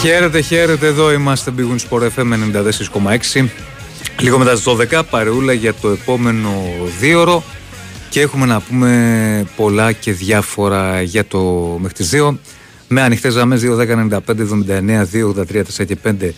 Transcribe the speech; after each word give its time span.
Χαίρετε, 0.00 0.40
χαίρετε, 0.40 0.86
εδώ 0.86 1.12
είμαστε 1.12 1.52
Big 1.56 1.60
Wings 1.60 1.88
Sport 1.88 2.02
FM 2.02 2.32
94,6 3.34 3.48
Λίγο 4.20 4.38
μετά 4.38 4.52
τις 4.52 4.64
12, 4.66 5.02
παρεούλα 5.10 5.52
για 5.52 5.74
το 5.74 5.88
επόμενο 5.88 6.50
δίωρο. 7.00 7.42
Και 8.08 8.20
έχουμε 8.20 8.46
να 8.46 8.60
πούμε 8.60 9.46
πολλά 9.56 9.92
και 9.92 10.12
διάφορα 10.12 11.02
για 11.02 11.24
το 11.24 11.40
μέχρι 11.80 11.96
τις 11.96 12.10
2 12.14 12.34
με 12.88 13.02
ανοιχτές 13.02 13.34
γραμμές 13.34 13.62
2, 13.62 13.76
10, 13.76 13.96
95, 13.96 14.42
79, 14.42 15.04
2, 15.04 15.28
83, 15.28 15.62
4 15.62 15.86
και 15.86 15.96
5 16.04 16.30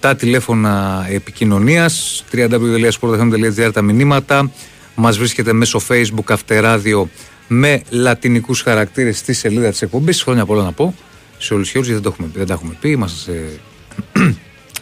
τα 0.00 0.16
τηλέφωνα 0.16 1.06
επικοινωνίας 1.10 2.24
www.sportfm.gr 2.32 3.70
τα 3.72 3.82
μηνύματα. 3.82 4.50
Μας 4.94 5.18
βρίσκεται 5.18 5.52
μέσω 5.52 5.80
facebook 5.88 6.24
αυτεράδιο 6.28 7.08
με 7.46 7.82
λατινικούς 7.90 8.62
χαρακτήρες 8.62 9.18
στη 9.18 9.32
σελίδα 9.32 9.70
της 9.70 9.82
εκπομπής. 9.82 10.22
Χρόνια 10.22 10.46
πολλά 10.46 10.62
να 10.62 10.72
πω 10.72 10.94
σε 11.38 11.54
όλους 11.54 11.70
και 11.70 11.78
όλους 11.78 11.88
γιατί 11.88 12.02
δεν, 12.02 12.12
το 12.12 12.16
έχουμε, 12.18 12.38
δεν 12.38 12.46
τα 12.46 12.52
έχουμε 12.52 12.76
πει 12.80 12.90
είμαστε 12.90 13.32
σε, 13.32 13.60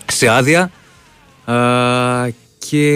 σε 0.06 0.28
άδεια. 0.28 0.70
Α, 1.45 2.28
και 2.59 2.88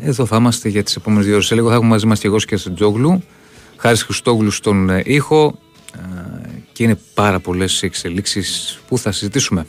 εδώ 0.00 0.26
θα 0.26 0.36
είμαστε 0.36 0.68
για 0.68 0.82
τις 0.82 0.96
επόμενες 0.96 1.26
δύο 1.26 1.34
ώρες. 1.34 1.46
Σε 1.46 1.54
λίγο 1.54 1.68
θα 1.68 1.74
έχουμε 1.74 1.90
μαζί 1.90 2.06
μας 2.06 2.20
και 2.20 2.26
εγώ 2.26 2.36
και 2.36 2.56
Τζόγλου. 2.74 3.22
Χάρης 3.76 4.02
Χριστόγλου 4.02 4.50
στον 4.50 4.90
ε, 4.90 5.02
ήχο 5.04 5.58
και 6.72 6.82
είναι 6.82 6.98
πάρα 7.14 7.40
πολλές 7.40 7.82
εξελίξεις 7.82 8.78
που 8.88 8.98
θα 8.98 9.12
συζητήσουμε 9.12 9.66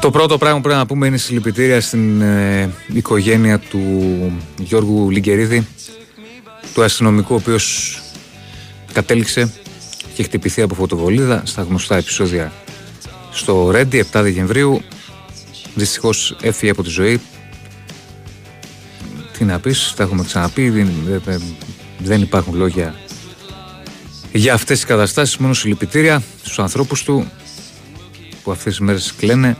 Το 0.00 0.10
πρώτο 0.10 0.38
πράγμα 0.38 0.56
που 0.56 0.62
πρέπει 0.62 0.78
να 0.78 0.86
πούμε 0.86 1.06
είναι 1.06 1.16
συλληπιτήρια 1.16 1.80
στην 1.80 2.20
ε, 2.20 2.70
οικογένεια 2.92 3.58
του 3.58 3.80
Γιώργου 4.58 5.10
Λιγκερίδη, 5.10 5.66
του 6.74 6.82
αστυνομικού, 6.82 7.34
ο 7.34 7.36
οποίος 7.36 7.98
κατέληξε 8.92 9.52
και 10.14 10.22
χτυπηθεί 10.22 10.62
από 10.62 10.74
φωτοβολίδα 10.74 11.42
στα 11.44 11.62
γνωστά 11.62 11.96
επεισόδια 11.96 12.52
στο 13.30 13.70
Ρέντι 13.70 14.04
7 14.12 14.20
Δεκεμβρίου. 14.22 14.82
Δυστυχώς 15.74 16.36
έφυγε 16.40 16.70
από 16.70 16.82
τη 16.82 16.88
ζωή. 16.88 17.20
Τι 19.38 19.44
να 19.44 19.58
πεις, 19.58 19.92
τα 19.96 20.02
έχουμε 20.02 20.24
ξαναπεί, 20.24 20.68
δεν, 20.68 20.90
δεν 21.98 22.22
υπάρχουν 22.22 22.54
λόγια 22.54 22.94
για 24.32 24.54
αυτές 24.54 24.76
τις 24.76 24.86
καταστάσεις, 24.86 25.36
μόνο 25.36 25.54
συλληπιτήρια 25.54 26.22
στους 26.42 26.58
ανθρώπους 26.58 27.02
του 27.02 27.30
που 28.42 28.50
αυτές 28.50 28.72
τις 28.72 28.80
μέρες 28.80 29.14
κλαίνε 29.18 29.56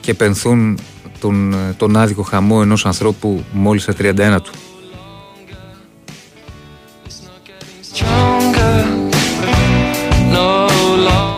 και 0.00 0.14
πενθούν 0.14 0.78
τον, 1.20 1.54
τον 1.76 1.96
άδικο 1.96 2.22
χαμό 2.22 2.58
ενός 2.62 2.86
ανθρώπου 2.86 3.44
μόλις 3.52 3.82
στα 3.82 3.94
31 3.98 4.36
του. 4.42 4.50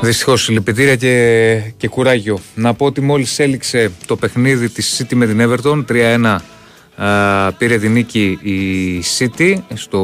Δυστυχώς, 0.02 0.42
συλληπιτήρια 0.42 0.96
και, 0.96 1.62
και 1.76 1.88
κουράγιο. 1.88 2.38
Να 2.54 2.74
πω 2.74 2.86
ότι 2.86 3.00
μόλις 3.00 3.38
έληξε 3.38 3.90
το 4.06 4.16
παιχνίδι 4.16 4.68
της 4.68 4.98
City 4.98 5.14
με 5.14 5.26
την 5.26 5.40
Everton, 5.40 5.84
3-1 5.88 6.36
πήρε 7.58 7.78
την 7.78 7.92
νίκη 7.92 8.38
η 8.42 9.02
City 9.18 9.54
στο 9.74 10.00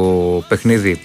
παιχνίδι 0.47 0.99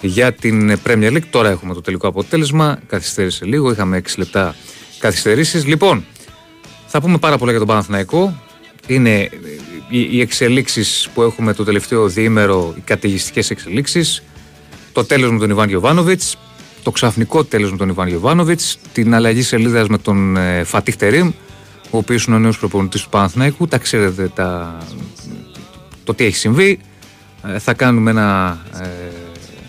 για 0.00 0.32
την 0.32 0.78
Premier 0.86 1.12
League. 1.12 1.26
Τώρα 1.30 1.48
έχουμε 1.48 1.74
το 1.74 1.80
τελικό 1.80 2.08
αποτέλεσμα. 2.08 2.78
Καθυστέρησε 2.86 3.44
λίγο, 3.44 3.70
είχαμε 3.70 4.02
6 4.04 4.12
λεπτά 4.16 4.54
καθυστερήσεις. 4.98 5.66
Λοιπόν, 5.66 6.04
θα 6.90 7.00
πούμε 7.00 7.18
πάρα 7.18 7.38
πολλά 7.38 7.50
για 7.50 7.60
τον 7.60 7.68
Παναθηναϊκό. 7.68 8.42
Είναι 8.86 9.30
οι 9.88 10.20
εξελίξεις 10.20 11.08
που 11.14 11.22
έχουμε 11.22 11.52
το 11.52 11.64
τελευταίο 11.64 12.08
διήμερο, 12.08 12.74
οι 12.76 12.80
καταιγιστικές 12.80 13.50
εξελίξεις. 13.50 14.22
Το 14.92 15.04
τέλος 15.04 15.30
με 15.30 15.38
τον 15.38 15.50
Ιβάν 15.50 15.68
Γιοβάνοβιτ, 15.68 16.22
το 16.82 16.90
ξαφνικό 16.90 17.44
τέλος 17.44 17.70
με 17.70 17.76
τον 17.76 17.88
Ιβάν 17.88 18.08
Γιοβάνοβιτ, 18.08 18.60
την 18.92 19.14
αλλαγή 19.14 19.42
σελίδας 19.42 19.88
με 19.88 19.98
τον 19.98 20.36
ε, 20.36 20.64
Φατίχ 20.64 20.96
Τερήμ, 20.96 21.30
ο 21.90 21.98
οποίος 21.98 22.24
είναι 22.24 22.36
ο 22.36 22.38
νέος 22.38 22.58
προπονητής 22.58 23.02
του 23.02 23.08
Παναθηναϊκού. 23.08 23.66
Τα 23.68 23.78
ξέρετε 23.78 24.30
τα, 24.34 24.78
το 26.04 26.14
τι 26.14 26.24
έχει 26.24 26.36
συμβεί. 26.36 26.78
Ε, 27.54 27.58
θα 27.58 27.74
κάνουμε 27.74 28.10
ένα 28.10 28.58
ε, 28.80 28.88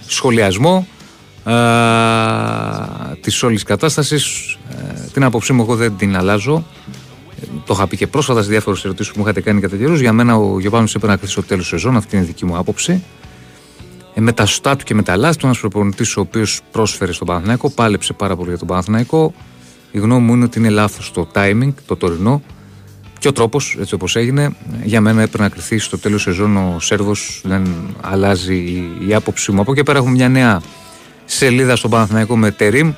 σχολιασμό 0.07 0.87
ε, 1.45 1.51
της 3.21 3.43
όλης 3.43 3.63
κατάστασης. 3.63 4.57
Ε, 4.69 5.09
την 5.13 5.23
άποψή 5.23 5.53
μου 5.53 5.61
εγώ 5.61 5.75
δεν 5.75 5.97
την 5.97 6.17
αλλάζω. 6.17 6.65
Το 7.65 7.73
είχα 7.73 7.87
πει 7.87 7.97
και 7.97 8.07
πρόσφατα 8.07 8.43
σε 8.43 8.49
διάφορες 8.49 8.85
ερωτήσεις 8.85 9.11
που 9.11 9.19
μου 9.19 9.23
είχατε 9.23 9.41
κάνει 9.41 9.61
κατά 9.61 9.77
καιρούς. 9.77 9.99
Για 9.99 10.13
μένα 10.13 10.35
ο 10.35 10.59
Γιωβάνος 10.59 10.95
έπρεπε 10.95 11.11
να 11.11 11.17
κρυθεί 11.17 11.31
στο 11.31 11.43
τέλος 11.43 11.67
σεζόν. 11.67 11.95
Αυτή 11.95 12.15
είναι 12.15 12.25
η 12.25 12.27
δική 12.27 12.45
μου 12.45 12.57
άποψη. 12.57 13.03
Ε, 14.13 14.21
με 14.21 14.31
τα 14.31 14.45
σωστά 14.45 14.75
του 14.75 14.83
και 14.83 14.93
με 14.93 15.03
τα 15.03 15.17
λάθη 15.17 15.37
του, 15.37 15.45
ένας 15.45 15.59
προπονητής 15.59 16.17
ο 16.17 16.21
οποίος 16.21 16.61
πρόσφερε 16.71 17.11
στον 17.11 17.27
Παναθηναϊκό, 17.27 17.69
πάλεψε 17.69 18.13
πάρα 18.13 18.35
πολύ 18.35 18.49
για 18.49 18.57
τον 18.57 18.67
Παναθηναϊκό. 18.67 19.33
Η 19.91 19.99
γνώμη 19.99 20.25
μου 20.25 20.33
είναι 20.33 20.43
ότι 20.43 20.59
είναι 20.59 20.69
λάθος 20.69 21.11
το 21.11 21.27
timing, 21.33 21.73
το 21.85 21.95
τωρινό. 21.95 22.41
Και 23.19 23.27
ο 23.27 23.31
τρόπος, 23.31 23.77
έτσι 23.79 23.93
όπως 23.93 24.15
έγινε, 24.15 24.55
για 24.83 25.01
μένα 25.01 25.21
έπρεπε 25.21 25.43
να 25.43 25.49
κρυθεί 25.49 25.77
στο 25.77 25.97
τέλος 25.97 26.21
σεζόν 26.21 26.57
ο 26.57 26.77
Σέρβος. 26.79 27.41
Δεν 27.43 27.67
αλλάζει 28.01 28.55
η, 28.55 28.91
η 29.07 29.13
άποψή 29.13 29.51
μου. 29.51 29.61
Από 29.61 29.71
εκεί 29.71 29.83
πέρα 29.83 29.97
έχουμε 29.97 30.13
μια 30.13 30.29
νέα 30.29 30.61
σελίδα 31.25 31.75
στον 31.75 31.89
Παναθηναϊκό 31.89 32.37
με 32.37 32.51
Τερήμ. 32.51 32.93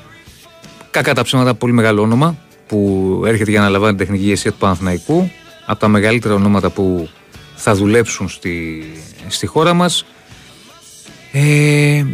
Κακά 0.90 1.14
τα 1.14 1.22
ψέματα, 1.22 1.54
πολύ 1.54 1.72
μεγάλο 1.72 2.02
όνομα 2.02 2.36
που 2.72 3.22
έρχεται 3.26 3.50
για 3.50 3.60
να 3.60 3.68
λαμβάνει 3.68 3.96
την 3.96 4.06
τεχνική 4.06 4.24
ηγεσία 4.24 4.50
του 4.50 4.58
Παναθηναϊκού. 4.58 5.30
Από 5.66 5.80
τα 5.80 5.88
μεγαλύτερα 5.88 6.34
ονόματα 6.34 6.70
που 6.70 7.08
θα 7.54 7.74
δουλέψουν 7.74 8.28
στη, 8.28 8.84
στη 9.28 9.46
χώρα 9.46 9.74
μας. 9.74 10.04
Ε, 11.32 12.04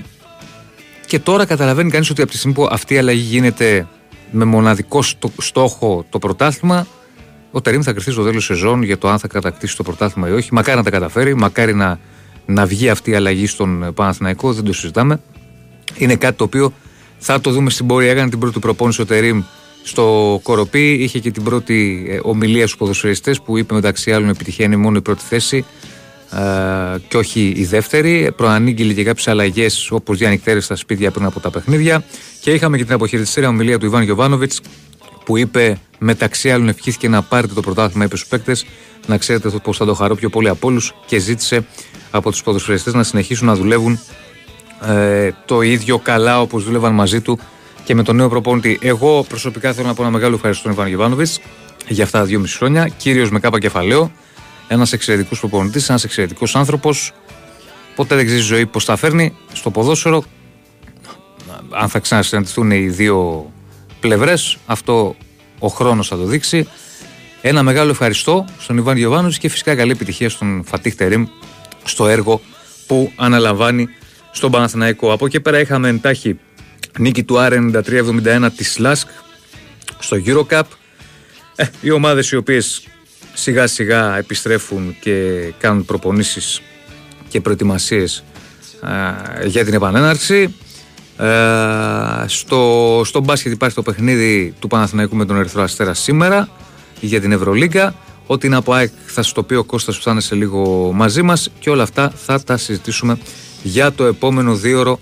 και 1.07 1.19
τώρα 1.19 1.45
καταλαβαίνει 1.45 1.91
κανείς 1.91 2.11
ότι 2.11 2.23
από 2.23 2.31
τη 2.31 2.37
στιγμή 2.37 2.55
που 2.55 2.69
αυτή 2.71 2.95
η 2.95 2.99
αλλαγή 2.99 3.21
γίνεται 3.21 3.87
με 4.31 4.45
μοναδικό 4.45 5.03
στόχο 5.39 6.05
το 6.11 6.19
πρωτάθλημα, 6.19 6.87
ο 7.51 7.61
Τερήμ 7.61 7.83
θα 7.83 7.93
κρυφτεί 7.93 8.11
στο 8.11 8.25
τέλος 8.25 8.45
σεζόν 8.45 8.83
για 8.83 8.99
το 8.99 9.09
αν 9.09 9.19
θα 9.19 9.29
κατακτήσει 9.29 9.77
το 9.77 9.83
πρωτάθλημα 9.83 10.29
ή 10.29 10.33
όχι. 10.33 10.55
Μακάρι 10.55 10.77
να 10.77 10.85
τα 10.85 10.91
καταφέρει, 10.91 11.35
μακάρι 11.35 11.75
να, 11.75 11.99
να 12.47 12.67
βγει 12.67 12.89
αυτή 12.89 13.11
η 13.11 13.15
αλλαγή 13.15 13.47
στον 13.47 13.93
Παναθηναϊκό, 13.95 14.53
δεν 14.53 14.65
το 14.65 14.73
συζητάμε. 14.73 15.21
Είναι 15.97 16.17
κάτι 16.17 16.37
το 16.37 16.45
οποίο 16.45 16.73
θα 17.19 17.41
το 17.41 17.51
δούμε 17.51 17.71
στην 17.71 17.87
πορεία. 17.87 18.11
Έκανε 18.11 18.31
την 18.31 18.39
πρώτη 18.39 18.59
προπόνηση 18.59 19.01
ο 19.01 19.07
Τερήμ 19.07 19.43
στο 19.83 20.41
Κοροπή. 20.43 20.93
Είχε 20.93 21.19
και 21.19 21.31
την 21.31 21.43
πρώτη 21.43 22.07
ε, 22.09 22.19
ομιλία 22.23 22.67
στους 22.67 22.77
ποδοσφαιριστές 22.79 23.41
που 23.41 23.59
είπε 23.59 23.75
μεταξύ 23.75 24.13
άλλων 24.13 24.29
επιτυχία 24.29 24.65
είναι 24.65 24.77
μόνο 24.77 24.97
η 24.97 25.01
πρώτη 25.01 25.23
θέση 25.25 25.65
ε, 26.31 26.99
και 27.09 27.17
όχι 27.17 27.53
η 27.57 27.65
δεύτερη. 27.65 28.33
Προανήγγειλε 28.37 28.93
και 28.93 29.05
κάποιες 29.05 29.29
αλλαγές 29.29 29.91
όπως 29.91 30.19
διανυκτέρε 30.19 30.61
στα 30.61 30.77
σπίτια 30.77 31.11
πριν 31.11 31.25
από 31.25 31.41
τα 31.41 31.51
παιχνίδια. 31.51 32.05
Και 32.41 32.51
είχαμε 32.51 32.77
και 32.77 32.85
την 32.85 32.95
αποχαιρετιστήρια 32.95 33.49
ομιλία 33.49 33.79
του 33.79 33.87
Ιβάν 33.87 34.03
Γιοβάνοβιτ 34.03 34.53
που 35.25 35.37
είπε 35.37 35.79
μεταξύ 35.99 36.51
άλλων 36.51 36.69
ευχήθηκε 36.69 37.09
να 37.09 37.23
πάρετε 37.23 37.55
το 37.55 37.61
πρωτάθλημα, 37.61 38.05
είπε 38.05 38.17
στους 38.17 38.29
παίκτες, 38.29 38.67
να 39.07 39.19
ξέρετε 39.19 39.51
πώ 39.63 39.73
θα 39.73 39.85
το 39.85 39.95
χαρώ 39.95 40.15
πιο 40.15 40.29
πολύ 40.29 40.49
από 40.49 40.69
όλους 40.69 40.95
και 41.07 41.19
ζήτησε 41.19 41.67
από 42.11 42.31
τους 42.31 42.43
ποδοσφαιριστές 42.43 42.95
να 42.95 43.03
συνεχίσουν 43.03 43.47
να 43.47 43.55
δουλεύουν 43.55 44.01
ε, 44.87 45.31
το 45.45 45.63
ίδιο 45.63 45.99
καλά 45.99 46.41
όπως 46.41 46.65
δούλευαν 46.65 46.95
μαζί 46.95 47.21
του 47.21 47.39
και 47.89 47.95
με 47.95 48.03
τον 48.03 48.17
νέο 48.17 48.29
προπόνητη. 48.29 48.79
Εγώ 48.83 49.25
προσωπικά 49.29 49.73
θέλω 49.73 49.87
να 49.87 49.95
πω 49.95 50.03
ένα 50.03 50.11
μεγάλο 50.11 50.35
ευχαριστώ 50.35 50.63
στον 50.63 50.73
Ιβάν 50.73 50.89
Γιοβάνοβιτ 50.89 51.29
για 51.89 52.05
αυτά 52.05 52.19
τα 52.19 52.25
δύο 52.25 52.41
μισή 52.41 52.57
χρόνια. 52.57 52.89
Κύριο 52.89 53.29
με 53.31 53.41
κάπα 53.41 53.59
κεφαλαίο, 53.59 54.13
ένας 54.69 54.93
εξαιρετικός 54.93 55.39
προπονητής, 55.39 55.89
ένας 55.89 56.05
εξαιρετικός 56.05 56.57
άνθρωπος. 56.57 57.13
Ποτέ 57.95 58.15
δεν 58.15 58.27
ξέρεις 58.27 58.45
ζωή 58.45 58.67
πώς 58.67 58.85
θα 58.85 58.97
φέρνει 58.97 59.37
στο 59.53 59.71
ποδόσφαιρο. 59.71 60.25
Αν 61.71 61.89
θα 61.89 61.99
ξανασυναντηθούν 61.99 62.71
οι 62.71 62.89
δύο 62.89 63.51
πλευρές, 64.01 64.59
αυτό 64.67 65.17
ο 65.59 65.69
χρόνος 65.69 66.09
θα 66.09 66.17
το 66.17 66.25
δείξει. 66.25 66.69
Ένα 67.41 67.63
μεγάλο 67.63 67.91
ευχαριστώ 67.91 68.45
στον 68.59 68.77
Ιβάν 68.77 68.97
Γιοβάνοβιτ 68.97 69.39
και 69.39 69.49
φυσικά 69.49 69.75
καλή 69.75 69.91
επιτυχία 69.91 70.29
στον 70.31 70.65
Φατίχ 70.67 70.95
Τερήμ 70.95 71.27
στο 71.85 72.09
έργο 72.09 72.41
που 72.87 73.13
αναλαμβάνει 73.17 73.89
στον 74.31 74.51
Παναθηναϊκό. 74.51 75.13
Από 75.13 75.27
εκεί 75.27 75.41
πέρα 75.41 75.61
είχαμε 75.61 75.89
εντάχει 75.89 76.39
νίκη 76.99 77.25
του 77.25 77.37
R93-71 77.39 78.49
της 78.57 78.79
ΛΑΣΚ 78.79 79.09
στο 79.99 80.17
Eurocup. 80.27 80.63
Ε, 81.57 81.65
οι 81.81 81.91
ομάδες 81.91 82.31
οι 82.31 82.37
οποίες 82.37 82.87
σιγά 83.35 83.67
σιγά 83.67 84.17
επιστρέφουν 84.17 84.97
και 85.01 85.43
κάνουν 85.59 85.85
προπονήσεις 85.85 86.61
και 87.29 87.41
προετοιμασίες 87.41 88.25
ε, 89.43 89.47
για 89.47 89.65
την 89.65 89.75
επανέναρξη. 89.75 90.55
Ε, 91.19 91.27
στο, 92.27 93.03
στο 93.05 93.21
μπάσκετ 93.21 93.53
υπάρχει 93.53 93.75
το 93.75 93.83
παιχνίδι 93.83 94.55
του 94.59 94.69
Παναθηναϊκού 94.69 95.17
με 95.17 95.25
τον 95.25 95.37
Ερυθρό 95.37 95.63
Αστέρα 95.63 95.95
σήμερα 95.95 96.49
για 97.01 97.21
την 97.21 97.33
Ευρωλίγκα. 97.33 97.95
Ό,τι 98.27 98.47
είναι 98.47 98.57
από 98.57 98.73
ΑΕΚ 98.73 98.91
θα 99.07 99.23
σου 99.23 99.33
το 99.35 99.43
πει 99.43 99.55
ο 99.55 99.65
Κώστας 99.65 99.97
που 99.97 100.03
θα 100.03 100.11
είναι 100.11 100.21
σε 100.21 100.35
λίγο 100.35 100.91
μαζί 100.95 101.23
μας 101.23 101.51
και 101.59 101.71
όλα 101.71 101.83
αυτά 101.83 102.13
θα 102.25 102.43
τα 102.43 102.57
συζητήσουμε 102.57 103.19
για 103.63 103.93
το 103.93 104.05
επόμενο 104.05 104.55
δύο 104.55 104.79
ώρο 104.79 105.01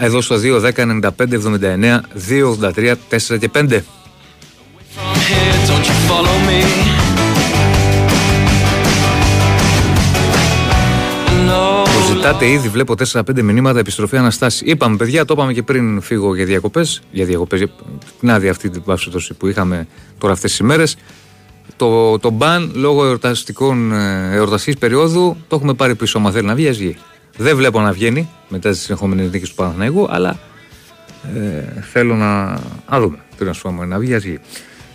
εδώ 0.00 0.20
στο 0.20 0.36
2, 0.36 0.60
10, 0.60 0.70
95, 0.76 1.10
79, 1.18 2.00
2, 2.28 2.44
83, 2.44 2.94
4 3.08 3.38
και 3.38 3.50
5. 3.54 3.82
Ζητάτε 12.14 12.48
ήδη, 12.48 12.68
βλέπω 12.68 12.94
4-5 13.12 13.42
μηνύματα 13.42 13.78
επιστροφή 13.78 14.16
Αναστάση. 14.16 14.64
Είπαμε, 14.66 14.96
παιδιά, 14.96 15.24
το 15.24 15.34
είπαμε 15.36 15.52
και 15.52 15.62
πριν 15.62 16.00
φύγω 16.00 16.34
για 16.34 16.44
διακοπές. 16.44 17.02
Για 17.10 17.24
διακοπές, 17.24 17.64
την 18.20 18.30
άδεια 18.30 18.50
αυτή 18.50 18.70
την 18.70 18.82
παύση 18.82 19.10
που 19.38 19.46
είχαμε 19.46 19.86
τώρα 20.18 20.32
αυτές 20.32 20.50
τις 20.50 20.60
ημέρες. 20.60 20.96
Το, 21.76 22.18
το 22.18 22.30
μπαν 22.30 22.72
λόγω 22.74 23.04
εορταστικών 23.04 23.92
ε, 23.92 24.30
εορταστική 24.34 24.78
περίοδου 24.78 25.36
το 25.48 25.56
έχουμε 25.56 25.74
πάρει 25.74 25.94
πίσω. 25.94 26.18
Μα 26.18 26.30
θέλει 26.30 26.46
να 26.46 26.54
βγει, 26.54 26.70
βγει. 26.70 26.96
Δεν 27.36 27.56
βλέπω 27.56 27.80
να 27.80 27.92
βγαίνει 27.92 28.28
μετά 28.48 28.70
τις 28.70 28.80
συνεχόμενες 28.80 29.30
νίκες 29.30 29.48
του 29.48 29.54
Παναθηναϊκού, 29.54 30.06
αλλά 30.10 30.38
ε, 31.36 31.80
θέλω 31.80 32.14
να. 32.14 32.42
Α 32.86 33.00
δούμε. 33.00 33.18
Τι 33.38 33.44
να 33.44 33.52
σου 33.52 33.62
πω, 33.62 33.70
να 33.84 33.98
βγει, 33.98 34.16
βγει. 34.16 34.40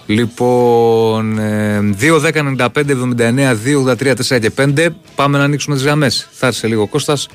Λοιπόν, 0.05 1.39
2, 1.39 2.21
10, 2.21 2.55
95, 2.57 2.67
79, 2.67 3.55
2, 3.65 3.83
83, 3.85 4.13
4 4.15 4.39
και 4.39 4.51
5. 4.57 4.87
Πάμε 5.15 5.37
να 5.37 5.43
ανοίξουμε 5.43 5.75
τις 5.75 5.83
γραμμές. 5.83 6.27
Θα 6.31 6.47
έρθει 6.47 6.67
λίγο 6.67 6.81
ο 6.81 6.87
Κώστας. 6.87 7.27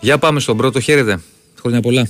Για 0.00 0.18
πάμε 0.18 0.40
στον 0.40 0.56
πρώτο. 0.56 0.80
Χαίρετε. 0.80 1.20
Χρόνια 1.60 1.80
πολλά. 1.80 2.08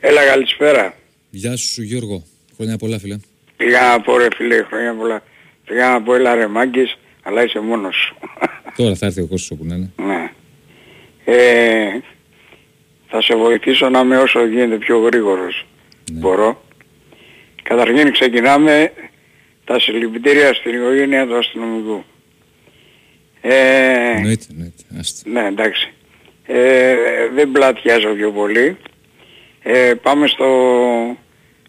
Έλα, 0.00 0.24
καλησπέρα. 0.26 0.94
Γεια 1.30 1.56
σου, 1.56 1.82
Γιώργο. 1.82 2.22
Χρόνια 2.56 2.76
πολλά, 2.76 2.98
φίλε. 2.98 3.16
Πήγα 3.56 3.80
να 3.80 4.00
πω, 4.00 4.16
ρε 4.16 4.26
φίλε, 4.36 4.62
χρόνια 4.62 4.94
πολλά. 4.94 5.22
Πήγα 5.66 5.90
να 5.90 6.02
πω, 6.02 6.14
έλα, 6.14 6.34
ρε 6.34 6.46
Μάγκης, 6.46 6.98
αλλά 7.22 7.44
είσαι 7.44 7.60
μόνος 7.60 7.94
σου. 7.94 8.16
Τώρα 8.76 8.94
θα 8.94 9.06
έρθει 9.06 9.20
ο 9.20 9.26
Κώστας 9.26 9.50
όπου 9.50 9.64
να 9.64 9.74
είναι. 9.74 9.90
Ναι. 9.96 10.30
Ε, 11.28 11.98
θα 13.08 13.22
σε 13.22 13.36
βοηθήσω 13.36 13.88
να 13.88 14.00
είμαι 14.00 14.18
όσο 14.18 14.46
γίνεται 14.46 14.76
πιο 14.76 14.98
γρήγορος. 14.98 15.66
Ναι. 16.12 16.18
Μπορώ. 16.18 16.62
Καταρχήν 17.62 18.12
ξεκινάμε 18.12 18.92
τα 19.64 19.80
συλληπιτήρια 19.80 20.54
στην 20.54 20.74
οικογένεια 20.74 21.26
του 21.26 21.36
αστυνομικού. 21.36 22.04
Ε, 23.40 24.10
εννοείται, 24.16 24.44
εννοείται. 24.50 24.82
Ναι, 25.24 25.46
εντάξει. 25.46 25.92
Ε, 26.46 26.94
δεν 27.34 27.50
πλατιάζω 27.52 28.14
πιο 28.14 28.32
πολύ. 28.32 28.76
Ε, 29.62 29.94
πάμε 30.02 30.26
στο, 30.26 30.50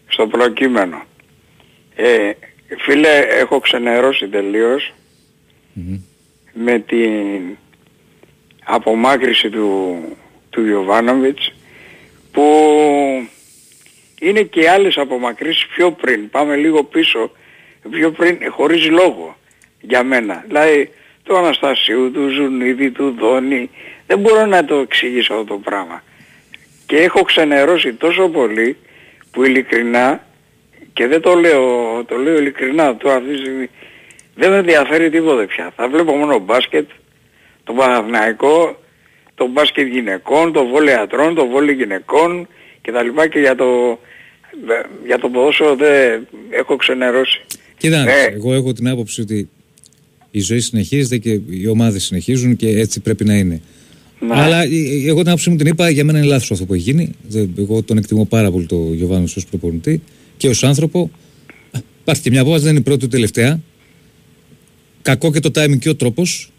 στο 0.08 0.26
προκείμενο. 0.26 1.02
Ε, 1.94 2.30
φίλε, 2.78 3.18
έχω 3.18 3.60
ξενερώσει 3.60 4.28
με 6.52 6.78
την 6.78 7.56
απομάκρυση 8.68 9.50
του, 9.50 9.98
του 10.50 10.66
Ιωβάνοβιτς 10.66 11.52
που 12.32 12.44
είναι 14.20 14.42
και 14.42 14.70
άλλες 14.70 14.96
απομακρύσεις 14.96 15.66
πιο 15.66 15.90
πριν. 15.90 16.30
Πάμε 16.30 16.56
λίγο 16.56 16.84
πίσω, 16.84 17.30
πιο 17.90 18.10
πριν, 18.10 18.38
χωρίς 18.50 18.88
λόγο 18.88 19.36
για 19.80 20.02
μένα. 20.02 20.44
Δηλαδή, 20.46 20.90
του 21.22 21.36
Αναστασίου, 21.36 22.10
του 22.10 22.28
Ζουνίδη, 22.28 22.90
του 22.90 23.14
Δόνη, 23.18 23.70
δεν 24.06 24.18
μπορώ 24.18 24.46
να 24.46 24.64
το 24.64 24.74
εξηγήσω 24.74 25.32
αυτό 25.32 25.44
το 25.44 25.58
πράγμα. 25.58 26.02
Και 26.86 26.96
έχω 26.96 27.22
ξενερώσει 27.22 27.92
τόσο 27.92 28.28
πολύ 28.28 28.76
που 29.30 29.44
ειλικρινά, 29.44 30.26
και 30.92 31.06
δεν 31.06 31.20
το 31.20 31.34
λέω, 31.34 32.04
το 32.04 32.16
λέω 32.16 32.38
ειλικρινά 32.38 32.96
τώρα 32.96 33.16
αυτή 33.16 33.30
τη 33.30 33.38
στιγμή, 33.38 33.68
δεν 34.34 34.50
με 34.50 34.56
ενδιαφέρει 34.56 35.10
τίποτε 35.10 35.46
πια. 35.46 35.72
Θα 35.76 35.88
βλέπω 35.88 36.16
μόνο 36.16 36.38
μπάσκετ, 36.38 36.88
το 37.68 37.74
Παναθηναϊκό, 37.74 38.82
το 39.34 39.48
μπάσκετ 39.52 39.86
γυναικών, 39.86 40.52
το 40.52 40.66
βόλεϊ 40.66 40.94
ατρών, 40.94 41.34
το 41.34 41.46
βόλεϊ 41.46 41.74
γυναικών 41.74 42.48
και 42.82 42.92
τα 42.92 43.02
λοιπά 43.02 43.28
και 43.28 43.38
για 43.38 43.54
το, 43.54 43.98
για 45.06 45.18
το 45.18 45.28
ποδόσφαιρο 45.28 45.76
δεν 45.76 46.26
έχω 46.50 46.76
ξενερώσει. 46.76 47.40
Κοίτα, 47.76 48.08
ε, 48.08 48.32
εγώ 48.34 48.54
έχω 48.54 48.72
την 48.72 48.88
άποψη 48.88 49.20
ότι 49.20 49.48
η 50.30 50.40
ζωή 50.40 50.60
συνεχίζεται 50.60 51.16
και 51.16 51.40
οι 51.50 51.66
ομάδες 51.66 52.04
συνεχίζουν 52.04 52.56
και 52.56 52.68
έτσι 52.68 53.00
πρέπει 53.00 53.24
να 53.24 53.34
είναι. 53.34 53.60
Ναι. 54.20 54.34
Αλλά 54.34 54.62
εγώ 55.06 55.18
την 55.18 55.28
άποψη 55.28 55.50
μου 55.50 55.56
την 55.56 55.66
είπα, 55.66 55.90
για 55.90 56.04
μένα 56.04 56.18
είναι 56.18 56.26
λάθος 56.26 56.50
αυτό 56.50 56.64
που 56.64 56.74
έχει 56.74 56.82
γίνει. 56.82 57.14
Εγώ 57.58 57.82
τον 57.82 57.96
εκτιμώ 57.96 58.24
πάρα 58.24 58.50
πολύ 58.50 58.66
το 58.66 58.90
Γιωβάνος 58.92 59.36
ως 59.36 59.46
προπονητή 59.46 60.02
και 60.36 60.48
ως 60.48 60.64
άνθρωπο. 60.64 61.10
Υπάρχει 62.00 62.22
και 62.22 62.30
μια 62.30 62.40
απόφαση, 62.40 62.62
δεν 62.62 62.70
είναι 62.70 62.80
η 62.80 62.82
πρώτη 62.82 63.00
του 63.00 63.08
τελευταία. 63.08 63.60
Κακό 65.02 65.32
και 65.32 65.40
το 65.40 65.50
timing 65.54 65.78
και 65.78 65.88
ο 65.88 65.96
τρόπος, 65.96 66.52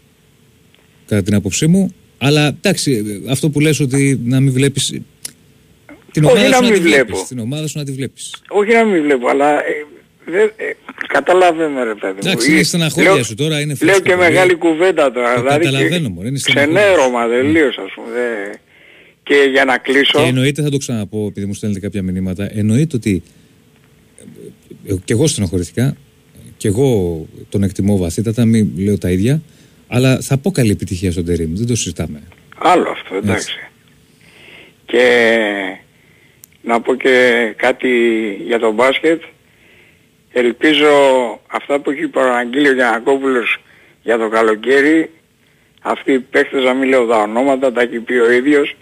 κατά 1.10 1.22
την 1.22 1.34
άποψή 1.34 1.66
μου. 1.66 1.94
Αλλά 2.18 2.46
εντάξει, 2.46 3.04
αυτό 3.30 3.50
που 3.50 3.60
λες 3.60 3.80
ότι 3.80 4.20
να 4.24 4.40
μην 4.40 4.52
βλέπεις 4.52 5.00
την 6.12 6.24
ομάδα 6.24 6.40
Όχι 6.40 6.54
σου 6.54 6.62
να 6.62 6.70
μην 6.70 6.82
βλέπω. 6.82 7.24
Την 7.28 7.38
ομάδα 7.38 7.66
σου 7.66 7.78
να 7.78 7.84
τη 7.84 7.92
βλέπεις. 7.92 8.42
Όχι 8.48 8.72
να 8.72 8.84
μην 8.84 9.02
βλέπω, 9.02 9.28
αλλά 9.28 9.66
ε, 9.66 9.86
δε, 10.24 10.42
ε, 10.42 10.76
καταλαβαίνω 11.06 11.84
ρε 11.84 11.94
παιδί 11.94 12.12
μου. 12.12 12.18
Εντάξει, 12.22 12.52
είναι 12.52 12.62
στεναχώρια 12.62 13.22
σου 13.22 13.34
τώρα, 13.34 13.60
είναι 13.60 13.74
φρέσκο. 13.74 14.02
Λέω 14.04 14.16
και 14.16 14.22
μεγάλη 14.22 14.54
κουβέντα 14.54 15.12
τώρα. 15.12 15.34
Το 15.34 15.40
δηλαδή 15.40 15.64
καταλαβαίνω 15.64 16.08
μόνο, 16.08 16.28
είναι 16.28 16.38
Ξενέρωμα 16.42 17.28
τελείως 17.28 17.78
ας 17.78 17.92
πούμε. 17.94 18.06
Δε. 18.12 18.56
Και 19.22 19.48
για 19.52 19.64
να 19.64 19.78
κλείσω... 19.78 20.18
Και 20.22 20.28
εννοείται, 20.28 20.62
θα 20.62 20.70
το 20.70 20.76
ξαναπώ 20.76 21.26
επειδή 21.28 21.46
μου 21.46 21.54
στέλνετε 21.54 21.80
κάποια 21.80 22.02
μηνύματα, 22.02 22.48
εννοείται 22.52 22.96
ότι 22.96 23.22
ε, 24.86 24.94
και 25.04 25.12
εγώ 25.12 25.26
στενοχωρηθήκα 25.26 25.96
και 26.56 26.68
εγώ 26.68 27.26
τον 27.48 27.62
εκτιμώ 27.62 27.96
βαθύτατα, 27.96 28.44
μην 28.44 28.70
λέω 28.76 28.98
τα 28.98 29.10
ίδια, 29.10 29.42
αλλά 29.92 30.20
θα 30.20 30.38
πω 30.38 30.50
καλή 30.50 30.70
επιτυχία 30.70 31.12
στον 31.12 31.24
Τερίμ, 31.24 31.54
δεν 31.54 31.66
το 31.66 31.74
συζητάμε. 31.74 32.22
Άλλο 32.58 32.90
αυτό, 32.90 33.14
εντάξει. 33.14 33.58
Και 34.86 35.04
να 36.62 36.80
πω 36.80 36.94
και 36.94 37.52
κάτι 37.56 37.88
για 38.46 38.58
τον 38.58 38.74
μπάσκετ. 38.74 39.22
Ελπίζω 40.32 40.88
αυτά 41.46 41.78
που 41.78 41.90
έχει 41.90 42.08
παραγγείλει 42.08 42.68
ο 42.68 42.72
Γιανακόπουλος 42.72 43.56
για 44.02 44.18
το 44.18 44.28
καλοκαίρι, 44.28 45.10
αυτοί 45.82 46.12
οι 46.12 46.18
παίχτες 46.18 46.64
να 46.64 46.74
μην 46.74 46.88
λέω 46.88 47.06
τα 47.06 47.18
ονόματα, 47.18 47.72
τα 47.72 47.80
έχει 47.80 47.98
πει 47.98 48.14
ο 48.14 48.30
ίδιος, 48.30 48.76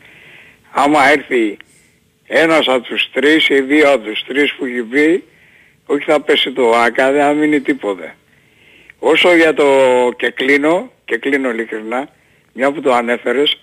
άμα 0.70 1.08
έρθει 1.08 1.56
ένας 2.26 2.66
από 2.66 2.82
τους 2.82 3.10
τρεις 3.12 3.48
ή 3.48 3.60
δύο 3.60 3.92
από 3.92 4.04
τους 4.04 4.24
τρεις 4.26 4.54
που 4.54 4.64
έχει 4.64 4.82
πει, 4.82 5.24
όχι 5.86 6.04
θα 6.04 6.20
πέσει 6.20 6.52
το 6.52 6.70
άκα, 6.70 7.12
δεν 7.12 7.20
θα 7.20 7.32
μείνει 7.32 7.60
τίποτε. 7.60 8.14
Όσο 8.98 9.34
για 9.34 9.54
το 9.54 9.64
και 10.16 10.30
κλείνω, 10.30 10.92
και 11.08 11.18
κλείνω 11.18 11.50
ειλικρινά, 11.50 12.08
μια 12.52 12.72
που 12.72 12.80
το 12.80 12.92
ανέφερες, 12.92 13.60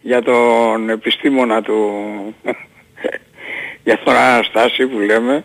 για 0.00 0.22
τον 0.22 0.90
επιστήμονα 0.90 1.62
του, 1.62 1.76
για 3.84 3.98
τον 4.04 4.14
Αναστάση 4.14 4.86
που 4.86 4.98
λέμε, 4.98 5.44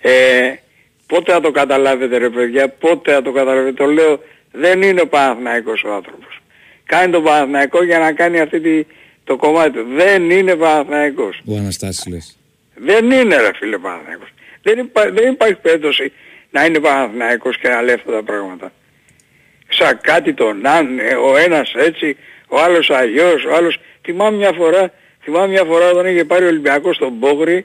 ε, 0.00 0.54
πότε 1.06 1.32
θα 1.32 1.40
το 1.40 1.50
καταλάβετε 1.50 2.16
ρε 2.16 2.30
παιδιά, 2.30 2.68
πότε 2.68 3.12
θα 3.12 3.22
το 3.22 3.32
καταλάβετε, 3.32 3.72
το 3.72 3.86
λέω, 3.86 4.20
δεν 4.52 4.82
είναι 4.82 5.00
ο 5.00 5.08
Παναθηναϊκός 5.08 5.84
ο 5.84 5.92
άνθρωπος. 5.92 6.40
Κάνει 6.84 7.12
τον 7.12 7.22
Παναθηναϊκό 7.22 7.84
για 7.84 7.98
να 7.98 8.12
κάνει 8.12 8.40
αυτή 8.40 8.60
τη, 8.60 8.86
το 9.24 9.36
κομμάτι 9.36 9.70
του. 9.70 9.86
Δεν 9.94 10.30
είναι 10.30 10.56
Παναθηναϊκός. 10.56 11.40
Ο 11.44 11.56
Αναστάσης 11.56 12.06
λες. 12.06 12.38
Δεν 12.74 13.10
είναι 13.10 13.36
ρε 13.36 13.50
φίλε 13.54 13.78
Παναθηναϊκός. 13.78 14.28
Δεν, 14.62 14.78
υπά, 14.78 15.10
δεν 15.10 15.32
υπάρχει 15.32 15.54
περίπτωση 15.54 16.12
να 16.50 16.64
είναι 16.64 16.80
Παναθηναϊκός 16.80 17.58
και 17.58 17.68
να 17.68 17.82
λέει 17.82 17.94
αυτά 17.94 18.12
τα 18.12 18.22
πράγματα. 18.22 18.72
Σαν 19.72 19.98
κάτι 20.02 20.34
τον 20.34 20.66
αν, 20.66 20.98
ο 21.30 21.36
ένας 21.36 21.72
έτσι, 21.74 22.16
ο 22.48 22.60
άλλος 22.60 22.90
αλλιώς, 22.90 23.44
ο 23.44 23.54
άλλος... 23.54 23.78
Θυμάμαι 24.04 24.36
μια 24.36 24.52
φορά, 24.52 24.92
θυμάμαι 25.22 25.46
μια 25.46 25.64
φορά 25.64 25.90
όταν 25.90 26.06
είχε 26.06 26.24
πάρει 26.24 26.44
ο 26.44 26.48
Ολυμπιακός 26.48 26.98
τον 26.98 27.12
Μπόγρη, 27.12 27.64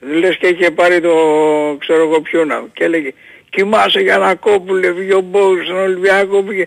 λες 0.00 0.36
και 0.36 0.46
είχε 0.46 0.70
πάρει 0.70 1.00
το 1.00 1.14
ξέρω 1.78 2.02
εγώ 2.02 2.20
ποιο 2.20 2.44
να, 2.44 2.64
και 2.72 2.84
έλεγε 2.84 3.12
κοιμάσαι 3.50 4.00
για 4.00 4.18
να 4.18 4.34
κόπουλε, 4.34 4.90
βγει 4.90 5.12
ο 5.12 5.20
Μπόγρης 5.20 5.64
στον 5.64 5.76
Ολυμπιακό, 5.76 6.42
πήγε... 6.42 6.66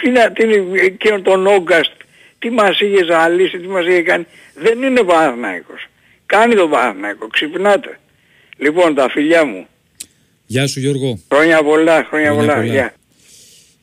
Τι 0.00 0.10
να, 0.10 0.32
τι 0.32 0.42
είναι 0.44 0.80
εκείνο 0.80 1.20
τον 1.20 1.46
Όγκαστ, 1.46 1.92
τι 2.38 2.50
μας 2.50 2.80
είχε 2.80 3.04
ζαλίσει, 3.04 3.58
τι 3.58 3.66
μας 3.66 3.86
είχε 3.86 4.02
κάνει. 4.02 4.26
Δεν 4.54 4.82
είναι 4.82 5.02
Παναθηναϊκός. 5.02 5.86
Κάνει 6.26 6.54
τον 6.54 6.70
Παναθηναϊκό, 6.70 7.26
ξυπνάτε. 7.26 7.98
Λοιπόν, 8.56 8.94
τα 8.94 9.08
φιλιά 9.10 9.44
μου. 9.44 9.66
Γεια 10.46 10.66
σου 10.66 10.80
Γιώργο. 10.80 11.20
Χρόνια 11.32 11.62
πολλά, 11.62 12.04
χρόνια, 12.08 12.34
πολλά. 12.34 12.54
πολλά. 12.54 12.64
Γεια. 12.64 12.92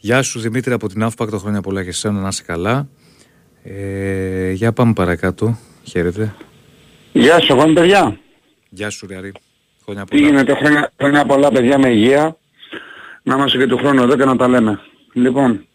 Γεια 0.06 0.22
σου 0.22 0.40
Δημήτρη 0.40 0.74
από 0.74 0.88
την 0.88 1.04
Αύπακτο, 1.04 1.38
χρόνια 1.38 1.62
πολλά 1.62 1.84
και 1.84 1.90
εσένα 1.90 2.20
να 2.20 2.28
είσαι 2.28 2.44
καλά. 2.46 2.88
Ε, 3.64 4.52
για 4.52 4.74
πάμε 4.74 4.94
παρακάτω. 4.94 5.58
Χαίρετε. 5.84 6.36
Γεια 7.12 7.40
σου, 7.40 7.54
εγώ 7.54 7.74
παιδιά. 7.74 8.18
Γεια 8.70 8.90
σου 8.90 9.08
Ριαρή. 9.08 9.32
Χρόνια 9.84 10.06
πολλά. 10.06 10.22
Τι 10.22 10.28
γίνεται, 10.28 10.54
χρόνια, 10.54 10.92
χρόνια 10.98 11.26
πολλά 11.26 11.52
παιδιά 11.52 11.78
με 11.78 11.90
υγεία. 11.90 12.38
Να 13.24 13.36
είμαστε 13.36 13.58
και 13.58 13.68
του 13.68 13.78
χρόνου 13.78 14.02
εδώ 14.02 14.16
και 14.16 14.26
να 14.26 14.36
τα 14.36 14.48
λέμε. 14.48 14.80
Λοιπόν, 15.14 15.66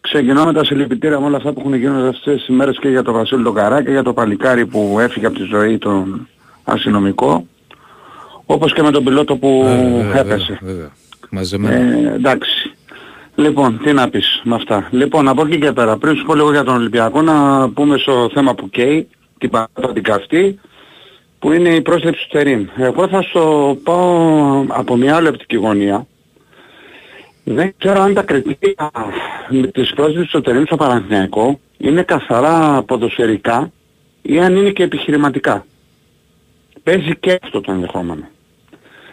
ξεκινώ 0.00 0.44
με 0.44 0.52
τα 0.52 0.64
συλληπιτήρια 0.64 1.20
με 1.20 1.26
όλα 1.26 1.36
αυτά 1.36 1.52
που 1.52 1.60
έχουν 1.60 1.74
γίνει 1.74 2.08
αυτές 2.08 2.36
τις 2.38 2.46
ημέρες 2.48 2.78
και 2.80 2.88
για 2.88 3.02
τον 3.02 3.14
Βασίλη 3.14 3.42
τον 3.42 3.54
Καρά 3.54 3.82
και 3.82 3.90
για 3.90 4.02
το 4.02 4.12
παλικάρι 4.12 4.66
που 4.66 4.96
έφυγε 5.00 5.26
από 5.26 5.36
τη 5.36 5.42
ζωή 5.42 5.78
τον 5.78 6.28
αστυνομικό. 6.64 7.46
Όπως 8.46 8.72
και 8.72 8.82
με 8.82 8.90
τον 8.90 9.04
πιλότο 9.04 9.36
που 9.36 9.62
βέβαια, 9.62 10.18
έπεσε. 10.18 10.58
Βέβαια, 10.62 10.90
βέβαια. 11.30 11.72
Ε, 11.72 12.14
εντάξει. 12.14 12.59
Λοιπόν, 13.34 13.80
τι 13.82 13.92
να 13.92 14.08
πεις 14.08 14.40
με 14.44 14.54
αυτά. 14.54 14.88
Λοιπόν, 14.90 15.28
από 15.28 15.46
εκεί 15.46 15.58
και 15.58 15.72
πέρα, 15.72 15.96
πριν 15.96 16.16
σου 16.16 16.24
πω 16.24 16.34
λίγο 16.34 16.50
για 16.50 16.64
τον 16.64 16.74
Ολυμπιακό, 16.74 17.22
να 17.22 17.68
πούμε 17.70 17.98
στο 17.98 18.30
θέμα 18.34 18.54
που 18.54 18.70
καίει, 18.70 19.08
την 19.38 19.50
παράδοση 19.50 19.92
την 19.92 20.02
καυτή, 20.02 20.60
που 21.38 21.52
είναι 21.52 21.68
η 21.74 21.80
πρόσθεση 21.80 22.12
του 22.12 22.28
Τερίμ. 22.30 22.66
Εγώ 22.76 23.08
θα 23.08 23.22
στο 23.22 23.76
πάω 23.82 24.64
από 24.68 24.96
μια 24.96 25.16
άλλη 25.16 25.28
οπτική 25.28 25.56
γωνία. 25.56 26.06
Δεν 27.44 27.74
ξέρω 27.78 28.00
αν 28.00 28.14
τα 28.14 28.22
κριτήρια 28.22 28.90
της 29.72 29.92
πρόσθεσης 29.94 30.30
του 30.30 30.40
Τερίμ 30.40 30.64
στο 30.64 30.76
Παναθηναϊκό 30.76 31.60
είναι 31.76 32.02
καθαρά 32.02 32.82
ποδοσφαιρικά 32.82 33.72
ή 34.22 34.40
αν 34.40 34.56
είναι 34.56 34.70
και 34.70 34.82
επιχειρηματικά. 34.82 35.66
Παίζει 36.82 37.16
και 37.20 37.38
αυτό 37.42 37.60
το 37.60 37.72
ενδεχόμενο. 37.72 38.28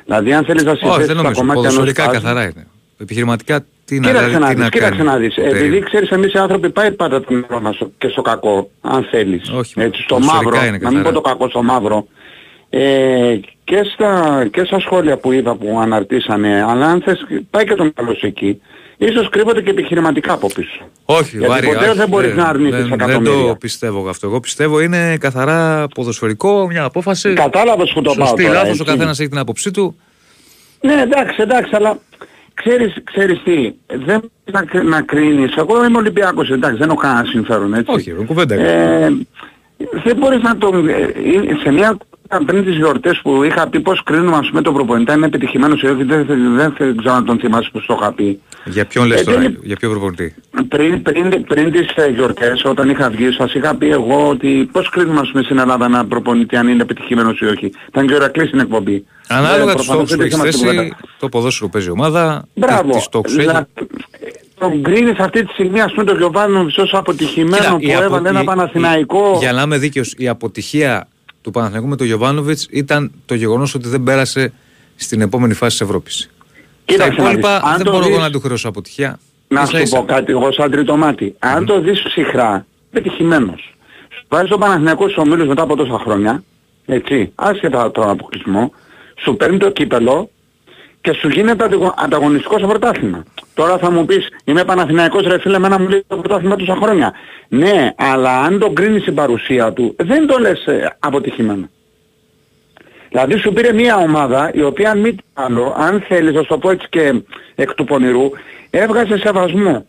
Δηλαδή 0.06 0.34
αν 0.34 0.46
θέλεις 0.46 0.64
να 0.64 0.76
συνδέσεις 0.76 1.08
τα 1.08 1.32
κομμάτια 1.32 1.54
ποδοσφαιρικά 1.54 2.08
καθαρά 2.08 2.44
είναι. 2.44 2.68
Επιχειρηματικά 2.98 3.66
τι 3.86 4.00
να, 4.00 4.08
κοίταξε 4.08 4.38
να, 4.38 4.54
δεις, 4.54 4.70
κοίταξε 4.70 5.04
να 5.04 5.18
δεις. 5.18 5.38
Επειδή 5.38 5.80
ξέρεις 5.80 6.10
εμείς 6.10 6.34
οι 6.34 6.38
άνθρωποι 6.38 6.70
πάει 6.70 6.92
πάντα 6.92 7.22
το 7.22 7.34
μυαλό 7.34 7.62
μας 7.62 7.78
και 7.98 8.08
στο 8.08 8.22
κακό, 8.22 8.70
αν 8.82 9.08
θέλεις. 9.12 9.50
Όχι, 9.50 9.74
Έτσι, 9.82 10.02
στο 10.02 10.20
μαύρο, 10.20 10.58
να 10.80 10.92
μην 10.92 11.04
πω 11.04 11.12
το 11.12 11.22
κακό 11.22 11.50
στο 11.50 11.64
μαύρο. 11.64 12.08
Ε, 12.70 13.40
και, 13.64 13.84
στα, 13.94 14.46
και 14.52 14.64
στα 14.64 14.80
σχόλια 14.80 15.18
που 15.18 15.32
είδα 15.32 15.56
που 15.56 15.80
αναρτήσανε, 15.80 16.66
αλλά 16.68 16.86
αν 16.86 17.02
θες 17.02 17.26
πάει 17.50 17.66
και 17.66 17.76
το 17.76 17.92
μυαλό 17.96 18.16
σου 18.16 18.26
εκεί, 18.26 18.62
ίσως 18.98 19.30
κρύβονται 19.30 19.62
και 19.62 19.70
επιχειρηματικά 19.70 20.34
από 20.34 20.48
πίσω. 20.48 20.90
Όχι, 21.06 21.38
Γιατί 21.38 21.48
βάρη, 21.54 21.68
ποτέ 21.68 21.88
όχι, 21.88 21.98
δεν 21.98 22.08
μπορείς 22.08 22.36
να 22.36 22.46
αρνηθείς 22.46 22.84
δεν, 22.84 22.92
εκατομμύρια. 22.92 23.38
Δεν 23.38 23.48
το 23.48 23.56
πιστεύω 23.56 24.10
αυτό. 24.10 24.28
Εγώ 24.28 24.40
πιστεύω 24.40 24.80
είναι 24.80 25.18
καθαρά 25.18 25.88
ποδοσφαιρικό, 25.96 26.68
μια 26.68 26.84
απόφαση. 26.84 27.34
Κατάλαβες 27.34 27.92
που 27.94 28.02
το 28.02 28.14
πάω 28.18 28.28
Σωστή, 28.28 28.44
τώρα, 28.44 28.54
λάθος, 28.54 28.70
έτσι. 28.70 28.82
ο 28.82 28.86
καθένας 28.86 29.20
έχει 29.20 29.30
την 29.30 29.38
άποψή 29.40 29.72
του. 29.72 29.96
Ναι, 30.82 31.02
εντάξει, 31.02 31.42
εντάξει, 31.42 31.76
αλλά 31.76 32.00
ξέρεις, 32.64 32.94
ξέρεις 33.04 33.44
τι, 33.44 33.74
δεν 34.06 34.32
να, 34.52 34.62
κρ- 34.64 34.84
να 34.84 35.02
κρίνεις. 35.02 35.56
Εγώ 35.56 35.86
είμαι 35.86 35.98
Ολυμπιακός, 35.98 36.50
εντάξει, 36.50 36.78
δεν 36.78 36.90
έχω 36.90 36.98
κανένα 36.98 37.26
συμφέρον, 37.26 37.74
έτσι. 37.74 37.92
Όχι, 37.92 38.12
δεν 38.12 38.26
κουβέντα. 38.26 38.56
Ε, 38.56 39.18
δεν 40.04 40.18
μπορείς 40.18 40.42
να 40.42 40.58
το... 40.58 40.84
ε, 40.88 41.02
ε, 41.02 41.56
σε 41.64 41.72
μια 41.72 41.98
πριν 42.46 42.64
τις 42.66 42.76
γιορτές 42.76 43.20
που 43.24 43.44
είχα 43.44 43.68
πει 43.70 43.80
πώς 43.80 44.04
κρίνουμε 44.04 44.38
ας 44.38 44.48
πούμε 44.50 44.62
τον 44.62 44.74
προπονητή, 44.74 45.12
αν 45.12 45.18
είναι 45.18 45.26
επιτυχημένος 45.26 45.82
ή 45.82 45.86
όχι, 45.86 46.04
δεν, 46.04 46.26
δεν, 46.26 46.56
δεν, 46.56 46.74
δεν 46.78 46.98
ξέρω 46.98 47.16
να 47.16 47.24
τον 47.24 47.40
θυμάσαι 47.40 47.70
που 47.72 47.80
στο 47.80 47.98
είχα 48.02 48.14
πει. 48.14 48.40
Για 48.66 48.86
ποιον 48.86 49.08
λες 49.08 49.22
Ε, 49.22 49.24
τώρα, 49.24 49.40
δεν- 49.40 49.58
για 49.64 49.76
ποιο 49.76 49.90
προπονητή; 49.90 50.36
Πριν, 50.68 51.02
πριν, 51.02 51.44
πριν 51.48 51.72
τις 51.72 51.86
ε, 51.96 52.08
γιορτές, 52.10 52.66
όταν 52.66 52.90
είχα 52.90 53.10
βγει, 53.10 53.32
σας 53.32 53.54
είχα 53.54 53.76
πει 53.76 53.90
εγώ 53.90 54.28
ότι 54.30 54.70
πώς 54.72 54.90
κρίνουμε 54.90 55.20
ας 55.20 55.30
πούμε 55.32 55.44
στην 55.44 55.58
Ελλάδα 55.60 55.86
ένα 55.86 56.06
προπονητή 56.06 56.56
αν 56.56 56.68
είναι 56.68 56.82
επιτυχημένος 56.82 57.40
ή 57.40 57.46
όχι. 57.46 57.72
Ήταν 57.90 58.08
και 58.08 58.14
ο 58.14 58.16
Ηρακλής 58.16 58.48
στην 58.48 58.60
εκπομπή. 58.60 59.06
Ανάλογα 59.28 59.72
Ε, 59.72 59.76
τους 59.76 59.86
προφανώς 59.86 60.10
στόχους 60.10 60.12
που 60.12 60.18
δεν 60.18 60.20
έχεις 60.26 60.34
είχαμε 60.34 60.50
την 60.50 60.60
θέσει, 60.60 60.76
κουβέντα. 60.76 60.96
το 61.20 61.30
ποδόσφαιρο 61.30 61.70
παίζει 61.70 61.88
η 61.88 61.92
ομάδα, 61.92 62.46
Μπράβο. 62.54 62.92
τις 62.92 63.04
στόχους 63.04 63.32
έχει. 63.38 63.42
Δηλαδή, 63.48 63.66
τον 64.60 64.84
κρίνεις 64.84 65.20
αυτή 65.20 65.46
τη 65.46 65.52
στιγμή 65.54 65.82
ας 65.82 65.92
πούμε 65.92 66.04
τον 66.06 66.18
Γιωβάνοβιτς 66.18 66.78
ως 66.78 66.94
αποτυχημένο 66.94 67.58
Κοίτα, 67.64 67.76
που 67.76 67.80
η 67.82 67.94
απο- 67.94 68.04
έβαλε 68.04 68.30
ένα 68.30 68.42
η- 68.42 68.46
Παναθηναϊκό. 68.46 69.32
η- 69.36 69.38
Για 69.38 69.54
να 69.54 69.62
είμαι 69.62 69.78
δίκαιος, 69.78 70.14
η 70.18 70.28
αποτυχία 70.28 71.08
του 71.48 71.54
Παναθηναϊκού 71.54 71.88
με 71.88 71.96
τον 71.96 72.08
Γιωβάνοβιτς 72.08 72.68
ήταν 72.72 73.12
το 73.26 73.36
γεγονός 73.36 73.74
ότι 73.76 73.88
δεν 73.88 74.04
πέρασε 74.04 74.54
στην 74.96 75.22
επόμενη 75.22 75.54
φάση 75.54 75.78
της 75.78 75.88
Ευρώπης. 75.88 76.16
Στα 76.20 76.34
Κοίταξε 76.86 77.22
να 77.22 77.28
υπόλοιπα 77.30 77.54
δεις. 77.60 77.70
Αν 77.70 77.76
δεν 77.76 77.86
το 77.86 77.92
μπορώ 77.92 78.04
εγώ 78.06 78.14
δεις- 78.14 78.24
να 78.24 78.30
του 78.32 78.40
χρεώσω 78.40 78.68
αποτυχία. 78.70 79.20
Να 79.48 79.62
Ίσα 79.62 79.72
σου 79.78 79.82
ίσα. 79.84 79.98
πω 80.00 80.06
κάτι 80.06 80.32
εγώ 80.32 80.52
σαν 80.52 80.72
τρίτο 80.72 80.98
μάτι. 80.98 81.36
Αν 81.40 81.66
το 81.66 81.82
δεις 81.82 82.02
ψυχρά, 82.04 82.66
πετυχημένος. 82.92 83.76
Σου 84.18 84.26
βάζεις 84.28 84.50
τον 84.50 84.60
Παναθηναϊκό 84.60 85.04
στους 85.04 85.18
ομίλους 85.18 85.48
μετά 85.48 85.62
από 85.62 85.76
τόσα 85.76 86.00
χρόνια, 86.00 86.44
έτσι, 86.86 87.32
άσχετα 87.36 87.82
από 87.82 87.92
τον 87.94 88.10
αποκλεισμό, 88.10 88.72
σου 89.24 89.36
παίρνει 89.36 89.58
το 89.58 89.70
κύπελο 89.72 90.30
και 91.08 91.14
σου 91.14 91.28
γίνεται 91.30 91.64
αντιγω- 91.64 91.94
ανταγωνιστικός 91.98 92.58
στο 92.58 92.68
πρωτάθλημα. 92.68 93.24
Τώρα 93.54 93.78
θα 93.78 93.92
μου 93.92 94.06
πεις, 94.06 94.28
είμαι 94.44 94.64
Παναθηναϊκός 94.64 95.24
ρε 95.28 95.40
φίλε, 95.40 95.56
εμένα 95.56 95.80
μου 95.80 95.88
λέει 95.88 96.04
το 96.08 96.18
πρωτάθλημα 96.18 96.56
τόσα 96.56 96.76
χρόνια. 96.76 97.14
Ναι, 97.48 97.92
αλλά 97.98 98.42
αν 98.42 98.60
τον 98.60 98.76
κρίνεις 98.76 99.06
η 99.08 99.12
παρουσία 99.12 99.74
του, 99.74 99.96
δεν 99.98 100.28
το 100.28 100.38
λες 100.38 100.66
ε, 100.66 100.96
αποτυχημένο. 101.00 101.70
Δηλαδή 103.10 103.38
σου 103.38 103.54
πήρε 103.54 103.74
μια 103.74 103.96
ομάδα 103.96 104.52
η 104.54 104.62
οποία 104.62 104.92
αν 104.92 105.00
μη 105.00 105.16
τι 105.16 105.24
άλλο, 105.34 105.76
αν 105.78 106.04
θέλεις 106.08 106.34
να 106.34 106.42
σου 106.42 106.48
το 106.48 106.58
πω 106.58 106.70
έτσι 106.70 106.88
και 106.90 107.22
εκ 107.56 107.74
του 107.74 107.84
πονηρού, 107.84 108.30
έβγαζε 108.70 109.18
σεβασμό. 109.18 109.86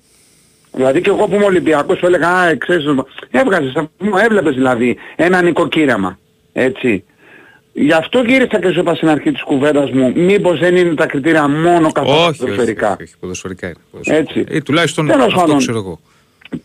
Δηλαδή 0.73 1.01
και 1.01 1.11
εγώ 1.11 1.27
που 1.27 1.35
είμαι 1.35 1.45
Ολυμπιακός 1.45 1.99
σου 1.99 2.07
έλεγα, 2.07 2.29
α, 2.29 2.57
ξέρεις, 2.57 2.85
έβγαζε 3.31 3.67
σεβασμό, 3.67 4.25
έβλεπες 4.25 4.55
δηλαδή 4.55 4.97
ένα 5.17 5.43
νοικοκύρεμα. 5.43 6.19
Έτσι. 6.53 7.05
Γι' 7.81 7.93
αυτό 7.93 8.23
γύρισα 8.23 8.61
και 8.61 8.71
σου 8.71 8.81
είπα 8.81 8.95
στην 8.95 9.09
αρχή 9.09 9.33
της 9.33 9.43
κουβέντας 9.43 9.91
μου, 9.91 10.13
μήπως 10.17 10.59
δεν 10.59 10.77
είναι 10.77 10.95
τα 10.95 11.07
κριτήρια 11.07 11.49
μόνο 11.49 11.93
καθαρά 11.93 12.17
Όχι, 12.17 12.29
όχι, 12.29 12.39
ποδοσφαιρικά. 12.39 12.91
όχι, 12.93 13.03
όχι, 13.03 13.15
ποδοσφαιρικά 13.21 13.67
είναι. 13.67 13.77
ποδοσφαιρικά. 13.91 14.31
Έτσι. 14.41 14.57
Ή 14.57 14.63
τουλάχιστον 14.63 15.07
Τέλος 15.07 15.25
αυτό 15.25 15.39
πάντων. 15.41 15.59
ξέρω 15.59 15.79
εγώ. 15.79 15.99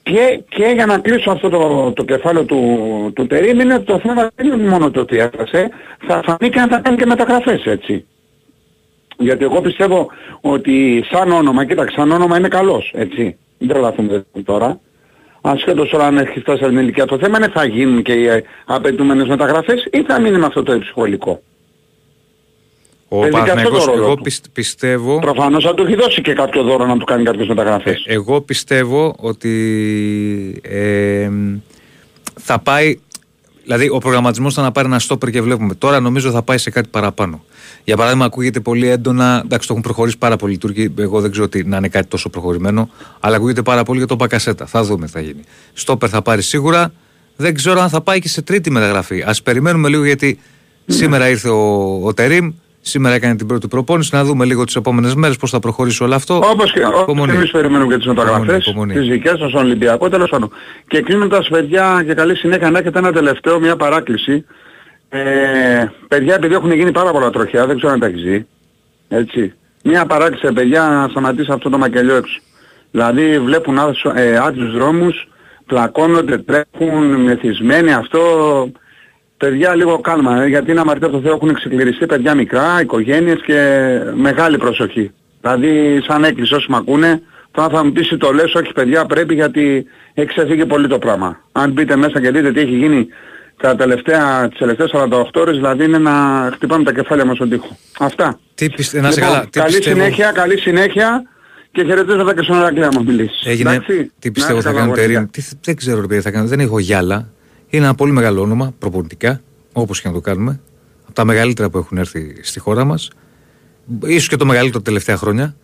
Και, 0.04 0.40
και 0.50 0.72
για 0.76 0.86
να 0.86 0.98
κλείσω 1.00 1.32
αυτό 1.32 1.50
το, 1.50 1.92
το 1.96 2.04
κεφάλαιο 2.04 2.44
του, 2.44 3.12
του 3.16 3.28
Τερίμ 3.28 3.60
είναι 3.60 3.74
ότι 3.74 3.84
το 3.86 4.00
θέμα 4.00 4.32
δεν 4.36 4.46
είναι 4.48 4.68
μόνο 4.70 4.92
το 4.92 5.00
ότι 5.00 5.18
έφτασε, 5.18 5.70
θα 6.08 6.22
φανεί 6.26 6.50
και 6.52 6.60
αν 6.60 6.70
θα 6.70 6.80
κάνει 6.80 6.98
και 6.98 7.06
μεταγραφές 7.06 7.66
έτσι. 7.66 8.06
Γιατί 9.18 9.44
εγώ 9.44 9.62
πιστεύω 9.62 10.08
ότι 10.42 11.04
σαν 11.12 11.32
όνομα, 11.32 11.66
κοίταξε, 11.66 11.96
σαν 11.98 12.12
όνομα 12.12 12.38
είναι 12.38 12.48
καλός, 12.48 12.92
έτσι. 12.96 13.38
Δεν 13.58 13.68
τρελαθούμε 13.68 14.26
τώρα. 14.46 14.80
Ασχέτως 15.46 15.90
τώρα 15.90 16.06
αν 16.06 16.18
έχει 16.18 16.40
φτάσει 16.40 16.64
στην 16.64 16.78
ηλικία 16.78 17.06
το 17.06 17.18
θέμα 17.18 17.38
είναι 17.38 17.48
θα 17.50 17.66
γίνουν 17.66 18.02
και 18.02 18.14
οι 18.14 18.26
ε, 18.28 18.44
απαιτούμενες 18.66 19.28
μεταγραφές 19.28 19.88
ή 19.92 20.02
θα 20.04 20.20
μείνει 20.20 20.38
με 20.38 20.46
αυτό 20.46 20.64
το 20.64 20.80
ψυχολικό. 20.80 21.42
Ο 23.08 23.20
Παίζει 23.20 23.32
και 23.32 23.40
αυτό 23.40 23.50
Παναθηναϊκός, 23.52 23.86
το 23.86 23.92
ρόλο 23.92 24.04
εγώ 24.06 24.16
του. 24.16 24.24
πισ- 24.24 24.50
πιστεύω, 24.54 25.20
Προφανώς 25.20 25.64
θα 25.64 25.74
του 25.74 25.84
έχει 25.84 25.96
δώσει 25.96 26.22
και 26.22 26.34
κάποιο 26.34 26.64
δώρο 26.64 26.86
να 26.86 26.98
του 26.98 27.06
κάνει 27.06 27.24
κάποιες 27.24 27.46
ε, 27.46 27.48
μεταγραφές. 27.50 28.04
εγώ 28.08 28.42
πιστεύω 28.42 29.16
ότι 29.20 30.62
ε, 30.64 31.30
θα 32.40 32.60
πάει, 32.60 33.00
δηλαδή 33.64 33.90
ο 33.90 33.98
προγραμματισμός 33.98 34.52
ήταν 34.52 34.64
να 34.64 34.72
πάρει 34.72 34.88
ένα 34.88 35.00
στόπερ 35.00 35.30
και 35.30 35.42
βλέπουμε. 35.42 35.74
Τώρα 35.74 36.00
νομίζω 36.00 36.32
θα 36.32 36.42
πάει 36.42 36.58
σε 36.58 36.70
κάτι 36.70 36.88
παραπάνω. 36.92 37.44
Για 37.84 37.96
παράδειγμα, 37.96 38.26
ακούγεται 38.26 38.60
πολύ 38.60 38.88
έντονα. 38.88 39.42
Εντάξει, 39.46 39.68
το 39.68 39.74
έχουν 39.74 39.82
προχωρήσει 39.86 40.18
πάρα 40.18 40.36
πολύ 40.36 40.54
οι 40.54 40.58
Τούρκοι. 40.58 40.94
Εγώ 40.98 41.22
δεν 41.22 41.32
ξέρω 41.32 41.46
ότι 41.46 41.64
να 41.64 41.78
είναι 41.78 41.88
κάτι 41.88 42.08
τόσο 42.08 42.30
προχωρημένο. 42.30 42.90
Αλλά 43.20 43.36
ακούγεται 43.36 43.62
πάρα 43.62 43.84
πολύ 43.84 43.98
για 43.98 44.08
το 44.08 44.16
Μπακασέτα. 44.16 44.66
Θα 44.66 44.84
δούμε 44.84 45.06
τι 45.06 45.12
θα 45.12 45.22
γίνει. 45.22 45.42
Στόπερ 45.74 46.10
θα 46.12 46.22
πάρει 46.22 46.42
σίγουρα. 46.42 46.94
Δεν 47.36 47.54
ξέρω 47.54 47.82
αν 47.82 47.90
θα 47.90 48.02
πάει 48.02 48.20
και 48.20 48.30
σε 48.30 48.42
τρίτη 48.42 48.72
μεταγραφή. 48.72 49.22
Α 49.22 49.36
περιμένουμε 49.44 49.90
λίγο 49.90 50.06
γιατί 50.06 50.40
σήμερα 50.86 51.30
ήρθε 51.30 51.50
ο, 51.50 52.00
ο 52.04 52.14
Τερήμ. 52.14 52.52
Σήμερα 52.86 53.16
έκανε 53.16 53.36
την 53.36 53.48
πρώτη 53.48 53.68
προπόνηση. 53.68 54.16
Να 54.16 54.24
δούμε 54.24 54.46
λίγο 54.46 54.64
τις 54.64 54.76
επόμενες 54.76 55.16
μέρες 55.16 55.38
πώς 55.38 55.50
θα 55.50 55.60
προχωρήσει 55.60 56.04
όλο 56.04 56.16
αυτό. 56.16 56.36
Όπως 56.36 56.72
και, 56.72 56.86
όπως 56.86 57.02
Υπομονή. 57.02 57.32
και 57.32 57.38
εμείς 57.38 57.52
περιμένουμε 57.52 57.92
και 57.94 57.98
τις 57.98 58.08
μεταγραφές, 58.08 58.66
Υπομονή, 58.66 58.94
τις 58.94 59.08
δικές 59.08 59.38
σας 59.40 59.50
στον 59.50 59.64
Ολυμπιακό, 59.66 60.10
τέλος 60.10 60.30
πάντων. 60.30 60.50
Και 60.88 61.02
κλείνοντας 61.02 61.48
παιδιά 61.50 62.04
και 62.08 62.14
καλή 62.14 62.36
συνέχεια 62.36 62.72
να 62.72 62.80
έχετε 62.80 63.00
ένα 63.00 63.12
τελευταίο, 63.12 63.60
μια 63.60 63.76
παράκληση. 63.76 64.46
Ε, 65.10 65.86
παιδιά 66.08 66.36
επειδή 66.36 66.54
έχουν 66.54 66.72
γίνει 66.72 66.92
πάρα 66.92 67.12
πολλά 67.12 67.30
τροχιά, 67.30 67.66
δεν 67.66 67.78
ξέρω 67.78 67.94
αν 67.94 68.00
τα 68.00 68.06
έχεις 68.06 68.22
δει. 68.24 68.48
Έτσι. 69.08 69.54
Μια 69.84 70.06
παράκληση 70.06 70.54
παιδιά 70.54 70.82
να 70.88 71.08
σταματήσει 71.08 71.52
αυτό 71.52 71.70
το 71.70 71.78
μακελιό 71.78 72.16
έξω. 72.16 72.40
Δηλαδή 72.92 73.40
βλέπουν 73.40 73.80
άδειο- 73.80 74.14
ε, 74.16 74.38
άδειους 74.38 74.74
δρόμους, 74.74 75.28
πλακώνονται, 75.66 76.38
τρέχουν, 76.38 77.04
μεθυσμένοι 77.22 77.94
αυτό. 77.94 78.22
Παιδιά 79.44 79.76
λίγο 79.76 80.00
κάλμα, 80.00 80.44
ε, 80.44 80.48
γιατί 80.48 80.72
είναι 80.72 80.80
αμαρτία 80.80 81.08
από 81.08 81.16
το 81.16 81.22
Θεό 81.22 81.34
έχουν 81.34 81.54
ξεκληριστεί 81.54 82.06
παιδιά 82.06 82.36
μικρά, 82.36 82.82
οικογένειες 82.82 83.42
και 83.46 84.00
μεγάλη 84.16 84.58
προσοχή. 84.58 85.12
Δηλαδή 85.42 86.02
σαν 86.08 86.24
έκκληση 86.24 86.54
όσοι 86.54 86.66
με 86.70 86.78
ακούνε, 86.78 87.22
τώρα 87.52 87.70
θα 87.70 87.84
μου 87.86 87.92
πεις 87.92 88.08
τι 88.08 88.18
το 88.18 88.32
λες, 88.32 88.54
όχι 88.54 88.74
παιδιά 88.74 89.06
πρέπει 89.06 89.34
γιατί 89.34 89.86
έχει 90.14 90.28
ξεφύγει 90.28 90.66
πολύ 90.66 90.88
το 90.88 90.98
πράγμα. 90.98 91.40
Αν 91.52 91.72
μπείτε 91.72 91.96
μέσα 91.96 92.22
και 92.22 92.32
δείτε 92.32 92.52
τι 92.52 92.60
έχει 92.60 92.76
γίνει 92.76 93.08
τα 93.62 93.76
τελευταία, 93.76 94.48
τις 94.50 94.60
τελευταίες 94.60 94.92
48 94.94 95.24
ώρες, 95.34 95.56
δηλαδή 95.56 95.84
είναι 95.84 95.98
να 95.98 96.50
χτυπάμε 96.54 96.84
τα 96.84 96.94
κεφάλια 96.94 97.26
μας 97.26 97.36
στον 97.36 97.50
τοίχο. 97.50 97.78
Αυτά. 98.00 98.40
Τι 98.56 98.70
πιστε... 98.70 99.02
Να 99.02 99.12
σε 99.12 99.20
Λοιπόν, 99.20 99.34
καλά. 99.34 99.48
Τι 99.50 99.60
καλή 99.60 99.76
πιστεύω... 99.76 100.00
συνέχεια, 100.00 100.32
καλή 100.32 100.58
συνέχεια 100.60 101.24
και 101.72 101.84
χαιρετίζοντα 101.84 102.34
και 102.34 102.42
στον 102.42 102.56
Ερακλή 102.56 102.84
άμα 102.84 103.02
μιλήσεις. 103.06 103.46
Έγινε. 103.46 103.70
Εντάξει; 103.70 104.12
Τι 104.20 104.28
Να 104.28 104.32
πιστεύω 104.32 104.58
είστε 104.58 104.70
θα 104.70 104.76
καλά, 104.76 104.86
κάνουν 104.86 105.00
αγόρια. 105.00 105.16
Τερήμ. 105.16 105.30
Τι, 105.30 105.44
δεν 105.64 105.76
ξέρω 105.76 106.02
ρε 106.02 106.08
παιδιά 106.08 106.22
θα 106.22 106.32
κάνουν. 106.32 106.48
Δεν 106.48 106.60
έχω 106.60 106.80
γυάλα. 106.80 107.34
Είναι 107.74 107.86
ένα 107.86 107.96
πολύ 107.96 108.12
μεγάλο 108.12 108.42
όνομα 108.42 108.74
προπονητικά. 108.80 109.42
Όπως 109.74 110.02
και 110.02 110.08
να 110.08 110.14
το 110.14 110.22
κάνουμε. 110.22 110.62
Από 111.04 111.14
τα 111.14 111.26
μεγαλύτερα 111.26 111.70
που 111.70 111.78
έχουν 111.78 111.98
έρθει 111.98 112.36
στη 112.42 112.60
χώρα 112.60 112.84
μας. 112.84 113.10
Ίσως 114.06 114.28
και 114.28 114.36
το 114.36 114.46
μεγαλύτερο 114.46 114.78
τα 114.78 114.84
τελευταία 114.84 115.18
χρόνια. 115.18 115.56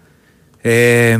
Ε, 0.61 1.17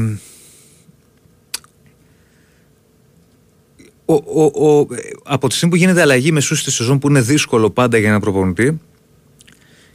ο, 4.05 4.13
ο, 4.13 4.67
ο, 4.67 4.87
από 5.23 5.47
τη 5.47 5.55
στιγμή 5.55 5.75
που 5.75 5.81
γίνεται 5.81 6.01
αλλαγή 6.01 6.31
μεσού 6.31 6.55
στη 6.55 6.71
σεζόν 6.71 6.99
που 6.99 7.07
είναι 7.07 7.21
δύσκολο 7.21 7.69
πάντα 7.69 7.97
για 7.97 8.09
ένα 8.09 8.19
προπονητή 8.19 8.79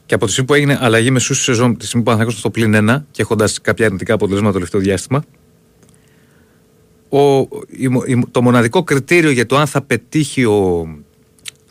και 0.07 0.15
από 0.15 0.25
τη 0.25 0.31
στιγμή 0.31 0.49
που 0.49 0.55
έγινε 0.55 0.79
αλλαγή 0.81 1.11
μεσού 1.11 1.35
στη 1.35 1.43
σεζόν, 1.43 1.77
τη 1.77 1.87
στιγμή 1.87 2.05
που 2.05 2.13
ο 2.13 2.15
Παναθηναϊκός 2.15 2.41
ήταν 2.41 2.51
στο 2.51 2.51
πλήν 2.51 2.91
1 2.99 3.05
και 3.11 3.23
έχοντας 3.23 3.61
κάποια 3.61 3.87
αρνητικά 3.87 4.15
αποτελέσματα 4.15 4.53
το 4.53 4.59
τελευταίο 4.59 4.81
διάστημα, 4.81 5.25
ο, 7.18 7.49
η 7.68 7.88
μο- 7.88 8.04
η- 8.06 8.23
το 8.30 8.42
μοναδικό 8.42 8.83
κριτήριο 8.83 9.30
για 9.30 9.47
το 9.47 9.56
αν 9.56 9.66
θα 9.66 9.83
πετύχει 9.83 10.44
ο 10.44 10.88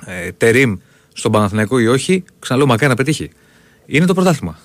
ε, 0.05 0.31
Τερίμ 0.31 0.75
στον 1.13 1.31
Παναθηναϊκό 1.31 1.79
ή 1.79 1.87
όχι, 1.87 2.23
ξαναλέω 2.39 2.67
μακάρι 2.67 2.89
να 2.89 2.95
πετύχει, 2.95 3.29
είναι 3.85 4.05
το 4.05 4.13
πρωτάθλημα. 4.13 4.59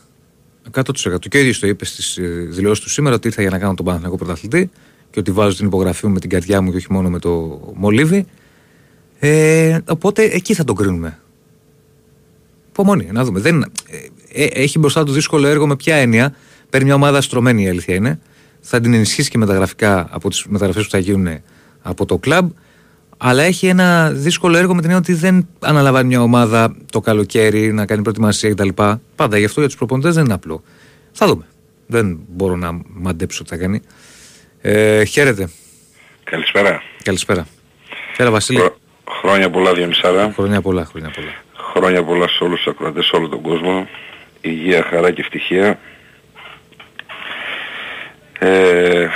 100%. 0.73 0.85
Και 1.28 1.37
ο 1.37 1.40
ίδιος 1.40 1.58
το 1.58 1.66
είπε 1.66 1.85
στις 1.85 2.18
δηλώσεις 2.49 2.85
του 2.85 2.90
σήμερα 2.90 3.14
ότι 3.14 3.26
ήρθα 3.26 3.40
για 3.42 3.50
να 3.50 3.58
κάνω 3.58 3.75
τον 3.75 3.85
Παναθηναϊκό 3.85 4.18
πρωταθλητή 4.18 4.70
και 5.11 5.18
ότι 5.18 5.30
βάζω 5.30 5.56
την 5.56 5.66
υπογραφή 5.66 6.06
μου 6.06 6.12
με 6.12 6.20
την 6.20 6.30
καρδιά 6.30 6.61
μου 6.61 6.70
και 6.70 6.76
όχι 6.76 6.87
μόνο 6.92 7.11
με 7.11 7.18
το 7.18 7.61
μολύβι. 7.75 8.26
Ε, 9.18 9.78
οπότε 9.88 10.23
εκεί 10.23 10.54
θα 10.54 10.64
τον 10.64 10.76
κρίνουμε. 10.76 11.18
Υπομονή, 12.68 13.08
να 13.12 13.25
δούμε. 13.25 13.40
Δεν, 13.40 13.62
ε, 13.62 14.42
ε, 14.44 14.44
έχει 14.44 14.78
μπροστά 14.78 15.04
του 15.04 15.12
δύσκολο 15.12 15.47
έργο 15.47 15.66
με 15.66 15.76
ποια 15.76 15.94
έννοια. 15.97 16.35
Παίρνει 16.70 16.87
μια 16.87 16.94
ομάδα 16.94 17.20
στρωμένη 17.20 17.62
η 17.62 17.68
αλήθεια 17.68 17.94
είναι. 17.94 18.20
Θα 18.61 18.81
την 18.81 18.95
ενισχύσει 18.95 19.31
και 19.31 19.38
μεταγραφικά 19.38 20.09
από 20.11 20.29
τις 20.29 20.45
μεταγραφές 20.49 20.85
που 20.85 20.91
θα 20.91 20.99
γίνουν 20.99 21.41
από 21.83 22.07
το 22.07 22.19
κλαμπ. 22.19 22.50
Αλλά 23.17 23.43
έχει 23.43 23.67
ένα 23.67 24.11
δύσκολο 24.11 24.57
έργο 24.57 24.75
με 24.75 24.81
την 24.81 24.91
έννοια 24.91 25.05
ότι 25.09 25.12
δεν 25.12 25.49
αναλαμβάνει 25.61 26.09
μια 26.09 26.23
ομάδα 26.23 26.77
το 26.93 27.00
καλοκαίρι 27.00 27.73
να 27.73 27.87
κάνει 27.87 28.03
προετοιμασία 28.03 28.50
κτλ. 28.50 28.69
Πάντα 29.17 29.38
γι' 29.38 29.45
αυτό 29.45 29.61
για 29.61 29.69
τους 29.69 29.79
προπονητές 29.79 30.15
δεν 30.15 30.25
είναι 30.25 30.35
απλό. 30.35 30.62
Θα 31.12 31.27
δούμε. 31.27 31.47
Δεν 31.87 32.19
μπορώ 32.29 32.57
να 32.57 32.81
μαντέψω 32.88 33.43
τι 33.43 33.49
θα 33.49 33.57
κάνει. 33.57 33.81
Ε, 34.61 35.05
χαίρετε. 35.05 35.49
Καλησπέρα. 36.25 36.83
Καλησπέρα. 37.03 37.47
Έλα 38.17 38.31
Βασίλη. 38.31 38.59
Χρο... 38.59 38.77
Χρόνια 39.21 39.50
πολλά 39.50 39.73
Διαμισάρα. 39.75 40.33
Χρόνια 40.37 40.61
πολλά, 40.61 40.85
χρόνια 40.85 41.11
πολλά. 41.15 41.33
Χρόνια 41.73 42.05
πολλά 42.05 42.29
σε 42.29 42.45
όλους 42.45 42.62
τους 42.62 42.73
ακροατές, 42.73 43.05
σε 43.05 43.17
όλο 43.17 43.29
τον 43.29 43.41
κόσμο. 43.41 43.88
Υγεία, 44.41 44.87
χαρά 44.91 45.11
και 45.11 45.21
ευτυχία. 45.21 45.79
Ε, 48.38 49.09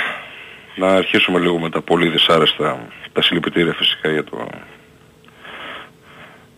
να 0.75 0.87
αρχίσουμε 0.87 1.39
λίγο 1.39 1.59
με 1.59 1.69
τα 1.69 1.81
πολύ 1.81 2.09
δυσάρεστα, 2.09 2.87
τα 3.13 3.21
συλληπιτήρια 3.21 3.73
φυσικά 3.73 4.09
για 4.11 4.23
το 4.23 4.47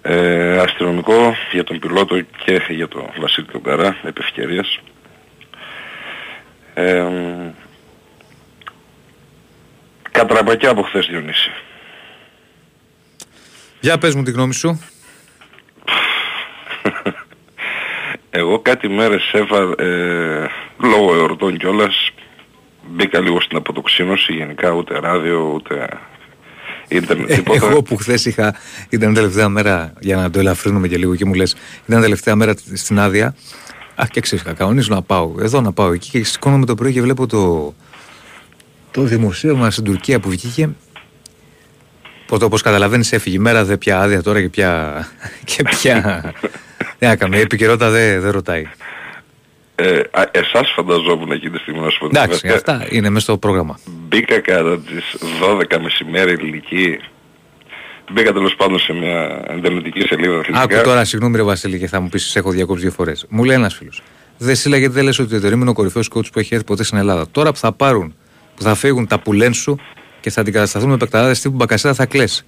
ε, 0.02 0.58
αστυνομικό, 0.58 1.36
για 1.52 1.64
τον 1.64 1.80
πιλότο 1.80 2.22
και 2.22 2.62
για 2.70 2.88
τον 2.88 3.10
Βασίλη 3.20 3.46
τον 3.46 3.64
Καρά, 3.64 3.98
επί 4.04 4.22
ευκαιρίας. 4.22 4.80
Ε, 6.74 7.06
κατραπακιά 10.12 10.70
από 10.70 10.82
χθες 10.82 11.06
Διονύση. 11.06 11.52
Για 13.80 13.98
πες 13.98 14.16
μου 14.16 14.24
τη 14.24 14.32
γνώμη 14.32 14.54
σου. 14.54 14.80
Εγώ 18.30 18.60
κάτι 18.60 18.90
μέρες 18.90 19.32
έφα, 19.34 19.84
ε, 19.84 20.50
λόγω 20.78 21.14
εορτών 21.14 21.58
κιόλας, 21.58 22.05
μπήκα 22.90 23.20
λίγο 23.20 23.42
στην 23.42 23.58
αποτοξίνωση, 23.58 24.34
γενικά 24.34 24.72
ούτε 24.72 25.00
ράδιο, 25.00 25.52
ούτε 25.54 25.90
ίντερνετ 26.88 27.30
ε, 27.30 27.36
τίποτα. 27.36 27.66
Εγώ 27.66 27.82
που 27.82 27.96
χθες 27.96 28.26
είχα, 28.26 28.56
ήταν 28.90 29.14
τελευταία 29.14 29.50
μέρα, 29.50 29.94
για 30.00 30.16
να 30.16 30.30
το 30.30 30.40
ελαφρύνουμε 30.40 30.88
και 30.88 30.98
λίγο 30.98 31.16
και 31.16 31.26
μου 31.26 31.34
λες, 31.34 31.56
ήταν 31.88 32.02
τελευταία 32.02 32.36
μέρα 32.36 32.54
στην 32.74 33.00
άδεια, 33.00 33.36
Α, 33.96 34.06
και 34.12 34.22
ξέρεις, 34.22 34.46
κανονίζω 34.58 34.94
να 34.94 35.02
πάω 35.02 35.34
εδώ, 35.40 35.62
να 35.62 35.72
πάω 35.72 35.92
εκεί 35.92 36.10
και 36.10 36.24
σηκώνομαι 36.24 36.66
το 36.66 36.76
πρωί 36.76 36.94
και 36.94 37.02
βλέπω 37.02 37.28
το, 37.28 37.74
το 38.92 39.02
δημοσίευμα 39.02 39.72
στην 39.72 39.84
Τουρκία 39.84 40.20
που 40.20 40.30
βγήκε 40.30 40.70
Οπότε 42.26 42.46
όπως 42.46 42.62
καταλαβαίνεις 42.62 43.12
έφυγε 43.12 43.36
η 43.36 43.40
μέρα, 43.40 43.66
δεν 43.66 43.78
πια 43.78 44.02
άδεια 44.02 44.24
τώρα 44.24 44.42
και 44.42 44.50
πια... 44.50 45.08
και 45.56 45.64
πια... 45.64 46.24
δεν 47.00 47.12
έκαμε, 47.12 47.38
η 47.38 47.40
επικαιρότητα 47.40 47.90
δεν, 47.90 48.22
δεν 48.22 48.32
ρωτάει. 48.32 48.68
Ε, 49.76 50.02
εσάς 50.32 50.72
φανταζόμουν 50.76 51.32
εκείνη 51.32 51.52
τη 51.52 51.58
στιγμή 51.58 51.80
να 51.80 51.90
σου 51.90 52.00
πω. 52.00 52.06
Εντάξει, 52.06 52.48
αυτά 52.48 52.88
είναι 52.90 53.10
μέσα 53.10 53.26
στο 53.26 53.38
πρόγραμμα. 53.38 53.80
Μπήκα 53.86 54.40
κατά 54.40 54.80
τις 54.80 55.16
12 55.42 55.80
μεσημέρι 55.82 56.34
ηλικία. 56.34 57.00
Μπήκα 58.12 58.34
τέλος 58.34 58.56
πάντων 58.56 58.80
σε 58.80 58.94
μια 58.94 59.44
εντερνετική 59.48 60.02
σελίδα 60.02 60.40
αθλητικά. 60.40 60.62
Άκου 60.62 60.84
τώρα, 60.84 61.06
συγγνώμη 61.06 61.38
ρε 61.38 61.44
Βασίλη 61.44 61.80
και 61.80 61.88
θα 61.88 62.00
μου 62.00 62.10
πεις 62.10 62.36
έχω 62.36 62.52
διακόψει 62.52 62.82
δύο 62.82 62.92
φορές. 62.92 63.26
Μου 63.30 63.44
λέει 63.44 63.56
ένας 63.56 63.74
φίλος. 63.76 64.02
Δεν 64.38 64.56
σύλλα 64.56 64.78
γιατί 64.78 64.94
δεν 64.94 65.04
λες 65.04 65.20
ότι 65.20 65.40
το 65.40 65.48
είναι 65.48 65.70
ο 65.70 65.74
κορυφαίος 65.74 66.10
coach 66.14 66.32
που 66.32 66.40
έχει 66.40 66.54
έρθει 66.54 66.66
ποτέ 66.66 66.84
στην 66.84 66.98
Ελλάδα. 66.98 67.26
Τώρα 67.32 67.52
που 67.52 67.58
θα 67.58 67.72
πάρουν, 67.72 68.16
που 68.56 68.62
θα 68.62 68.76
φύγουν 68.76 69.08
τα 69.08 69.20
πουλέν 69.20 69.54
σου 69.54 69.80
και 70.20 70.30
θα 70.30 70.42
αντικατασταθούν 70.42 70.90
με 70.90 70.98
παικταράδες 70.98 71.42
τύπου 71.42 71.56
Μπακασέτα 71.56 71.94
θα 71.94 72.06
κλαίσει. 72.06 72.46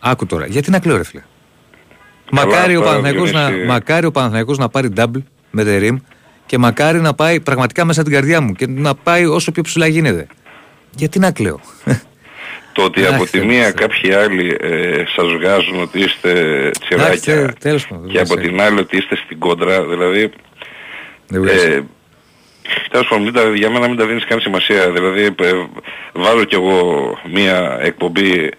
Άκου 0.00 0.26
τώρα. 0.26 0.46
Γιατί 0.46 0.70
να 0.70 0.78
κλαίω 0.78 0.96
ρε 0.96 1.04
φίλε. 1.04 1.22
Μακάρι 2.30 2.76
ο, 2.76 2.82
Παναθηναϊκός 2.82 3.32
να, 3.32 3.50
μακάρι 3.66 4.06
ο 4.06 4.10
Παναθηναϊκός 4.10 4.58
να 4.58 4.68
πάρει 4.68 4.88
double 4.96 5.22
με 5.50 5.64
τερίμ 5.64 5.98
και 6.48 6.58
μακάρι 6.58 7.00
να 7.00 7.14
πάει 7.14 7.40
πραγματικά 7.40 7.84
μέσα 7.84 8.02
την 8.02 8.12
καρδιά 8.12 8.40
μου 8.40 8.52
και 8.52 8.66
να 8.66 8.94
πάει 8.94 9.24
όσο 9.24 9.52
πιο 9.52 9.62
ψηλά 9.62 9.86
γίνεται. 9.86 10.26
Γιατί 10.96 11.18
να 11.18 11.30
κλαίω; 11.30 11.60
Το 12.72 12.82
ότι 12.82 13.06
από 13.06 13.26
τη 13.26 13.40
μία 13.40 13.70
κάποιοι 13.70 14.12
άλλοι 14.12 14.56
ε, 14.60 15.04
σας 15.16 15.32
βγάζουν 15.32 15.80
ότι 15.80 15.98
είστε 15.98 16.32
τσιράκια 16.80 17.54
και 18.08 18.20
από 18.20 18.36
την 18.36 18.60
άλλη 18.60 18.78
ότι 18.78 18.96
είστε 18.96 19.16
στην 19.16 19.38
κόντρα, 19.38 19.84
δηλαδή... 19.84 20.30
Ε, 21.32 21.80
Τέλος 22.90 23.08
πάντων, 23.08 23.54
για 23.54 23.70
μένα 23.70 23.88
μην 23.88 23.96
τα 23.96 24.06
δίνεις 24.06 24.24
καν 24.24 24.40
σημασία. 24.40 24.90
Δηλαδή 24.90 25.22
ε, 25.22 25.52
βάζω 26.12 26.44
κι 26.44 26.54
εγώ 26.54 27.18
μία 27.32 27.78
εκπομπή 27.82 28.50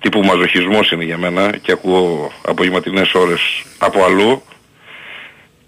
τύπου 0.00 0.20
μαζοχισμός 0.20 0.90
είναι 0.90 1.04
για 1.04 1.18
μένα 1.18 1.56
και 1.62 1.72
ακούω 1.72 2.32
απογευματινές 2.42 3.14
ώρες 3.14 3.40
από 3.78 4.04
αλλού 4.04 4.42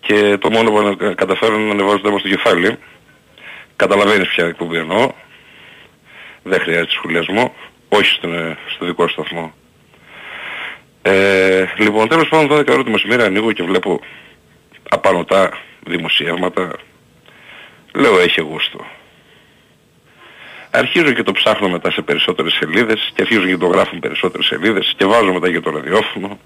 και 0.01 0.37
το 0.41 0.51
μόνο 0.51 0.71
που 0.71 0.97
καταφέρω 1.15 1.55
είναι 1.55 1.65
να 1.65 1.71
ανεβάζω 1.71 1.99
το 1.99 2.19
στο 2.19 2.29
κεφάλι. 2.29 2.79
Καταλαβαίνεις 3.77 4.29
ποια 4.29 4.47
εκπομπή 4.47 4.77
εννοώ. 4.77 5.13
Δεν 6.43 6.61
χρειάζεται 6.61 6.91
σχολιασμό. 6.91 7.55
Όχι 7.89 8.05
στον, 8.05 8.35
ε, 8.35 8.59
στο 8.75 8.87
δικό 8.87 9.09
σταθμό. 9.09 9.53
Ε, 11.03 11.65
λοιπόν, 11.77 12.09
τέλος 12.09 12.29
πάντων 12.29 12.59
12 12.59 12.73
ώρα 12.73 12.83
το 12.83 12.91
μεσημέρι 12.91 13.23
ανοίγω 13.23 13.53
και 13.53 13.63
βλέπω 13.63 14.01
απανοτά 14.89 15.59
δημοσιεύματα. 15.87 16.73
Λέω 17.95 18.19
έχει 18.19 18.41
γούστο. 18.41 18.85
Αρχίζω 20.71 21.13
και 21.13 21.23
το 21.23 21.33
ψάχνω 21.33 21.69
μετά 21.69 21.91
σε 21.91 22.03
περισσότερες 22.03 22.53
σελίδες 22.53 23.11
και 23.15 23.23
αρχίζω 23.23 23.47
και 23.47 23.57
το 23.57 23.67
γράφουν 23.67 23.99
περισσότερες 23.99 24.47
σελίδες 24.47 24.95
και 24.97 25.05
βάζω 25.05 25.33
μετά 25.33 25.51
και 25.51 25.61
το 25.61 25.71
ραδιόφωνο 25.71 26.39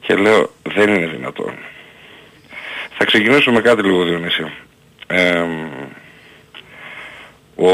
και 0.00 0.14
λέω 0.14 0.50
δεν 0.62 0.94
είναι 0.94 1.06
δυνατόν. 1.06 1.54
Θα 3.02 3.10
ξεκινήσω 3.10 3.52
με 3.52 3.60
κάτι 3.60 3.82
λίγο 3.82 4.04
Διονύση. 4.04 4.52
Ε, 5.06 5.44
ο 7.56 7.70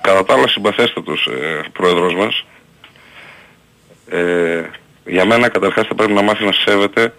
κατά 0.00 0.24
τα 0.24 0.34
άλλα 0.34 0.48
συμπαθέστατος 0.48 1.26
ε, 1.26 1.62
πρόεδρος 1.72 2.14
μας 2.14 2.44
ε, 4.08 4.62
για 5.06 5.24
μένα 5.24 5.48
καταρχάς 5.48 5.86
θα 5.86 5.94
πρέπει 5.94 6.12
να 6.12 6.22
μάθει 6.22 6.44
να 6.44 6.52
σέβεται 6.52 7.14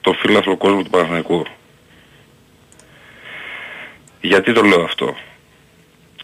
το 0.00 0.12
φίλαθλο 0.12 0.56
κόσμο 0.56 0.82
του 0.82 0.90
Παναθηναϊκού. 0.90 1.46
Γιατί 4.20 4.52
το 4.52 4.62
λέω 4.62 4.82
αυτό; 4.82 5.16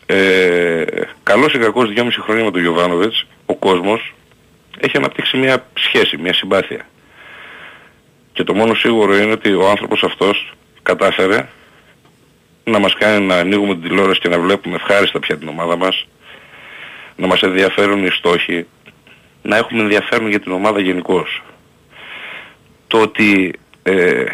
Ε, 0.06 0.84
καλός 1.22 1.54
ή 1.54 1.58
κακός 1.58 1.92
δυόμιση 1.92 2.20
χρόνια 2.20 2.44
με 2.44 2.50
τον 2.50 2.60
Γιωβάνοβιτς, 2.60 3.26
ο 3.46 3.54
κόσμος 3.54 4.14
έχει 4.80 4.96
αναπτύξει 4.96 5.36
μια 5.36 5.66
σχέση, 5.74 6.16
μια 6.16 6.34
συμπάθεια. 6.34 6.86
Και 8.32 8.44
το 8.44 8.54
μόνο 8.54 8.74
σίγουρο 8.74 9.16
είναι 9.16 9.32
ότι 9.32 9.52
ο 9.52 9.68
άνθρωπος 9.68 10.02
αυτός 10.02 10.52
κατάφερε 10.82 11.48
να 12.64 12.78
μας 12.78 12.94
κάνει 12.94 13.26
να 13.26 13.36
ανοίγουμε 13.36 13.74
την 13.74 13.82
τηλεόραση 13.82 14.20
και 14.20 14.28
να 14.28 14.38
βλέπουμε 14.38 14.74
ευχάριστα 14.74 15.18
πια 15.18 15.38
την 15.38 15.48
ομάδα 15.48 15.76
μας, 15.76 16.06
να 17.16 17.26
μας 17.26 17.42
ενδιαφέρουν 17.42 18.06
οι 18.06 18.10
στόχοι, 18.10 18.66
να 19.42 19.56
έχουμε 19.56 19.82
ενδιαφέρον 19.82 20.28
για 20.28 20.40
την 20.40 20.52
ομάδα 20.52 20.80
γενικώς. 20.80 21.42
Το 22.86 23.00
ότι 23.00 23.52
ε, 23.82 24.24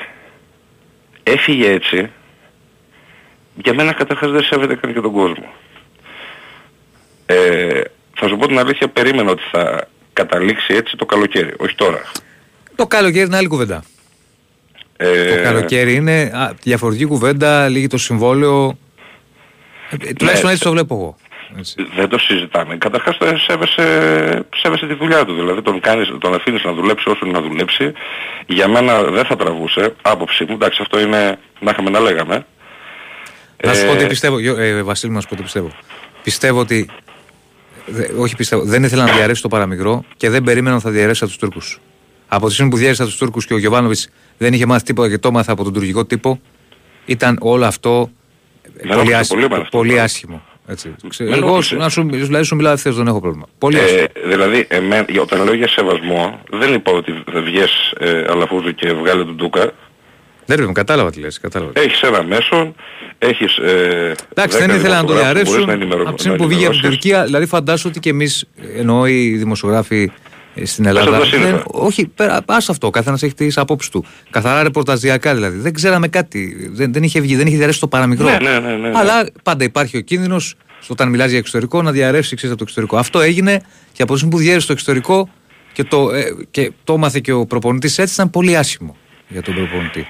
έφυγε 1.22 1.70
έτσι, 1.70 2.10
για 3.54 3.74
μένα 3.74 3.92
καταρχάς 3.92 4.30
δεν 4.30 4.42
σέβεται 4.42 4.74
καν 4.74 4.92
και 4.92 5.00
τον 5.00 5.12
κόσμο. 5.12 5.52
Ε, 7.26 7.80
θα 8.14 8.28
σου 8.28 8.36
πω 8.36 8.46
την 8.46 8.58
αλήθεια, 8.58 8.88
περίμενα 8.88 9.30
ότι 9.30 9.42
θα 9.50 9.88
καταλήξει 10.12 10.74
έτσι 10.74 10.96
το 10.96 11.06
καλοκαίρι, 11.06 11.54
όχι 11.58 11.74
τώρα. 11.74 12.02
Το 12.78 12.86
καλοκαίρι 12.86 13.26
είναι 13.26 13.36
άλλη 13.36 13.46
κουβέντα. 13.46 13.82
Ε... 14.96 15.36
Το 15.36 15.42
καλοκαίρι 15.42 15.94
είναι 15.94 16.30
α, 16.34 16.52
διαφορετική 16.62 17.04
κουβέντα, 17.04 17.68
λίγη 17.68 17.86
το 17.86 17.98
συμβόλαιο. 17.98 18.78
Ε, 19.90 20.08
ε 20.08 20.12
τουλάχιστον 20.12 20.46
ναι, 20.46 20.52
έτσι 20.52 20.64
το 20.64 20.70
βλέπω 20.70 20.94
εγώ. 20.94 21.16
Έτσι. 21.58 21.74
Δεν 21.96 22.08
το 22.08 22.18
συζητάμε. 22.18 22.76
Καταρχάς 22.76 23.16
σέβεσαι, 23.46 23.84
σέβεσαι 24.54 24.86
τη 24.86 24.94
δουλειά 24.94 25.24
του. 25.24 25.34
Δηλαδή 25.34 25.62
τον, 25.62 25.80
κάνεις, 25.80 26.12
τον 26.20 26.34
αφήνεις 26.34 26.64
να 26.64 26.72
δουλέψει 26.72 27.08
όσο 27.08 27.26
να 27.26 27.40
δουλέψει. 27.40 27.92
Για 28.46 28.68
μένα 28.68 29.02
δεν 29.02 29.24
θα 29.24 29.36
τραβούσε. 29.36 29.94
Άποψη 30.02 30.44
μου. 30.44 30.54
Εντάξει 30.54 30.78
αυτό 30.82 31.00
είναι 31.00 31.38
να 31.60 31.70
είχαμε 31.70 31.90
να 31.90 32.00
λέγαμε. 32.00 32.46
Να 33.64 33.74
σου 33.74 33.86
πω 33.86 33.94
τι 33.94 34.04
ε, 34.04 34.06
πιστεύω. 34.06 34.38
Ε, 34.38 34.82
Βασίλη 34.82 35.12
να 35.12 35.20
σου 35.20 35.28
πω 35.28 35.36
τι 35.36 35.42
πιστεύω. 35.42 35.70
Πιστεύω 36.22 36.60
ότι 36.60 36.90
όχι 38.18 38.36
πιστεύω, 38.36 38.62
δεν 38.62 38.82
ήθελα 38.82 39.04
να 39.04 39.12
διαρρέσει 39.12 39.42
το 39.42 39.48
παραμικρό 39.48 40.04
και 40.16 40.30
δεν 40.30 40.42
περίμενα 40.42 40.74
να 40.74 40.80
θα 40.80 40.90
διαρρέσει 40.90 41.24
από 41.24 41.32
τους 41.32 41.40
Τούρκους. 41.40 41.80
Από 42.28 42.46
τη 42.46 42.52
στιγμή 42.52 42.70
που 42.70 42.76
διέρεσα 42.76 43.04
τους 43.04 43.16
Τούρκους 43.16 43.46
και 43.46 43.54
ο 43.54 43.58
Γιωβάνοβιτς 43.58 44.08
δεν 44.38 44.52
είχε 44.52 44.66
μάθει 44.66 44.84
τίποτα 44.84 45.08
και 45.08 45.18
το 45.18 45.28
έμαθα 45.28 45.52
από 45.52 45.64
τον 45.64 45.72
τουρκικό 45.72 46.04
τύπο, 46.04 46.40
ήταν 47.06 47.38
όλο 47.40 47.64
αυτό 47.64 48.10
πολύ, 48.88 49.14
άσχημο, 49.14 49.48
πολύ, 49.48 49.66
πολύ 49.70 50.00
άσχημο. 50.00 50.42
Έτσι. 50.66 50.94
Εγώ 51.18 51.58
να 51.70 51.88
σου, 51.88 52.08
δηλαδή 52.10 52.44
σου 52.44 52.56
μιλάω 52.56 52.72
ευθέως, 52.72 52.96
δεν 52.96 53.06
έχω 53.06 53.20
πρόβλημα. 53.20 53.46
Πολύ 53.58 53.78
ε, 53.78 54.04
δηλαδή, 54.26 54.66
εμέ, 54.68 55.04
όταν 55.20 55.44
λέω 55.44 55.54
για 55.54 55.68
σεβασμό, 55.68 56.40
δεν 56.50 56.74
είπα 56.74 56.92
ότι 56.92 57.22
θα 57.32 57.40
βγες 57.40 57.94
ε, 57.98 58.24
αλαφούζου 58.28 58.74
και 58.74 58.92
βγάλε 58.92 59.24
τον 59.24 59.36
Τούκα. 59.36 59.72
Δεν 60.46 60.66
ρε, 60.66 60.72
κατάλαβα 60.72 61.10
τι 61.10 61.20
λες. 61.20 61.40
Κατάλαβα. 61.40 61.72
Έχεις 61.74 62.00
ένα 62.00 62.22
μέσο, 62.22 62.74
έχεις... 63.18 63.56
Ε, 63.56 64.14
Εντάξει, 64.34 64.58
δεν 64.58 64.70
ήθελα 64.70 64.96
να 64.96 65.04
το 65.04 65.14
διαρρέσουν. 65.14 65.70
Από 65.70 66.12
τη 66.14 66.20
στιγμή 66.20 66.38
που 66.38 66.46
βγήκε 66.46 66.66
από 66.66 66.74
την 66.74 66.88
Τουρκία, 66.88 67.24
δηλαδή 67.24 67.46
φαντάσου 67.46 67.88
ότι 67.88 68.00
και 68.00 68.10
εμείς, 68.10 68.44
εννοώ 68.76 69.06
οι 69.06 69.36
δημοσιογράφοι 69.36 70.02
ε, 70.02 70.10
στην 70.64 70.86
Ελλάδα. 70.86 71.20
Δεν, 71.20 71.62
όχι, 71.66 72.06
πέρα, 72.06 72.40
ας 72.46 72.68
αυτό. 72.68 72.90
Καθένας 72.90 73.22
έχει 73.22 73.34
τις 73.34 73.58
απόψεις 73.58 73.90
του. 73.90 74.04
Καθαρά 74.30 74.62
ρεπορταζιακά 74.62 75.34
δηλαδή. 75.34 75.58
Δεν 75.58 75.72
ξέραμε 75.72 76.08
κάτι. 76.08 76.70
Δεν, 76.72 76.92
δεν 76.92 77.02
είχε 77.02 77.20
βγει, 77.20 77.36
δεν 77.36 77.46
είχε 77.46 77.56
διαρρέσει 77.56 77.80
το 77.80 77.88
παραμικρό. 77.88 78.24
Ναι, 78.24 78.38
ναι, 78.38 78.58
ναι, 78.58 78.76
ναι, 78.76 78.92
Αλλά 78.94 79.26
πάντα 79.42 79.64
υπάρχει 79.64 79.96
ο 79.96 80.00
κίνδυνος 80.00 80.54
όταν 80.88 81.08
μιλάς 81.08 81.30
για 81.30 81.38
εξωτερικό 81.38 81.82
να 81.82 81.92
διαρρεύσει 81.92 82.36
ξέρεις, 82.36 82.54
από 82.54 82.58
το 82.58 82.64
εξωτερικό. 82.68 82.96
Αυτό 82.96 83.20
έγινε 83.20 83.60
και 83.92 84.02
από 84.02 84.12
τη 84.12 84.18
στιγμή 84.18 84.34
που 84.34 84.40
διέρευσε 84.40 84.64
στο 84.64 84.72
εξωτερικό 84.72 85.28
και 85.72 85.84
το, 85.84 86.10
ε, 86.10 86.24
και 86.50 86.72
το 86.84 86.92
έμαθε 86.92 87.20
και 87.20 87.32
ο 87.32 87.46
προπονητής 87.46 87.98
έτσι 87.98 88.14
ήταν 88.14 88.30
πολύ 88.30 88.56
άσχημο 88.56 88.96
για 89.28 89.42
τον 89.42 89.54
προπονητή. 89.54 90.06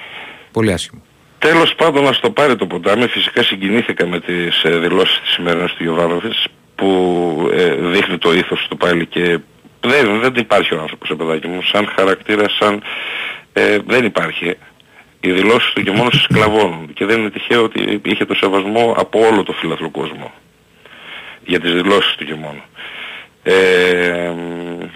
Πολύ 0.52 0.72
άσχημο. 0.72 1.02
Τέλος 1.38 1.74
πάντων 1.74 2.04
να 2.04 2.10
το 2.20 2.30
πάρει 2.30 2.56
το 2.56 2.66
ποτάμι. 2.66 3.06
Φυσικά 3.06 3.42
συγκινήθηκα 3.42 4.06
με 4.06 4.20
τις 4.20 4.62
ε, 4.62 4.78
δηλώσεις 4.78 5.20
της 5.20 5.30
σημερινής 5.30 5.72
του 5.72 5.82
Γιωβάνοβης 5.82 6.46
που 6.74 7.50
ε, 7.52 7.74
δείχνει 7.74 8.18
το 8.18 8.32
ήθος 8.32 8.66
του 8.70 8.76
πάλι 8.76 9.06
και 9.06 9.38
δεν, 9.88 10.20
δεν 10.20 10.32
υπάρχει 10.36 10.74
ο 10.74 10.80
άνθρωπος, 10.80 11.12
παιδάκι 11.16 11.46
μου, 11.46 11.62
σαν 11.62 11.92
χαρακτήρα, 11.96 12.48
σαν... 12.48 12.82
Ε, 13.52 13.78
δεν 13.86 14.04
υπάρχει. 14.04 14.56
Οι 15.20 15.32
δηλώσεις 15.32 15.72
του 15.72 15.82
και 15.82 15.90
μόνος 15.90 16.22
σκλαβώνουν 16.22 16.92
και 16.92 17.04
δεν 17.04 17.20
είναι 17.20 17.30
τυχαίο 17.30 17.62
ότι 17.62 18.00
είχε 18.04 18.24
το 18.24 18.34
σεβασμό 18.34 18.94
από 18.98 19.26
όλο 19.26 19.42
το 19.42 19.52
φιλαθλό 19.52 19.90
κόσμο 19.90 20.32
για 21.44 21.60
τις 21.60 21.72
δηλώσεις 21.72 22.14
του 22.14 22.24
και 22.24 22.34
μόνο. 22.34 22.62
Ε, 23.42 24.32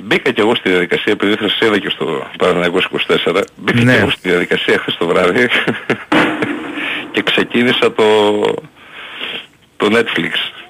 μπήκα 0.03 0.31
και 0.31 0.41
εγώ 0.41 0.55
στη 0.55 0.69
διαδικασία, 0.69 1.13
επειδή 1.13 1.35
θα 1.35 1.49
σας 1.49 1.59
είδα 1.61 1.79
και 1.79 1.89
στο 1.89 2.27
Παναγιακός 2.39 2.89
24, 3.27 3.43
μπήκα 3.57 3.83
ναι. 3.83 3.93
και 3.93 4.01
εγώ 4.01 4.11
στη 4.11 4.29
διαδικασία 4.29 4.79
χθες 4.79 4.97
το 4.97 5.07
βράδυ 5.07 5.49
και 7.13 7.23
ξεκίνησα 7.23 7.93
το, 7.93 8.41
το 9.77 9.89
Netflix. 9.91 10.62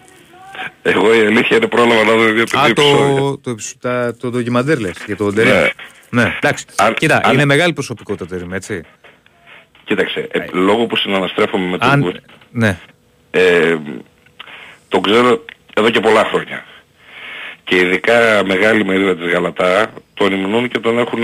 Εγώ 0.83 1.15
η 1.15 1.27
αλήθεια 1.27 1.57
είναι 1.57 1.67
πρόλαβα 1.67 2.05
να 2.05 2.13
δω 2.13 2.33
δύο 2.33 2.45
Α, 2.59 2.73
το, 2.73 3.39
το, 3.39 3.55
το, 3.81 4.17
το 4.17 4.31
ντοκιμαντέρ 4.31 4.79
λες, 4.79 5.03
για 5.07 5.17
το 5.17 5.33
Ντερίμ. 5.33 5.53
Ναι. 5.53 5.73
ναι. 6.23 6.37
εντάξει. 6.37 6.65
Αν, 6.77 6.95
Κοίτα, 6.95 7.21
αν... 7.25 7.35
είναι 7.35 7.45
μεγάλη 7.45 7.73
προσωπικότητα 7.73 8.27
Τερίμ, 8.27 8.53
έτσι. 8.53 8.83
Κοίταξε, 9.85 10.29
ε, 10.31 10.45
λόγω 10.53 10.87
που 10.87 10.97
συναναστρέφομαι 10.97 11.67
με 11.67 11.79
τον 11.79 11.91
αν... 11.91 12.21
Ναι. 12.51 12.79
Ε, 13.31 13.77
το 14.89 15.01
ξέρω 15.01 15.45
εδώ 15.75 15.91
και 15.91 16.01
πολλά 16.01 16.25
χρόνια. 16.25 16.65
Και 17.65 17.77
ειδικά 17.77 18.45
μεγάλη 18.47 18.85
μερίδα 18.85 19.17
της 19.17 19.33
Γαλατά 19.33 19.93
τον 20.15 20.33
υμνούν 20.33 20.69
και 20.69 20.79
τον 20.79 20.99
έχουν 20.99 21.23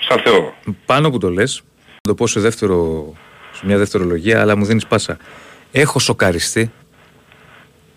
σαν 0.00 0.20
Θεό. 0.24 0.54
Πάνω 0.86 1.10
που 1.10 1.18
το 1.18 1.30
λες, 1.30 1.62
θα 1.84 2.00
το 2.02 2.14
πω 2.14 2.26
σε, 2.26 2.40
δεύτερο, 2.40 3.12
σε 3.52 3.66
μια 3.66 3.78
δευτερολογία, 3.78 4.40
αλλά 4.40 4.56
μου 4.56 4.64
δίνεις 4.64 4.86
πάσα. 4.86 5.16
Έχω 5.72 5.98
σοκαριστεί 5.98 6.72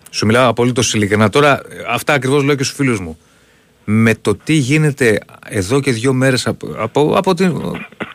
σου 0.10 0.26
μιλάω 0.26 0.50
απολύτως 0.50 0.94
ειλικρινά. 0.94 1.30
Τώρα, 1.30 1.62
αυτά 1.90 2.14
ακριβώς 2.14 2.44
λέω 2.44 2.56
και 2.56 2.64
στους 2.64 2.76
φίλους 2.76 3.00
μου. 3.00 3.18
Με 3.86 4.16
το 4.16 4.36
τι 4.36 4.54
γίνεται 4.54 5.20
εδώ 5.50 5.80
και 5.80 5.92
δύο 5.92 6.14
μέρες 6.14 6.48
από, 6.48 6.76
από, 6.78 7.14
από 7.18 7.34
την 7.34 7.62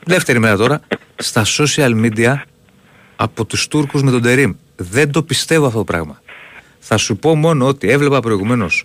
δεύτερη 0.05 0.39
μέρα 0.39 0.57
τώρα 0.57 0.81
στα 1.17 1.45
social 1.45 2.05
media 2.05 2.35
από 3.17 3.45
τους 3.45 3.69
Τούρκους 3.69 4.03
με 4.03 4.11
τον 4.11 4.23
Τερήμ. 4.23 4.53
Δεν 4.77 5.11
το 5.13 5.23
πιστεύω 5.23 5.67
αυτό 5.67 5.79
το 5.79 5.85
πράγμα. 5.85 6.23
Θα 6.79 6.97
σου 6.97 7.17
πω 7.17 7.35
μόνο 7.35 7.67
ότι 7.67 7.91
έβλεπα 7.91 8.21
προηγουμένως. 8.21 8.85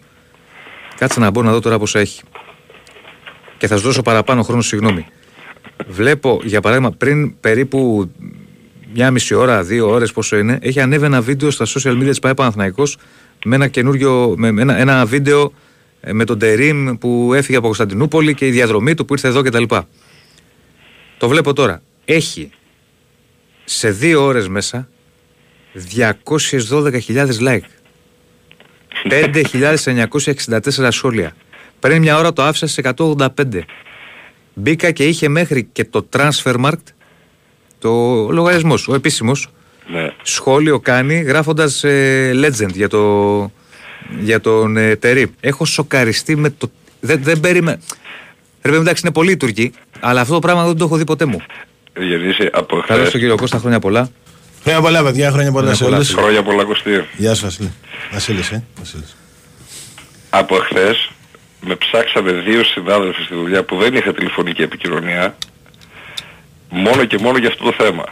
Κάτσε 0.98 1.20
να 1.20 1.30
μπω 1.30 1.44
να 1.44 1.52
δω 1.52 1.60
τώρα 1.60 1.80
πώ 1.80 2.00
έχει. 2.00 2.22
Και 3.58 3.68
θα 3.68 3.78
σου 3.78 3.84
δώσω 3.84 4.02
παραπάνω 4.02 4.44
χρόνο, 4.44 4.62
συγγνώμη. 4.62 5.06
Βλέπω, 5.88 6.40
για 6.44 6.62
παράδειγμα, 6.62 6.92
πριν 6.92 7.40
περίπου 7.40 8.12
μια 9.00 9.12
μισή 9.12 9.34
ώρα, 9.34 9.64
δύο 9.64 9.90
ώρες 9.90 10.12
πόσο 10.12 10.38
είναι, 10.38 10.58
έχει 10.62 10.80
ανέβει 10.80 11.06
ένα 11.06 11.22
βίντεο 11.22 11.52
στα 11.52 11.66
social 11.66 11.92
media 11.92 12.08
της 12.08 12.20
ΠαΕ 12.20 12.34
Παναθηναϊκός 12.34 12.98
με 13.46 13.56
ένα 13.56 13.68
καινούριο, 13.68 14.34
με 14.38 14.48
ένα, 14.48 14.78
ένα 14.78 15.06
βίντεο 15.06 15.54
ε, 16.02 16.14
με 16.14 16.26
τον 16.26 16.40
Τερίμ 16.40 16.98
που 16.98 17.32
έφυγε 17.34 17.58
από 17.58 17.66
Κωνσταντινούπολη 17.66 18.34
και 18.34 18.48
η 18.48 18.52
διαδρομή 18.52 18.94
του 18.94 19.06
που 19.06 19.14
ήρθε 19.14 19.28
εδώ 19.28 19.42
κτλ. 19.42 19.64
Το 21.18 21.28
βλέπω 21.28 21.54
τώρα. 21.54 21.82
Έχει 22.06 22.50
σε 23.64 23.92
δύο 23.92 24.24
ώρες 24.24 24.48
μέσα 24.48 24.90
212.000 25.96 27.28
like. 27.40 27.60
5.964 29.10 30.88
σχόλια. 30.90 31.36
Πριν 31.80 32.02
μια 32.02 32.18
ώρα 32.18 32.34
το 32.34 32.44
άφησα 32.44 32.68
σε 32.68 32.82
185. 32.96 33.26
Μπήκα 34.54 34.92
και 34.92 35.06
είχε 35.08 35.28
μέχρι 35.28 35.64
και 35.72 35.86
το 35.86 36.10
Transfermarkt 36.14 36.97
το 37.88 38.28
λογαριασμό, 38.32 38.74
ο 38.88 38.94
επίσημος. 38.94 39.48
Ναι. 39.88 40.12
Σχόλιο 40.22 40.80
κάνει 40.80 41.22
γράφοντας 41.22 41.84
ε, 41.84 42.32
legend 42.36 42.74
για, 42.74 42.88
το, 42.88 43.52
για 44.20 44.42
τον 44.42 44.78
ε, 44.78 44.96
Τερή. 44.96 45.32
Έχω 45.40 45.66
σοκαριστεί 45.66 46.36
με 46.36 46.50
το. 46.50 46.72
Δεν, 47.00 47.20
δεν 47.24 47.40
περίμενα. 47.40 47.80
Ρε 48.62 48.76
εντάξει, 48.76 49.02
είναι 49.06 49.14
πολύ 49.14 49.38
Τουρκοί, 49.38 49.74
αλλά 50.00 50.22
αυτό 50.22 50.34
το 50.34 50.40
πράγμα 50.40 50.66
δεν 50.66 50.78
το 50.78 50.86
έχω 50.86 50.96
δει 50.96 51.04
ποτέ 51.04 51.26
μου. 51.26 51.42
Γεννήσει 52.00 52.50
από 52.54 52.84
Καλώ 52.88 53.04
τον 53.04 53.20
κύριο 53.20 53.36
Κώστα, 53.36 53.58
χρόνια 53.58 53.80
πολλά. 53.80 54.10
Χρόνια 54.64 54.82
πολλά, 54.82 55.04
παιδιά, 55.04 55.32
χρόνια 55.32 55.52
πολλά 55.52 55.74
σε 55.74 55.84
όλους. 55.84 56.14
Χρόνια 56.14 56.44
πολλά, 56.44 56.64
Κωστή. 56.64 57.06
Γεια 57.18 57.34
σου, 57.34 57.44
Βασίλη. 57.44 57.72
Βασίλης, 58.12 58.52
ε. 58.52 58.64
Βασίλης. 58.78 59.16
Από 60.30 60.56
χθες 60.56 61.10
με 61.62 61.76
ψάξανε 61.76 62.32
δύο 62.32 62.64
συνάδελφοι 62.64 63.22
στη 63.24 63.36
δουλειά 63.36 63.64
που 63.64 63.78
δεν 63.78 63.96
είχα 63.96 64.14
τηλεφωνική 64.14 64.62
επικοινωνία 64.62 65.38
μόνο 66.70 67.06
και 67.06 67.18
μόνο 67.18 67.38
για 67.38 67.48
αυτό 67.48 67.64
το 67.64 67.72
θέμα. 67.72 68.04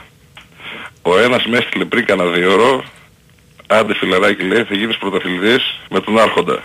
Ο 1.01 1.17
ένας 1.17 1.45
με 1.45 1.57
έστειλε 1.57 1.85
πριν 1.85 2.05
κανένα 2.05 2.29
δύο 2.29 2.51
ώρο, 2.53 2.83
άντε 3.67 3.93
φιλαράκι 3.93 4.43
λέει, 4.43 4.63
θα 4.63 4.75
γίνεις 4.75 4.97
πρωταθλητής 4.97 5.79
με 5.89 5.99
τον 5.99 6.19
Άρχοντα. 6.19 6.63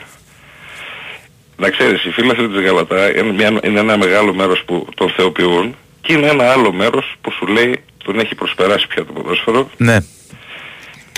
Να 1.56 1.70
ξέρεις, 1.70 2.04
οι 2.04 2.10
φίλοι 2.10 2.34
της 2.34 2.64
Γαλατά 2.64 3.18
είναι, 3.18 3.32
μια, 3.32 3.60
είναι 3.64 3.80
ένα 3.80 3.96
μεγάλο 3.96 4.34
μέρος 4.34 4.62
που 4.64 4.86
τον 4.94 5.10
θεοποιούν 5.10 5.76
και 6.00 6.12
είναι 6.12 6.26
ένα 6.26 6.52
άλλο 6.52 6.72
μέρος 6.72 7.14
που 7.20 7.32
σου 7.32 7.46
λέει 7.46 7.82
τον 8.04 8.18
έχει 8.18 8.34
προσπεράσει 8.34 8.86
πια 8.86 9.04
το 9.04 9.12
ποδόσφαιρο. 9.12 9.70
Ναι. 9.76 9.96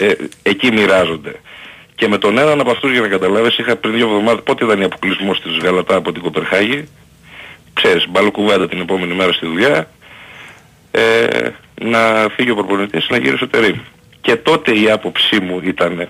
Ε, 0.00 0.12
εκεί 0.42 0.72
μοιράζονται. 0.72 1.32
Και 1.94 2.08
με 2.08 2.18
τον 2.18 2.38
έναν 2.38 2.60
από 2.60 2.70
αυτούς 2.70 2.92
για 2.92 3.00
να 3.00 3.08
καταλάβεις 3.08 3.58
είχα 3.58 3.76
πριν 3.76 3.94
δύο 3.94 4.06
εβδομάδες 4.06 4.42
πότε 4.44 4.64
ήταν 4.64 4.80
η 4.80 4.84
αποκλεισμός 4.84 5.40
της 5.40 5.58
Γαλατά 5.62 5.96
από 5.96 6.12
την 6.12 6.22
Κοπερχάγη. 6.22 6.88
Ξέρεις, 7.72 8.06
μπαλοκουβέντα 8.08 8.68
την 8.68 8.80
επόμενη 8.80 9.14
μέρα 9.14 9.32
στη 9.32 9.46
δουλειά 9.46 9.90
ε, 10.92 11.48
να 11.82 12.28
φύγει 12.36 12.50
ο 12.50 12.54
προπονητής 12.54 13.06
να 13.08 13.16
γύρει 13.16 13.36
στο 13.36 13.48
τερίμ. 13.48 13.78
Και 14.20 14.36
τότε 14.36 14.78
η 14.78 14.90
άποψή 14.90 15.40
μου 15.40 15.60
ήταν, 15.62 16.08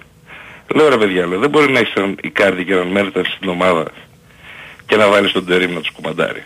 λέω 0.75 0.89
ρε 0.89 0.97
παιδιά, 0.97 1.27
λέω, 1.27 1.39
δεν 1.39 1.51
μπορεί 1.51 1.73
να 1.73 1.79
έχεις 1.79 1.95
έναν 1.95 2.17
Ικάρδη 2.23 2.65
και 2.65 2.73
έναν 2.73 2.87
Μέρτα 2.87 3.25
στην 3.25 3.49
ομάδα 3.49 3.91
και 4.87 4.97
να 4.97 5.09
βάλεις 5.09 5.33
τον 5.33 5.47
τερίμ 5.47 5.73
να 5.73 5.81
τους 5.81 5.91
κουμαντάρει. 5.91 6.43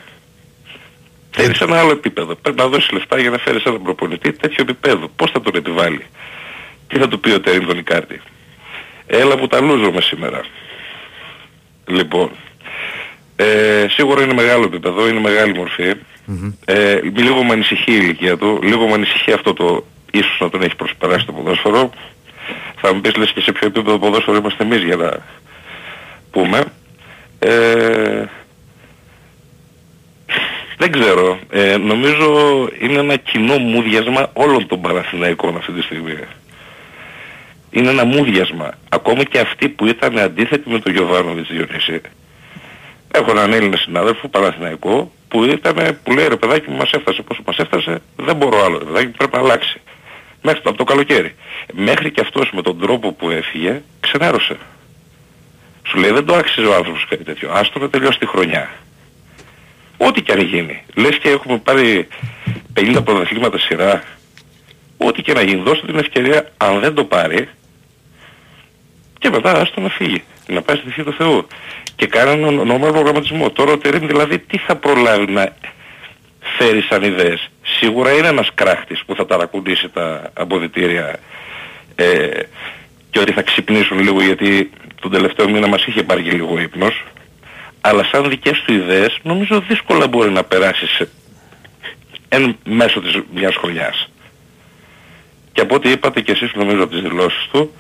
Θέλεις 1.30 1.60
ένα 1.60 1.78
άλλο 1.78 1.90
επίπεδο. 1.90 2.34
Πρέπει 2.34 2.58
να 2.58 2.66
δώσεις 2.66 2.90
λεφτά 2.90 3.18
για 3.18 3.30
να 3.30 3.38
φέρεις 3.38 3.64
έναν 3.64 3.82
προπονητή 3.82 4.32
τέτοιο 4.32 4.56
επίπεδο. 4.68 5.08
Πώς 5.16 5.30
θα 5.30 5.40
τον 5.40 5.54
επιβάλλει; 5.54 6.06
Τι 6.88 6.98
θα 6.98 7.08
του 7.08 7.20
πει 7.20 7.30
ο 7.30 7.40
Τερίμ 7.40 7.66
τον 7.66 7.78
Ικάρδη; 7.78 8.20
Έλα 9.06 9.36
που 9.36 9.46
τα 9.46 9.60
λούζομαι 9.60 10.00
σήμερα. 10.00 10.40
Λοιπόν, 11.86 12.30
ε, 13.36 13.86
σίγουρα 13.88 14.22
είναι 14.22 14.34
μεγάλο 14.34 14.64
επίπεδο, 14.64 15.08
είναι 15.08 15.20
μεγάλη 15.20 15.54
μορφή. 15.54 15.92
Mm-hmm. 16.28 16.52
Ε, 16.64 17.00
λίγο 17.00 17.44
με 17.44 17.52
ανησυχεί 17.52 17.92
η 17.92 17.98
ηλικία 18.02 18.36
του, 18.36 18.60
λίγο 18.62 18.86
με 18.86 18.92
ανησυχεί 18.92 19.32
αυτό 19.32 19.52
το 19.52 19.84
ίσως 20.12 20.38
να 20.40 20.50
τον 20.50 20.62
έχει 20.62 20.76
προσπεράσει 20.76 21.26
το 21.26 21.32
ποδόσφαιρο. 21.32 21.90
Θα 22.76 22.94
μου 22.94 23.00
πεις 23.00 23.16
λες 23.16 23.32
και 23.32 23.40
σε 23.40 23.52
ποιο 23.52 23.66
επίπεδο 23.66 23.98
ποδόσφαιρο 23.98 24.36
είμαστε 24.36 24.62
εμείς 24.62 24.82
για 24.82 24.96
να 24.96 25.18
πούμε. 26.30 26.64
Ε, 27.38 28.24
δεν 30.76 30.92
ξέρω. 30.92 31.38
Ε, 31.50 31.76
νομίζω 31.76 32.68
είναι 32.80 32.98
ένα 32.98 33.16
κοινό 33.16 33.58
μούδιασμα 33.58 34.30
όλων 34.32 34.66
των 34.66 34.80
Παναθηναϊκών 34.80 35.56
αυτή 35.56 35.72
τη 35.72 35.82
στιγμή. 35.82 36.18
Είναι 37.70 37.90
ένα 37.90 38.04
μούδιασμα. 38.04 38.72
Ακόμα 38.88 39.24
και 39.24 39.38
αυτοί 39.38 39.68
που 39.68 39.86
ήταν 39.86 40.18
αντίθετοι 40.18 40.70
με 40.70 40.78
τον 40.78 40.92
Γιωβάνοβιτς 40.92 41.48
Διονύση 41.48 42.00
Έχω 43.10 43.30
έναν 43.30 43.52
Έλληνα 43.52 43.76
συνάδελφο, 43.76 44.28
Παναθηναϊκό, 44.28 45.12
που, 45.36 45.44
ήταν, 45.44 45.98
που 46.02 46.12
λέει 46.12 46.28
ρε 46.28 46.36
παιδάκι 46.36 46.70
μου 46.70 46.76
μας 46.76 46.90
έφτασε 46.92 47.22
πόσο 47.22 47.42
μας 47.46 47.56
έφτασε, 47.58 48.02
δεν 48.16 48.36
μπορώ 48.36 48.64
άλλο 48.64 48.78
ρε 48.78 48.84
παιδάκι 48.84 49.06
μου 49.06 49.12
πρέπει 49.16 49.34
να 49.36 49.42
αλλάξει. 49.42 49.80
Μέχρι 50.42 50.60
το, 50.60 50.68
από 50.68 50.78
το 50.78 50.84
καλοκαίρι. 50.84 51.34
Μέχρι 51.72 52.10
και 52.10 52.20
αυτός 52.20 52.50
με 52.52 52.62
τον 52.62 52.80
τρόπο 52.80 53.12
που 53.12 53.30
έφυγε, 53.30 53.82
ξενέρωσε. 54.00 54.56
Σου 55.86 55.98
λέει 55.98 56.10
δεν 56.10 56.24
το 56.24 56.34
άξιζε 56.34 56.66
ο 56.66 56.74
άνθρωπος 56.74 57.06
κάτι 57.08 57.24
τέτοιο. 57.24 57.50
Άστο 57.52 57.78
να 57.78 57.90
τελειώσει 57.90 58.18
τη 58.18 58.26
χρονιά. 58.26 58.70
Ό,τι 59.96 60.22
και 60.22 60.32
αν 60.32 60.40
γίνει. 60.40 60.82
Λες 60.94 61.18
και 61.18 61.28
έχουμε 61.28 61.58
πάρει 61.58 62.08
50 62.74 63.00
πρωταθλήματα 63.04 63.58
σειρά. 63.58 64.02
Ό,τι 64.96 65.22
και 65.22 65.32
να 65.32 65.42
γίνει. 65.42 65.62
Δώστε 65.62 65.86
την 65.86 65.98
ευκαιρία 65.98 66.52
αν 66.56 66.80
δεν 66.80 66.94
το 66.94 67.04
πάρει 67.04 67.48
και 69.18 69.30
μετά 69.30 69.60
άστο 69.60 69.80
να 69.80 69.88
φύγει. 69.88 70.22
Να 70.46 70.62
πάει 70.62 70.76
στη 70.76 70.90
θεία 70.90 71.04
του 71.04 71.12
Θεού 71.12 71.46
και 71.96 72.06
κάνανε 72.06 72.50
νόμιμο 72.50 72.90
προγραμματισμό. 72.90 73.50
Τώρα 73.50 73.72
ο 73.72 73.78
Τερίμ 73.78 74.06
δηλαδή 74.06 74.38
τι 74.38 74.58
θα 74.58 74.76
προλάβει 74.76 75.32
να 75.32 75.54
φέρει 76.58 76.80
σαν 76.80 77.02
ιδέες. 77.02 77.50
Σίγουρα 77.62 78.12
είναι 78.12 78.28
ένας 78.28 78.50
κράχτης 78.54 79.02
που 79.06 79.14
θα 79.14 79.26
ταρακουντήσει 79.26 79.88
τα 79.88 80.30
αποδητήρια 80.34 81.18
ε, 81.94 82.28
και 83.10 83.18
ότι 83.18 83.32
θα 83.32 83.42
ξυπνήσουν 83.42 83.98
λίγο 83.98 84.22
γιατί 84.22 84.70
τον 85.00 85.10
τελευταίο 85.10 85.48
μήνα 85.48 85.66
μας 85.66 85.86
είχε 85.86 86.02
πάρει 86.02 86.22
και 86.22 86.30
λίγο 86.30 86.60
ύπνος. 86.60 87.04
Αλλά 87.80 88.04
σαν 88.04 88.28
δικές 88.28 88.62
του 88.66 88.72
ιδέες 88.72 89.18
νομίζω 89.22 89.60
δύσκολα 89.60 90.06
μπορεί 90.06 90.30
να 90.30 90.44
περάσει 90.44 90.86
σε, 90.86 91.08
εν 92.28 92.56
μέσω 92.64 93.00
της 93.00 93.18
μιας 93.34 93.56
χρονιάς. 93.56 94.10
Και 95.52 95.60
από 95.60 95.74
ό,τι 95.74 95.90
είπατε 95.90 96.20
και 96.20 96.32
εσείς 96.32 96.54
νομίζω 96.54 96.82
από 96.82 96.92
τις 96.92 97.02
δηλώσεις 97.02 97.48
του, 97.52 97.74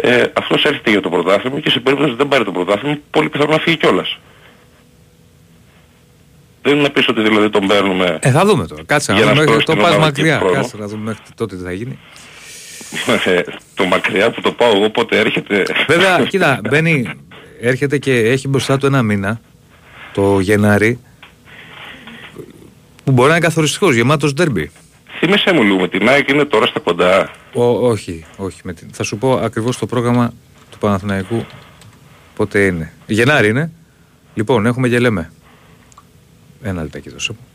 Ε, 0.00 0.24
αυτός 0.32 0.64
έρχεται 0.64 0.90
για 0.90 1.00
το 1.00 1.08
πρωτάθλημα 1.08 1.60
και 1.60 1.70
σε 1.70 1.80
περίπτωση 1.80 2.14
δεν 2.14 2.28
πάρει 2.28 2.44
το 2.44 2.52
πρωτάθλημα 2.52 2.98
πολύ 3.10 3.28
πιθανό 3.28 3.50
να 3.50 3.58
φύγει 3.58 3.76
κιόλας. 3.76 4.18
Δεν 6.62 6.78
είναι 6.78 6.88
πίσω 6.88 7.06
ότι 7.10 7.22
δηλαδή 7.22 7.50
τον 7.50 7.66
παίρνουμε. 7.66 8.18
Ε, 8.22 8.30
θα 8.30 8.44
δούμε 8.44 8.66
τώρα. 8.66 8.82
Κάτσε 8.86 9.12
να 9.12 9.20
δούμε. 9.20 9.62
Το 9.64 9.76
πας 9.76 9.96
μακριά. 9.96 10.42
Κάτσε 10.52 10.76
να 10.76 10.86
δούμε 10.86 11.02
μέχρι 11.02 11.22
τότε 11.34 11.56
τι 11.56 11.62
θα 11.62 11.72
γίνει. 11.72 11.98
Ε, 13.24 13.40
το 13.74 13.84
μακριά 13.84 14.30
που 14.30 14.40
το 14.40 14.52
πάω 14.52 14.76
εγώ 14.76 14.90
πότε 14.90 15.18
έρχεται. 15.18 15.64
Βέβαια, 15.86 16.24
κοίτα, 16.28 16.60
μπαίνει, 16.68 17.10
έρχεται 17.60 17.98
και 17.98 18.12
έχει 18.12 18.48
μπροστά 18.48 18.78
του 18.78 18.86
ένα 18.86 19.02
μήνα, 19.02 19.40
το 20.12 20.40
Γενάρη, 20.40 20.98
που 23.04 23.12
μπορεί 23.12 23.28
να 23.28 23.36
είναι 23.36 23.44
καθοριστικός, 23.46 23.94
γεμάτος 23.94 24.32
ντέρμπι. 24.32 24.70
Θύμισε 25.18 25.52
μου 25.52 25.62
λίγο 25.62 25.78
με 25.78 25.88
την 25.88 26.08
ΑΕΚ 26.08 26.28
είναι 26.28 26.44
τώρα 26.44 26.66
στα 26.66 26.80
κοντά. 26.80 27.30
Ο, 27.52 27.62
όχι, 27.62 28.24
όχι. 28.36 28.60
Με 28.64 28.72
την... 28.72 28.88
Θα 28.92 29.02
σου 29.02 29.18
πω 29.18 29.32
ακριβώς 29.32 29.78
το 29.78 29.86
πρόγραμμα 29.86 30.32
του 30.70 30.78
Παναθηναϊκού 30.78 31.46
πότε 32.36 32.64
είναι. 32.64 32.92
Γενάρη 33.06 33.48
είναι. 33.48 33.70
Λοιπόν, 34.34 34.66
έχουμε 34.66 34.88
και 34.88 34.98
λέμε. 34.98 35.32
Ένα 36.62 36.82
λεπτάκι 36.82 37.10
δώσε 37.10 37.32
μου. 37.32 37.46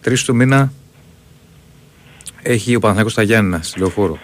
Τρεις 0.00 0.24
του 0.24 0.34
μήνα 0.34 0.72
έχει 2.42 2.74
ο 2.74 2.78
Παναθηναϊκός 2.78 3.12
στα 3.12 3.22
Γιάννηνα, 3.22 3.62
στη 3.62 3.78
Λεωφόρο. 3.78 4.18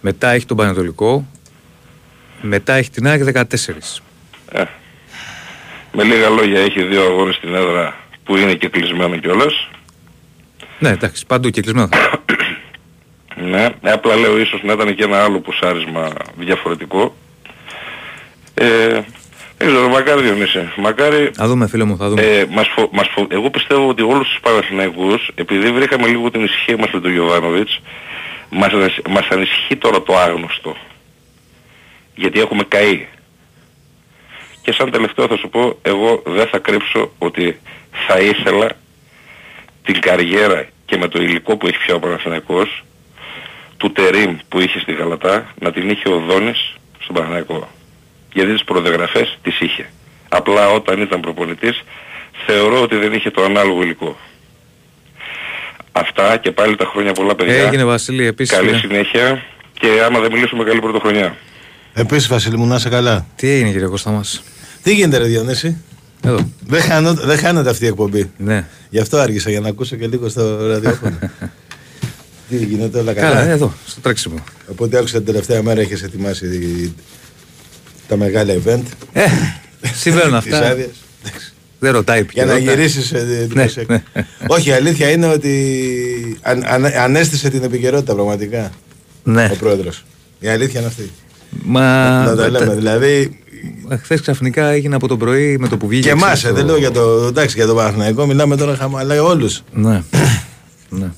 Μετά 0.00 0.30
έχει 0.30 0.46
τον 0.46 0.56
Πανετολικό. 0.56 1.26
Μετά 2.40 2.72
έχει 2.74 2.90
την 2.90 3.06
ΑΕΚ 3.06 3.22
14. 3.34 3.42
Ε, 4.52 4.64
με 5.92 6.02
λίγα 6.02 6.28
λόγια 6.28 6.60
έχει 6.60 6.82
δύο 6.82 7.02
αγώνες 7.02 7.34
στην 7.34 7.54
έδρα 7.54 7.96
που 8.24 8.36
είναι 8.36 8.54
και 8.54 8.68
κλεισμένο 8.68 9.16
κιόλας. 9.16 9.68
Ναι, 10.82 10.88
εντάξει, 10.88 11.26
παντού 11.26 11.50
και 11.50 11.60
κλεισμένο. 11.60 11.88
ναι, 13.52 13.68
απλά 13.82 14.16
λέω 14.16 14.38
ίσως 14.38 14.62
να 14.62 14.72
ήταν 14.72 14.94
και 14.94 15.04
ένα 15.04 15.24
άλλο 15.24 15.40
πουσάρισμα 15.40 16.12
διαφορετικό. 16.38 17.14
Ε, 18.54 19.00
δεν 19.58 19.68
ξέρω, 19.68 19.88
μακάρι 19.88 20.22
Διονύση. 20.22 20.68
Μακάρι... 20.76 21.30
Θα 21.34 21.46
δούμε 21.46 21.66
φίλε 21.68 21.84
μου, 21.84 21.96
θα 21.96 22.08
δούμε. 22.08 22.22
Ε, 22.22 22.46
μας 22.50 22.68
φο, 22.68 22.88
μας 22.92 23.08
φο, 23.08 23.26
εγώ 23.30 23.50
πιστεύω 23.50 23.88
ότι 23.88 24.02
όλους 24.02 24.28
τους 24.28 24.40
Παναθηναϊκούς, 24.40 25.30
επειδή 25.34 25.72
βρήκαμε 25.72 26.06
λίγο 26.06 26.30
την 26.30 26.44
ησυχία 26.44 26.76
μας 26.76 26.90
με 26.90 27.00
τον 27.00 27.12
Γιωβάνοβιτς, 27.12 27.80
μας, 28.50 28.72
μας 29.08 29.28
ανησυχεί 29.28 29.76
τώρα 29.76 30.02
το 30.02 30.16
άγνωστο. 30.18 30.76
Γιατί 32.14 32.40
έχουμε 32.40 32.62
καεί. 32.68 33.06
Και 34.62 34.72
σαν 34.72 34.90
τελευταίο 34.90 35.26
θα 35.26 35.36
σου 35.36 35.48
πω, 35.48 35.78
εγώ 35.82 36.22
δεν 36.26 36.46
θα 36.46 36.58
κρύψω 36.58 37.12
ότι 37.18 37.60
θα 38.06 38.18
ήθελα 38.20 38.70
την 39.84 40.00
καριέρα 40.00 40.66
και 40.84 40.96
με 40.96 41.08
το 41.08 41.22
υλικό 41.22 41.56
που 41.56 41.66
έχει 41.66 41.78
πια 41.78 41.94
ο 41.94 41.98
Παναθηναϊκός, 41.98 42.84
του 43.76 43.92
Τερίμ 43.92 44.36
που 44.48 44.60
είχε 44.60 44.80
στη 44.80 44.92
Γαλατά, 44.92 45.54
να 45.60 45.72
την 45.72 45.90
είχε 45.90 46.08
ο 46.08 46.18
Δόνης 46.18 46.74
στον 46.98 47.14
Παναθηναϊκό. 47.14 47.68
Γιατί 48.32 48.52
τις 48.52 48.64
προδιαγραφές 48.64 49.38
τις 49.42 49.60
είχε. 49.60 49.86
Απλά 50.28 50.68
όταν 50.68 51.00
ήταν 51.00 51.20
προπονητής 51.20 51.82
θεωρώ 52.46 52.82
ότι 52.82 52.96
δεν 52.96 53.12
είχε 53.12 53.30
το 53.30 53.44
ανάλογο 53.44 53.82
υλικό. 53.82 54.16
Αυτά 55.92 56.36
και 56.36 56.50
πάλι 56.50 56.76
τα 56.76 56.84
χρόνια 56.84 57.12
πολλά 57.12 57.34
παιδιά. 57.34 57.54
Έγινε 57.54 57.84
Βασίλη 57.84 58.26
επίσης. 58.26 58.56
Καλή 58.56 58.78
συνέχεια 58.78 59.42
και 59.80 59.88
άμα 60.06 60.20
δεν 60.20 60.32
μιλήσουμε 60.32 60.64
καλή 60.64 60.80
πρωτοχρονιά. 60.80 61.36
Επίσης 61.94 62.28
Βασίλη 62.28 62.56
μου 62.56 62.66
να 62.66 62.74
είσαι 62.74 62.88
καλά. 62.88 63.26
Τι 63.36 63.48
έγινε 63.50 63.70
κύριε 63.70 63.86
Κώστα 63.86 64.10
μας. 64.10 64.42
Τι 64.82 64.94
γίνεται 64.94 65.18
ρε 65.18 65.24
Διονύση; 65.24 65.84
Εδώ. 66.24 66.48
Δεν, 66.66 66.80
χάνω, 66.80 67.14
δεν 67.14 67.38
χάνεται 67.38 67.70
αυτή 67.70 67.84
η 67.84 67.88
εκπομπή. 67.88 68.30
Ναι. 68.38 68.66
Γι' 68.90 68.98
αυτό 68.98 69.18
άργησα 69.18 69.50
για 69.50 69.60
να 69.60 69.68
ακούσω 69.68 69.96
και 69.96 70.06
λίγο 70.06 70.28
στο 70.28 70.66
ραδιόφωνο. 70.66 71.18
Τι 72.48 72.56
γίνεται 72.56 72.98
όλα 72.98 73.12
καλά. 73.12 73.28
Καλά, 73.28 73.50
εδώ, 73.50 73.72
στο 73.86 74.00
τρέξιμο. 74.00 74.44
Οπότε 74.70 74.98
άκουσα 74.98 75.16
την 75.16 75.26
τελευταία 75.26 75.62
μέρα 75.62 75.80
έχεις 75.80 76.02
ετοιμάσει 76.02 76.94
τα 78.08 78.16
μεγάλα 78.16 78.54
event. 78.64 78.82
Ε, 79.12 79.26
συμβαίνουν 79.94 80.34
αυτά. 80.42 80.76
Δεν 81.78 81.92
ρωτάει 81.92 82.24
πια. 82.24 82.44
Για 82.44 82.52
να 82.52 82.58
γυρίσεις 82.58 83.12
ε, 83.12 83.48
ναι, 83.52 83.66
ναι. 83.86 84.02
Όχι, 84.46 84.68
η 84.68 84.72
αλήθεια 84.72 85.10
είναι 85.10 85.26
ότι 85.26 86.38
αν, 86.42 86.64
αν, 86.66 86.84
ανέστησε 86.84 87.50
την 87.50 87.62
επικαιρότητα 87.62 88.14
πραγματικά 88.14 88.70
ναι. 89.24 89.50
ο 89.52 89.56
πρόεδρος. 89.56 90.04
Η 90.38 90.48
αλήθεια 90.48 90.80
είναι 90.80 90.88
αυτή. 90.88 91.10
Μα... 91.64 91.82
Να 92.24 92.36
τα 92.36 92.50
λέμε. 92.50 92.74
Δηλαδή. 92.74 93.41
Χθες 94.02 94.20
ξαφνικά 94.20 94.66
έγινε 94.66 94.94
από 94.94 95.08
το 95.08 95.16
πρωί 95.16 95.58
με 95.58 95.68
το 95.68 95.76
που 95.76 95.86
βγήκε. 95.86 96.08
Και 96.08 96.14
εμάς, 96.14 96.44
ε, 96.44 96.52
δεν 96.52 96.64
λέω 96.66 96.76
για 96.76 96.90
το, 96.90 97.26
εντάξει, 97.28 97.56
για 97.56 97.66
το 97.66 97.74
Παναθηναϊκό, 97.74 98.26
μιλάμε 98.26 98.56
τώρα 98.56 98.76
χαμαλά 98.76 99.22
όλους. 99.22 99.62
Ναι. 99.72 100.02
ναι. 100.88 101.10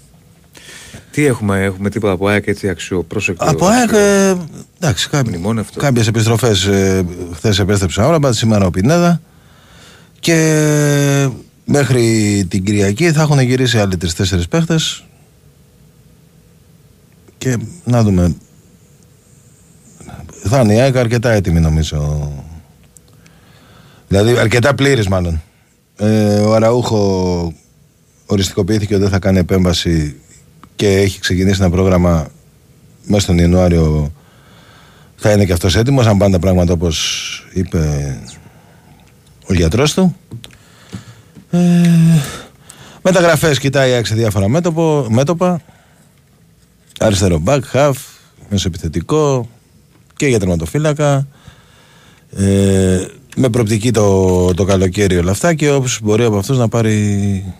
Τι 1.10 1.24
έχουμε, 1.24 1.62
έχουμε 1.62 1.90
τίποτα 1.90 2.12
από 2.12 2.26
ΑΕΚ 2.28 2.46
έτσι 2.46 2.68
αξιοπρόσεκτο. 2.68 3.44
Από 3.44 3.66
ΑΕΚ, 3.66 3.90
ε, 3.92 4.34
εντάξει, 4.80 5.08
κάποιες 5.76 6.06
επιστροφές 6.06 6.64
ε, 6.64 7.04
χθες 7.34 7.58
επέστρεψαν 7.58 8.04
όλα, 8.04 8.20
πάντα 8.20 8.34
σήμερα 8.34 8.66
ο 8.66 8.70
Πινέδα. 8.70 9.20
Και 10.20 11.28
μέχρι 11.64 12.46
την 12.48 12.64
Κυριακή 12.64 13.12
θα 13.12 13.22
έχουν 13.22 13.40
γυρίσει 13.40 13.78
άλλοι 13.78 13.96
τρει-τέσσερι 13.96 14.42
παίχτες. 14.48 15.04
Και 17.38 17.58
να 17.84 18.02
δούμε. 18.02 18.36
Θα 20.46 20.60
είναι 20.60 20.74
η 20.74 20.80
ΑΕΚ 20.80 20.96
αρκετά 20.96 21.30
έτοιμη 21.30 21.60
νομίζω. 21.60 22.30
Δηλαδή 24.08 24.38
αρκετά 24.38 24.74
πλήρης 24.74 25.08
μάλλον. 25.08 25.42
Ε, 25.96 26.38
ο 26.38 26.54
Αραούχο 26.54 27.52
οριστικοποιήθηκε 28.26 28.94
ότι 28.94 29.02
δεν 29.02 29.12
θα 29.12 29.18
κάνει 29.18 29.38
επέμβαση 29.38 30.16
και 30.76 30.88
έχει 30.88 31.20
ξεκινήσει 31.20 31.60
ένα 31.60 31.70
πρόγραμμα 31.70 32.28
μέσα 33.04 33.22
στον 33.22 33.38
Ιανουάριο 33.38 34.12
θα 35.16 35.32
είναι 35.32 35.44
και 35.44 35.52
αυτός 35.52 35.76
έτοιμος 35.76 36.06
αν 36.06 36.16
πάνε 36.16 36.32
τα 36.32 36.38
πράγματα 36.38 36.72
όπως 36.72 37.46
είπε 37.52 37.78
ο 39.46 39.54
γιατρός 39.54 39.94
του 39.94 40.16
ε, 41.50 41.58
μεταγραφές 43.02 43.58
κοιτάει 43.58 44.04
σε 44.04 44.14
διάφορα 44.14 44.48
μέτωπο, 44.48 45.06
μέτωπα 45.10 45.60
αριστερό 46.98 47.42
back, 47.44 47.60
half 47.72 47.92
μεσοεπιθετικό 48.48 49.48
και 50.16 50.26
για 50.26 50.38
τερματοφύλακα 50.38 51.26
ε, 52.36 53.06
με 53.36 53.48
προπτική 53.48 53.90
το, 53.90 54.54
το 54.54 54.64
καλοκαίρι 54.64 55.16
όλα 55.16 55.30
αυτά 55.30 55.54
και 55.54 55.70
όπως 55.70 55.98
μπορεί 56.02 56.24
από 56.24 56.36
αυτούς 56.36 56.58
να 56.58 56.68
πάρει 56.68 57.54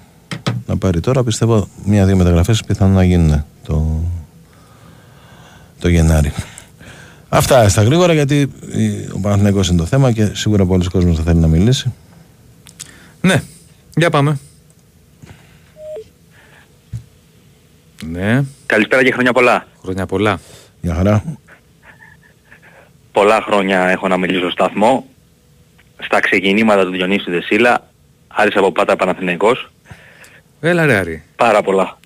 να 0.66 0.76
πάρει 0.76 1.00
τώρα 1.00 1.24
πιστεύω 1.24 1.68
μία-δύο 1.84 2.16
μεταγραφές 2.16 2.64
πιθανόν 2.64 2.94
να 2.94 3.04
γίνουν 3.04 3.44
το, 3.66 4.02
το 5.78 5.88
Γενάρη 5.88 6.32
Αυτά 7.34 7.68
στα 7.68 7.82
γρήγορα 7.82 8.12
γιατί 8.12 8.52
ο 9.14 9.18
Παναθηναϊκός 9.18 9.68
είναι 9.68 9.78
το 9.78 9.84
θέμα 9.84 10.12
και 10.12 10.30
σίγουρα 10.32 10.66
πολλοί 10.66 10.88
κόσμος 10.88 11.16
θα 11.16 11.22
θέλει 11.22 11.38
να 11.38 11.46
μιλήσει. 11.46 11.92
Ναι, 13.20 13.42
για 13.96 14.10
πάμε. 14.10 14.38
Ναι. 18.10 18.42
Καλησπέρα 18.66 19.04
και 19.04 19.12
χρόνια 19.12 19.32
πολλά. 19.32 19.66
Χρόνια 19.82 20.06
πολλά. 20.06 20.40
Γεια 20.80 20.94
χαρά. 20.94 21.24
Πολλά 23.14 23.42
χρόνια 23.42 23.80
έχω 23.88 24.08
να 24.08 24.16
μιλήσω 24.16 24.40
στο 24.40 24.50
σταθμό. 24.50 25.06
Στα 25.98 26.20
ξεκινήματα 26.20 26.84
του 26.84 26.90
Διονύσου 26.90 27.30
Δεσίλα, 27.30 27.90
Άρης 28.26 28.56
από 28.56 28.72
Πάτα 28.72 28.96
Παναθηναϊκός. 28.96 29.70
Έλα 30.60 30.86
ρε 30.86 30.94
Άρη. 30.94 31.22
Πάρα 31.36 31.62
πολλά. 31.62 31.98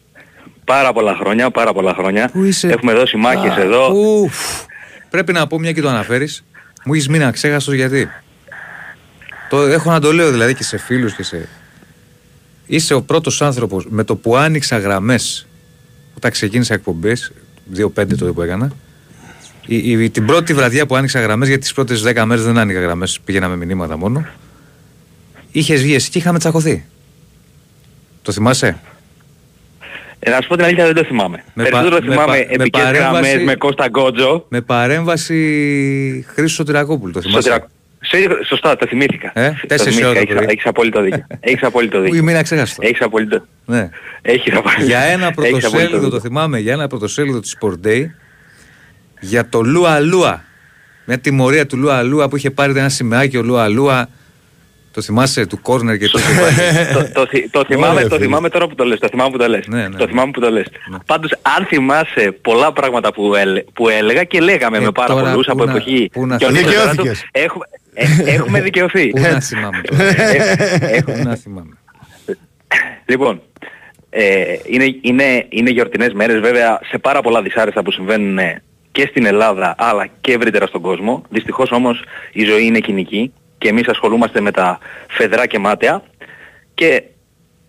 Πάρα 0.64 0.92
πολλά 0.92 1.14
χρόνια, 1.14 1.50
πάρα 1.50 1.72
πολλά 1.72 1.94
χρόνια. 1.94 2.28
Πού 2.28 2.44
είσαι... 2.44 2.68
Έχουμε 2.68 2.92
δώσει 2.92 3.16
μάχες 3.16 3.56
εδώ. 3.56 3.92
Ουφ. 3.92 4.64
Πρέπει 5.10 5.32
να 5.32 5.46
πω 5.46 5.58
μια 5.58 5.72
και 5.72 5.80
το 5.80 5.88
αναφέρεις. 5.88 6.44
Μου 6.84 6.94
έχεις 6.94 7.08
μείνει 7.08 7.24
αξέχαστος 7.24 7.74
γιατί. 7.74 8.08
Το 9.50 9.62
έχω 9.62 9.90
να 9.90 10.00
το 10.00 10.12
λέω 10.12 10.30
δηλαδή 10.30 10.54
και 10.54 10.64
σε 10.64 10.78
φίλους 10.78 11.14
και 11.14 11.22
σε... 11.22 11.48
Είσαι 12.66 12.94
ο 12.94 13.02
πρώτος 13.02 13.42
άνθρωπος 13.42 13.86
με 13.88 14.04
το 14.04 14.16
που 14.16 14.36
άνοιξα 14.36 14.78
γραμμές 14.78 15.46
όταν 16.16 16.30
ξεκίνησα 16.30 16.74
εκπομπές, 16.74 17.32
2-5 17.76 17.86
τότε 17.94 18.32
που 18.32 18.42
έκανα, 18.42 18.72
η, 19.68 20.02
η, 20.02 20.10
την 20.10 20.26
πρώτη 20.26 20.54
βραδιά 20.54 20.86
που 20.86 20.96
άνοιξα 20.96 21.20
γραμμές, 21.20 21.48
γιατί 21.48 21.62
τις 21.62 21.72
πρώτες 21.72 22.04
10 22.06 22.22
μέρες 22.24 22.44
δεν 22.44 22.58
άνοιγα 22.58 22.80
γραμμές, 22.80 23.20
πήγαινα 23.24 23.48
με 23.48 23.56
μηνύματα 23.56 23.96
μόνο, 23.96 24.26
είχες 25.52 25.82
βγει 25.82 25.94
εσύ 25.94 26.10
και 26.10 26.18
είχαμε 26.18 26.38
τσακωθεί. 26.38 26.84
Το 28.22 28.32
θυμάσαι; 28.32 28.78
Ε, 30.18 30.30
να 30.30 30.40
σου 30.40 30.48
πω 30.48 30.56
την 30.56 30.64
αλήθεια 30.64 30.84
δεν 30.84 30.94
το 30.94 31.04
θυμάμαι. 31.04 31.44
Με 31.54 31.62
Περισσότερο 31.62 31.98
το 31.98 32.02
θυμάμαι 32.02 32.32
με, 32.32 32.46
επικές 32.48 32.82
με 32.84 32.90
γραμμές 32.90 33.42
με 33.44 33.54
Κώστα 33.54 33.88
Γκότζο. 33.88 34.46
Με 34.48 34.60
παρέμβαση 34.60 36.26
Χρήστος 36.28 36.66
Τυρακόπουλου, 36.66 37.12
το 37.12 37.20
θυμάσαι; 37.20 37.66
Σωστά, 38.46 38.76
το 38.76 38.86
θυμήθηκα. 38.86 39.30
Ε, 39.34 39.52
τέσσερις 39.66 40.02
ώρες 40.02 40.22
έχεις, 40.22 40.34
έχεις 40.34 40.66
απόλυτο 40.66 41.00
δίκιο. 41.00 41.26
Έχεις 41.40 41.62
απόλυτο 41.62 42.00
δίκιο. 42.00 42.22
Μην 42.22 42.42
ξέχαστο. 42.42 42.82
Έχεις 42.86 43.00
απόλυτο. 43.00 43.44
Ναι. 43.64 43.90
Έχεις 44.22 44.54
απόλυτο. 44.54 44.82
Για 44.84 45.00
ένα 45.00 45.30
πρωτοσέλιδο, 45.30 46.08
το 46.08 46.20
θυμάμαι, 46.20 46.58
για 46.58 46.72
ένα 46.72 46.86
πρωτοσέλιδο 46.86 47.40
της 47.40 47.56
Sport 47.60 47.86
Day, 47.86 48.06
για 49.20 49.48
το 49.48 49.62
Λούα 49.62 50.00
Λούα. 50.00 50.44
Μια 51.04 51.18
τιμωρία 51.18 51.66
του 51.66 51.76
Λούα 51.76 52.02
Λούα 52.02 52.28
που 52.28 52.36
είχε 52.36 52.50
πάρει 52.50 52.78
ένα 52.78 52.88
σημαίακι 52.88 53.36
ο 53.36 53.42
Λούα 53.42 53.68
Λούα. 53.68 54.08
Το 54.92 54.98
Το 54.98 55.04
θυμάσαι 55.04 55.46
του 55.46 55.60
κόρνερ 55.60 55.98
και 55.98 56.08
το, 56.08 56.18
το, 57.14 57.26
το, 57.50 57.64
θυμάμαι, 57.64 58.04
το 58.04 58.18
θυμάμαι 58.18 58.48
τώρα 58.48 58.66
που 58.66 58.74
το 58.74 58.84
λες. 58.84 58.98
Το 58.98 59.08
θυμάμαι 59.08 59.30
που 59.30 59.38
το 59.38 59.48
λες. 59.48 59.66
Ναι, 59.66 59.88
ναι, 59.88 59.96
το 59.96 60.04
ναι. 60.04 60.10
θυμάμαι 60.10 60.30
που 60.30 60.40
το 60.40 60.50
λες. 60.50 60.66
Ναι. 60.90 60.98
Πάντως 61.06 61.30
αν 61.42 61.66
θυμάσαι 61.66 62.38
πολλά 62.40 62.72
πράγματα 62.72 63.12
που, 63.12 63.34
έλε, 63.34 63.60
που 63.60 63.88
έλεγα 63.88 64.24
και 64.24 64.40
λέγαμε 64.40 64.76
ε, 64.76 64.80
με 64.80 64.90
πάρα 64.90 65.14
πολλούς 65.14 65.48
από 65.48 65.62
εποχή. 65.62 66.08
Πού 66.12 66.26
να 66.26 66.36
δικαιώθηκες. 66.36 67.26
Έχουμε, 67.32 67.64
ε, 67.94 68.06
έχουμε 68.24 68.60
δικαιωθεί. 68.60 69.08
Πού 69.08 69.20
να 69.20 69.40
θυμάμαι. 69.40 69.80
Πού 71.04 71.22
να 71.24 71.36
θυμάμαι. 71.36 71.76
Λοιπόν, 73.04 73.42
ε, 74.10 74.54
είναι, 74.66 74.84
είναι, 75.00 75.46
είναι 75.48 75.70
γιορτινές 75.70 76.12
μέρες 76.12 76.40
βέβαια 76.40 76.80
σε 76.90 76.98
πάρα 76.98 77.20
πολλά 77.20 77.42
δυσάρεστα 77.42 77.82
που 77.82 77.90
συμβαίνουν 77.90 78.38
και 78.98 79.06
στην 79.06 79.26
Ελλάδα 79.26 79.74
αλλά 79.78 80.06
και 80.20 80.32
ευρύτερα 80.32 80.66
στον 80.66 80.80
κόσμο. 80.80 81.22
Δυστυχώς 81.28 81.70
όμως 81.70 82.02
η 82.32 82.44
ζωή 82.44 82.66
είναι 82.66 82.78
κοινική 82.78 83.32
και 83.58 83.68
εμείς 83.68 83.88
ασχολούμαστε 83.88 84.40
με 84.40 84.50
τα 84.50 84.78
φεδρά 85.08 85.46
και 85.46 85.58
μάταια 85.58 86.02
και 86.74 87.02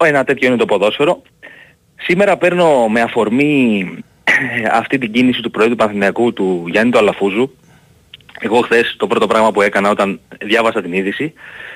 ένα 0.04 0.24
τέτοιο 0.24 0.48
είναι 0.48 0.58
το 0.58 0.66
ποδόσφαιρο. 0.66 1.22
Σήμερα 1.96 2.38
παίρνω 2.38 2.88
με 2.88 3.02
αφορμή 3.02 3.88
αυτή 4.82 4.98
την 4.98 5.12
κίνηση 5.12 5.42
του 5.42 5.52
Προέδρου 5.52 5.76
Παναθηναϊκού 5.76 6.34
του 6.34 6.66
Γιάννη 6.68 6.92
του 6.92 6.98
Αλαφούζου. 6.98 7.56
Εγώ 8.40 8.62
χθες 8.62 8.96
το 8.98 9.08
πρώτο 9.08 9.28
πράγμα 9.28 9.52
που 9.52 9.62
έκανα 9.62 9.90
όταν 9.90 10.20
διάβασα 10.40 10.82
την 10.82 10.94
είδηση 10.94 11.34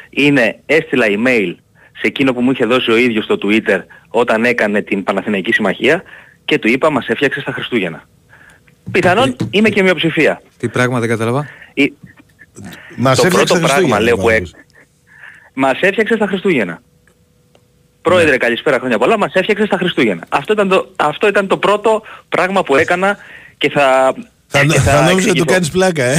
είναι 0.10 0.60
έστειλα 0.66 1.06
email 1.10 1.56
σε 1.92 2.08
εκείνο 2.08 2.34
που 2.34 2.42
μου 2.42 2.52
είχε 2.52 2.66
δώσει 2.66 2.92
ο 2.92 2.96
ίδιος 2.96 3.24
στο 3.24 3.38
Twitter 3.42 3.80
όταν 4.10 4.46
έκανε 4.46 4.82
την 4.82 5.04
Παναθηναϊκή 5.04 5.54
Συμμαχία 5.54 6.04
και 6.46 6.60
του 6.60 6.68
είπα 6.68 6.92
μας 6.92 7.08
έφτιαξες 7.08 7.42
στα 7.42 7.52
Χριστούγεννα. 7.52 8.08
Πιθανόν 8.92 9.36
είμαι 9.50 9.70
και 9.70 9.84
μειοψηφία. 9.84 10.42
Τι 10.58 10.70
πράγμα 10.70 11.00
δεν 11.00 11.10
κατάλαβα; 11.10 11.48
Μας 12.96 13.20
το 13.20 13.28
πρώτο 13.28 13.60
πράγμα 13.60 14.00
λέω 14.00 14.18
που 14.18 14.30
έκανα. 14.30 14.64
Μας 15.54 15.80
έφτιαξε 15.82 16.16
στα 16.16 16.28
Χριστούγεννα. 16.28 16.82
Πρόεδρε 18.02 18.32
ναι. 18.32 18.38
καλησπέρα 18.38 18.78
χρόνια 18.78 18.98
πολλά, 18.98 19.18
μας 19.18 19.34
έφτιαξε 19.34 19.66
στα 19.66 19.78
Χριστούγεννα. 19.78 20.26
Αυτό 20.30 20.54
ήταν 20.54 20.68
το, 20.68 20.92
αυτό 20.96 21.28
ήταν 21.28 21.48
το 21.48 21.58
πρώτο 21.58 22.02
πράγμα 22.30 22.64
που 22.64 22.76
έκανα 22.76 23.18
και 23.58 23.70
θα... 23.70 24.14
Θα, 24.48 24.60
θα, 24.60 24.82
θα 24.82 25.02
νόμιζα 25.02 25.28
να 25.28 25.34
του 25.34 25.46
κάνεις 25.46 25.70
πλάκα, 25.70 26.04
ε. 26.04 26.18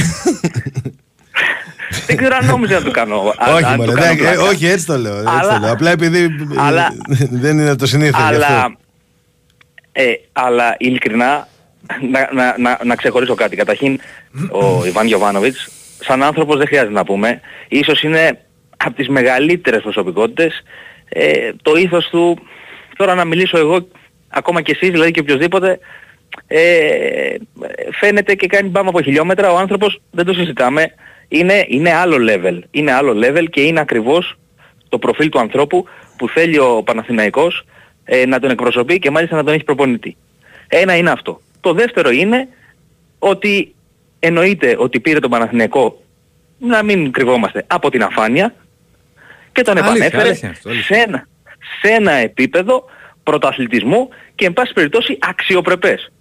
Δεν 2.05 2.17
ξέρω 2.17 2.35
αν 2.35 2.45
νόμιζα 2.45 2.73
να 2.73 2.81
το 2.81 2.91
κάνω. 2.91 3.33
όχι, 3.55 3.75
μωρέ, 3.75 4.09
ε, 4.31 4.37
όχι, 4.37 4.67
έτσι 4.67 4.85
το 4.85 4.97
λέω. 4.97 5.17
Έτσι 5.17 5.49
το 5.51 5.59
λέω. 5.59 5.71
Απλά 5.71 5.91
επειδή 5.91 6.29
αλλά, 6.55 6.87
δεν 7.31 7.59
είναι 7.59 7.75
το 7.75 7.85
συνήθως. 7.85 8.21
Αλλά, 8.21 8.77
ε, 9.91 10.11
αλλά 10.33 10.75
ειλικρινά 10.77 11.47
να, 12.11 12.29
να, 12.33 12.55
να, 12.57 12.79
να 12.83 12.95
ξεχωρίσω 12.95 13.35
κάτι. 13.35 13.55
Καταρχήν, 13.55 13.99
ο 14.51 14.85
Ιβάν 14.85 15.07
Γιωβάνοβιτς, 15.07 15.69
σαν 15.99 16.23
άνθρωπος 16.23 16.57
δεν 16.57 16.67
χρειάζεται 16.67 16.93
να 16.93 17.03
πούμε, 17.03 17.41
ίσως 17.67 18.03
είναι 18.03 18.39
από 18.77 18.95
τις 18.95 19.07
μεγαλύτερες 19.07 19.81
προσωπικότητες. 19.81 20.63
Ε, 21.09 21.51
το 21.61 21.75
ήθος 21.75 22.09
του, 22.09 22.37
τώρα 22.97 23.15
να 23.15 23.25
μιλήσω 23.25 23.57
εγώ, 23.57 23.87
ακόμα 24.29 24.61
και 24.61 24.71
εσείς, 24.71 24.89
δηλαδή 24.89 25.11
και 25.11 25.19
οποιοδήποτε, 25.19 25.79
ε, 26.47 27.35
φαίνεται 27.91 28.35
και 28.35 28.47
κάνει 28.47 28.69
πάμε 28.69 28.89
από 28.89 29.01
χιλιόμετρα. 29.01 29.51
Ο 29.51 29.57
άνθρωπος, 29.57 30.01
δεν 30.11 30.25
το 30.25 30.33
συζητάμε, 30.33 30.93
είναι, 31.27 31.65
είναι 31.67 31.93
άλλο 31.93 32.17
level. 32.29 32.59
Είναι 32.71 32.91
άλλο 32.91 33.13
level 33.25 33.45
και 33.49 33.61
είναι 33.61 33.79
ακριβώς 33.79 34.37
το 34.89 34.99
προφίλ 34.99 35.29
του 35.29 35.39
ανθρώπου 35.39 35.85
που 36.17 36.29
θέλει 36.29 36.59
ο 36.59 36.83
Παναθηναϊκός 36.85 37.65
ε, 38.05 38.25
να 38.25 38.39
τον 38.39 38.49
εκπροσωπεί 38.49 38.99
και 38.99 39.09
μάλιστα 39.09 39.35
να 39.35 39.43
τον 39.43 39.53
έχει 39.53 39.63
προπονητή. 39.63 40.17
Ένα 40.67 40.95
είναι 40.95 41.09
αυτό. 41.09 41.41
Το 41.65 41.73
δεύτερο 41.73 42.09
είναι 42.09 42.47
ότι 43.19 43.75
εννοείται 44.19 44.75
ότι 44.79 44.99
πήρε 44.99 45.19
τον 45.19 45.29
Παναθηναϊκό 45.29 46.03
να 46.57 46.83
μην 46.83 47.11
κρυβόμαστε 47.11 47.63
από 47.67 47.89
την 47.89 48.03
αφάνεια 48.03 48.53
και 49.51 49.61
τον 49.61 49.77
επανέφερε 49.77 50.33
σε, 50.33 50.95
ένα, 50.95 51.27
σε 51.81 51.93
ένα 51.93 52.11
επίπεδο 52.11 52.85
πρωταθλητισμού 53.23 54.09
και 54.35 54.45
εν 54.45 54.53
πάση 54.53 54.73
περιπτώσει 54.73 55.17
αξιοπρεπές. 55.21 56.11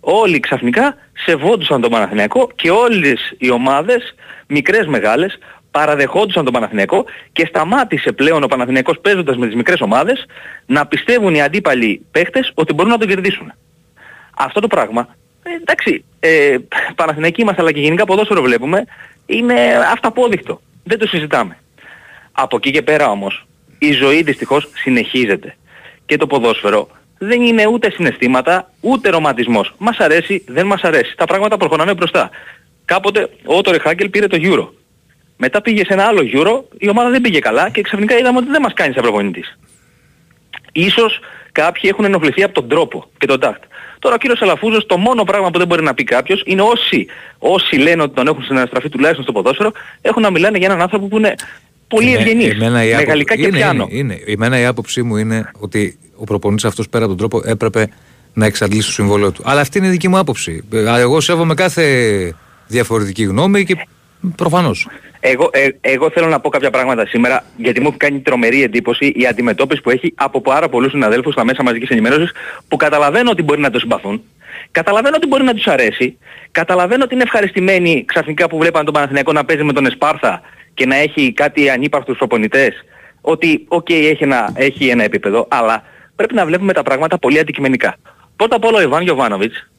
Όλοι 0.00 0.40
ξαφνικά 0.40 0.96
σεβόντουσαν 1.12 1.80
τον 1.80 1.90
Παναθηναϊκό 1.90 2.50
και 2.54 2.70
όλες 2.70 3.34
οι 3.38 3.50
ομάδες, 3.50 4.14
μικρές 4.46 4.86
μεγάλες, 4.86 5.38
παραδεχόντουσαν 5.70 6.44
τον 6.44 6.52
Παναθηναϊκό 6.52 7.04
και 7.32 7.46
σταμάτησε 7.46 8.12
πλέον 8.12 8.42
ο 8.42 8.46
Παναθηναϊκός 8.46 8.98
παίζοντας 9.00 9.36
με 9.36 9.46
τις 9.46 9.54
μικρές 9.54 9.80
ομάδες 9.80 10.24
να 10.66 10.86
πιστεύουν 10.86 11.34
οι 11.34 11.42
αντίπαλοι 11.42 12.06
παίχτες 12.10 12.52
ότι 12.54 12.72
μπορούν 12.72 12.90
να 12.90 12.98
τον 12.98 13.08
κερδίσουν 13.08 13.52
αυτό 14.36 14.60
το 14.60 14.66
πράγμα, 14.66 15.08
ε, 15.42 15.50
εντάξει, 15.54 16.04
ε, 16.20 16.56
Παναθηναϊκοί 16.94 17.44
μας 17.44 17.58
αλλά 17.58 17.72
και 17.72 17.80
γενικά 17.80 18.04
ποδόσφαιρο 18.04 18.42
βλέπουμε, 18.42 18.84
είναι 19.26 19.54
αυταπόδεικτο. 19.92 20.60
Δεν 20.84 20.98
το 20.98 21.06
συζητάμε. 21.06 21.58
Από 22.32 22.56
εκεί 22.56 22.70
και 22.70 22.82
πέρα 22.82 23.10
όμως, 23.10 23.46
η 23.78 23.92
ζωή 23.92 24.22
δυστυχώς 24.22 24.68
συνεχίζεται. 24.74 25.56
Και 26.06 26.16
το 26.16 26.26
ποδόσφαιρο 26.26 26.88
δεν 27.18 27.42
είναι 27.42 27.66
ούτε 27.66 27.90
συναισθήματα, 27.90 28.70
ούτε 28.80 29.10
ρομαντισμός. 29.10 29.74
Μας 29.78 29.98
αρέσει, 29.98 30.44
δεν 30.46 30.66
μας 30.66 30.82
αρέσει. 30.82 31.16
Τα 31.16 31.24
πράγματα 31.24 31.56
προχωράνε 31.56 31.94
μπροστά. 31.94 32.30
Κάποτε 32.84 33.28
ο 33.44 33.56
Ότορε 33.56 33.78
Χάγκελ 33.78 34.08
πήρε 34.08 34.26
το 34.26 34.38
Euro. 34.40 34.68
Μετά 35.36 35.62
πήγε 35.62 35.84
σε 35.84 35.92
ένα 35.92 36.04
άλλο 36.04 36.20
Euro, 36.34 36.76
η 36.78 36.88
ομάδα 36.88 37.10
δεν 37.10 37.20
πήγε 37.20 37.38
καλά 37.38 37.70
και 37.70 37.80
ξαφνικά 37.80 38.18
είδαμε 38.18 38.38
ότι 38.38 38.50
δεν 38.50 38.62
μας 38.62 38.72
κάνει 38.72 38.92
σαν 38.92 39.02
προπονητής. 39.02 39.58
Ίσως 40.72 41.20
κάποιοι 41.52 41.90
έχουν 41.92 42.04
ενοχληθεί 42.04 42.42
από 42.42 42.54
τον 42.54 42.68
τρόπο 42.68 43.10
και 43.18 43.26
τον 43.26 43.40
τάκτ. 43.40 43.62
Τώρα 44.04 44.16
ο 44.16 44.18
κύριος 44.18 44.42
Αλαφούζος 44.42 44.86
το 44.86 44.96
μόνο 44.96 45.24
πράγμα 45.24 45.50
που 45.50 45.58
δεν 45.58 45.66
μπορεί 45.66 45.82
να 45.82 45.94
πει 45.94 46.04
κάποιος 46.04 46.42
είναι 46.46 46.62
όσοι, 46.62 47.06
όσοι 47.38 47.76
λένε 47.76 48.02
ότι 48.02 48.14
τον 48.14 48.26
έχουν 48.26 48.42
συναναστραφεί 48.42 48.88
τουλάχιστον 48.88 49.24
στο 49.24 49.32
ποδόσφαιρο 49.32 49.72
έχουν 50.00 50.22
να 50.22 50.30
μιλάνε 50.30 50.58
για 50.58 50.66
έναν 50.66 50.80
άνθρωπο 50.80 51.06
που 51.06 51.16
είναι 51.16 51.34
πολύ 51.88 52.10
ναι, 52.10 52.12
ευγενής, 52.12 52.58
με 52.58 52.84
γαλλικά 53.06 53.36
και 53.36 53.48
πιάνω. 53.48 53.86
Είναι, 53.90 54.14
είναι. 54.14 54.22
Εμένα 54.26 54.60
η 54.60 54.64
άποψή 54.64 55.02
μου 55.02 55.16
είναι 55.16 55.50
ότι 55.58 55.98
ο 56.16 56.24
προπονητής 56.24 56.64
αυτός 56.64 56.88
πέρα 56.88 57.04
από 57.04 57.14
τον 57.14 57.28
τρόπο 57.28 57.50
έπρεπε 57.50 57.88
να 58.32 58.46
εξαντλήσει 58.46 58.86
το 58.86 58.92
συμβόλαιο 58.92 59.32
του. 59.32 59.42
Αλλά 59.44 59.60
αυτή 59.60 59.78
είναι 59.78 59.86
η 59.86 59.90
δική 59.90 60.08
μου 60.08 60.18
άποψη. 60.18 60.64
Εγώ 60.72 61.20
σέβομαι 61.20 61.54
κάθε 61.54 61.84
διαφορετική 62.66 63.24
γνώμη 63.24 63.64
και 63.64 63.76
προφανώς. 64.36 64.88
Εγώ, 65.20 65.50
ε, 65.52 65.68
εγώ 65.80 66.10
θέλω 66.10 66.26
να 66.26 66.40
πω 66.40 66.48
κάποια 66.48 66.70
πράγματα 66.70 67.06
σήμερα 67.06 67.44
γιατί 67.56 67.80
μου 67.80 67.88
έχει 67.88 67.96
κάνει 67.96 68.20
τρομερή 68.20 68.62
εντύπωση 68.62 69.12
η 69.16 69.26
αντιμετώπιση 69.26 69.80
που 69.80 69.90
έχει 69.90 70.12
από 70.16 70.40
πάρα 70.40 70.68
πολλούς 70.68 70.90
συναδέλφους 70.90 71.32
στα 71.32 71.44
μέσα 71.44 71.62
μαζικής 71.62 71.88
ενημέρωσης 71.88 72.32
που 72.68 72.76
καταλαβαίνω 72.76 73.30
ότι 73.30 73.42
μπορεί 73.42 73.60
να 73.60 73.70
το 73.70 73.78
συμπαθούν. 73.78 74.22
Καταλαβαίνω 74.70 75.16
ότι 75.16 75.26
μπορεί 75.26 75.44
να 75.44 75.54
τους 75.54 75.66
αρέσει. 75.66 76.18
Καταλαβαίνω 76.50 77.04
ότι 77.04 77.14
είναι 77.14 77.22
ευχαριστημένοι 77.22 78.04
ξαφνικά 78.04 78.48
που 78.48 78.58
βλέπαν 78.58 78.84
τον 78.84 78.94
Παναθηναϊκό 78.94 79.32
να 79.32 79.44
παίζει 79.44 79.62
με 79.62 79.72
τον 79.72 79.86
Εσπάρθα 79.86 80.40
και 80.74 80.86
να 80.86 80.96
έχει 80.96 81.32
κάτι 81.32 81.70
ανύπαρκτους 81.70 82.16
προπονητές. 82.18 82.84
Ότι, 83.20 83.64
OK, 83.68 83.86
okay, 83.88 84.08
έχει, 84.10 84.22
ένα, 84.22 84.52
έχει 84.54 84.88
ένα 84.88 85.02
επίπεδο, 85.02 85.46
αλλά 85.50 85.82
πρέπει 86.16 86.34
να 86.34 86.46
βλέπουμε 86.46 86.72
τα 86.72 86.82
πράγματα 86.82 87.18
πολύ 87.18 87.38
αντικειμενικά. 87.38 87.96
Πρώτα 88.36 88.56
απ' 88.56 88.64
όλα 88.64 88.78
ο 88.78 88.82
Ιβάν 88.82 89.02
Γιωβάνοβιτς 89.02 89.70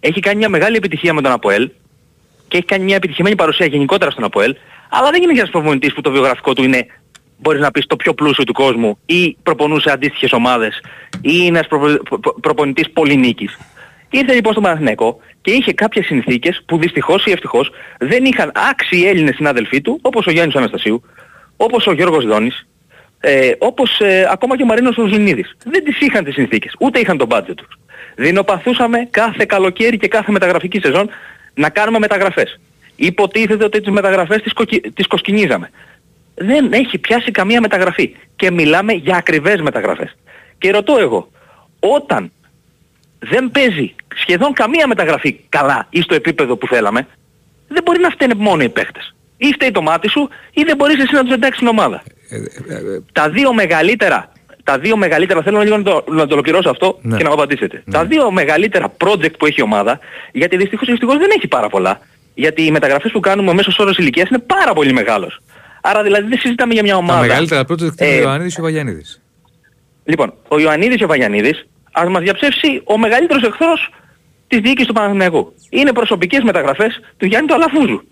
έχει 0.00 0.20
κάνει 0.20 0.36
μια 0.36 0.48
μεγάλη 0.48 0.76
επιτυχία 0.76 1.14
με 1.14 1.22
τον 1.22 1.32
ΑΠΟΕΛ 1.32 1.70
και 2.54 2.60
έχει 2.60 2.68
κάνει 2.68 2.84
μια 2.84 2.96
επιτυχημένη 2.96 3.34
παρουσία 3.34 3.66
γενικότερα 3.66 4.10
στον 4.10 4.24
ΑΠΟΕΛ 4.24 4.56
αλλά 4.88 5.10
δεν 5.10 5.22
είναι 5.22 5.32
για 5.32 5.40
ένας 5.40 5.52
προπονητής 5.52 5.92
που 5.92 6.00
το 6.00 6.10
βιογραφικό 6.10 6.52
του 6.52 6.62
είναι 6.62 6.86
μπορείς 7.36 7.60
να 7.60 7.70
πεις 7.70 7.86
το 7.86 7.96
πιο 7.96 8.14
πλούσιο 8.14 8.44
του 8.44 8.52
κόσμου 8.52 8.98
ή 9.06 9.36
προπονούσε 9.42 9.90
αντίστοιχες 9.90 10.32
ομάδες 10.32 10.80
ή 11.20 11.30
είναι 11.32 11.46
ένας 11.46 11.66
προπο, 11.66 12.18
προ, 12.20 12.34
προπονητής 12.40 12.90
πολυνίκης. 12.90 13.58
Ήρθε 14.10 14.34
λοιπόν 14.34 14.52
στον 14.52 14.64
Παναθηναϊκό 14.64 15.20
και 15.40 15.50
είχε 15.50 15.72
κάποιες 15.72 16.06
συνθήκες 16.06 16.62
που 16.66 16.78
δυστυχώς 16.78 17.26
ή 17.26 17.30
ευτυχώς 17.30 17.70
δεν 17.98 18.24
είχαν 18.24 18.52
άξιοι 18.70 19.04
Έλληνες 19.06 19.34
συνάδελφοί 19.34 19.80
του 19.80 19.98
όπως 20.02 20.26
ο 20.26 20.30
Γιάννης 20.30 20.56
Αναστασίου, 20.56 21.02
όπως 21.56 21.86
ο 21.86 21.92
Γιώργος 21.92 22.24
Δόνης, 22.24 22.66
ε, 23.20 23.52
όπως 23.58 24.00
ε, 24.00 24.28
ακόμα 24.30 24.56
και 24.56 24.62
ο 24.62 24.66
Μαρίνος 24.66 24.94
Ζουνίδης. 24.94 25.56
Δεν 25.64 25.84
τις 25.84 26.00
είχαν 26.00 26.24
τις 26.24 26.34
συνθήκες, 26.34 26.74
ούτε 26.80 26.98
είχαν 26.98 27.16
το 27.18 27.26
budget 27.30 27.54
τους. 27.56 27.78
Δεινοπαθούσαμε 28.16 29.08
κάθε 29.10 29.44
καλοκαίρι 29.44 29.96
και 29.96 30.08
κάθε 30.08 30.32
μεταγραφική 30.32 30.80
σεζόν 30.80 31.10
να 31.54 31.68
κάνουμε 31.70 31.98
μεταγραφές 31.98 32.58
υποτίθεται 32.96 33.64
ότι 33.64 33.80
τις 33.80 33.92
μεταγραφές 33.92 34.42
τις, 34.42 34.52
κοκκι... 34.52 34.80
τις 34.80 35.06
κοσκινίζαμε. 35.06 35.70
Δεν 36.34 36.72
έχει 36.72 36.98
πιάσει 36.98 37.30
καμία 37.30 37.60
μεταγραφή. 37.60 38.16
Και 38.36 38.50
μιλάμε 38.50 38.92
για 38.92 39.16
ακριβές 39.16 39.60
μεταγραφές. 39.60 40.16
Και 40.58 40.70
ρωτώ 40.70 40.96
εγώ, 40.98 41.30
όταν 41.80 42.32
δεν 43.18 43.50
παίζει 43.50 43.94
σχεδόν 44.14 44.52
καμία 44.52 44.86
μεταγραφή 44.86 45.40
καλά 45.48 45.86
ή 45.90 46.00
στο 46.00 46.14
επίπεδο 46.14 46.56
που 46.56 46.66
θέλαμε, 46.66 47.06
δεν 47.68 47.82
μπορεί 47.84 48.00
να 48.00 48.10
φταίνε 48.10 48.34
μόνο 48.34 48.62
οι 48.62 48.68
παίχτες. 48.68 49.14
Ή 49.36 49.52
φταίει 49.52 49.70
το 49.70 49.82
μάτι 49.82 50.08
σου 50.08 50.28
ή 50.52 50.62
δεν 50.62 50.76
μπορείς 50.76 51.02
εσύ 51.02 51.14
να 51.14 51.22
τους 51.22 51.32
εντάξεις 51.32 51.56
στην 51.56 51.68
ομάδα. 51.68 52.02
Ε, 52.28 52.36
ε, 52.36 52.74
ε, 52.74 53.00
τα 53.12 53.30
δύο 53.30 53.54
μεγαλύτερα, 53.54 54.32
τα 54.64 54.78
δύο 54.78 54.96
μεγαλύτερα, 54.96 55.42
θέλω 55.42 55.60
λίγο 55.60 55.76
να 55.76 55.82
το, 55.82 56.04
να 56.08 56.26
το 56.26 56.32
ολοκληρώσω 56.32 56.70
αυτό 56.70 56.98
ναι. 57.02 57.16
και 57.16 57.22
να 57.22 57.28
μου 57.28 57.34
απαντήσετε. 57.34 57.82
Ναι. 57.84 57.92
Τα 57.92 58.04
δύο 58.04 58.30
μεγαλύτερα 58.30 58.92
project 59.04 59.38
που 59.38 59.46
έχει 59.46 59.60
η 59.60 59.62
ομάδα, 59.62 59.98
γιατί 60.32 60.56
δυστυχώς, 60.56 60.88
δυστυχώς 60.88 61.16
δεν 61.16 61.28
έχει 61.36 61.48
πάρα 61.48 61.68
πολλά, 61.68 62.00
γιατί 62.34 62.62
οι 62.62 62.70
μεταγραφές 62.70 63.12
που 63.12 63.20
κάνουμε 63.20 63.50
ο 63.50 63.54
μέσος 63.54 63.78
όρος 63.78 63.96
ηλικίας 63.96 64.28
είναι 64.28 64.38
πάρα 64.38 64.72
πολύ 64.72 64.92
μεγάλος. 64.92 65.40
Άρα 65.82 66.02
δηλαδή 66.02 66.28
δεν 66.28 66.38
συζητάμε 66.38 66.72
για 66.72 66.82
μια 66.82 66.96
ομάδα. 66.96 67.20
Τα 67.20 67.26
μεγαλύτερα 67.26 67.64
πρώτα 67.64 67.84
είναι 67.98 68.14
ο 68.14 68.20
Ιωαννίδης 68.20 68.54
και 68.54 68.60
ο 68.60 68.64
Βαγιανίδης. 68.64 69.22
Λοιπόν, 70.04 70.34
ο 70.48 70.58
Ιωαννίδης 70.58 70.96
και 70.96 71.04
ο 71.04 71.08
Βαγιανίδης 71.08 71.66
ας 71.92 72.08
μας 72.08 72.22
διαψεύσει 72.22 72.80
ο 72.84 72.98
μεγαλύτερος 72.98 73.42
εχθρός 73.42 73.90
της 74.46 74.60
διοίκησης 74.60 74.86
του 74.86 74.92
Παναθηναϊκού. 74.92 75.54
Είναι 75.70 75.92
προσωπικές 75.92 76.42
μεταγραφές 76.42 77.00
του 77.16 77.26
Γιάννη 77.26 77.48
του 77.48 77.54
Αλαφούζου. 77.54 78.04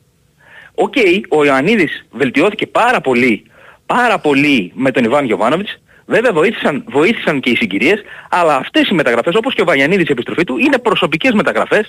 OK, 0.74 0.92
okay, 0.96 1.20
ο 1.28 1.44
Ιωαννίδης 1.44 2.06
βελτιώθηκε 2.10 2.66
πάρα 2.66 3.00
πολύ 3.00 3.46
πάρα 3.86 4.18
πολύ 4.18 4.72
με 4.74 4.90
τον 4.90 5.04
Ιβάν 5.04 5.24
Γιωβάνοβιτς. 5.24 5.80
Βέβαια 6.06 6.32
βοήθησαν, 6.32 6.84
βοήθησαν 6.88 7.40
και 7.40 7.50
οι 7.50 7.56
συγκυρίες, 7.56 8.02
αλλά 8.30 8.56
αυτές 8.56 8.88
οι 8.88 8.94
μεταγραφές 8.94 9.34
όπως 9.34 9.54
και 9.54 9.62
ο 9.62 9.64
Βαγιανίδης 9.64 10.08
η 10.08 10.12
επιστροφή 10.12 10.44
του 10.44 10.58
είναι 10.58 10.78
προσωπικές 10.78 11.32
μεταγραφές. 11.32 11.86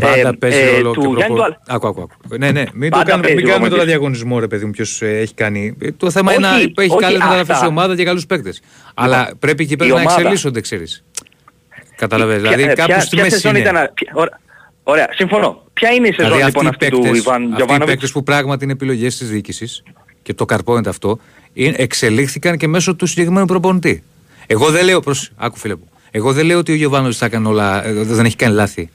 Πάντα 0.00 0.28
ε, 0.28 0.32
παίζει 0.38 0.58
ε, 0.58 0.70
ρόλο 0.70 0.92
του 0.92 1.14
Γιάννη 1.16 1.36
του... 1.36 1.42
Άκου, 1.66 1.86
άκου, 1.86 2.00
άκου. 2.00 2.36
Ναι, 2.38 2.50
ναι, 2.50 2.64
μην, 2.72 2.90
το 2.90 3.02
κάνουμε, 3.04 3.32
μην 3.32 3.46
κάνουμε 3.46 3.68
τώρα 3.68 3.84
διαγωνισμό 3.84 4.38
ρε 4.38 4.46
παιδί 4.46 4.64
μου 4.64 4.70
ποιος 4.70 5.02
ε, 5.02 5.18
έχει 5.18 5.34
κάνει. 5.34 5.76
Ε, 5.80 5.92
το 5.92 6.10
θέμα 6.10 6.32
είναι 6.32 6.46
να 6.46 6.82
έχει 6.82 6.96
καλές 6.98 7.18
μεταγραφές 7.18 7.60
η 7.62 7.66
ομάδα 7.66 7.96
και 7.96 8.04
καλούς 8.04 8.26
παίκτες. 8.26 8.62
Αλλά 8.94 9.30
πρέπει 9.38 9.62
εκεί 9.62 9.76
πέρα 9.76 9.94
να 9.94 10.02
εξελίσσονται, 10.02 10.60
ξέρεις. 10.60 11.04
Καταλαβαίνεις, 11.96 12.42
δηλαδή 12.42 12.72
κάπου 12.74 13.00
στη 13.00 13.16
μέση 13.16 13.48
είναι. 13.48 13.90
Ωραία, 14.82 15.08
συμφωνώ. 15.12 15.62
Ποια 15.72 15.90
είναι 15.90 16.08
η 16.08 16.12
σεζόν 16.12 16.32
δηλαδή, 16.32 16.52
λοιπόν 16.52 16.66
αυτή 16.66 16.88
του 16.88 17.14
Ιβάν 17.14 17.42
Γιωβάνοβιτς. 17.42 17.70
Αυτοί 17.70 17.82
οι 17.82 17.86
παίκτες 17.86 18.12
που 18.12 18.22
πράγματι 18.22 18.64
είναι 18.64 18.72
επιλογές 18.72 19.16
της 19.16 19.30
διοίκησης 19.30 19.82
και 20.22 20.34
το 20.34 20.44
καρπώνεται 20.44 20.88
αυτό, 20.88 21.18
εξελίχθηκαν 21.64 22.56
και 22.56 22.68
μέσω 22.68 22.94
του 22.94 23.06
συγκεκριμένου 23.06 23.46
προπονητή. 23.46 24.02
Εγώ 24.46 24.70
δεν 24.70 24.84
λέω, 24.84 25.00
προς, 25.00 25.30
άκου 25.36 25.58
φίλε 25.58 25.74
μου, 25.74 25.88
εγώ 26.10 26.32
δεν 26.32 26.46
λέω 26.46 26.58
ότι 26.58 26.72
ο 26.72 26.74
Γιωβάνοβιτς 26.74 27.18
θα 27.18 27.28
κάνει 27.28 27.46
όλα, 27.46 27.86
ε, 27.86 27.92
δεν 27.92 28.24
έχει 28.24 28.36
κάνει 28.36 28.54
λάθη. 28.54 28.90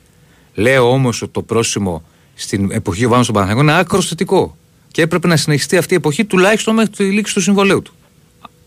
Λέω 0.54 0.92
όμως 0.92 1.22
ότι 1.22 1.32
το 1.32 1.42
πρόσημο 1.42 2.04
στην 2.36 2.72
εποχή 2.72 2.98
Γιωβάνοβιτς 2.98 3.30
στον 3.30 3.42
Παναγιώτο 3.42 3.70
είναι 3.70 3.80
άκρος 3.80 4.08
θετικό. 4.08 4.58
Και 4.92 5.02
έπρεπε 5.02 5.28
να 5.28 5.36
συνεχιστεί 5.36 5.78
αυτή 5.78 5.94
η 5.94 5.98
εποχή 5.98 6.26
τουλάχιστον 6.26 6.74
μέχρι 6.74 6.92
τη 6.92 7.04
λήξη 7.04 7.34
του 7.34 7.42
συμβολέου 7.42 7.82
του. 7.82 7.94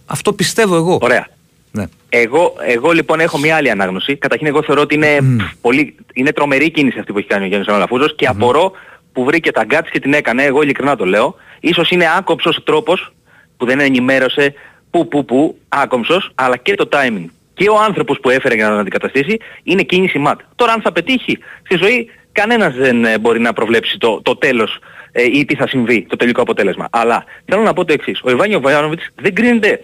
Αυτό 0.06 0.32
πιστεύω 0.32 0.76
εγώ. 0.76 0.98
Ωραία. 1.02 1.28
Ναι. 1.72 1.84
Εγώ, 2.08 2.52
εγώ 2.66 2.92
λοιπόν 2.92 3.20
έχω 3.20 3.38
μια 3.38 3.56
άλλη 3.56 3.70
ανάγνωση. 3.70 4.16
Καταρχήν 4.16 4.46
εγώ 4.46 4.62
θεωρώ 4.62 4.80
ότι 4.80 4.94
είναι, 4.94 5.18
mm. 5.20 5.50
πολύ, 5.60 5.94
είναι 6.12 6.32
τρομερή 6.32 6.70
κίνηση 6.70 6.98
αυτή 6.98 7.12
που 7.12 7.18
έχει 7.18 7.26
κάνει 7.28 7.44
ο 7.44 7.46
Γιάννης 7.46 7.68
Αναλαφούζος 7.68 8.14
και 8.14 8.26
mm. 8.26 8.30
απορώ 8.30 8.72
που 9.12 9.24
βρήκε 9.24 9.50
τα 9.50 9.64
γκάτς 9.64 9.90
και 9.90 10.00
την 10.00 10.12
έκανε. 10.12 10.42
Εγώ 10.42 10.62
ειλικρινά 10.62 10.96
το 10.96 11.04
λέω. 11.04 11.34
Ίσως 11.60 11.90
είναι 11.90 12.04
άκοψος 12.18 12.62
τρόπος 12.64 13.12
που 13.56 13.66
δεν 13.66 13.80
ενημέρωσε 13.80 14.54
που 14.90 15.08
που 15.08 15.24
που 15.24 15.58
άκομψος 15.68 16.30
αλλά 16.34 16.56
και 16.56 16.74
το 16.74 16.88
timing. 16.92 17.24
Και 17.54 17.68
ο 17.68 17.78
άνθρωπος 17.78 18.20
που 18.20 18.30
έφερε 18.30 18.54
για 18.54 18.64
να 18.64 18.70
τον 18.70 18.80
αντικαταστήσει 18.80 19.36
είναι 19.62 19.82
κίνηση 19.82 20.18
ματ. 20.18 20.40
Τώρα 20.54 20.72
αν 20.72 20.80
θα 20.80 20.92
πετύχει 20.92 21.38
στη 21.64 21.76
ζωή 21.76 22.10
κανένας 22.32 22.74
δεν 22.74 23.04
ε, 23.04 23.18
μπορεί 23.18 23.40
να 23.40 23.52
προβλέψει 23.52 23.98
το, 23.98 24.20
το 24.22 24.36
τέλος 24.36 24.78
ε, 25.12 25.22
ή 25.22 25.44
τι 25.44 25.54
θα 25.54 25.66
συμβεί, 25.66 26.06
το 26.08 26.16
τελικό 26.16 26.40
αποτέλεσμα. 26.42 26.88
Αλλά 26.90 27.24
θέλω 27.44 27.62
να 27.62 27.72
πω 27.72 27.84
το 27.84 27.92
εξής. 27.92 28.20
Ο 28.22 28.30
Ιβάνιο 28.30 28.60
Βαϊάνοβιτς 28.60 29.08
δεν 29.14 29.34
κρίνεται 29.34 29.80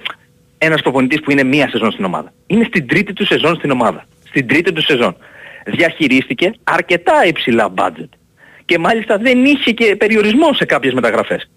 ένας 0.59 0.83
προπονητής 0.83 1.21
που 1.21 1.31
είναι 1.31 1.43
μία 1.43 1.69
σεζόν 1.69 1.91
στην 1.93 2.05
ομάδα. 2.05 2.33
Είναι 2.47 2.65
στην 2.65 2.87
τρίτη 2.87 3.13
του 3.13 3.27
σεζόν 3.27 3.55
στην 3.55 3.71
ομάδα. 3.71 4.07
Στην 4.29 4.47
τρίτη 4.47 4.73
του 4.73 4.83
σεζόν. 4.83 5.17
Διαχειρίστηκε 5.67 6.53
αρκετά 6.65 7.27
υψηλά 7.27 7.75
budget. 7.77 8.09
Και 8.65 8.79
μάλιστα 8.79 9.19
δεν 9.19 9.45
είχε 9.45 9.71
και 9.71 9.97
περιορισμό 9.97 10.53
σε 10.53 10.65
κάποιες 10.65 10.93
μεταγραφές. 10.93 11.51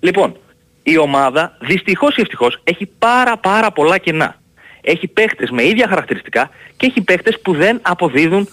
Λοιπόν, 0.00 0.36
η 0.82 0.98
ομάδα 0.98 1.56
δυστυχώς 1.60 2.16
ή 2.16 2.20
ευτυχώς 2.20 2.60
έχει 2.64 2.90
πάρα 2.98 3.36
πάρα 3.36 3.72
πολλά 3.72 3.98
κενά. 3.98 4.40
Έχει 4.80 5.08
παίχτες 5.08 5.50
με 5.50 5.64
ίδια 5.64 5.88
χαρακτηριστικά 5.88 6.50
και 6.76 6.86
έχει 6.86 7.00
παίχτες 7.00 7.40
που 7.42 7.54
δεν 7.54 7.78
αποδίδουν 7.82 8.48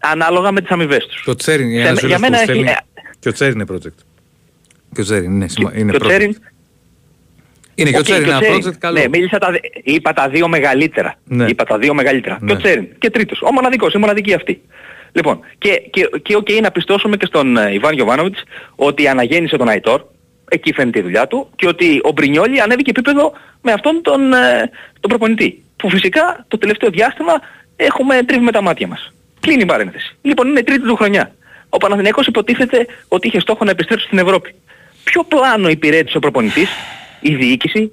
ανάλογα 0.00 0.52
με 0.52 0.60
τις 0.60 0.70
αμοιβές 0.70 1.06
τους. 1.06 1.22
Και 1.22 1.30
ο 1.30 1.34
Τσέριν, 1.34 1.70
για 2.06 2.18
μένα 2.18 2.40
έχει... 2.40 2.64
Και 3.18 3.28
ο 3.28 3.32
Τσέριν 3.32 3.54
είναι 3.54 3.64
project. 3.72 4.04
Και 4.94 5.00
ο 5.00 5.04
Τσέριν 5.04 5.32
είναι, 5.32 5.46
είναι 5.74 5.92
project. 6.00 6.30
Είναι 7.74 7.90
και 7.90 7.98
ο 7.98 8.02
Τσέριν 8.02 8.28
ένα 8.28 8.38
project 8.38 8.76
καλό. 8.78 8.98
Ναι, 8.98 9.08
μίλησα 9.08 9.38
τα, 9.38 9.60
είπα 9.82 10.12
τα 10.12 10.28
δύο 10.28 10.48
μεγαλύτερα. 10.48 11.14
Ναι. 11.24 11.46
Είπα 11.46 11.64
τα 11.64 11.78
δύο 11.78 11.94
μεγαλύτερα. 11.94 12.38
Ναι. 12.40 12.46
Και 12.46 12.52
ο 12.52 12.54
ναι. 12.54 12.62
Τσέριν. 12.62 12.88
Και 12.98 13.10
τρίτος. 13.10 13.42
Ο 13.42 13.52
μοναδικός, 13.52 13.92
η 13.92 13.98
μοναδική 13.98 14.34
αυτή. 14.34 14.60
Λοιπόν, 15.12 15.40
και, 15.58 15.82
και, 15.90 16.10
και 16.22 16.36
okay, 16.36 16.60
να 16.62 16.70
πιστώσουμε 16.70 17.16
και 17.16 17.26
στον 17.26 17.56
uh, 17.58 17.72
Ιβάν 17.72 17.94
Γιωβάνοβιτς 17.94 18.42
ότι 18.74 19.08
αναγέννησε 19.08 19.56
τον 19.56 19.68
Αϊτόρ, 19.68 20.02
εκεί 20.50 20.72
φαίνεται 20.72 20.98
η 20.98 21.02
δουλειά 21.02 21.26
του, 21.26 21.48
και 21.56 21.66
ότι 21.68 22.00
ο 22.02 22.12
Μπρινιόλι 22.12 22.60
ανέβηκε 22.60 22.90
επίπεδο 22.90 23.32
με 23.62 23.72
αυτόν 23.72 24.00
τον, 24.02 24.20
uh, 24.32 24.68
τον 25.00 25.10
προπονητή. 25.10 25.62
Που 25.76 25.90
φυσικά 25.90 26.44
το 26.48 26.58
τελευταίο 26.58 26.90
διάστημα 26.90 27.32
έχουμε 27.76 28.22
τρίβει 28.22 28.50
τα 28.50 28.62
μάτια 28.62 28.86
μας. 28.86 29.12
Κλείνει 29.40 29.62
η 29.62 29.66
παρένθεση. 29.66 30.16
Λοιπόν, 30.22 30.48
είναι 30.48 30.58
η 30.58 30.62
τρίτη 30.62 30.86
του 30.86 30.96
χρονιά. 30.96 31.34
Ο 31.68 31.76
Παναθηναϊκός 31.76 32.26
υποτίθεται 32.26 32.86
ότι 33.08 33.26
είχε 33.26 33.40
στόχο 33.40 33.64
να 33.64 33.70
επιστρέψει 33.70 34.06
στην 34.06 34.18
Ευρώπη. 34.18 34.54
Ποιο 35.04 35.24
πλάνο 35.24 35.68
υπηρέτησε 35.68 36.16
ο 36.16 36.20
προπονητής 36.20 36.68
η 37.20 37.34
διοίκηση 37.34 37.92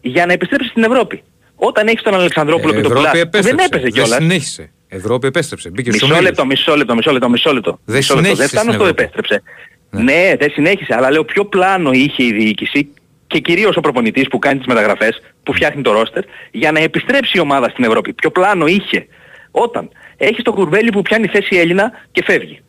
για 0.00 0.26
να 0.26 0.32
επιστρέψει 0.32 0.68
στην 0.68 0.82
Ευρώπη; 0.82 1.22
Όταν 1.56 1.86
έχεις 1.86 2.02
τον 2.02 2.14
Αλεξανδρόπουλο 2.14 2.74
και 2.74 2.80
τον 2.80 2.92
Πλάτ, 2.92 3.36
δεν 3.36 3.58
έπαιζε 3.58 3.90
κιόλας. 3.90 4.10
Δεν 4.10 4.20
συνέχισε. 4.20 4.70
Ευρώπη 4.88 5.26
επέστρεψε. 5.26 5.70
Μπήκε 5.70 5.90
μισό 5.90 6.06
στο 6.06 6.20
λεπτό, 6.20 6.46
μισό 6.46 6.76
λεπτό, 6.76 6.94
μισό 6.94 7.12
λεπτό, 7.12 7.28
μισό 7.28 7.52
λεπτό. 7.52 7.78
Δεν 7.84 8.02
συνέχισε. 8.02 8.34
Δεν 8.34 8.48
φτάνω 8.48 8.72
στο 8.72 8.86
επέστρεψε. 8.86 9.42
Ναι. 9.90 10.02
ναι, 10.02 10.32
δεν 10.38 10.50
συνέχισε. 10.50 10.94
Αλλά 10.94 11.10
λέω 11.10 11.24
ποιο 11.24 11.44
πλάνο 11.44 11.90
είχε 11.92 12.24
η 12.24 12.32
διοίκηση 12.32 12.88
και 13.26 13.38
κυρίως 13.38 13.76
ο 13.76 13.80
προπονητής 13.80 14.28
που 14.28 14.38
κάνει 14.38 14.58
τις 14.58 14.66
μεταγραφές, 14.66 15.22
που 15.42 15.52
φτιάχνει 15.52 15.82
το 15.82 15.92
ρόστερ, 15.92 16.22
για 16.50 16.72
να 16.72 16.80
επιστρέψει 16.80 17.36
η 17.36 17.40
ομάδα 17.40 17.68
στην 17.68 17.84
Ευρώπη. 17.84 18.12
Ποιο 18.12 18.30
πλάνο 18.30 18.66
είχε. 18.66 19.06
Όταν 19.50 19.88
έχει 20.16 20.42
τον 20.42 20.54
Κουρβέλη 20.54 20.90
που 20.90 21.02
πιάνει 21.02 21.26
θέση 21.26 21.56
Έλληνα 21.56 21.92
και 22.12 22.22
φεύγει. 22.24 22.62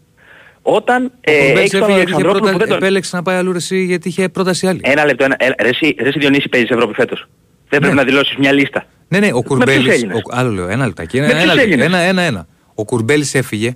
Όταν 0.61 1.11
ε, 1.21 1.51
έχεις 1.51 1.71
τον 1.71 1.91
Αλεξανδρόπουλο 1.91 2.51
που 2.51 2.57
δεν 2.57 2.67
τον... 2.67 2.77
Επέλεξε 2.77 3.15
να 3.15 3.21
πάει 3.21 3.35
αλλού 3.35 3.51
εσύ 3.55 3.83
γιατί 3.83 4.07
είχε 4.07 4.29
πρόταση 4.29 4.67
άλλη. 4.67 4.79
Ένα 4.83 5.05
λεπτό, 5.05 5.23
ένα, 5.23 5.35
ένα, 5.39 5.55
ρε, 5.61 5.69
εσύ, 5.69 5.95
ρε, 5.99 6.09
Διονύση 6.09 6.49
παίζεις 6.49 6.69
Ευρώπη 6.69 6.93
φέτος. 6.93 7.27
Δεν 7.69 7.79
πρέπει 7.79 7.95
ναι. 7.95 8.01
να 8.01 8.07
δηλώσεις 8.07 8.35
μια 8.37 8.51
λίστα. 8.51 8.85
Ναι, 9.07 9.19
ναι, 9.19 9.29
ο 9.33 9.43
Κουρμπέλης, 9.43 10.03
ο, 10.03 10.21
άλλο 10.29 10.51
λέω, 10.51 10.67
ένα 10.67 10.85
λεπτάκι, 10.85 11.17
ένα, 11.17 11.39
ένα, 11.39 11.61
ένα, 11.83 11.97
ένα, 11.97 12.21
ένα. 12.21 12.47
Ο 12.75 12.85
Κουρμπέλης 12.85 13.33
έφυγε, 13.35 13.75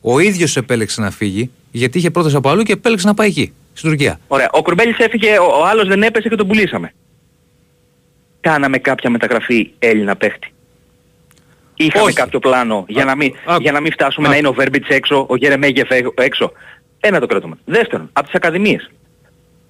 ο 0.00 0.18
ίδιος 0.18 0.56
επέλεξε 0.56 1.00
να 1.00 1.10
φύγει 1.10 1.50
γιατί 1.76 1.98
είχε 1.98 2.10
πρόταση 2.10 2.36
από 2.36 2.48
αλλού 2.48 2.62
και 2.62 2.72
επέλεξε 2.72 3.06
να 3.06 3.14
πάει 3.14 3.28
εκεί, 3.28 3.52
στην 3.72 3.88
Τουρκία. 3.88 4.20
Ωραία, 4.28 4.48
ο 4.52 4.62
Κουρμπέλης 4.62 4.98
έφυγε, 4.98 5.38
ο, 5.38 5.44
ο 5.44 5.64
άλλος 5.64 5.88
δεν 5.88 6.02
έπεσε 6.02 6.28
και 6.28 6.36
τον 6.36 6.46
πουλήσαμε. 6.46 6.94
Κάναμε 8.40 8.78
κάποια 8.78 9.10
μεταγραφή 9.10 9.70
Έλληνα 9.78 10.16
παίχτη. 10.16 10.52
Είχαμε 11.74 12.04
Όχι. 12.04 12.14
κάποιο 12.14 12.38
πλάνο 12.38 12.84
για, 12.88 13.04
να 13.04 13.14
μην, 13.16 13.32
για 13.60 13.72
να 13.72 13.80
μην 13.80 13.92
φτάσουμε 13.92 14.28
να 14.28 14.36
είναι 14.36 14.48
ο 14.48 14.52
Βέρμπιτς 14.52 14.88
έξω, 14.88 15.26
ο 15.28 15.36
Γερεμέγεφ 15.36 15.88
έξω. 16.14 16.52
Ένα 17.00 17.20
το 17.20 17.26
κρατούμε. 17.26 17.56
Δεύτερον, 17.64 18.10
από 18.12 18.26
τις 18.26 18.34
ακαδημίες. 18.34 18.90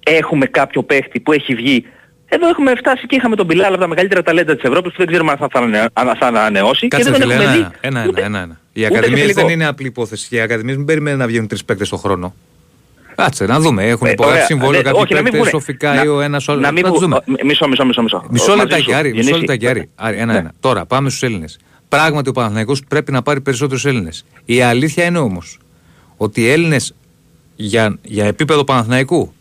Έχουμε 0.03 0.45
κάποιο 0.45 0.83
παίχτη 0.83 1.19
που 1.19 1.31
έχει 1.31 1.55
βγει. 1.55 1.85
Εδώ 2.25 2.47
έχουμε 2.47 2.75
φτάσει 2.75 3.05
και 3.05 3.15
είχαμε 3.15 3.35
τον 3.35 3.47
Πιλάλ 3.47 3.71
από 3.71 3.81
τα 3.81 3.87
μεγαλύτερα 3.87 4.21
ταλέντα 4.21 4.55
της 4.55 4.63
Ευρώπης 4.63 4.91
που 4.91 4.97
δεν 4.97 5.07
ξέρουμε 5.07 5.31
αν 5.31 5.37
θα, 5.37 5.49
αν 5.93 6.15
θα 6.19 6.27
ανανεώσει. 6.27 6.87
Κάτσε 6.87 7.11
και 7.11 7.17
δεν 7.17 7.29
έχουμε 7.29 7.51
δει. 7.51 7.67
Ένα, 7.81 8.01
ένα, 8.01 8.11
ένα, 8.15 8.39
ένα. 8.39 8.59
Οι 8.73 8.85
ακαδημίες 8.85 9.33
δεν 9.33 9.49
είναι 9.49 9.65
απλή 9.65 9.87
υπόθεση. 9.87 10.35
Οι 10.35 10.39
ακαδημίες 10.39 10.77
μην 10.77 10.85
περιμένουν 10.85 11.19
να 11.19 11.27
βγαίνουν 11.27 11.47
τρεις 11.47 11.65
παίκτες 11.65 11.89
το 11.89 11.97
χρόνο. 11.97 12.35
Κάτσε 13.15 13.45
να 13.45 13.59
δούμε. 13.59 13.83
Έχουν 13.83 14.07
ε, 14.07 14.11
υπογράψει 14.11 14.45
συμβόλαιο 14.45 14.81
κάποιοι 14.81 15.21
παίκτες, 15.21 15.53
ο 15.53 15.59
Φικάη, 15.59 16.07
ο 16.07 16.21
ένας 16.21 16.47
ο 16.47 16.55
Να 16.55 16.71
μην 16.71 16.93
δούμε. 16.93 17.19
Μισό, 17.43 17.67
μισό, 17.67 17.85
μισό. 17.85 18.25
Μισό 18.29 18.55
λεπτάκι, 18.55 18.93
Άρη. 18.93 19.89
Ένα, 19.99 20.37
ένα. 20.37 20.51
Τώρα 20.59 20.85
πάμε 20.85 21.09
στους 21.09 21.23
Έλληνες. 21.23 21.59
Πράγματι 21.89 22.29
ο 22.29 22.31
Παναθηναϊκός 22.31 22.81
πρέπει 22.87 23.11
να 23.11 23.21
πάρει 23.21 23.41
περισσότερους 23.41 23.85
Έλληνες. 23.85 24.25
Η 24.45 24.61
αλήθεια 24.61 25.05
είναι 25.05 25.17
όμως 25.17 25.59
ότι 26.17 26.41
οι 26.41 26.49
Έλληνες 26.49 26.95
για, 27.55 27.97
για 28.01 28.25
επίπεδο 28.25 28.63
Παναθηναϊκού 28.63 29.33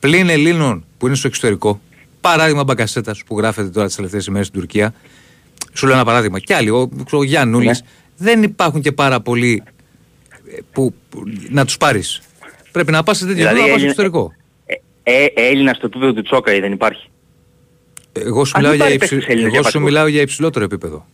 πλην 0.00 0.28
Ελλήνων 0.28 0.84
που 0.98 1.06
είναι 1.06 1.16
στο 1.16 1.26
εξωτερικό, 1.26 1.80
παράδειγμα 2.28 2.64
Μπαγκασέτας 2.64 3.22
που 3.26 3.38
γράφεται 3.38 3.68
τώρα 3.68 3.86
τις 3.86 3.96
τελευταίες 3.96 4.26
ημέρες 4.26 4.46
στην 4.46 4.60
Τουρκία, 4.60 4.94
σου 5.72 5.86
λέω 5.86 5.94
ένα 5.94 6.04
παράδειγμα, 6.04 6.38
και 6.38 6.54
άλλοι, 6.54 6.70
ο, 6.70 6.90
ο 7.10 7.22
Γιάννουλης, 7.22 7.80
ναι. 7.80 7.88
δεν 8.16 8.42
υπάρχουν 8.42 8.80
και 8.80 8.92
πάρα 8.92 9.20
πολλοί 9.20 9.62
ε, 10.48 10.58
που, 10.72 10.94
που, 11.08 11.22
να 11.48 11.64
τους 11.64 11.76
πάρεις. 11.76 12.22
Πρέπει 12.72 12.92
να 12.92 13.02
πας 13.02 13.16
σε 13.16 13.26
τέτοιο 13.26 13.38
δηλαδή, 13.38 13.60
να 13.60 13.66
πας 13.66 13.76
στο 13.76 13.84
εξωτερικό. 13.84 14.32
Ε, 14.66 14.74
ε, 15.02 15.26
Έλληνας 15.34 15.76
στο 15.76 15.86
επίπεδο 15.86 16.12
του 16.12 16.22
Τσόκα 16.22 16.52
δεν 16.60 16.72
υπάρχει. 16.72 17.08
Εγώ 18.12 18.44
σου, 18.44 18.56
μιλάω 18.56 18.74
για, 18.74 18.92
υψη... 18.92 19.20
Εγώ 19.26 19.62
σου 19.62 19.80
μιλάω 19.80 20.06
για 20.06 20.20
υψηλότερο 20.20 20.64
επίπεδο. 20.64 21.06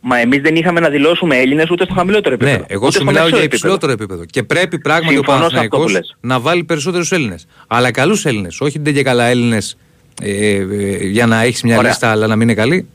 Μα 0.00 0.18
εμείς 0.18 0.40
δεν 0.40 0.56
είχαμε 0.56 0.80
να 0.80 0.88
δηλώσουμε 0.88 1.36
Έλληνες 1.36 1.70
ούτε 1.70 1.84
στο 1.84 1.94
χαμηλότερο 1.94 2.36
ναι, 2.40 2.44
επίπεδο. 2.44 2.58
Ναι, 2.58 2.74
εγώ 2.74 2.90
σου 2.90 3.04
μιλάω 3.04 3.28
για 3.28 3.42
υψηλότερο 3.42 3.92
επίπεδο. 3.92 4.24
Και 4.24 4.42
πρέπει 4.42 4.78
πράγματι 4.78 5.18
ο 5.18 5.22
Παναθηναϊκός 5.22 6.16
να 6.20 6.40
βάλει 6.40 6.64
περισσότερους 6.64 7.12
Έλληνες. 7.12 7.46
Αλλά 7.66 7.90
καλούς 7.90 8.24
Έλληνες. 8.24 8.60
Όχι 8.60 8.78
δεν 8.78 8.94
και 8.94 9.02
καλά 9.02 9.24
Έλληνες 9.24 9.76
ε, 10.22 10.54
ε, 10.54 11.06
για 11.06 11.26
να 11.26 11.42
έχεις 11.42 11.62
μια 11.62 11.76
Ωραία. 11.78 11.90
λίστα 11.90 12.10
αλλά 12.10 12.26
να 12.26 12.36
μην 12.36 12.48
είναι 12.48 12.60
καλή. 12.60 12.88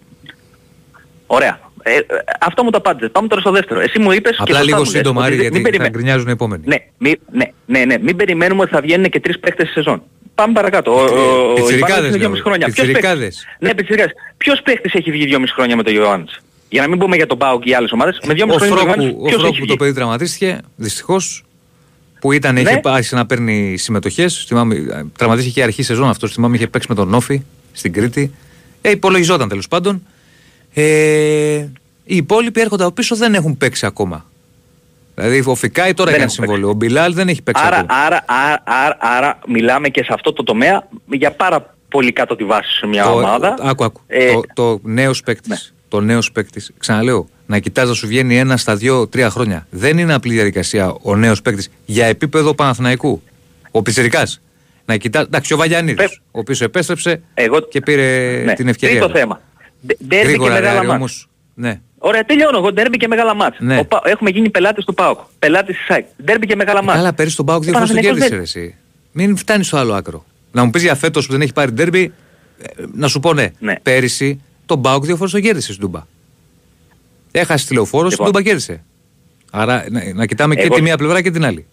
Ωραία. 1.27 1.59
Ε, 1.83 1.99
αυτό 2.39 2.63
μου 2.63 2.69
το 2.69 2.77
απάντησες. 2.77 3.11
Πάμε 3.11 3.27
τώρα 3.27 3.41
στο 3.41 3.51
δεύτερο. 3.51 3.79
Εσύ 3.79 3.99
μου 3.99 4.11
είπες 4.11 4.35
Απλά 4.39 4.59
και 4.59 4.63
λίγο 4.65 4.85
σύντομα, 4.85 5.23
Άρη, 5.23 5.35
γιατί 5.35 5.61
περιμέ... 5.61 5.83
θα 5.83 5.89
γκρινιάζουν 5.89 6.27
οι 6.27 6.31
επόμενοι. 6.31 6.63
Ναι, 6.65 6.75
μη, 6.97 7.15
ναι, 7.31 7.45
ναι, 7.65 7.85
ναι, 7.85 7.97
μην 8.01 8.15
περιμένουμε 8.15 8.61
ότι 8.61 8.71
θα 8.71 8.81
βγαίνουν 8.81 9.09
και 9.09 9.19
τρεις 9.19 9.39
παίχτες 9.39 9.67
σε 9.67 9.73
σεζόν. 9.73 10.01
Πάμε 10.35 10.53
παρακάτω. 10.53 10.91
Ο, 10.91 11.03
ο, 11.51 11.53
πιτσιρικάδες, 11.53 12.25
ο, 12.25 12.31
χρόνια. 12.43 12.65
Πιτσιρικάδες. 12.65 13.45
Ναι, 13.59 13.73
πιτσιρικάδες. 13.73 14.13
Ποιος 14.37 14.61
παίχτης 14.61 14.93
έχει 14.93 15.11
βγει 15.11 15.25
δυόμιση 15.25 15.53
χρόνια 15.53 15.75
με 15.75 15.83
τον 15.83 15.93
Ιωάννης; 15.93 16.41
Για 16.69 16.81
να 16.81 16.87
μην 16.87 16.99
πούμε 16.99 17.15
για 17.15 17.27
τον 17.27 17.37
Πάο 17.37 17.59
και 17.59 17.69
οι 17.69 17.73
άλλες 17.73 17.91
ομάδες, 17.91 18.19
με 18.25 18.33
δυο 18.33 18.45
μισό 18.45 18.57
Ο 18.57 19.29
Φρόκου 19.29 19.57
που 19.59 19.65
το 19.65 19.75
παιδί 19.75 19.93
τραυματίστηκε, 19.93 20.57
δυστυχώς, 20.75 21.43
που 22.23 22.31
ήταν, 22.31 22.53
ναι. 22.53 22.61
είχε 22.61 22.81
άρχισε 22.83 23.15
να 23.15 23.25
παίρνει 23.25 23.77
συμμετοχές, 23.77 24.47
τραυματίστηκε 25.17 25.49
και 25.49 25.63
αρχή 25.63 25.83
σεζόν 25.83 26.09
αυτός, 26.09 26.33
θυμάμαι 26.33 26.55
είχε 26.55 26.67
παίξει 26.67 26.87
με 26.89 26.95
τον 26.95 27.07
Νόφι 27.07 27.41
στην 27.71 27.93
Κρήτη, 27.93 28.33
ε, 28.81 28.89
υπολογιζόταν 28.89 29.49
τέλος 29.49 29.67
πάντων. 29.67 30.03
Ε, 30.73 30.83
οι 32.03 32.15
υπόλοιποι 32.15 32.61
έρχονται 32.61 32.83
από 32.83 32.93
πίσω 32.93 33.15
δεν 33.15 33.33
έχουν 33.33 33.57
παίξει 33.57 33.85
ακόμα. 33.85 34.25
Δηλαδή 35.15 35.43
ο 35.45 35.55
Φικάη 35.55 35.93
τώρα 35.93 36.11
έκανε 36.11 36.29
συμβόλαιο. 36.29 36.69
Ο 36.69 36.73
Μπιλάλ 36.73 37.13
δεν 37.13 37.27
έχει 37.27 37.41
παίξει 37.41 37.63
άρα, 37.65 37.77
ακόμα. 37.77 37.99
Άρα, 37.99 38.23
άρα, 38.25 38.63
άρα, 38.65 38.97
άρα, 38.99 39.39
μιλάμε 39.47 39.89
και 39.89 40.03
σε 40.03 40.13
αυτό 40.13 40.33
το 40.33 40.43
τομέα 40.43 40.87
για 41.05 41.31
πάρα 41.31 41.75
πολύ 41.89 42.11
κάτω 42.11 42.35
τη 42.35 42.43
βάση 42.43 42.77
σε 42.77 42.87
μια 42.87 43.11
ομάδα. 43.11 43.55
Άκου, 43.61 43.83
άκου. 43.83 44.01
Ε, 44.07 44.31
το, 44.33 44.41
το 44.53 44.79
νέος 44.83 45.23
παίκτης, 45.23 45.49
ναι. 45.49 45.72
Το 45.93 46.01
νέος 46.01 46.31
παίκτης, 46.31 46.71
ξαναλέω, 46.77 47.27
να 47.45 47.59
κοιτάς 47.59 47.87
να 47.87 47.93
σου 47.93 48.07
βγαίνει 48.07 48.37
ένα 48.37 48.57
στα 48.57 48.75
δύο-τρία 48.75 49.29
χρόνια. 49.29 49.67
Δεν 49.69 49.97
είναι 49.97 50.13
απλή 50.13 50.33
διαδικασία 50.33 50.95
ο 51.01 51.15
νέος 51.15 51.41
παίκτης 51.41 51.69
για 51.85 52.05
επίπεδο 52.05 52.53
Παναθηναϊκού. 52.53 53.21
Ο 53.71 53.81
Πιτσερικάς. 53.81 54.41
Να 54.85 54.97
κοιτά, 54.97 55.19
εντάξει, 55.19 55.53
ο 55.53 55.57
Βαγιανίδης, 55.57 56.21
ο 56.31 56.39
οποίος 56.39 56.61
επέστρεψε 56.61 57.21
Εγώ... 57.33 57.61
και 57.61 57.81
πήρε 57.81 58.41
ναι. 58.45 58.53
την 58.53 58.67
ευκαιρία. 58.67 59.01
το 59.01 59.09
θέμα. 59.09 59.41
Ντέρμπι 60.07 60.37
και 60.37 60.49
μεγάλα 60.49 60.83
μάτς. 60.83 61.27
Ναι. 61.53 61.79
Ωραία, 61.97 62.23
τελειώνω 62.23 62.57
εγώ. 62.57 62.71
Ντέρμπι 62.71 62.97
και 62.97 63.07
μεγάλα 63.07 63.35
μάτς. 63.35 63.57
Ναι. 63.59 63.77
Ο, 63.77 63.85
έχουμε 64.03 64.29
γίνει 64.29 64.49
πελάτες 64.49 64.85
του 64.85 64.93
ΠΑΟΚ. 64.93 65.19
Πελάτες 65.39 65.75
της 65.75 65.85
ΣΑΙΚ. 65.85 66.05
Ντέρμπι 66.23 66.47
και 66.47 66.55
μεγάλα 66.55 66.83
μάτς. 66.83 66.97
Καλά, 66.97 67.13
πέρυσι 67.13 67.35
τον 67.35 67.45
ΠΑΟΚ 67.45 67.63
δύο 67.63 67.73
φορές 67.73 67.89
το 67.89 67.99
κέρδισε 67.99 68.35
εσύ. 68.35 68.75
Μην 69.11 69.37
φτάνεις 69.37 69.67
στο 69.67 69.77
άλλο 69.77 69.93
άκρο. 69.93 70.25
Να 70.51 70.63
μου 70.63 70.69
πεις 70.69 70.81
για 70.81 70.95
φέτος 70.95 71.25
που 71.25 71.31
δεν 71.31 71.41
έχει 71.41 71.53
πάρει 71.53 71.71
ντέρμπι, 71.71 72.13
ε, 72.61 72.83
να 72.93 73.07
σου 73.07 73.19
πω 73.19 73.33
ναι. 73.33 73.47
ναι. 73.59 73.75
Πέρυσι 73.83 74.41
τον 74.65 74.79
Μπάουκ 74.79 75.05
δύο 75.05 75.15
φορές 75.15 75.31
το 75.31 75.39
κέρδισε 75.39 75.71
στην 75.71 75.83
Τούμπα. 75.85 76.05
Έχασε 77.31 77.67
τηλεοφόρο, 77.67 78.09
στην 78.09 78.25
Τούμπα 78.25 78.41
κέρδισε. 78.41 78.83
Άρα 79.51 79.85
να, 79.89 80.13
να 80.13 80.25
κοιτάμε 80.25 80.55
Εγώ... 80.57 80.67
και 80.67 80.75
τη 80.75 80.81
μία 80.81 80.97
πλευρά 80.97 81.21
και 81.21 81.31
την 81.31 81.45
άλλη. 81.45 81.65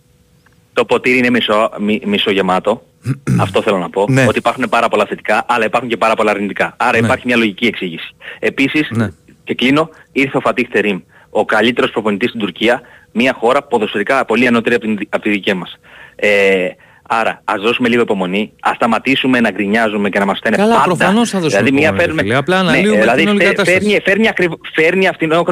Το 0.72 0.84
ποτήρι 0.84 1.18
είναι 1.18 1.30
μισό, 1.30 1.70
μι, 1.78 2.00
μισογεμάτο. 2.06 2.82
Αυτό 3.44 3.62
θέλω 3.62 3.78
να 3.78 3.90
πω. 3.90 4.06
Ναι. 4.08 4.26
Ότι 4.28 4.38
υπάρχουν 4.38 4.68
πάρα 4.68 4.88
πολλά 4.88 5.06
θετικά, 5.06 5.44
αλλά 5.48 5.64
υπάρχουν 5.64 5.88
και 5.90 5.96
πάρα 5.96 6.14
πολλά 6.14 6.30
αρνητικά. 6.30 6.74
Άρα 6.76 7.00
ναι. 7.00 7.06
υπάρχει 7.06 7.26
μια 7.26 7.36
λογική 7.36 7.66
εξήγηση. 7.66 8.14
Επίσης, 8.38 8.90
ναι. 8.90 9.08
και 9.44 9.54
κλείνω, 9.54 9.90
ήρθε 10.12 10.36
ο 10.36 10.40
Φατίχ 10.40 10.68
Τερίμ, 10.68 11.00
ο 11.30 11.44
καλύτερος 11.44 11.90
προπονητής 11.90 12.28
στην 12.28 12.40
Τουρκία, 12.40 12.80
μια 13.12 13.36
χώρα 13.38 13.62
ποδοσφαιρικά 13.62 14.24
πολύ 14.24 14.46
ανώτερη 14.46 14.74
από, 14.74 14.84
την, 14.84 14.98
από 15.08 15.22
τη 15.22 15.30
δική 15.30 15.54
μας. 15.54 15.78
Ε, 16.16 16.68
Άρα, 17.12 17.40
ας 17.44 17.60
δώσουμε 17.60 17.88
λίγο 17.88 18.02
υπομονή, 18.02 18.52
ας 18.60 18.76
σταματήσουμε 18.76 19.40
να 19.40 19.50
γκρινιάζουμε 19.50 20.08
και 20.08 20.18
να 20.18 20.24
μας 20.24 20.38
φταίνε 20.38 20.56
Καλά, 20.56 20.74
πάντα. 20.74 20.84
προφανώς 20.84 21.30
θα 21.30 21.38
δώσουμε 21.38 21.62
δηλαδή, 21.62 21.82
υπομονή, 21.82 22.00
φέρουμε... 22.02 22.36
Απλά 22.36 22.62
να 22.62 22.70
ναι, 22.72 22.80
δηλαδή, 22.80 23.20
την 23.20 23.28
όλη 23.28 23.38
κατάσταση. 23.38 23.70
Φέρνει, 23.70 24.00
φέρνει, 24.04 24.28
ακριβ... 24.28 24.52
φέρνει 24.74 25.06
αυτινό, 25.08 25.44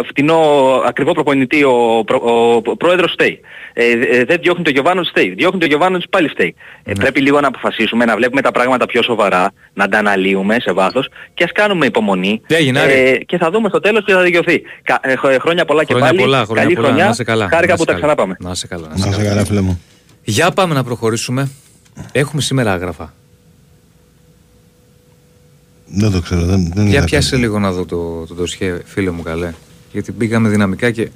αυτινό 0.00 0.38
ακριβό 0.86 1.12
προπονητή 1.12 1.64
ο, 1.64 2.04
ο, 2.22 2.54
ο 2.54 2.76
πρόεδρος 2.76 3.12
Στέι. 3.12 3.40
Ε, 3.72 3.90
ε, 3.90 4.24
δεν 4.24 4.38
διώχνει 4.40 4.64
το 4.64 4.70
Γιωβάνος 4.70 5.06
Στέι, 5.06 5.34
διώχνει 5.34 5.60
το 5.60 5.66
Γιωβάνος 5.66 6.04
πάλι 6.10 6.28
Στέι. 6.28 6.54
Ε, 6.84 6.90
ναι. 6.90 6.94
πρέπει 6.94 7.20
λίγο 7.20 7.40
να 7.40 7.48
αποφασίσουμε, 7.48 8.04
να 8.04 8.16
βλέπουμε 8.16 8.40
τα 8.40 8.50
πράγματα 8.50 8.86
πιο 8.86 9.02
σοβαρά, 9.02 9.52
να 9.72 9.88
τα 9.88 9.98
αναλύουμε 9.98 10.56
σε 10.60 10.72
βάθος 10.72 11.08
και 11.34 11.44
ας 11.44 11.52
κάνουμε 11.52 11.86
υπομονή. 11.86 12.40
ε, 12.88 13.16
και 13.16 13.38
θα 13.38 13.50
δούμε 13.50 13.68
στο 13.68 13.80
τέλος 13.80 14.04
και 14.04 14.12
θα 14.12 14.22
δικαιωθεί. 14.22 14.62
Κα, 14.82 15.00
ε, 15.02 15.14
χρόνια 15.38 15.64
πολλά 15.64 15.84
και 15.84 15.92
χρόνια 15.92 16.08
πάλι. 16.08 16.20
Πολλά, 16.20 16.44
χρόνια 16.44 16.62
Καλή 16.62 16.74
πολλά, 16.74 16.86
χρονιά. 16.86 17.06
Να 17.06 17.12
σε 17.12 17.24
καλά. 17.24 17.48
Χάρηκα 17.52 17.76
που 17.76 17.84
τα 17.84 17.94
ξαναπάμε. 17.94 18.36
Να 18.38 18.54
σε 18.54 18.66
καλά. 18.66 18.88
Να 18.96 19.12
σε 19.12 19.22
καλά, 19.24 19.44
φίλε 19.44 19.60
μου. 19.60 19.80
Για 20.24 20.50
πάμε 20.50 20.74
να 20.74 20.84
προχωρήσουμε. 20.84 21.50
Έχουμε 22.12 22.42
σήμερα 22.42 22.72
άγραφα. 22.72 23.14
Δεν 25.86 26.10
το 26.10 26.20
ξέρω. 26.20 26.44
Δεν, 26.44 26.72
δεν 26.74 26.86
Για 26.86 27.04
πιάσε 27.04 27.36
λίγο 27.36 27.58
να 27.58 27.72
δω 27.72 27.84
το, 27.84 28.26
το 28.26 28.34
ντοσιέ, 28.34 28.80
φίλε 28.84 29.10
μου 29.10 29.22
καλέ. 29.22 29.52
Γιατί 29.92 30.12
μπήκαμε 30.12 30.48
δυναμικά 30.48 30.90
και 30.90 31.10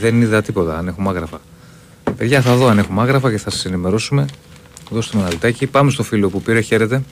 δεν 0.00 0.20
είδα 0.20 0.42
τίποτα 0.42 0.78
αν 0.78 0.88
έχουμε 0.88 1.08
άγραφα. 1.08 1.40
Παιδιά, 2.16 2.40
θα 2.40 2.54
δω 2.54 2.66
αν 2.66 2.78
έχουμε 2.78 3.02
άγραφα 3.02 3.30
και 3.30 3.38
θα 3.38 3.50
σας 3.50 3.64
ενημερώσουμε. 3.64 4.26
Δώστε 4.90 5.18
ένα 5.18 5.28
λεπτάκι. 5.28 5.66
Πάμε 5.66 5.90
στο 5.90 6.02
φίλο 6.02 6.28
που 6.28 6.42
πήρε. 6.42 6.60
Χαίρετε. 6.60 7.02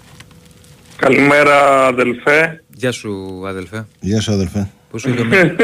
Καλημέρα, 0.97 1.87
αδελφέ. 1.87 2.63
Γεια 2.75 2.93
σου, 2.93 3.43
αδελφέ. 3.47 3.87
Γεια 4.01 4.21
σου, 4.21 4.33
αδελφέ. 4.33 4.71
Πώς 4.91 5.05
είσαι 5.05 5.25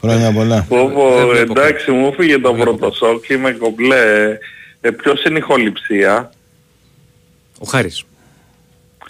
Χρόνια 0.00 0.32
πολλά. 0.32 0.66
Πω, 0.68 0.92
εντάξει, 1.40 1.90
μου 1.90 2.06
έφυγε 2.06 2.38
το 2.38 2.54
πρώτο 2.54 2.92
σοκ 2.92 3.26
και 3.26 3.34
είμαι 3.34 3.52
κομπλέ. 3.52 4.38
Ε, 4.84 4.90
ποιος 4.90 5.24
είναι 5.24 5.38
η 5.38 5.42
χοληψία. 5.42 6.32
Ο 7.58 7.66
Χάρης. 7.66 8.04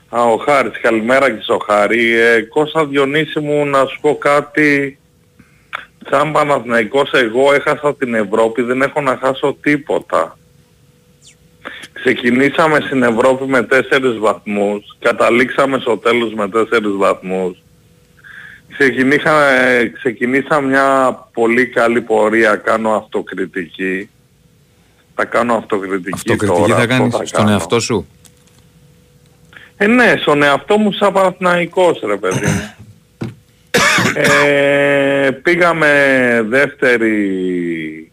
Α, 0.08 0.24
ο 0.24 0.36
Χάρης. 0.36 0.80
Καλημέρα 0.80 1.30
και 1.30 1.42
στο 1.42 1.58
Χάρη. 1.66 2.18
Ε, 2.18 2.40
Κώστα 2.40 2.86
Διονύση 2.86 3.40
μου 3.40 3.66
να 3.66 3.86
σου 3.86 3.98
πω 4.00 4.16
κάτι. 4.16 4.98
Σαν 6.10 6.32
Παναθηναϊκός 6.32 7.10
εγώ 7.12 7.52
έχασα 7.52 7.94
την 7.94 8.14
Ευρώπη, 8.14 8.62
δεν 8.62 8.82
έχω 8.82 9.00
να 9.00 9.16
χάσω 9.16 9.56
τίποτα. 9.60 10.38
Ξεκινήσαμε 11.92 12.80
στην 12.80 13.02
Ευρώπη 13.02 13.46
με 13.46 13.62
τέσσερις 13.62 14.18
βαθμούς, 14.18 14.96
καταλήξαμε 14.98 15.78
στο 15.78 15.96
τέλος 15.96 16.34
με 16.34 16.48
τέσσερις 16.48 16.92
βαθμούς. 16.96 17.62
Ξεκινήσα 19.92 20.60
μια 20.60 21.18
πολύ 21.32 21.66
καλή 21.66 22.00
πορεία, 22.00 22.56
κάνω 22.56 22.94
αυτοκριτική 22.94 24.10
θα 25.14 25.24
κάνω 25.24 25.54
αυτοκριτική, 25.54 26.10
αυτοκριτική 26.14 26.60
τώρα. 26.60 26.76
θα 26.76 26.86
κάνεις 26.86 27.14
στον 27.24 27.48
εαυτό 27.48 27.80
σου; 27.80 28.06
Ε, 29.76 29.86
ναι, 29.86 30.14
στον 30.20 30.42
εαυτό 30.42 30.78
μου 30.78 30.92
σαν 30.92 31.12
Παναθηναϊκός 31.12 32.00
ρε 32.06 32.16
παιδί 32.16 32.46
μου. 32.46 32.74
ε, 34.44 35.30
πήγαμε 35.30 35.90
δεύτερη 36.48 38.10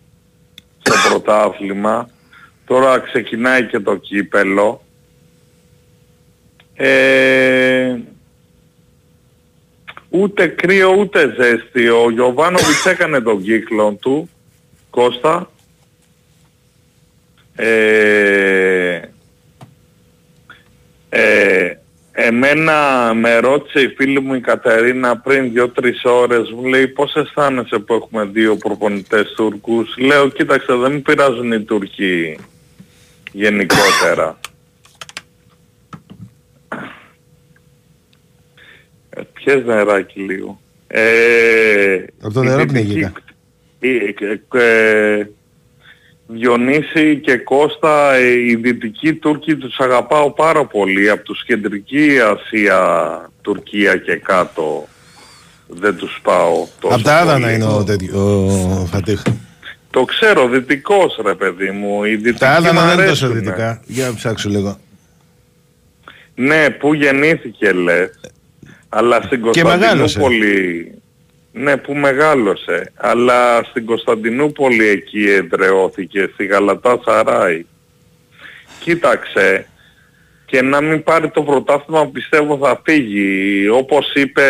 στο 0.80 0.94
πρωτάθλημα. 1.10 2.10
Τώρα 2.66 3.00
ξεκινάει 3.00 3.64
και 3.64 3.80
το 3.80 3.96
κύπελο. 3.96 4.82
Ε, 6.76 7.96
ούτε 10.10 10.48
κρύο 10.48 10.96
ούτε 11.00 11.36
ζέστη. 11.40 11.90
Ο 11.90 12.10
Γιωβάνοβιτς 12.12 12.86
έκανε 12.86 13.20
τον 13.22 13.42
κύκλο 13.42 13.98
του, 14.02 14.30
Κώστα. 14.90 15.50
Ε, 17.62 19.02
ε, 21.10 21.78
εμένα 22.12 23.12
με 23.14 23.40
ρώτησε 23.40 23.82
η 23.82 23.88
φίλη 23.88 24.20
μου 24.20 24.34
η 24.34 24.40
Κατερίνα 24.40 25.18
πριν 25.18 25.52
δύο-τρεις 25.52 26.04
ώρες 26.04 26.52
μου 26.52 26.66
λέει 26.66 26.88
πώς 26.88 27.16
αισθάνεσαι 27.16 27.80
που 27.80 27.94
έχουμε 27.94 28.26
δύο 28.26 28.56
προπονητές 28.56 29.34
Τούρκους; 29.36 29.98
Λέω 29.98 30.30
κοίταξε 30.30 30.74
δεν 30.74 30.92
με 30.92 31.00
πειράζουν 31.00 31.52
οι 31.52 31.62
Τούρκοι 31.64 32.40
γενικότερα 33.32 34.40
ε, 39.10 39.22
πιες 39.34 39.64
νεράκι 39.66 40.20
λίγο. 40.20 40.60
Ε, 40.88 42.04
από 42.22 42.34
το 42.34 42.44
νερό 42.44 42.66
πνίγηκα 42.66 43.14
Διονύση 46.32 47.20
και 47.20 47.38
Κώστα, 47.38 48.14
ε, 48.14 48.32
οι 48.32 48.56
δυτικοί 48.56 49.14
Τούρκοι 49.14 49.56
τους 49.56 49.80
αγαπάω 49.80 50.32
πάρα 50.32 50.66
πολύ. 50.66 51.10
Από 51.10 51.24
τους 51.24 51.44
κεντρική 51.46 52.18
Ασία, 52.20 53.30
Τουρκία 53.42 53.98
και 53.98 54.16
κάτω 54.16 54.88
δεν 55.68 55.96
τους 55.96 56.20
πάω 56.24 56.68
τόσο 56.80 56.96
Από 56.96 57.04
τα 57.04 57.18
Άδανα 57.18 57.52
είναι 57.52 57.66
ο, 57.66 57.84
τέτοιο, 57.84 58.46
ο 58.82 58.86
Φατίχ. 58.86 59.22
Το 59.90 60.06
ξέρω, 60.06 60.48
δυτικός 60.48 61.20
ρε 61.26 61.36
παιδί 61.36 61.72
μου. 61.72 62.04
Οι 62.04 62.34
τα 62.34 62.50
Άδανα 62.50 62.86
δεν 62.86 62.98
είναι 62.98 63.08
τόσο 63.08 63.28
δυτικά. 63.28 63.82
Για 63.86 64.08
να 64.08 64.14
ψάξω 64.14 64.50
λίγο. 64.50 64.80
Ναι, 66.36 66.70
που 66.70 66.94
γεννήθηκε 66.94 67.72
λες. 67.72 68.20
Αλλά 68.90 69.22
στην 69.22 69.42
Κωνσταντινούπολη 69.42 70.92
ναι, 71.52 71.78
που 71.78 71.94
μεγάλωσε. 71.94 72.92
Αλλά 72.96 73.64
στην 73.64 73.86
Κωνσταντινούπολη 73.86 74.88
εκεί 74.88 75.30
εδρεώθηκε, 75.30 76.30
στη 76.34 76.46
Γαλατά 76.46 77.00
Σαράι. 77.06 77.66
Κοίταξε, 78.80 79.68
και 80.46 80.62
να 80.62 80.82
μην 80.82 81.04
πάρει 81.04 81.30
το 81.30 81.44
πρωτάθλημα 81.44 82.08
πιστεύω 82.08 82.58
θα 82.58 82.82
φύγει. 82.84 83.68
Όπως 83.68 84.14
είπε 84.14 84.44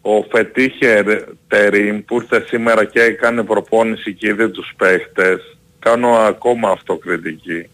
ο 0.00 0.22
Φετίχερ 0.30 1.04
Τερίμ 1.48 2.04
που 2.04 2.20
ήρθε 2.20 2.44
σήμερα 2.48 2.84
και 2.84 3.02
έκανε 3.02 3.42
προπόνηση 3.42 4.14
και 4.14 4.26
είδε 4.26 4.48
τους 4.48 4.72
παίχτες, 4.76 5.56
κάνω 5.78 6.08
ακόμα 6.08 6.70
αυτοκριτική. 6.70 7.68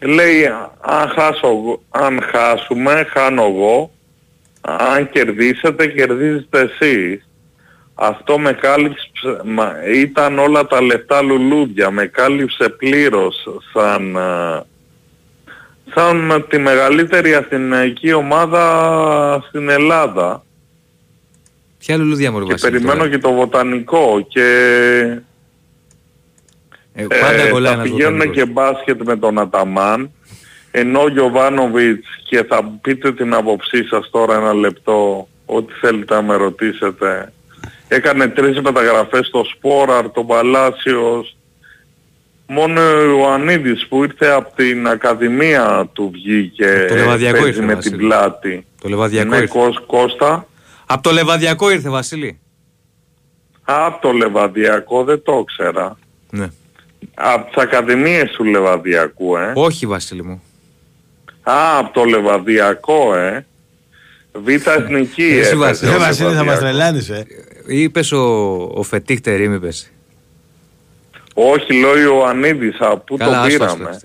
Λέει 0.00 0.46
αν, 0.80 1.08
χάσω, 1.08 1.80
αν 1.90 2.20
χάσουμε 2.22 3.06
χάνω 3.10 3.42
εγώ 3.42 3.90
αν 4.60 5.10
κερδίσετε, 5.10 5.86
κερδίζετε 5.86 6.60
εσείς. 6.60 7.28
Αυτό 7.94 8.38
με 8.38 8.52
κάλυψε, 8.52 9.06
ήταν 9.94 10.38
όλα 10.38 10.66
τα 10.66 10.82
λεφτά 10.82 11.22
λουλούδια, 11.22 11.90
με 11.90 12.06
κάλυψε 12.06 12.68
πλήρως 12.68 13.46
σαν, 13.72 14.16
σαν 15.94 16.46
τη 16.48 16.58
μεγαλύτερη 16.58 17.34
αθηναϊκή 17.34 18.12
ομάδα 18.12 19.44
στην 19.48 19.68
Ελλάδα. 19.68 20.42
Ποια 21.78 21.96
λουλούδια 21.96 22.32
μου 22.32 22.46
Και 22.46 22.54
περιμένω 22.54 23.08
και 23.08 23.18
το 23.18 23.32
βοτανικό 23.32 24.26
και 24.28 24.46
ε, 26.92 27.06
πάντα 27.06 27.68
ε, 27.68 27.74
θα 27.74 27.82
πηγαίνουν 27.82 28.30
και 28.30 28.44
μπάσκετ 28.46 29.02
με 29.02 29.16
τον 29.16 29.38
Αταμάν 29.38 30.10
ενώ 30.78 31.02
ο 31.02 31.08
Γιωβάνοβιτς 31.08 32.06
και 32.28 32.44
θα 32.44 32.78
πείτε 32.80 33.12
την 33.12 33.34
άποψή 33.34 33.84
σας 33.84 34.10
τώρα 34.10 34.36
ένα 34.36 34.54
λεπτό 34.54 35.28
ό,τι 35.46 35.72
θέλετε 35.72 36.14
να 36.14 36.22
με 36.22 36.34
ρωτήσετε 36.34 37.32
έκανε 37.88 38.28
τρεις 38.28 38.60
μεταγραφές 38.60 39.26
στο 39.26 39.44
Σπόραρ, 39.44 40.10
το 40.10 40.24
Παλάσιος 40.24 41.38
Μόνο 42.50 42.80
ο 42.80 43.02
Ιωαννίδης 43.02 43.86
που 43.86 44.04
ήρθε 44.04 44.28
από 44.28 44.56
την 44.56 44.88
Ακαδημία 44.88 45.88
του 45.92 46.10
βγήκε 46.12 46.86
το 46.88 46.94
Λεβαδιακό 46.94 47.46
ήρθε, 47.46 47.62
με 47.62 47.76
την 47.76 47.96
πλάτη. 47.96 48.66
Το 48.80 48.88
Λεβαδιακό 48.88 49.28
ναι, 49.28 49.36
ήρθε. 49.36 49.82
Κώστα. 49.86 50.46
Από 50.86 51.02
το 51.02 51.10
Λεβαδιακό 51.10 51.70
ήρθε 51.70 51.88
Βασίλη. 51.88 52.40
Από 53.62 54.00
το 54.00 54.12
Λεβαδιακό 54.12 55.04
δεν 55.04 55.22
το 55.22 55.38
ήξερα. 55.38 55.98
Ναι. 56.30 56.50
Από 57.14 57.46
τις 57.46 57.62
Ακαδημίες 57.62 58.30
του 58.30 58.44
Λεβαδιακού, 58.44 59.36
ε. 59.36 59.52
Όχι 59.54 59.86
Βασίλη 59.86 60.22
μου. 60.22 60.42
Α, 61.50 61.78
από 61.78 61.92
το 61.92 62.04
Λεβαδιακό, 62.04 63.14
ε. 63.14 63.46
Β' 64.32 64.66
εθνική, 64.66 65.40
ε. 65.42 65.54
Βασίλη 65.98 66.34
θα 66.34 66.44
μας 66.44 66.58
τρελάνεις, 66.58 67.08
ε. 67.08 67.26
Είπες 67.66 68.12
ο, 68.12 68.22
ο 68.74 68.82
Φετίχτερ, 68.82 69.40
είπες. 69.40 69.92
Όχι, 71.34 71.80
λέω 71.80 71.98
Ιωαννίδης, 71.98 72.76
από 72.78 72.96
πού 72.96 73.16
το 73.16 73.24
πήραμε. 73.46 74.00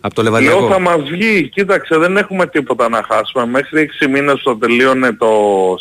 Από 0.00 0.14
το 0.14 0.22
Λεβαδιακό. 0.22 0.60
Λέω 0.60 0.68
θα 0.68 0.78
μας 0.78 1.02
βγει, 1.10 1.48
κοίταξε 1.48 1.96
δεν 1.96 2.16
έχουμε 2.16 2.46
τίποτα 2.46 2.88
να 2.88 3.02
χάσουμε. 3.08 3.46
Μέχρι 3.46 3.90
6 4.00 4.06
μήνες 4.08 4.42
το 4.42 4.56
τελείωνε 4.56 5.12
το 5.12 5.30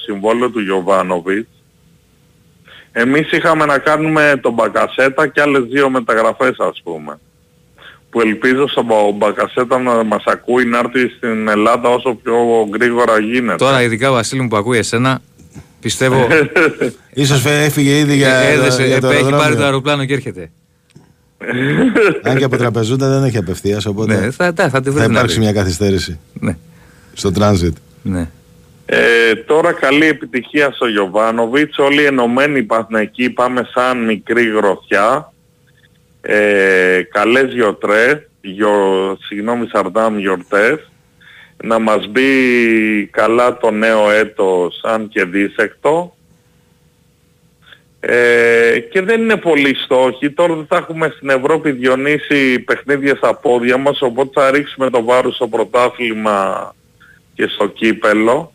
συμβόλαιο 0.05 0.49
του 0.49 0.59
Γιωβάνοβιτς. 0.59 1.49
Εμείς 2.91 3.31
είχαμε 3.31 3.65
να 3.65 3.77
κάνουμε 3.77 4.39
τον 4.41 4.53
Μπακασέτα 4.53 5.27
και 5.27 5.41
άλλες 5.41 5.63
δύο 5.63 5.89
μεταγραφές 5.89 6.55
ας 6.57 6.81
πούμε. 6.83 7.19
Που 8.09 8.21
ελπίζω 8.21 8.67
στον 8.67 8.85
Μπακασέτα 9.15 9.77
να 9.79 10.03
μας 10.03 10.23
ακούει 10.25 10.65
να 10.65 10.77
έρθει 10.77 11.09
στην 11.09 11.47
Ελλάδα 11.47 11.89
όσο 11.89 12.13
πιο 12.23 12.35
γρήγορα 12.73 13.19
γίνεται. 13.19 13.55
Τώρα 13.55 13.81
ειδικά 13.81 14.11
Βασίλη 14.11 14.41
μου 14.41 14.47
που 14.47 14.55
ακούει 14.55 14.77
εσένα, 14.77 15.21
Πιστεύω. 15.79 16.27
Ίσως 17.13 17.45
έφυγε 17.45 17.97
ήδη 17.97 18.15
για, 18.15 18.35
Έδεσε, 18.35 18.85
για 18.85 19.01
το 19.01 19.09
Έχει 19.09 19.29
πάρει 19.29 19.55
το 19.55 19.63
αεροπλάνο 19.63 20.05
και 20.05 20.13
έρχεται. 20.13 20.51
Αν 22.23 22.37
και 22.37 22.43
από 22.43 22.57
τραπεζούντα 22.57 23.09
δεν 23.09 23.23
έχει 23.23 23.37
απευθείας, 23.37 23.85
οπότε 23.85 24.19
ναι, 24.19 24.31
θα, 24.31 24.53
θα, 24.55 24.69
θα, 24.69 24.81
θα 24.83 25.03
υπάρξει 25.03 25.39
μια 25.39 25.53
καθυστέρηση 25.53 26.19
ναι. 26.33 26.57
στο 27.13 27.31
τράνζιτ. 27.31 27.77
Ναι. 28.01 28.29
Ε, 28.85 29.35
τώρα 29.35 29.71
καλή 29.71 30.05
επιτυχία 30.05 30.71
στο 30.71 30.87
Γιωβάνοβιτς, 30.87 31.77
όλοι 31.77 32.05
ενωμένοι 32.05 32.65
εκεί 32.89 33.29
πάμε 33.29 33.69
σαν 33.73 34.05
μικρή 34.05 34.49
γροθιά. 34.49 35.33
Ε, 36.29 37.01
καλές 37.11 37.53
γιορτές, 37.53 38.29
γιο, 38.41 39.17
συγγνώμη 39.21 39.67
Σαρδάμ 39.67 40.17
γιορτές 40.17 40.91
να 41.63 41.79
μας 41.79 42.07
μπει 42.07 42.29
καλά 43.05 43.57
το 43.57 43.71
νέο 43.71 44.11
έτος 44.11 44.79
αν 44.83 45.07
και 45.07 45.23
δίσεκτο 45.23 46.15
ε, 47.99 48.79
και 48.91 49.01
δεν 49.01 49.21
είναι 49.21 49.37
πολύ 49.37 49.75
στόχοι. 49.75 50.31
Τώρα 50.31 50.55
δεν 50.55 50.65
θα 50.69 50.77
έχουμε 50.77 51.13
στην 51.15 51.29
Ευρώπη 51.29 51.71
διονύσει 51.71 52.59
παιχνίδια 52.59 53.15
στα 53.15 53.35
πόδια 53.35 53.77
μας 53.77 54.01
οπότε 54.01 54.41
θα 54.41 54.51
ρίξουμε 54.51 54.89
το 54.89 55.03
βάρος 55.03 55.35
στο 55.35 55.47
πρωτάθλημα 55.47 56.73
και 57.33 57.47
στο 57.47 57.67
κύπελο. 57.67 58.53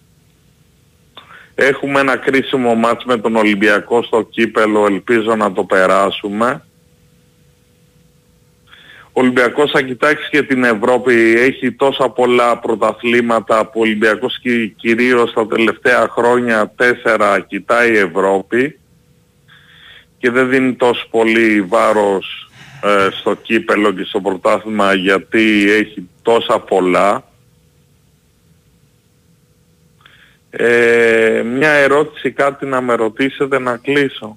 Έχουμε 1.54 2.00
ένα 2.00 2.16
κρίσιμο 2.16 2.74
μάτς 2.74 3.04
με 3.04 3.16
τον 3.16 3.36
Ολυμπιακό 3.36 4.02
στο 4.02 4.22
κύπελο, 4.22 4.86
ελπίζω 4.86 5.36
να 5.36 5.52
το 5.52 5.64
περάσουμε. 5.64 6.62
Ο 9.14 9.20
Ολυμπιακός 9.20 9.70
θα 9.70 9.82
κοιτάξεις 9.82 10.28
και 10.28 10.42
την 10.42 10.64
Ευρώπη, 10.64 11.34
έχει 11.38 11.72
τόσα 11.72 12.08
πολλά 12.08 12.58
πρωταθλήματα 12.58 13.64
που 13.64 13.80
ο 13.80 13.80
Ολυμπιακός 13.80 14.40
κυρίως 14.76 15.32
τα 15.32 15.46
τελευταία 15.46 16.08
χρόνια 16.08 16.72
τέσσερα 16.76 17.40
κοιτάει 17.40 17.92
η 17.92 17.98
Ευρώπη 17.98 18.78
και 20.18 20.30
δεν 20.30 20.48
δίνει 20.48 20.74
τόσο 20.74 21.06
πολύ 21.10 21.60
βάρος 21.62 22.50
ε, 22.82 23.08
στο 23.10 23.34
κύπελο 23.34 23.92
και 23.92 24.04
στο 24.04 24.20
πρωτάθλημα 24.20 24.94
γιατί 24.94 25.70
έχει 25.70 26.08
τόσα 26.22 26.58
πολλά. 26.58 27.24
Ε, 30.50 31.42
μια 31.44 31.70
ερώτηση 31.70 32.30
κάτι 32.30 32.66
να 32.66 32.80
με 32.80 32.94
ρωτήσετε 32.94 33.58
να 33.58 33.76
κλείσω. 33.76 34.36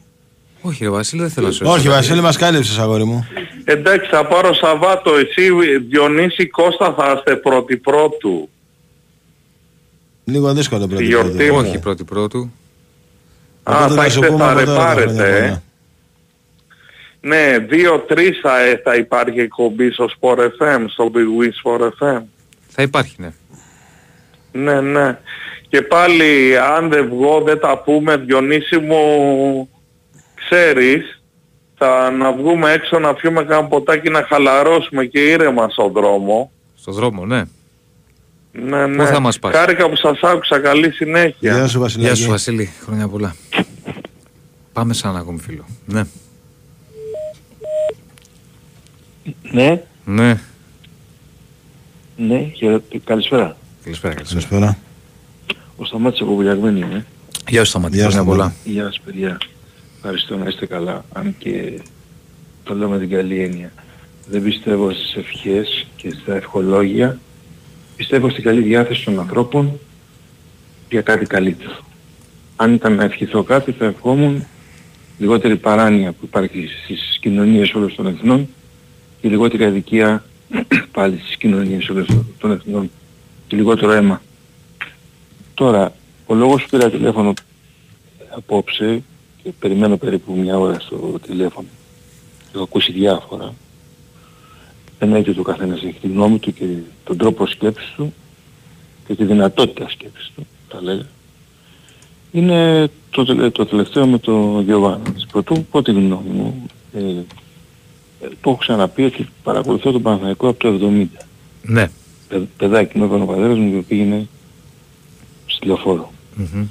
Όχι 0.67 0.83
ρε 0.83 0.89
Βασίλη 0.89 1.21
δεν 1.21 1.31
θέλω 1.31 1.47
να 1.47 1.53
σου 1.53 1.65
Όχι 1.67 1.89
Βασίλη 1.89 2.21
μας 2.21 2.37
κάλυψες 2.37 2.77
αγόρι 2.77 3.03
μου. 3.03 3.27
Εντάξει 3.63 4.09
θα 4.09 4.25
πάρω 4.25 4.53
Σαββάτο 4.53 5.15
εσύ 5.15 5.51
Διονύση 5.89 6.47
Κώστα 6.47 6.93
θα 6.97 7.13
είστε 7.17 7.35
πρώτη 7.35 7.77
πρώτου. 7.77 8.49
Λίγο 10.23 10.53
δύσκολο 10.53 10.87
πρώτη 10.87 11.07
πρώτου. 11.07 11.55
Όχι 11.55 11.79
πρώτη 11.79 12.03
πρώτου. 12.03 12.51
Α, 13.63 13.87
θα 13.87 14.05
είστε 14.05 14.35
θα 14.37 14.53
ρεπάρετε 14.53 15.37
ε. 15.37 15.61
Ναι, 17.21 17.57
δύο-τρεις 17.59 18.39
θα, 18.41 18.61
ε, 18.61 18.81
θα 18.83 18.95
υπάρχει 18.95 19.39
εκπομπή 19.39 19.91
στο 19.91 20.09
Sport 20.19 20.37
FM, 20.37 20.85
στο 20.87 21.11
Big 21.13 21.43
Win 21.43 21.49
Sport 21.63 21.81
FM. 21.81 22.21
Θα 22.67 22.81
υπάρχει, 22.81 23.15
ναι. 23.17 23.33
Ναι, 24.51 24.81
ναι. 24.81 25.17
Και 25.69 25.81
πάλι 25.81 26.57
αν 26.57 26.89
δεν 26.89 27.09
βγω 27.09 27.41
δεν 27.45 27.59
τα 27.59 27.77
πούμε 27.77 28.17
Διονύση 28.17 28.77
μου 28.77 29.69
ξέρεις, 30.49 31.21
θα 31.77 32.11
να 32.11 32.33
βγούμε 32.33 32.71
έξω 32.71 32.99
να 32.99 33.13
πιούμε 33.13 33.43
κάνα 33.43 33.67
ποτάκι 33.67 34.09
να 34.09 34.25
χαλαρώσουμε 34.27 35.05
και 35.05 35.19
ήρεμα 35.19 35.69
στον 35.69 35.91
δρόμο. 35.91 36.51
Στον 36.75 36.93
δρόμο, 36.93 37.25
ναι. 37.25 37.43
Ναι, 38.51 38.85
ναι. 38.85 39.03
Πού 39.03 39.05
θα 39.05 39.19
μας 39.19 39.39
πας; 39.39 39.55
Χάρηκα 39.55 39.89
που 39.89 39.95
σας 39.95 40.19
άκουσα. 40.21 40.59
Καλή 40.59 40.91
συνέχεια. 40.91 41.53
Γεια 41.53 41.67
σου 41.67 41.79
Βασίλη. 41.79 42.03
Γεια 42.03 42.15
σου 42.15 42.29
Βασίλη. 42.29 42.69
Χρόνια 42.85 43.07
πολλά. 43.07 43.35
Πάμε 44.73 44.93
σαν 44.93 45.15
ακόμη 45.15 45.39
φίλο. 45.39 45.65
Ναι. 45.85 46.03
Ναι. 49.51 49.81
Ναι. 50.05 50.39
Ναι, 52.17 52.51
καλησπέρα. 53.03 53.57
Καλησπέρα, 53.83 54.13
καλησπέρα. 54.13 54.77
Ο 55.75 55.85
Σταμάτης 55.85 56.21
από 56.21 56.35
Βουλιαγμένη 56.35 56.79
είμαι. 56.79 57.05
Γεια 57.47 57.63
σου 57.63 57.69
Σταμάτη, 57.69 57.99
χρόνια 57.99 58.23
πολλά. 58.23 58.53
Γεια 58.63 58.83
σας 58.83 58.99
παιδιά. 59.05 59.37
Ευχαριστώ 60.07 60.37
να 60.37 60.47
είστε 60.47 60.65
καλά, 60.65 61.05
αν 61.13 61.35
και 61.37 61.81
το 62.63 62.75
λέω 62.75 62.89
με 62.89 62.99
την 62.99 63.09
καλή 63.09 63.39
έννοια. 63.39 63.71
Δεν 64.29 64.43
πιστεύω 64.43 64.91
στις 64.91 65.15
ευχές 65.15 65.87
και 65.95 66.15
στα 66.21 66.35
ευχολόγια. 66.35 67.19
Πιστεύω 67.95 68.29
στην 68.29 68.43
καλή 68.43 68.61
διάθεση 68.61 69.05
των 69.05 69.19
ανθρώπων 69.19 69.79
για 70.89 71.01
κάτι 71.01 71.25
καλύτερο. 71.25 71.77
Αν 72.55 72.73
ήταν 72.73 72.95
να 72.95 73.03
ευχηθώ 73.03 73.43
κάτι 73.43 73.71
θα 73.71 73.85
ευχόμουν 73.85 74.45
λιγότερη 75.17 75.55
παράνοια 75.55 76.11
που 76.11 76.25
υπάρχει 76.25 76.67
στις 76.83 77.17
κοινωνίες 77.21 77.73
όλων 77.73 77.95
των 77.95 78.07
εθνών 78.07 78.47
και 79.21 79.29
λιγότερη 79.29 79.65
αδικία 79.65 80.23
πάλι 80.91 81.19
στις 81.23 81.37
κοινωνίες 81.37 81.89
όλων 81.89 82.35
των 82.39 82.51
εθνών 82.51 82.91
και 83.47 83.55
λιγότερο 83.55 83.91
αίμα. 83.91 84.21
Τώρα, 85.53 85.93
ο 86.25 86.35
λόγος 86.35 86.63
που 86.63 86.69
πήρα 86.69 86.89
τηλέφωνο 86.89 87.33
απόψε 88.29 89.03
και 89.45 89.51
περιμένω 89.59 89.97
περίπου 89.97 90.35
μια 90.35 90.57
ώρα 90.57 90.79
στο 90.79 91.19
τηλέφωνο 91.25 91.67
και 92.39 92.51
έχω 92.53 92.63
ακούσει 92.63 92.91
διάφορα. 92.91 93.53
Εννοείται 94.99 95.33
το 95.33 95.41
καθένας 95.41 95.83
έχει 95.83 95.99
τη 96.01 96.07
γνώμη 96.07 96.39
του 96.39 96.53
και 96.53 96.65
τον 97.03 97.17
τρόπο 97.17 97.47
σκέψης 97.47 97.93
του 97.95 98.13
και 99.07 99.15
τη 99.15 99.25
δυνατότητα 99.25 99.89
σκέψης 99.89 100.31
του, 100.35 100.47
θα 100.69 100.81
λέγα. 100.81 101.05
Είναι 102.31 102.89
το, 103.09 103.51
το 103.51 103.65
τελευταίο 103.65 104.07
με 104.07 104.17
το 104.17 104.61
Διοβάνο. 104.61 105.03
Πρωτού 105.31 105.65
πω 105.71 105.81
τη 105.81 105.91
γνώμη 105.91 106.29
μου, 106.29 106.65
ε, 106.93 106.99
το 108.19 108.49
έχω 108.49 108.55
ξαναπεί 108.55 109.03
ότι 109.03 109.27
παρακολουθώ 109.43 109.91
τον 109.91 110.01
Παναθηναϊκό 110.01 110.47
από 110.47 110.59
το 110.59 110.79
70. 110.81 111.05
Ναι. 111.61 111.89
Παι, 112.27 112.47
παιδάκι 112.57 112.99
με 112.99 113.05
ο 113.05 113.25
πατέρας 113.25 113.57
μου 113.57 113.71
και 113.71 113.85
πήγαινε 113.87 114.27
στη 115.45 115.65
λεωφόρο. 115.65 116.11
Mm-hmm. 116.39 116.65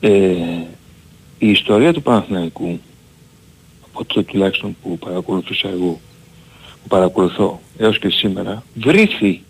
Ε, 0.00 0.36
η 1.42 1.50
ιστορία 1.50 1.92
του 1.92 2.02
Παναθηναϊκού, 2.02 2.80
από 3.86 4.04
το 4.04 4.22
τουλάχιστον 4.22 4.76
που 4.82 4.98
παρακολουθούσα 4.98 5.68
εγώ, 5.68 6.00
που 6.82 6.88
παρακολουθώ 6.88 7.60
έως 7.78 7.98
και 7.98 8.08
σήμερα, 8.10 8.62
βρήθη, 8.74 9.42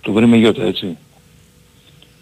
το 0.00 0.12
βρει 0.12 0.26
με 0.26 0.36
γιώτα 0.36 0.62
έτσι, 0.62 0.96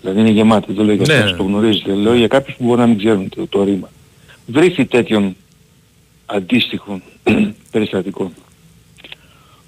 δηλαδή 0.01 0.21
είναι 0.21 0.31
γεμάτη, 0.31 0.73
δεν 0.73 0.85
λέω 0.85 0.95
για 0.95 1.25
ναι. 1.25 1.31
το 1.31 1.43
γνωρίζετε, 1.43 1.95
λέω 1.95 2.15
για 2.15 2.27
κάποιους 2.27 2.57
που 2.57 2.65
μπορεί 2.65 2.81
να 2.81 2.87
μην 2.87 2.99
ξέρουν 2.99 3.29
το, 3.29 3.47
το 3.47 3.65
ρήμα. 3.65 3.91
Βρήθη 4.47 4.85
τέτοιων 4.85 5.37
αντίστοιχων 6.27 7.03
περιστατικών. 7.73 8.33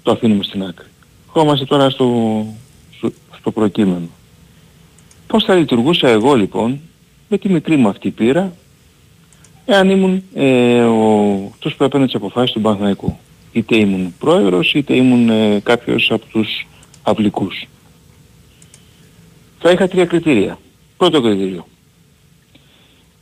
Το 0.03 0.11
αφήνουμε 0.11 0.43
στην 0.43 0.63
άκρη. 0.63 0.87
Χώμαστε 1.25 1.65
τώρα 1.65 1.89
στο, 1.89 2.45
στο, 2.97 3.11
στο 3.39 3.51
προκείμενο. 3.51 4.09
Πώς 5.27 5.43
θα 5.43 5.55
λειτουργούσα 5.55 6.07
εγώ 6.07 6.35
λοιπόν 6.35 6.79
με 7.27 7.37
τη 7.37 7.49
μικρή 7.49 7.75
μου 7.75 7.87
αυτή 7.87 8.09
πείρα 8.09 8.53
εάν 9.69 9.89
ήμουν 9.89 10.23
ε, 10.33 10.81
ο, 10.81 11.33
αυτός 11.53 11.75
που 11.75 11.83
έπαιρνε 11.83 12.05
τις 12.05 12.15
αποφάσεις 12.15 12.51
του 12.51 12.61
Παναθηναϊκού. 12.61 13.17
Είτε 13.51 13.77
ήμουν 13.77 14.13
πρόεδρος, 14.19 14.73
είτε 14.73 14.95
ήμουν 14.95 15.29
ε, 15.29 15.59
κάποιος 15.59 16.11
από 16.11 16.25
τους 16.25 16.67
αυλικούς. 17.03 17.67
Θα 19.59 19.71
είχα 19.71 19.87
τρία 19.87 20.05
κριτήρια. 20.05 20.59
Πρώτο 20.97 21.21
κριτήριο. 21.21 21.67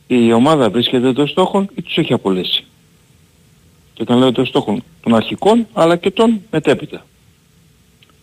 Η 0.08 0.34
ομάδα 0.34 0.70
βρίσκεται 0.70 1.14
των 1.14 1.28
στόχων 1.28 1.70
ή 1.76 1.82
τους 1.82 1.98
έχει 1.98 2.14
απολέσει. 2.14 2.64
Και 3.94 4.02
όταν 4.02 4.18
λέω 4.18 4.28
εντός 4.28 4.48
στόχων 4.48 4.84
των 5.02 5.16
αρχικών 5.16 5.68
αλλά 5.74 5.96
και 5.96 6.12
των 6.12 6.42
μετέπειτα. 6.52 7.06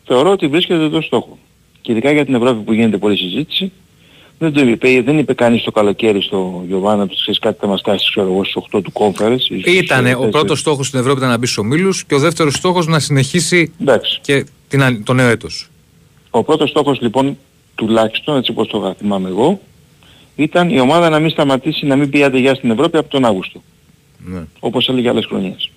Θεωρώ 0.05 0.31
ότι 0.31 0.47
βρίσκεται 0.47 0.85
εντός 0.85 1.05
στόχων. 1.05 1.37
Και 1.81 1.93
ειδικά 1.93 2.13
για 2.13 2.25
την 2.25 2.35
Ευρώπη 2.35 2.61
που 2.61 2.73
γίνεται 2.73 2.99
πολλή 2.99 3.17
συζήτηση, 3.17 3.73
δεν 4.39 4.53
το 4.53 4.61
είπε, 4.61 5.03
δεν 5.03 5.19
είπε 5.19 5.35
κανείς 5.35 5.63
το 5.63 5.71
καλοκαίρι 5.71 6.23
στο 6.23 6.65
Γιωβάνα 6.67 7.07
που 7.07 7.15
ξέρεις 7.15 7.39
κάτι 7.39 7.57
θα 7.61 7.67
μας 7.67 7.83
κάνει 7.83 7.99
ξέρω 7.99 8.27
εγώ 8.27 8.45
στις 8.45 8.63
8 8.73 8.81
του 8.83 8.93
conference. 8.95 9.67
Ήτανε, 9.67 10.15
ο 10.15 10.29
πρώτος 10.29 10.59
στόχος 10.59 10.87
στην 10.87 10.99
Ευρώπη 10.99 11.19
ήταν 11.19 11.31
να 11.31 11.39
μπει 11.39 11.47
στους 11.47 11.59
ομίλους 11.59 12.05
και 12.05 12.15
ο 12.15 12.19
δεύτερος 12.19 12.55
στόχος 12.55 12.87
να 12.87 12.99
συνεχίσει 12.99 13.73
Εντάξει. 13.81 14.19
και 14.23 14.47
την, 14.69 15.05
το 15.05 15.13
νέο 15.13 15.29
έτος. 15.29 15.69
Ο 16.31 16.43
πρώτος 16.43 16.71
στόχος 16.71 17.01
λοιπόν 17.01 17.39
τουλάχιστον, 17.75 18.37
έτσι 18.37 18.51
όπως 18.51 18.69
το 18.69 18.95
θυμάμαι 18.99 19.29
εγώ, 19.29 19.61
ήταν 20.37 20.71
η 20.71 20.81
ομάδα 20.81 21.09
να 21.09 21.19
μην 21.19 21.31
σταματήσει 21.31 21.87
να 21.87 21.97
μην 21.97 22.11
πει 22.11 22.23
άντε 22.23 22.55
στην 22.55 22.71
Ευρώπη 22.71 22.97
από 22.97 23.09
τον 23.09 23.25
Αύγουστο. 23.25 23.63
Ναι. 24.19 24.43
Όπως 24.61 24.89
έλεγε 24.89 25.09
άλλες 25.09 25.27
χρονιές. 25.27 25.71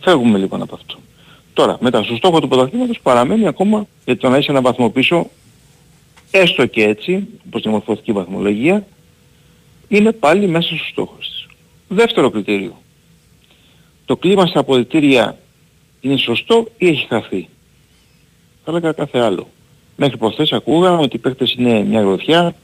Φεύγουμε 0.00 0.38
λοιπόν 0.38 0.62
από 0.62 0.74
αυτό. 0.74 0.98
Τώρα, 1.52 1.76
μετά 1.80 2.02
στο 2.02 2.16
στόχο 2.16 2.40
του 2.40 2.48
πρωταθλήματος 2.48 3.00
παραμένει 3.02 3.46
ακόμα 3.46 3.86
γιατί 4.04 4.20
το 4.20 4.28
να 4.28 4.36
είσαι 4.36 4.50
ένα 4.50 4.60
βαθμό 4.60 4.90
πίσω, 4.90 5.30
έστω 6.30 6.66
και 6.66 6.82
έτσι, 6.82 7.28
όπως 7.46 7.62
δημορφώθηκε 7.62 8.10
η 8.10 8.14
βαθμολογία, 8.14 8.86
είναι 9.88 10.12
πάλι 10.12 10.46
μέσα 10.46 10.68
στους 10.68 10.88
στόχους 10.88 11.28
της. 11.28 11.46
Δεύτερο 11.88 12.30
κριτήριο. 12.30 12.82
Το 14.04 14.16
κλίμα 14.16 14.46
στα 14.46 14.60
αποδητήρια 14.60 15.38
είναι 16.00 16.16
σωστό 16.16 16.68
ή 16.78 16.86
έχει 16.86 17.06
χαθεί; 17.08 17.48
Θα 18.64 18.70
έλεγα 18.70 18.92
κάθε 18.92 19.18
άλλο. 19.18 19.48
Μέχρι 19.96 20.16
προχθές 20.16 20.52
ακούγαμε 20.52 21.02
ότι 21.02 21.16
οι 21.16 21.18
παίκτες 21.18 21.54
είναι 21.58 21.82
μια 21.82 22.00
γροθιά, 22.00 22.54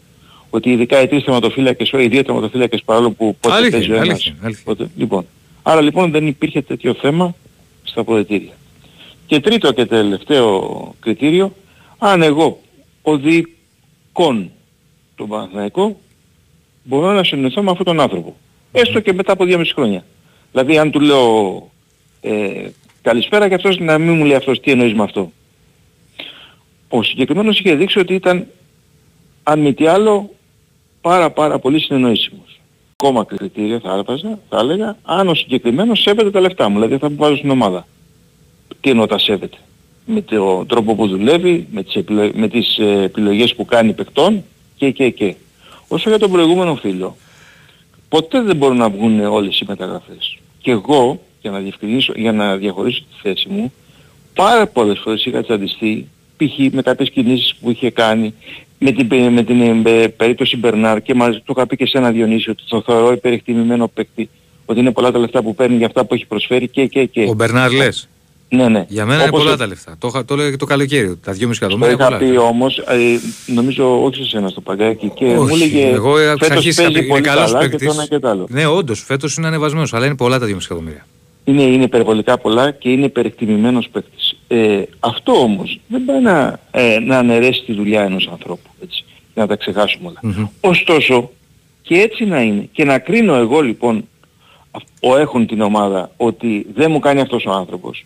ότι 0.50 0.70
ειδικά 0.70 1.02
οι 1.02 1.06
τρεις 1.06 1.22
θεματοφύλακες, 1.22 1.90
οι 1.90 2.08
δύο 2.08 2.22
θεματοφύλακες 2.22 2.82
παρόλο 2.82 3.10
που 3.10 3.36
πότε 3.40 3.54
αλήθεια, 3.54 3.78
παίζει 3.78 3.92
ο 3.92 3.96
ένας. 3.96 4.32
Πότε, 4.64 4.90
λοιπόν, 4.96 5.26
άρα 5.62 5.80
λοιπόν 5.80 6.10
δεν 6.10 6.26
υπήρχε 6.26 6.62
τέτοιο 6.62 6.94
θέμα 6.94 7.34
στα 7.82 8.00
αποδετήρια. 8.00 8.52
Και 9.26 9.40
τρίτο 9.40 9.72
και 9.72 9.86
τελευταίο 9.86 10.94
κριτήριο, 11.00 11.52
αν 11.98 12.22
εγώ 12.22 12.60
οδηγών 14.16 14.50
τον 15.14 15.28
Παναθηναϊκό 15.28 15.96
μπορώ 16.82 17.12
να 17.12 17.24
συνεννοηθώ 17.24 17.62
με 17.62 17.70
αυτόν 17.70 17.86
τον 17.86 18.00
άνθρωπο. 18.00 18.36
Έστω 18.72 19.00
και 19.00 19.12
μετά 19.12 19.32
από 19.32 19.44
δύο 19.44 19.58
μισή 19.58 19.74
χρόνια. 19.74 20.04
Δηλαδή 20.52 20.78
αν 20.78 20.90
του 20.90 21.00
λέω 21.00 21.70
ε, 22.20 22.68
καλησπέρα 23.02 23.48
και 23.48 23.54
αυτός 23.54 23.78
να 23.78 23.98
μην 23.98 24.16
μου 24.16 24.24
λέει 24.24 24.36
αυτός 24.36 24.60
τι 24.60 24.70
εννοείς 24.70 24.94
με 24.94 25.02
αυτό. 25.02 25.32
Ο 26.88 27.02
συγκεκριμένος 27.02 27.58
είχε 27.58 27.74
δείξει 27.74 27.98
ότι 27.98 28.14
ήταν 28.14 28.46
αν 29.42 29.60
μη 29.60 29.74
τι 29.74 29.86
άλλο 29.86 30.30
πάρα 31.00 31.30
πάρα 31.30 31.58
πολύ 31.58 31.80
συνεννοήσιμος. 31.80 32.60
Ακόμα 32.92 33.24
κριτήρια 33.24 33.80
θα 33.80 33.90
άρπαζα, 33.92 34.38
θα 34.48 34.58
έλεγα, 34.58 34.96
αν 35.02 35.28
ο 35.28 35.34
συγκεκριμένος 35.34 36.00
σέβεται 36.00 36.30
τα 36.30 36.40
λεφτά 36.40 36.68
μου, 36.68 36.74
δηλαδή 36.74 36.98
θα 36.98 37.10
μου 37.10 37.16
βάζω 37.16 37.36
στην 37.36 37.50
ομάδα. 37.50 37.86
Τι 38.80 38.90
εννοώ 38.90 39.06
τα 39.06 39.18
σέβεται. 39.18 39.56
Με 40.06 40.20
τον 40.20 40.66
τρόπο 40.66 40.94
που 40.94 41.06
δουλεύει, 41.08 41.66
με 41.70 41.82
τις, 41.82 41.94
επιλο... 41.94 42.30
με 42.34 42.48
τις 42.48 42.78
ε, 42.78 43.02
επιλογές 43.02 43.54
που 43.54 43.64
κάνει 43.64 43.92
παικτών 43.92 44.44
και 44.76 44.90
και 44.90 45.10
και. 45.10 45.34
Όσο 45.88 46.08
για 46.08 46.18
τον 46.18 46.30
προηγούμενο 46.30 46.74
φίλο, 46.74 47.16
ποτέ 48.08 48.42
δεν 48.42 48.56
μπορούν 48.56 48.76
να 48.76 48.90
βγουν 48.90 49.20
όλες 49.20 49.60
οι 49.60 49.64
μεταγραφές. 49.68 50.38
Και 50.60 50.70
εγώ, 50.70 51.20
για 51.42 51.50
να, 51.50 51.58
διευκρινίσω, 51.58 52.12
για 52.16 52.32
να 52.32 52.56
διαχωρίσω 52.56 53.00
τη 53.00 53.20
θέση 53.22 53.48
μου, 53.48 53.72
πάρα 54.34 54.66
πολλές 54.66 54.98
φορές 54.98 55.24
είχα 55.24 55.42
τσαντιστεί, 55.42 56.08
π.χ. 56.36 56.72
με 56.72 56.82
κάποιες 56.82 57.10
κινήσεις 57.10 57.54
που 57.54 57.70
είχε 57.70 57.90
κάνει, 57.90 58.34
με 58.78 58.90
την, 58.90 59.32
με 59.32 59.42
την 59.42 59.86
ε, 59.86 60.08
περίπτωση 60.08 60.56
Μπερνάρ 60.56 61.02
και 61.02 61.14
μαζί 61.14 61.38
το 61.38 61.54
είχα 61.56 61.66
πει 61.66 61.76
και 61.76 61.86
σε 61.86 61.98
ένα 61.98 62.10
Διονύσιο 62.10 62.52
ότι 62.52 62.62
το 62.68 62.82
θεωρώ 62.86 63.12
υπερεκτιμημένο 63.12 63.88
παίκτη 63.88 64.28
ότι 64.66 64.80
είναι 64.80 64.92
πολλά 64.92 65.10
τα 65.10 65.18
λεφτά 65.18 65.42
που 65.42 65.54
παίρνει 65.54 65.76
για 65.76 65.86
αυτά 65.86 66.04
που 66.04 66.14
έχει 66.14 66.26
προσφέρει 66.26 66.68
και 66.68 66.86
και 66.86 67.04
και. 67.04 67.24
Ο 67.28 67.34
Μπερνάρ 67.34 67.72
λες; 67.72 68.08
Ναι, 68.48 68.68
ναι. 68.68 68.84
Για 68.88 69.06
μένα 69.06 69.22
Όπως 69.22 69.32
είναι 69.32 69.42
πολλά 69.44 69.56
τα 69.56 69.66
λεφτά. 69.66 69.96
Το, 69.98 70.24
το 70.24 70.34
έλεγα 70.34 70.50
και 70.50 70.56
το 70.56 70.66
καλοκαίρι. 70.66 71.16
Τα 71.16 71.32
2,5 71.32 71.50
εκατομμύρια. 71.50 71.96
Το 71.96 72.06
είχα 72.06 72.16
πει 72.16 72.36
όμως, 72.36 72.78
ε, 72.78 73.18
νομίζω 73.46 74.04
όχι 74.04 74.24
σε 74.24 74.36
ένα 74.36 74.48
στο 74.48 74.60
παγκάκι 74.60 75.08
και 75.14 75.24
όχι, 75.24 75.36
μου 75.36 75.48
έλεγε 75.48 75.86
εγώ 75.86 76.14
φέτος 76.16 76.74
παίζει 76.74 77.06
πολύ 77.06 77.22
καλά 77.22 77.68
και 77.68 77.76
το 77.76 77.90
ένα 77.92 78.06
και 78.06 78.18
το 78.18 78.28
άλλο. 78.28 78.46
Ναι, 78.50 78.66
όντως 78.66 79.02
φέτος 79.04 79.36
είναι 79.36 79.46
ανεβασμένος, 79.46 79.94
αλλά 79.94 80.06
είναι 80.06 80.16
πολλά 80.16 80.38
τα 80.38 80.46
2,5 80.46 80.56
εκατομμύρια. 80.64 81.06
Είναι, 81.44 81.62
είναι 81.62 81.84
υπερβολικά 81.84 82.38
πολλά 82.38 82.70
και 82.70 82.88
είναι 82.88 83.04
υπερεκτιμημένος 83.04 83.88
παίκτης. 83.88 84.38
Ε, 84.48 84.82
αυτό 85.00 85.32
όμως 85.32 85.80
δεν 85.88 86.04
πάει 86.04 86.20
να, 86.20 86.60
ε, 86.70 86.98
να 86.98 87.18
αναιρέσει 87.18 87.62
τη 87.64 87.72
δουλειά 87.72 88.02
ενός 88.02 88.28
ανθρώπου. 88.32 88.70
Έτσι 88.82 89.04
να 89.36 89.46
τα 89.46 89.56
ξεχάσουμε 89.56 90.08
όλα. 90.08 90.48
Ωστόσο, 90.60 91.30
και 91.82 91.94
έτσι 91.94 92.24
να 92.24 92.40
είναι, 92.40 92.68
και 92.72 92.84
να 92.84 92.98
κρίνω 92.98 93.34
εγώ 93.34 93.60
λοιπόν, 93.60 94.08
ο 95.00 95.16
έχουν 95.16 95.46
την 95.46 95.60
ομάδα, 95.60 96.10
ότι 96.16 96.66
δεν 96.74 96.90
μου 96.90 96.98
κάνει 96.98 97.20
αυτός 97.20 97.44
ο 97.46 97.50
άνθρωπος, 97.50 98.04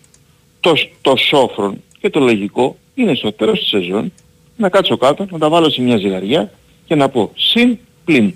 το, 0.61 0.73
το 1.01 1.17
σόφρον 1.17 1.83
και 2.01 2.11
το 2.11 2.21
λογικό 2.21 2.77
είναι 2.95 3.15
στο 3.15 3.33
τέλος 3.33 3.59
της 3.59 3.69
σεζόν 3.69 4.13
να 4.57 4.69
κάτσω 4.69 4.97
κάτω, 4.97 5.27
να 5.31 5.39
τα 5.39 5.49
βάλω 5.49 5.71
σε 5.71 5.83
μια 5.83 5.97
ζυγαριά 5.97 6.53
και 6.87 6.95
να 6.95 7.09
πω 7.09 7.33
συν 7.37 7.79
πλην. 8.05 8.35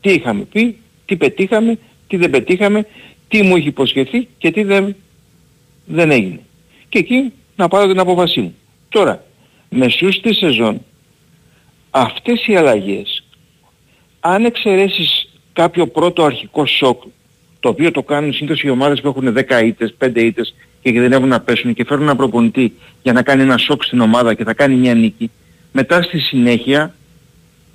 Τι 0.00 0.12
είχαμε 0.12 0.42
πει, 0.42 0.76
τι 1.04 1.16
πετύχαμε, 1.16 1.78
τι 2.06 2.16
δεν 2.16 2.30
πετύχαμε, 2.30 2.86
τι 3.28 3.42
μου 3.42 3.56
έχει 3.56 3.68
υποσχεθεί 3.68 4.28
και 4.38 4.50
τι 4.50 4.62
δεν, 4.62 4.96
δεν 5.84 6.10
έγινε. 6.10 6.40
Και 6.88 6.98
εκεί 6.98 7.32
να 7.56 7.68
πάρω 7.68 7.88
την 7.88 7.98
απόφασή 7.98 8.40
μου. 8.40 8.54
Τώρα, 8.88 9.24
μεσούς 9.68 10.20
τη 10.20 10.34
σεζόν 10.34 10.80
αυτές 11.90 12.46
οι 12.46 12.56
αλλαγές, 12.56 13.24
αν 14.20 14.44
εξαιρέσεις 14.44 15.28
κάποιο 15.52 15.86
πρώτο 15.86 16.24
αρχικό 16.24 16.66
σοκ, 16.66 17.02
το 17.60 17.68
οποίο 17.68 17.90
το 17.90 18.02
κάνουν 18.02 18.32
συνήθως 18.32 18.62
οι 18.62 18.70
ομάδες 18.70 19.00
που 19.00 19.08
έχουν 19.08 19.32
10 19.32 19.62
ήττες, 19.64 19.94
5 19.98 20.22
ήττες 20.22 20.54
και 20.82 20.92
κινδυνεύουν 20.92 21.28
να 21.28 21.40
πέσουν 21.40 21.74
και 21.74 21.84
φέρνουν 21.84 22.06
ένα 22.06 22.16
προπονητή 22.16 22.72
για 23.02 23.12
να 23.12 23.22
κάνει 23.22 23.42
ένα 23.42 23.56
σοκ 23.56 23.84
στην 23.84 24.00
ομάδα 24.00 24.34
και 24.34 24.44
θα 24.44 24.54
κάνει 24.54 24.74
μια 24.74 24.94
νίκη, 24.94 25.30
μετά 25.72 26.02
στη 26.02 26.18
συνέχεια 26.18 26.94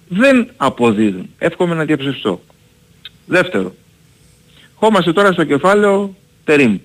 δεν 0.07 0.49
αποδίδουν. 0.57 1.29
Εύχομαι 1.37 1.75
να 1.75 1.85
διαψευστώ. 1.85 2.41
Δεύτερο. 3.25 3.75
Χώμαστε 4.75 5.13
τώρα 5.13 5.31
στο 5.31 5.43
κεφάλαιο 5.43 6.15
Τερίμ. 6.43 6.77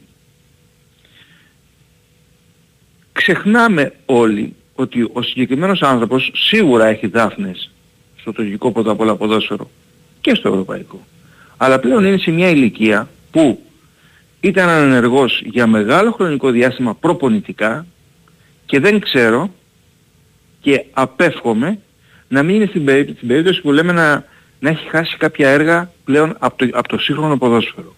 Ξεχνάμε 3.12 3.93
όλοι 4.07 4.55
ότι 4.75 5.11
ο 5.12 5.23
συγκεκριμένος 5.23 5.83
άνθρωπος 5.83 6.31
σίγουρα 6.35 6.87
έχει 6.87 7.07
δάφνες 7.07 7.71
στο 8.21 8.33
τουρκικό 8.33 8.73
πρώτα 8.73 8.91
απ' 8.91 9.01
όλα 9.01 9.16
ποδόσφαιρο 9.16 9.71
και 10.21 10.35
στο 10.35 10.49
ευρωπαϊκό. 10.49 11.07
Αλλά 11.57 11.79
πλέον 11.79 12.05
είναι 12.05 12.19
σε 12.19 12.31
μια 12.31 12.49
ηλικία 12.49 13.09
που 13.31 13.62
ήταν 14.41 14.68
ανενεργός 14.68 15.43
για 15.45 15.66
μεγάλο 15.66 16.12
χρονικό 16.12 16.51
διάστημα 16.51 16.95
προπονητικά 16.95 17.86
και 18.66 18.80
δεν 18.80 19.01
ξέρω 19.01 19.51
και 20.61 20.84
απέφχομαι 20.93 21.78
να 22.28 22.43
μην 22.43 22.55
είναι 22.55 22.66
στην 22.66 22.84
περίπτωση, 23.26 23.61
που 23.61 23.72
λέμε 23.72 23.93
να, 23.93 24.24
να 24.61 24.70
έχει 24.70 24.89
χάσει 24.89 25.16
κάποια 25.16 25.49
έργα 25.49 25.93
πλέον 26.05 26.36
από 26.39 26.57
το, 26.57 26.78
από 26.78 26.89
το 26.89 26.99
σύγχρονο 26.99 27.39
ποδόσφαιρο. 27.39 27.95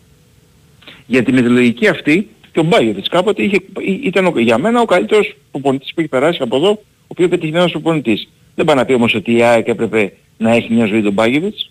Γιατί 1.06 1.32
με 1.32 1.42
τη 1.42 1.48
λογική 1.48 1.88
αυτή 1.88 2.28
και 2.52 2.60
ο 2.60 2.62
Μπάγεβιτς 2.62 3.08
κάποτε 3.08 3.42
είχε, 3.42 3.56
ήταν 4.02 4.38
για 4.38 4.58
μένα 4.58 4.80
ο 4.80 4.84
καλύτερος 4.84 5.36
προπονητής 5.50 5.94
που 5.94 6.00
έχει 6.00 6.08
περάσει 6.08 6.42
από 6.42 6.56
εδώ, 6.56 6.70
ο 6.70 7.06
οποίος 7.06 7.28
πετυχημένος 7.28 7.70
προπονητής. 7.70 8.28
Δεν 8.54 8.64
πάει 8.64 8.76
να 8.76 8.84
πει 8.84 8.92
όμως 8.92 9.14
ότι 9.14 9.32
η 9.32 9.42
ΑΕΚ 9.42 9.68
έπρεπε 9.68 10.12
να 10.36 10.50
έχει 10.50 10.72
μια 10.72 10.86
ζωή 10.86 11.02
τον 11.02 11.12
Μπάγεβιτς 11.12 11.70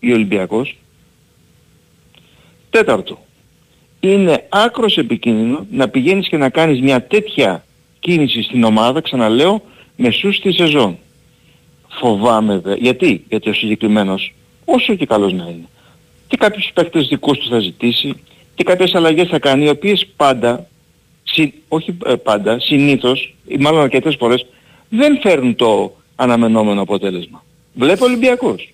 ή 0.00 0.10
ο 0.10 0.14
Ολυμπιακός. 0.14 0.76
Τέταρτο. 2.70 3.26
Είναι 4.00 4.46
άκρος 4.48 4.96
επικίνδυνο 4.96 5.66
να 5.70 5.88
πηγαίνεις 5.88 6.28
και 6.28 6.36
να 6.36 6.48
κάνεις 6.48 6.80
μια 6.80 7.06
τέτοια 7.06 7.64
κίνηση 8.00 8.42
στην 8.42 8.64
ομάδα, 8.64 9.00
ξαναλέω, 9.00 9.62
μεσούς 9.96 10.40
τη 10.40 10.52
σεζόν. 10.52 10.98
Φοβάμαι 11.88 12.58
δε. 12.58 12.74
Γιατί, 12.74 13.24
γιατί 13.28 13.48
ο 13.48 13.52
συγκεκριμένος, 13.52 14.34
όσο 14.64 14.94
και 14.94 15.06
καλός 15.06 15.32
να 15.32 15.44
είναι, 15.44 15.68
και 16.28 16.36
κάποιους 16.36 16.70
παίκτες 16.74 17.08
δικούς 17.08 17.38
του 17.38 17.48
θα 17.48 17.58
ζητήσει, 17.58 18.14
και 18.54 18.64
κάποιες 18.64 18.94
αλλαγές 18.94 19.28
θα 19.28 19.38
κάνει, 19.38 19.64
οι 19.64 19.68
οποίες 19.68 20.06
πάντα, 20.16 20.66
συ, 21.22 21.52
όχι 21.68 21.96
ε, 22.06 22.14
πάντα, 22.14 22.60
συνήθως, 22.60 23.34
ή 23.46 23.56
μάλλον 23.56 23.80
αρκετές 23.80 24.16
φορές, 24.18 24.46
δεν 24.88 25.20
φέρνουν 25.20 25.54
το 25.54 25.96
αναμενόμενο 26.16 26.80
αποτέλεσμα. 26.82 27.44
Βλέπω 27.74 28.04
Ολυμπιακός. 28.04 28.72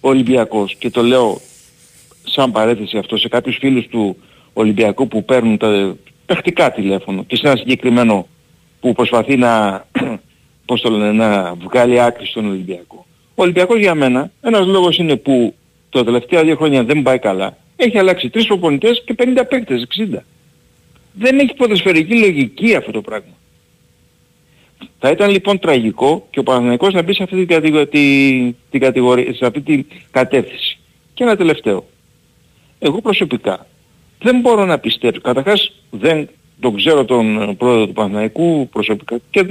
Ο 0.00 0.08
Ολυμπιακός, 0.08 0.74
και 0.78 0.90
το 0.90 1.02
λέω 1.02 1.40
σαν 2.24 2.52
παρέθεση 2.52 2.98
αυτό 2.98 3.16
σε 3.16 3.28
κάποιους 3.28 3.56
φίλους 3.56 3.86
του 3.86 4.16
Ολυμπιακού 4.52 5.08
που 5.08 5.24
παίρνουν 5.24 5.56
τα 5.56 5.96
παιχτικά 6.26 6.72
τηλέφωνο 6.72 7.24
και 7.24 7.36
σε 7.36 7.46
ένα 7.46 7.56
συγκεκριμένο 7.56 8.26
που 8.80 8.92
προσπαθεί 8.92 9.36
να, 9.36 9.84
πώς 10.66 10.80
το 10.80 10.90
λένε, 10.90 11.12
να 11.12 11.54
βγάλει 11.54 12.00
άκρη 12.00 12.26
στον 12.26 12.46
Ολυμπιακό. 12.46 13.06
Ο 13.34 13.42
Ολυμπιακός 13.42 13.78
για 13.78 13.94
μένα, 13.94 14.30
ένας 14.40 14.66
λόγος 14.66 14.98
είναι 14.98 15.16
που 15.16 15.54
τα 15.90 16.04
τελευταία 16.04 16.44
δύο 16.44 16.56
χρόνια 16.56 16.84
δεν 16.84 17.02
πάει 17.02 17.18
καλά 17.18 17.56
έχει 17.84 17.98
αλλάξει 17.98 18.30
τρεις 18.30 18.46
προπονητές 18.46 19.02
και 19.04 19.14
50 19.18 19.44
παίκτες, 19.48 19.86
60. 20.12 20.18
Δεν 21.12 21.38
έχει 21.38 21.54
ποδοσφαιρική 21.54 22.18
λογική 22.18 22.74
αυτό 22.74 22.90
το 22.90 23.00
πράγμα. 23.00 23.34
Θα 24.98 25.10
ήταν 25.10 25.30
λοιπόν 25.30 25.58
τραγικό 25.58 26.26
και 26.30 26.38
ο 26.38 26.42
Παναθηναϊκός 26.42 26.94
να 26.94 27.02
μπει 27.02 27.14
σε 27.14 27.22
αυτή 27.22 27.36
την, 27.36 27.46
κατηγορία, 27.46 27.86
την 28.70 28.80
κατηγορία, 28.80 29.34
σε 29.34 29.46
αυτή 29.46 29.60
την 29.60 29.86
κατεύθυνση. 30.10 30.78
Και 31.14 31.24
ένα 31.24 31.36
τελευταίο. 31.36 31.86
Εγώ 32.78 33.00
προσωπικά 33.00 33.66
δεν 34.22 34.40
μπορώ 34.40 34.64
να 34.64 34.78
πιστέψω. 34.78 35.20
Καταρχάς 35.20 35.72
δεν 35.90 36.28
τον 36.60 36.76
ξέρω 36.76 37.04
τον 37.04 37.56
πρόεδρο 37.56 37.86
του 37.86 37.92
Παναϊκού 37.92 38.68
προσωπικά 38.68 39.16
και, 39.30 39.46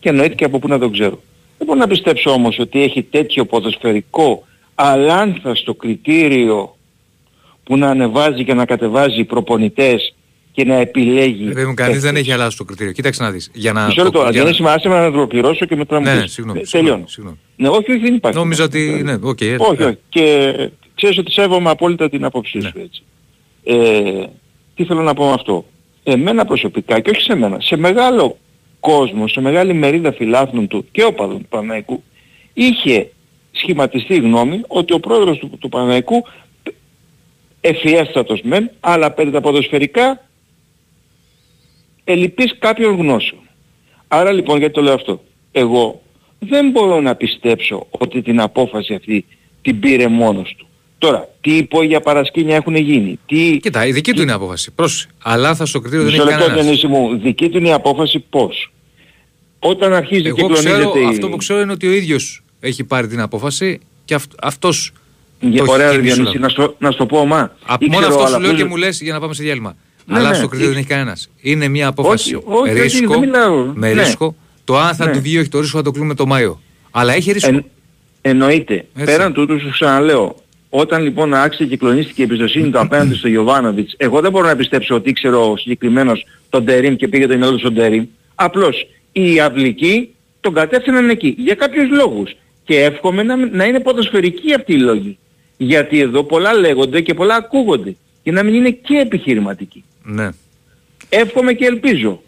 και 0.00 0.08
εννοείται 0.08 0.34
και 0.34 0.44
από 0.44 0.58
πού 0.58 0.68
να 0.68 0.78
τον 0.78 0.92
ξέρω. 0.92 1.20
Δεν 1.58 1.66
μπορώ 1.66 1.78
να 1.78 1.86
πιστέψω 1.86 2.30
όμως 2.30 2.58
ότι 2.58 2.82
έχει 2.82 3.02
τέτοιο 3.02 3.44
ποδοσφαιρικό 3.44 4.46
αλάνθαστο 4.74 5.74
κριτήριο 5.74 6.76
που 7.64 7.76
να 7.76 7.88
ανεβάζει 7.88 8.44
και 8.44 8.54
να 8.54 8.64
κατεβάζει 8.64 9.24
προπονητές 9.24 10.14
και 10.52 10.64
να 10.64 10.74
επιλέγει. 10.74 11.52
Δεν 11.52 11.66
μου 11.68 11.74
κανείς 11.74 12.00
δεν 12.00 12.16
έχει 12.16 12.32
αλλάξει 12.32 12.56
το 12.56 12.64
κριτήριο. 12.64 12.92
Κοίταξε 12.92 13.22
να 13.22 13.30
δεις. 13.30 13.50
Για 13.54 13.72
να... 13.72 13.86
Μισό 13.86 14.02
λεπτό, 14.02 14.20
αν 14.20 14.32
δεν 14.32 14.54
σημασία 14.54 14.90
να 14.90 15.12
το 15.12 15.26
πληρώσω 15.26 15.66
και 15.66 15.76
μετά 15.76 16.00
να 16.00 16.10
μου 16.10 16.18
ναι, 16.20 16.26
συγγνώμη, 16.26 16.60
Τελειώνω. 16.60 17.04
Συγγνώμη. 17.06 17.38
Ναι, 17.56 17.68
όχι, 17.68 17.90
όχι, 17.90 18.00
δεν 18.00 18.14
υπάρχει. 18.14 18.38
Νόμιζα 18.38 18.64
ότι, 18.64 19.00
ναι, 19.04 19.12
OK. 19.20 19.38
Okay, 19.40 19.56
όχι, 19.58 19.82
όχι. 19.82 19.98
Και 20.08 20.54
ξέρεις 20.94 21.18
ότι 21.18 21.32
σέβομαι 21.32 21.70
απόλυτα 21.70 22.08
την 22.08 22.24
άποψή 22.24 22.60
σου, 22.60 22.72
ναι. 22.74 22.82
έτσι. 22.82 23.02
Ε, 23.64 24.24
τι 24.74 24.84
θέλω 24.84 25.02
να 25.02 25.14
πω 25.14 25.24
με 25.24 25.32
αυτό. 25.32 25.64
Εμένα 26.02 26.44
προσωπικά 26.44 27.00
και 27.00 27.10
όχι 27.10 27.20
σε 27.20 27.34
μένα, 27.34 27.60
σε 27.60 27.76
μεγάλο 27.76 28.36
κόσμο, 28.80 29.28
σε 29.28 29.40
μεγάλη 29.40 29.74
μερίδα 29.74 30.12
φιλάθλων 30.12 30.66
του 30.66 30.86
και 30.90 31.04
οπαδών 31.04 31.38
του 31.38 31.48
Παναθηναϊκού, 31.48 32.02
είχε 32.52 33.10
σχηματιστεί 33.50 34.16
γνώμη 34.16 34.60
ότι 34.66 34.92
ο 34.92 35.00
πρόεδρος 35.00 35.38
του, 35.38 35.50
του 35.58 35.68
Παναϊκού 35.68 36.24
ευφιέστατος 37.60 38.40
μεν, 38.42 38.70
αλλά 38.80 39.10
περί 39.10 39.30
τα 39.30 39.40
ποδοσφαιρικά 39.40 40.28
ελλειπής 42.04 42.58
κάποιων 42.58 42.96
γνώσεων. 42.96 43.40
Άρα 44.08 44.32
λοιπόν 44.32 44.58
γιατί 44.58 44.74
το 44.74 44.82
λέω 44.82 44.94
αυτό. 44.94 45.22
Εγώ 45.52 46.02
δεν 46.38 46.70
μπορώ 46.70 47.00
να 47.00 47.14
πιστέψω 47.14 47.86
ότι 47.90 48.22
την 48.22 48.40
απόφαση 48.40 48.94
αυτή 48.94 49.26
την 49.62 49.80
πήρε 49.80 50.08
μόνος 50.08 50.54
του. 50.58 50.66
Τώρα, 51.04 51.28
τι 51.40 51.56
υπόγεια 51.56 52.00
παρασκήνια 52.00 52.56
έχουν 52.56 52.76
γίνει; 52.76 53.18
Τι... 53.26 53.58
Κοίτα, 53.62 53.86
η 53.86 53.92
δική 53.92 54.12
του 54.12 54.22
είναι 54.22 54.30
η 54.30 54.34
απόφαση. 54.34 54.70
Πρόσεχε. 54.70 55.10
Αλλά 55.22 55.54
θα 55.54 55.66
στο 55.66 55.80
κριτήριο 55.80 56.04
δεν 56.04 56.28
έχει 56.28 56.38
κανένας. 56.38 56.84
μου, 56.84 57.18
δική 57.18 57.48
του 57.48 57.58
είναι 57.58 57.68
η 57.68 57.72
απόφαση 57.72 58.24
πώς; 58.30 58.72
Όταν 59.58 59.92
αρχίζει 59.92 60.26
Εγώ 60.26 60.36
και 60.36 60.42
κλονίζεται... 60.42 60.98
η... 60.98 61.04
Αυτό 61.08 61.28
που 61.28 61.36
ξέρω 61.36 61.60
είναι 61.60 61.72
ότι 61.72 61.86
ο 61.86 61.92
ίδιος 61.92 62.42
έχει 62.60 62.84
πάρει 62.84 63.06
την 63.06 63.20
απόφαση 63.20 63.80
και 64.04 64.14
αυ... 64.14 64.24
αυτός 64.40 64.92
για 65.40 65.64
ωραία 65.66 65.98
Διονύση, 65.98 66.38
να, 66.38 66.48
στο, 66.48 66.74
να 66.78 66.90
στο 66.90 67.06
πω 67.06 67.26
μα. 67.26 67.56
μόνο 67.90 68.06
αυτό 68.06 68.26
σου 68.26 68.40
λέω 68.40 68.54
και 68.54 68.64
μου 68.64 68.76
λες 68.76 69.00
για 69.00 69.12
να 69.12 69.20
πάμε 69.20 69.34
σε 69.34 69.42
διάλειμμα. 69.42 69.76
Ναι, 70.06 70.18
αλλά 70.18 70.28
ναι, 70.28 70.34
στο 70.34 70.48
κριτήριο 70.48 70.72
δεν 70.72 70.80
έχει 70.80 70.88
κανένας. 70.88 71.30
Είναι 71.40 71.68
μια 71.68 71.86
απόφαση 71.86 72.34
όχι, 72.34 72.44
όχι, 72.46 72.80
ρίσκο, 72.80 73.14
όχι, 73.14 73.26
με 73.74 73.92
ναι. 73.92 74.02
ρίσκο. 74.02 74.36
Το 74.64 74.78
αν 74.78 74.94
θα 74.94 75.06
ναι. 75.06 75.12
του 75.12 75.20
βγει 75.20 75.38
όχι 75.38 75.48
το 75.48 75.60
ρίσκο 75.60 75.76
θα 75.76 75.84
το 75.84 75.90
κλούμε 75.90 76.14
το 76.14 76.26
Μάιο. 76.26 76.60
Αλλά 76.90 77.14
έχει 77.14 77.32
ρίσκο. 77.32 77.48
Εν, 77.48 77.64
εννοείται. 78.20 78.74
Έτσι. 78.74 79.04
Πέραν 79.04 79.32
τούτου 79.32 79.60
σου 79.60 79.70
ξαναλέω. 79.70 80.36
Όταν 80.76 81.02
λοιπόν 81.02 81.34
άρχισε 81.34 81.64
και 81.64 81.76
κλονίστηκε 81.76 82.20
η 82.22 82.24
εμπιστοσύνη 82.24 82.70
του 82.70 82.78
απέναντι 82.78 83.14
στο 83.14 83.28
Γιωβάνοβιτς, 83.28 83.94
εγώ 83.96 84.20
δεν 84.20 84.30
μπορώ 84.30 84.46
να 84.46 84.56
πιστέψω 84.56 84.94
ότι 84.94 85.10
ήξερε 85.10 85.36
ο 85.36 85.56
συγκεκριμένος 85.56 86.26
τον 86.50 86.64
Τερίμ 86.64 86.94
και 86.96 87.08
πήγε 87.08 87.26
το 87.26 87.36
μυαλό 87.36 87.58
στον 87.58 87.74
Τερίμ. 87.74 88.06
Απλώς 88.34 88.86
οι 89.12 89.40
αυλικοί 89.40 90.14
τον 90.40 90.54
κατεύθυναν 90.54 91.08
εκεί. 91.08 91.34
Για 91.38 91.54
κάποιους 91.54 91.90
λόγους. 91.90 92.36
Και 92.64 92.84
εύχομαι 92.84 93.22
να, 93.22 93.36
να 93.36 93.64
είναι 93.64 93.80
ποδοσφαιρικοί 93.80 94.54
αυτοί 94.54 94.72
οι 94.72 94.78
λόγοι. 94.78 95.18
Γιατί 95.56 96.00
εδώ 96.00 96.24
πολλά 96.24 96.54
λέγονται 96.54 97.00
και 97.00 97.14
πολλά 97.14 97.34
ακούγονται. 97.34 97.96
Και 98.22 98.32
να 98.32 98.42
μην 98.42 98.54
είναι 98.54 98.70
και 98.70 98.96
επιχειρηματικοί. 98.96 99.84
Ναι. 100.02 100.28
Εύχομαι 101.08 101.52
και 101.52 101.64
ελπίζω. 101.64 102.22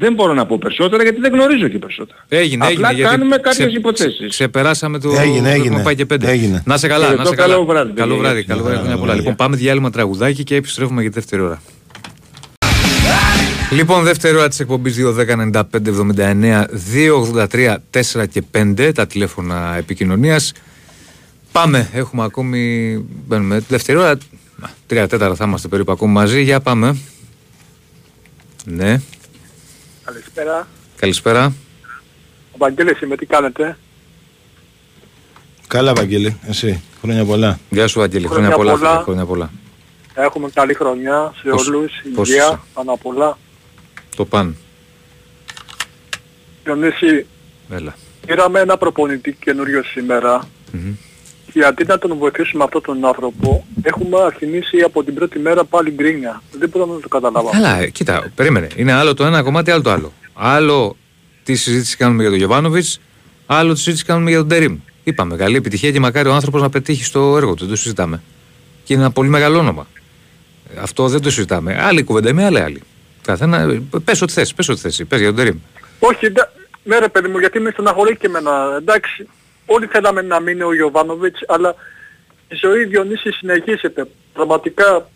Δεν 0.00 0.14
μπορώ 0.14 0.34
να 0.34 0.46
πω 0.46 0.58
περισσότερα 0.58 1.02
γιατί 1.02 1.20
δεν 1.20 1.32
γνωρίζω 1.32 1.68
και 1.68 1.78
περισσότερα. 1.78 2.24
Έγινε, 2.28 2.66
Απλά 2.66 2.90
έγινε. 2.90 3.08
κάνουμε 3.08 3.36
κάποιες 3.36 3.66
ξε, 3.66 3.76
υποθέσεις. 3.76 4.28
Ξεπεράσαμε 4.28 4.98
το... 4.98 5.10
Έγινε, 5.10 5.52
έγινε. 5.52 5.82
Πάει 5.82 5.94
και 5.94 6.06
πέντε. 6.06 6.30
Έγινε. 6.30 6.62
Να 6.66 6.76
σε 6.76 6.88
καλά, 6.88 7.14
να 7.14 7.24
σε 7.24 7.34
καλό 7.34 7.52
καλά. 7.52 7.64
Βράδυ, 7.64 7.92
καλό 7.92 8.16
βράδυ, 8.16 8.44
καλό 8.44 8.62
βράδυ. 8.62 8.88
Καλό 8.88 8.98
βράδυ. 9.00 9.18
Λοιπόν, 9.18 9.34
πάμε 9.36 9.56
διάλειμμα 9.56 9.90
τραγουδάκι 9.90 10.44
και 10.44 10.54
επιστρέφουμε 10.54 11.00
για 11.00 11.10
τη 11.10 11.16
δεύτερη 11.18 11.42
ώρα. 11.42 11.62
Λοιπόν, 13.70 14.04
δεύτερη 14.04 14.36
ώρα 14.36 14.48
της 14.48 14.60
εκπομπής 14.60 14.96
2.10.95.79 14.98 16.64
2.83 17.34 17.76
4 17.90 18.28
και 18.30 18.42
5 18.52 18.90
τα 18.94 19.06
τηλέφωνα 19.06 19.74
επικοινωνίας. 19.76 20.52
Πάμε, 21.52 21.88
έχουμε 21.92 22.24
ακόμη. 22.24 22.92
Μπαίνουμε 23.26 23.62
δεύτερη 23.68 23.98
ώρα. 23.98 24.18
Τρία 24.86 25.08
τέταρτα 25.08 25.34
θα 25.34 25.44
είμαστε 25.46 25.68
περίπου 25.68 25.92
ακόμη 25.92 26.12
μαζί. 26.12 26.42
Για 26.42 26.60
πάμε. 26.60 26.96
Ναι. 28.64 29.00
Καλησπέρα. 30.08 30.66
Καλησπέρα. 30.96 31.54
Ο 32.52 32.56
Βαγγέλης 32.56 33.00
είμαι, 33.00 33.16
τι 33.16 33.26
κάνετε; 33.26 33.76
Καλά 35.66 35.92
Βαγγέλη, 35.94 36.40
εσύ. 36.46 36.82
Χρόνια 37.00 37.24
πολλά. 37.24 37.58
Γεια 37.70 37.86
σου 37.86 37.98
Βαγγέλη, 37.98 38.26
χρόνια, 38.26 38.50
χρόνια, 38.50 38.72
πολλά, 38.72 38.88
πολλά. 38.88 39.02
χρόνια 39.02 39.24
πολλά. 39.24 39.50
Έχουμε 40.14 40.50
καλή 40.54 40.74
χρονιά 40.74 41.34
σε 41.42 41.48
πώς, 41.48 41.66
όλους, 41.68 41.92
πώς 42.14 42.28
υγεία, 42.28 42.44
είσαι; 42.44 42.60
πάνω 42.74 42.92
απ' 42.92 43.06
όλα. 43.06 43.38
Το 44.16 44.24
παν. 44.24 44.56
Διονύση, 46.64 47.26
Έλα. 47.70 47.94
πήραμε 48.26 48.60
ένα 48.60 48.76
προπονητή 48.76 49.32
καινούριο 49.32 49.82
σήμερα 49.82 50.40
mm-hmm. 50.72 50.94
Και 51.52 51.64
αντί 51.64 51.84
να 51.84 51.98
τον 51.98 52.16
βοηθήσουμε 52.18 52.64
αυτόν 52.64 52.82
τον 52.82 53.04
άνθρωπο, 53.04 53.66
έχουμε 53.82 54.22
αρχινήσει 54.22 54.80
από 54.80 55.04
την 55.04 55.14
πρώτη 55.14 55.38
μέρα 55.38 55.64
πάλι 55.64 55.90
γκρίνια. 55.90 56.42
Δεν 56.52 56.68
μπορούμε 56.68 56.94
να 56.94 57.00
το 57.00 57.08
καταλάβω. 57.08 57.50
Καλά, 57.50 57.86
κοίτα, 57.86 58.30
περίμενε. 58.34 58.66
Είναι 58.76 58.92
άλλο 58.92 59.14
το 59.14 59.24
ένα 59.24 59.42
κομμάτι, 59.42 59.70
άλλο 59.70 59.82
το 59.82 59.90
άλλο. 59.90 60.12
Άλλο 60.34 60.96
τι 61.44 61.54
συζήτηση 61.54 61.96
κάνουμε 61.96 62.20
για 62.20 62.30
τον 62.30 62.38
Γιωβάνοβιτς, 62.38 63.00
άλλο 63.46 63.72
τη 63.72 63.78
συζήτηση 63.78 64.04
κάνουμε 64.04 64.30
για 64.30 64.38
τον 64.38 64.48
Τερίμ. 64.48 64.78
Είπαμε, 65.04 65.36
καλή 65.36 65.56
επιτυχία 65.56 65.90
και 65.90 66.00
μακάρι 66.00 66.28
ο 66.28 66.34
άνθρωπος 66.34 66.62
να 66.62 66.70
πετύχει 66.70 67.04
στο 67.04 67.36
έργο 67.36 67.54
του. 67.54 67.60
Δεν 67.60 67.68
το 67.68 67.76
συζητάμε. 67.76 68.22
Και 68.84 68.92
είναι 68.92 69.02
ένα 69.02 69.12
πολύ 69.12 69.28
μεγάλο 69.28 69.58
όνομα. 69.58 69.86
Αυτό 70.80 71.08
δεν 71.08 71.20
το 71.20 71.30
συζητάμε. 71.30 71.78
Άλλη 71.80 72.02
κουβέντα 72.02 72.34
με 72.34 72.44
άλλη 72.44 72.60
άλλη. 72.60 72.82
Καθένα, 73.22 73.80
πες 74.04 74.22
ό,τι 74.22 74.32
θες, 74.32 74.54
πες 74.54 74.68
ό,τι 74.68 74.80
θες, 74.80 75.04
πες 75.08 75.18
για 75.18 75.28
τον 75.28 75.36
Τερίμ. 75.36 75.58
Όχι, 75.98 76.32
ναι 76.84 76.98
ρε 76.98 77.08
παιδί 77.08 77.28
μου, 77.28 77.38
γιατί 77.38 77.60
με 77.60 77.70
στεναχωρεί 77.70 78.16
και 78.16 78.26
εμένα. 78.26 78.50
Εντάξει, 78.78 79.28
όλοι 79.68 79.86
θέλαμε 79.86 80.22
να 80.22 80.40
μείνει 80.40 80.62
ο 80.62 80.72
Ιωβάνοβιτς, 80.72 81.40
αλλά 81.46 81.74
η 82.48 82.54
ζωή 82.54 82.84
Διονύσης 82.84 83.36
συνεχίζεται. 83.36 84.08
Πραγματικά, 84.32 85.08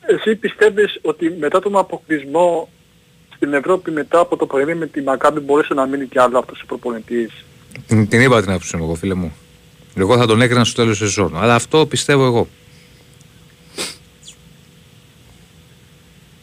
εσύ 0.00 0.36
πιστεύεις 0.36 0.98
ότι 1.02 1.36
μετά 1.38 1.60
τον 1.60 1.76
αποκλεισμό 1.76 2.68
στην 3.34 3.54
Ευρώπη 3.54 3.90
μετά 3.90 4.18
από 4.18 4.36
το 4.36 4.46
πρωί 4.46 4.74
με 4.74 4.86
τη 4.86 5.00
Μακάμπη 5.02 5.40
μπορούσε 5.40 5.74
να 5.74 5.86
μείνει 5.86 6.06
και 6.06 6.20
άλλο 6.20 6.38
αυτός 6.38 6.62
ο 6.62 6.66
προπονητής; 6.66 7.44
Την, 7.86 8.08
την 8.08 8.20
είπα 8.20 8.40
την 8.40 8.50
άποψη 8.50 8.76
μου 8.76 8.84
εγώ 8.84 8.94
φίλε 8.94 9.14
μου. 9.14 9.36
Εγώ 9.96 10.16
θα 10.16 10.26
τον 10.26 10.40
έκανα 10.40 10.64
στο 10.64 10.82
τέλος 10.82 10.98
της 10.98 11.06
σεζόν. 11.06 11.36
Αλλά 11.36 11.54
αυτό 11.54 11.86
πιστεύω 11.86 12.26
εγώ. 12.26 12.48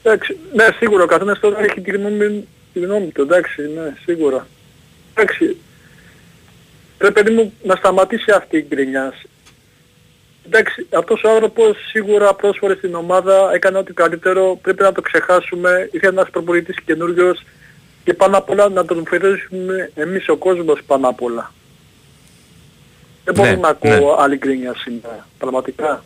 Εντάξει, 0.04 0.38
ναι 0.54 0.68
σίγουρα 0.80 1.04
ο 1.04 1.06
καθένας 1.06 1.40
τώρα 1.40 1.64
έχει 1.64 1.82
τη 1.82 1.92
γνώμη, 1.92 2.48
τη 2.74 2.80
γνώμη 2.80 3.08
του, 3.08 3.22
εντάξει, 3.22 3.62
ναι, 3.62 3.94
σίγουρα. 4.04 4.48
Εντάξει, 5.14 5.58
πρέπει 7.12 7.24
παιδί 7.24 7.36
μου 7.36 7.54
να 7.64 7.76
σταματήσει 7.76 8.32
αυτή 8.32 8.58
η 8.58 8.66
γκρινιά. 8.70 9.14
Εντάξει, 10.46 10.88
αυτός 10.94 11.24
ο 11.24 11.30
άνθρωπος 11.30 11.78
σίγουρα 11.90 12.34
πρόσφερε 12.34 12.76
στην 12.76 12.96
ομάδα, 12.96 13.52
έκανε 13.54 13.78
ό,τι 13.78 13.94
καλύτερο, 13.94 14.60
πρέπει 14.62 14.82
να 14.82 14.92
το 14.92 15.02
ξεχάσουμε, 15.02 15.90
ήρθε 15.92 16.08
ένας 16.08 16.30
προπονητής 16.30 16.82
καινούριος 16.86 17.44
και 18.04 18.14
πάνω 18.14 18.38
απ' 18.38 18.50
όλα 18.50 18.70
να 18.70 18.86
τον 18.86 19.06
φερέσουμε 19.08 19.92
εμείς 19.96 20.30
ο 20.30 20.36
κόσμος 20.36 20.82
πάνω 20.88 21.08
απ' 21.08 21.22
όλα. 21.22 21.54
Δεν 23.24 23.34
μπορώ 23.34 23.50
ναι, 23.50 23.56
να 23.56 23.68
ακούω 23.68 24.16
ναι. 24.16 24.24
άλλη 24.24 24.38
γκρίνια 24.38 24.76
σήμερα, 24.76 25.28
πραγματικά. 25.38 26.04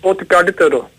Ό,τι 0.00 0.24
καλύτερο. 0.24 0.90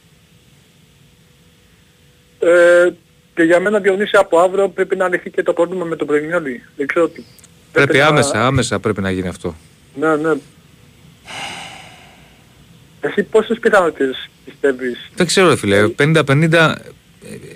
Ε, 2.39 2.89
και 3.35 3.43
για 3.43 3.59
μένα 3.59 3.79
Διονύση 3.79 4.17
από 4.17 4.39
αύριο 4.39 4.69
πρέπει 4.69 4.95
να 4.95 5.07
λυθεί 5.07 5.29
και 5.29 5.43
το 5.43 5.53
πρόβλημα 5.53 5.85
με 5.85 5.95
τον 5.95 6.07
Πρενιόλη. 6.07 6.63
Δεν 6.75 6.87
ξέρω 6.87 7.07
τι. 7.07 7.23
Πρέπει, 7.71 7.87
πρέπει 7.91 8.01
άμεσα, 8.01 8.37
να... 8.37 8.45
άμεσα 8.45 8.79
πρέπει 8.79 9.01
να 9.01 9.11
γίνει 9.11 9.27
αυτό. 9.27 9.55
Ναι, 9.99 10.15
ναι. 10.15 10.33
Εσύ 13.01 13.23
πόσες 13.23 13.59
πιθανότητες 13.59 14.29
πιστεύεις; 14.45 15.09
Δεν 15.15 15.25
ξέρω 15.25 15.55
φίλε, 15.55 15.89
50-50 15.97 16.75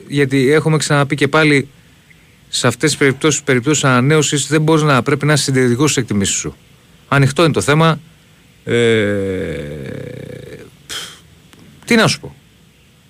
γιατί 0.08 0.52
έχουμε 0.52 0.78
ξαναπεί 0.78 1.16
και 1.16 1.28
πάλι 1.28 1.68
σε 2.50 2.68
αυτές 2.68 2.90
τις 2.90 3.00
περιπτώσεις, 3.00 3.44
περιπτώσεις 3.44 3.84
ανανέωσης 3.84 4.48
δεν 4.48 4.62
μπορείς 4.62 4.84
να 4.84 5.04
πρέπει 5.04 5.26
να 5.26 5.34
είσαι 5.34 5.44
συντηρητικός 5.44 5.92
στις 5.92 6.04
εκτιμήσεις 6.04 6.36
σου. 6.36 6.56
Ανοιχτό 7.08 7.44
είναι 7.44 7.54
το 7.54 7.62
θέμα. 7.62 8.00
Ε, 8.64 8.76
τι 11.86 11.96
να 11.96 12.08
σου 12.08 12.20
πω. 12.20 12.36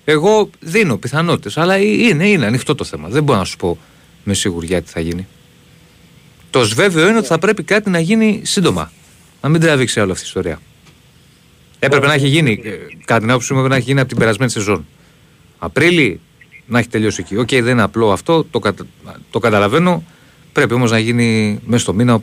Εγώ 0.04 0.50
δίνω 0.60 0.96
πιθανότητες, 0.96 1.56
αλλά 1.56 1.76
είναι, 1.76 2.28
είναι 2.28 2.46
ανοιχτό 2.46 2.74
το 2.74 2.84
θέμα. 2.84 3.08
Δεν 3.08 3.22
μπορώ 3.22 3.38
να 3.38 3.44
σου 3.44 3.56
πω 3.56 3.78
με 4.24 4.34
σιγουριά 4.34 4.82
τι 4.82 4.90
θα 4.90 5.00
γίνει. 5.00 5.26
Το 6.54 6.64
σβέβαιο 6.64 7.08
είναι 7.08 7.18
ότι 7.18 7.26
θα 7.26 7.38
πρέπει 7.38 7.62
κάτι 7.62 7.90
να 7.90 7.98
γίνει 7.98 8.40
σύντομα. 8.44 8.92
Να 9.40 9.48
μην 9.48 9.60
τραβήξει 9.60 10.00
όλη 10.00 10.10
αυτή 10.10 10.22
η 10.22 10.26
ιστορία. 10.26 10.60
Έπρεπε 11.78 12.06
να 12.06 12.12
έχει 12.12 12.28
γίνει, 12.28 12.60
ε, 12.64 12.70
κατά 13.04 13.20
την 13.20 13.30
άποψή 13.30 13.52
μου, 13.52 13.58
έπρεπε 13.58 13.74
να 13.74 13.80
έχει 13.80 13.88
γίνει 13.88 14.00
από 14.00 14.08
την 14.08 14.18
περασμένη 14.18 14.50
σεζόν. 14.50 14.86
Απρίλη 15.58 16.20
να 16.66 16.78
έχει 16.78 16.88
τελειώσει 16.88 17.20
εκεί. 17.20 17.36
Οκ, 17.36 17.48
δεν 17.48 17.66
είναι 17.66 17.82
απλό 17.82 18.12
αυτό, 18.12 18.44
το, 18.44 18.58
κατα... 18.58 18.86
το 19.30 19.38
καταλαβαίνω. 19.38 20.04
Πρέπει 20.52 20.74
όμως 20.74 20.90
να 20.90 20.98
γίνει 20.98 21.60
μέσα 21.64 21.82
στο 21.82 21.92
μήνα. 21.94 22.20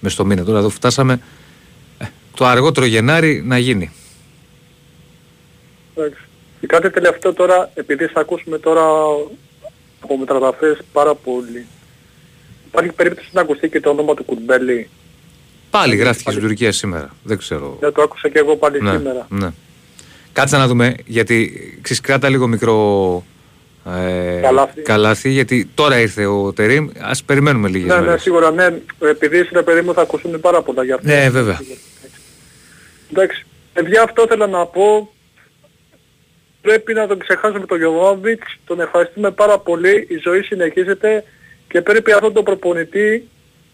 Μέσα 0.00 0.14
στο 0.14 0.24
μήνα 0.24 0.44
τώρα 0.44 0.58
εδώ 0.58 0.68
φτάσαμε. 0.68 1.20
Ε, 1.98 2.04
το 2.36 2.44
αργότερο 2.44 2.86
Γενάρη 2.86 3.42
να 3.46 3.58
γίνει. 3.58 3.92
Και 6.60 6.66
κάτι 6.66 6.90
τελευταίο 6.90 7.32
τώρα, 7.32 7.70
επειδή 7.74 8.06
θα 8.06 8.20
ακούσουμε 8.20 8.58
τώρα 8.58 8.82
από 10.00 10.18
μεταγραφές 10.18 10.78
πάρα 10.92 11.14
πολύ. 11.14 11.66
Υπάρχει 12.74 12.92
περίπτωση 12.92 13.28
να 13.32 13.40
ακουστεί 13.40 13.68
και 13.68 13.80
το 13.80 13.90
όνομα 13.90 14.14
του 14.14 14.24
Κουρμπέλη. 14.24 14.88
Πάλι 15.70 15.96
γράφτηκε 15.96 16.30
στην 16.30 16.42
Τουρκία 16.42 16.72
σήμερα. 16.72 17.14
Δεν 17.22 17.38
ξέρω. 17.38 17.76
Δεν 17.80 17.92
το 17.92 18.02
άκουσα 18.02 18.28
και 18.28 18.38
εγώ 18.38 18.56
πάλι 18.56 18.82
ναι, 18.82 18.90
σήμερα. 18.90 19.26
Ναι. 19.30 19.48
Κάτσε 20.32 20.56
να 20.56 20.66
δούμε, 20.66 20.94
γιατί 21.04 21.52
ξεσκράτα 21.82 22.28
λίγο 22.28 22.46
μικρό 22.46 23.24
ε, 23.86 24.40
καλάθι. 24.40 24.82
καλάθι. 24.82 25.30
γιατί 25.30 25.70
τώρα 25.74 26.00
ήρθε 26.00 26.26
ο 26.26 26.52
Τερίμ. 26.52 26.88
Ας 27.00 27.22
περιμένουμε 27.24 27.68
λίγες 27.68 27.88
ναι, 27.88 27.94
ναι 27.94 28.00
μέρες. 28.00 28.14
Ναι, 28.14 28.20
σίγουρα, 28.20 28.50
ναι. 28.50 28.66
Επειδή 28.98 29.38
είσαι 29.38 29.62
παιδί 29.62 29.80
μου 29.80 29.94
θα 29.94 30.02
ακούσουν 30.02 30.40
πάρα 30.40 30.62
πολλά 30.62 30.84
για 30.84 30.94
αυτό. 30.94 31.08
Ναι, 31.08 31.30
βέβαια. 31.30 31.60
Εντάξει. 33.10 33.46
Παιδιά 33.72 34.02
αυτό 34.02 34.22
ήθελα 34.22 34.46
να 34.46 34.66
πω. 34.66 35.12
Πρέπει 36.60 36.94
να 36.94 37.06
τον 37.06 37.18
ξεχάσουμε 37.18 37.66
τον 37.66 37.78
Γιωβόβιτς, 37.78 38.56
τον 38.66 38.80
ευχαριστούμε 38.80 39.30
πάρα 39.30 39.58
πολύ, 39.58 40.06
η 40.08 40.16
ζωή 40.22 40.42
συνεχίζεται 40.42 41.24
και 41.74 41.82
πρέπει 41.82 42.12
αυτόν 42.12 42.32
τον 42.32 42.44
προπονητή 42.44 43.28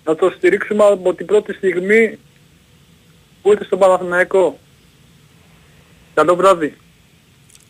να 0.05 0.15
το 0.15 0.33
στηρίξουμε 0.37 0.85
από 0.85 1.15
την 1.15 1.27
πρώτη 1.27 1.53
στιγμή 1.53 2.19
που 3.43 3.51
ήρθε 3.53 3.65
στον 3.65 3.79
Παναθηναϊκό. 3.79 4.59
Καλό 6.15 6.37
βράδυ. 6.37 6.77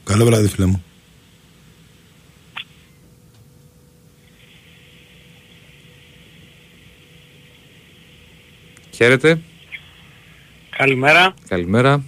Καλό 0.05 0.25
βράδυ 0.25 0.49
φίλε 0.49 0.67
μου. 0.67 0.85
Χαίρετε. 8.91 9.41
Καλημέρα. 10.77 11.35
Καλημέρα. 11.49 12.03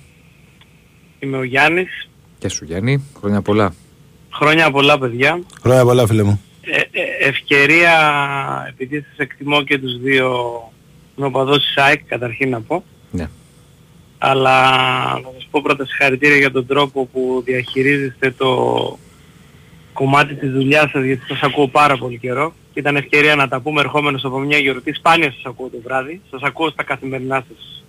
Είμαι 1.18 1.36
ο 1.36 1.42
Γιάννης. 1.42 2.08
Και 2.38 2.48
σου 2.48 2.64
Γιάννη. 2.64 3.04
Χρόνια 3.18 3.42
πολλά. 3.42 3.74
Χρόνια 4.32 4.70
πολλά 4.70 4.98
παιδιά. 4.98 5.42
Χρόνια 5.60 5.84
πολλά 5.84 6.06
φίλε 6.06 6.22
μου. 6.22 6.40
Ε, 6.64 6.80
ε, 6.90 7.28
ευκαιρία, 7.28 7.94
επειδή 8.68 9.00
σας 9.00 9.16
εκτιμώ 9.16 9.62
και 9.62 9.78
τους 9.78 10.00
δύο 10.00 10.32
νοπαδός 11.16 11.58
της 11.58 11.76
ΑΕΚ 11.76 12.04
καταρχήν 12.04 12.50
να 12.50 12.60
πω. 12.60 12.84
Ναι. 13.10 13.28
Αλλά 14.18 14.60
να 15.20 15.30
σας 15.34 15.48
πω 15.50 15.60
πρώτα 15.62 15.86
συγχαρητήρια 15.86 16.36
για 16.36 16.50
τον 16.50 16.66
τρόπο 16.66 17.06
που 17.06 17.42
διαχειρίζεστε 17.44 18.30
το 18.30 18.48
κομμάτι 19.92 20.34
της 20.34 20.50
δουλειάς 20.50 20.90
σας 20.90 21.04
γιατί 21.04 21.26
σας 21.26 21.40
ακούω 21.42 21.68
πάρα 21.68 21.96
πολύ 21.96 22.18
καιρό 22.18 22.54
και 22.72 22.80
ήταν 22.80 22.96
ευκαιρία 22.96 23.34
να 23.34 23.48
τα 23.48 23.60
πούμε 23.60 23.80
ερχόμενος 23.80 24.24
από 24.24 24.38
μια 24.38 24.58
γιορτή. 24.58 24.92
Σπάνια 24.92 25.32
σας 25.32 25.42
ακούω 25.44 25.68
το 25.68 25.78
βράδυ, 25.84 26.20
σας 26.30 26.42
ακούω 26.42 26.70
στα 26.70 26.82
καθημερινά 26.82 27.44
σας 27.48 27.84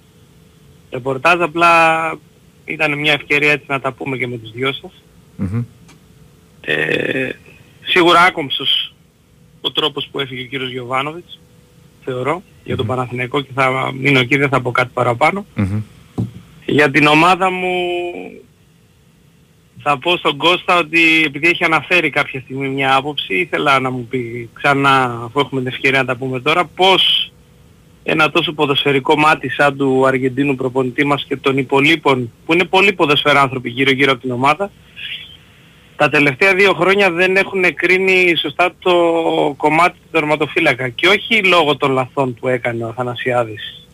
ρεπορτάζ, 0.92 1.42
απλά 1.42 1.72
ήταν 2.66 3.00
μια 3.00 3.14
ευκαιρία 3.14 3.52
έτσι 3.52 3.66
να 3.68 3.80
τα 3.80 3.92
πούμε 3.92 4.18
και 4.18 4.28
με 4.28 4.38
τους 4.38 4.52
δυο 4.52 4.74
σας. 4.74 5.04
Mm-hmm. 5.40 5.64
Ε, 6.62 7.30
σίγουρα 7.86 8.22
άκομψος 8.22 8.94
ο 9.62 9.72
τρόπος 9.72 10.08
που 10.12 10.20
έφυγε 10.20 10.42
ο 10.42 10.46
κύριος 10.46 10.72
Γιωβάνοβιτς, 10.72 11.40
θεωρώ, 12.04 12.38
mm-hmm. 12.38 12.64
για 12.64 12.76
τον 12.76 12.86
Παναθηναϊκό 12.86 13.42
και 13.42 13.52
θα 13.54 13.92
μείνω 13.94 14.20
εκεί, 14.20 14.38
δεν 14.38 14.50
θα 14.50 14.62
πω 14.62 14.72
κάτι 14.72 14.90
παραπάνω. 14.94 15.46
Mm-hmm. 15.58 15.82
Για 16.66 16.92
την 16.92 17.08
ομάδα 17.08 17.52
μου 17.52 17.76
θα 19.82 19.98
πω 19.98 20.18
στον 20.18 20.38
Κώστα 20.38 20.78
ότι 20.78 21.24
επειδή 21.26 21.48
έχει 21.48 21.64
αναφέρει 21.64 22.10
κάποια 22.10 22.40
στιγμή 22.40 22.70
μια 22.70 22.96
άποψη, 22.96 23.36
ήθελα 23.36 23.80
να 23.80 23.90
μου 23.92 24.08
πει 24.10 24.50
ξανά, 24.54 25.22
αφού 25.26 25.40
έχουμε 25.40 25.62
την 25.62 25.70
ευκαιρία 25.72 26.00
να 26.00 26.06
τα 26.06 26.16
πούμε 26.16 26.40
τώρα, 26.40 26.66
πώς 26.66 27.32
ένα 28.04 28.32
τόσο 28.32 28.54
ποδοσφαιρικό 28.54 29.18
μάτι 29.18 29.50
σαν 29.50 29.78
του 29.78 30.08
Αργεντίνου 30.08 30.56
προπονητή 30.56 31.06
μας 31.06 31.26
και 31.28 31.38
των 31.38 31.58
υπολείπων, 31.58 32.32
που 32.46 32.54
είναι 32.54 32.64
πολλοί 32.64 32.94
ποδοσφαιράνθρωποι 32.94 33.70
γύρω-γύρω 33.70 34.12
από 34.12 34.22
την 34.22 34.32
ομάδα, 34.32 34.72
τα 35.96 36.10
τελευταία 36.10 36.56
δύο 36.56 36.74
χρόνια 36.74 37.12
δεν 37.12 37.36
έχουν 37.36 37.74
κρίνει 37.76 38.36
σωστά 38.42 38.74
το 38.80 38.94
κομμάτι 39.58 39.98
του 39.98 40.08
τερματοφύλακα. 40.12 40.90
Και 40.90 41.08
όχι 41.08 41.44
λόγω 41.44 41.78
των 41.78 41.92
λαθών 41.92 42.34
που 42.34 42.48
έκανε 42.48 42.84
ο 42.84 42.88
Αθανασιάδης 42.88 43.88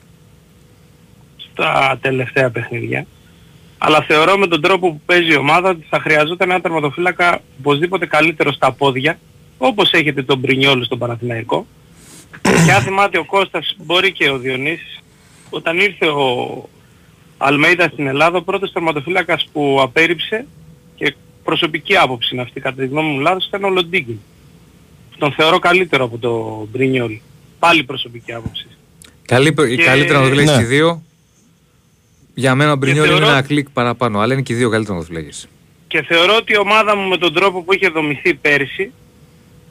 στα 1.38 1.97
τελευταία 2.02 2.50
παιχνίδια. 2.50 3.06
Αλλά 3.78 4.02
θεωρώ 4.02 4.38
με 4.38 4.47
τον 4.47 4.62
τρόπο 4.62 4.91
που 4.91 5.02
παίζει 5.06 5.32
η 5.32 5.36
ομάδα 5.36 5.70
ότι 5.70 5.86
θα 5.89 6.00
χρειαζόταν 6.00 6.50
ένα 6.50 6.62
τερματοφύλακα 6.62 7.39
οπωσδήποτε 7.60 8.06
καλύτερο 8.06 8.52
στα 8.52 8.72
πόδια, 8.72 9.20
όπως 9.58 9.91
έχετε 9.91 10.24
τον 10.24 10.41
Πρινιόλου 10.41 10.84
στον 10.84 10.97
Παναθηναϊκό. 10.97 11.66
και 12.66 12.72
αν 12.72 12.82
θυμάται 12.82 13.18
ο 13.18 13.26
Κώστας, 13.26 13.76
μπορεί 13.78 14.12
και 14.12 14.30
ο 14.30 14.38
Διονύσης, 14.38 15.00
όταν 15.50 15.78
ήρθε 15.78 16.06
ο 16.06 16.70
Αλμέιδα 17.38 17.89
στην 17.93 18.08
Ελλάδα, 18.08 18.38
ο 18.38 18.41
πρώτος 18.41 18.72
τερματοφύλακας 18.72 19.47
που 19.52 19.80
απέρριψε 19.82 20.45
και 20.95 21.16
προσωπική 21.50 21.95
άποψη 21.95 22.30
είναι 22.34 22.41
αυτή, 22.41 22.60
κατά 22.60 22.82
τη 22.82 22.88
γνώμη 22.88 23.10
μου 23.12 23.20
λάθος, 23.20 23.45
ήταν 23.45 23.64
ο 23.64 23.70
Λοντίγκιν. 23.70 24.20
Τον 25.18 25.32
θεωρώ 25.32 25.60
καλύτερο 25.60 26.04
από 26.04 26.18
τον 26.18 26.68
Μπρινιόλ. 26.72 27.20
Πάλι 27.60 27.84
προσωπική 27.84 28.34
άποψη. 28.34 28.68
Καλή, 29.26 29.54
και... 29.54 29.84
Καλύτερα 29.84 30.20
να 30.20 30.30
το 30.30 30.41
ναι. 30.41 30.64
δύο. 30.64 31.02
Για 32.34 32.56
μένα 32.56 32.72
ο 32.72 32.76
Μπρινιόλ 32.76 33.08
θεωρώ... 33.08 33.24
είναι 33.24 33.32
ένα 33.32 33.41
κλικ 33.41 33.70
παραπάνω, 33.70 34.20
αλλά 34.20 34.34
είναι 34.34 34.41
και 34.41 34.54
οι 34.54 34.56
δύο 34.56 34.70
καλύτερα 34.70 34.97
να 34.97 35.06
το 35.06 35.14
Και 35.88 36.02
θεωρώ 36.02 36.36
ότι 36.36 36.54
η 36.54 36.58
ομάδα 36.58 36.95
μου 36.95 37.08
με 37.08 37.18
τον 37.18 37.34
τρόπο 37.34 37.64
που 37.64 37.74
είχε 37.74 37.88
δομηθεί 37.88 38.34
πέρσι, 38.34 38.91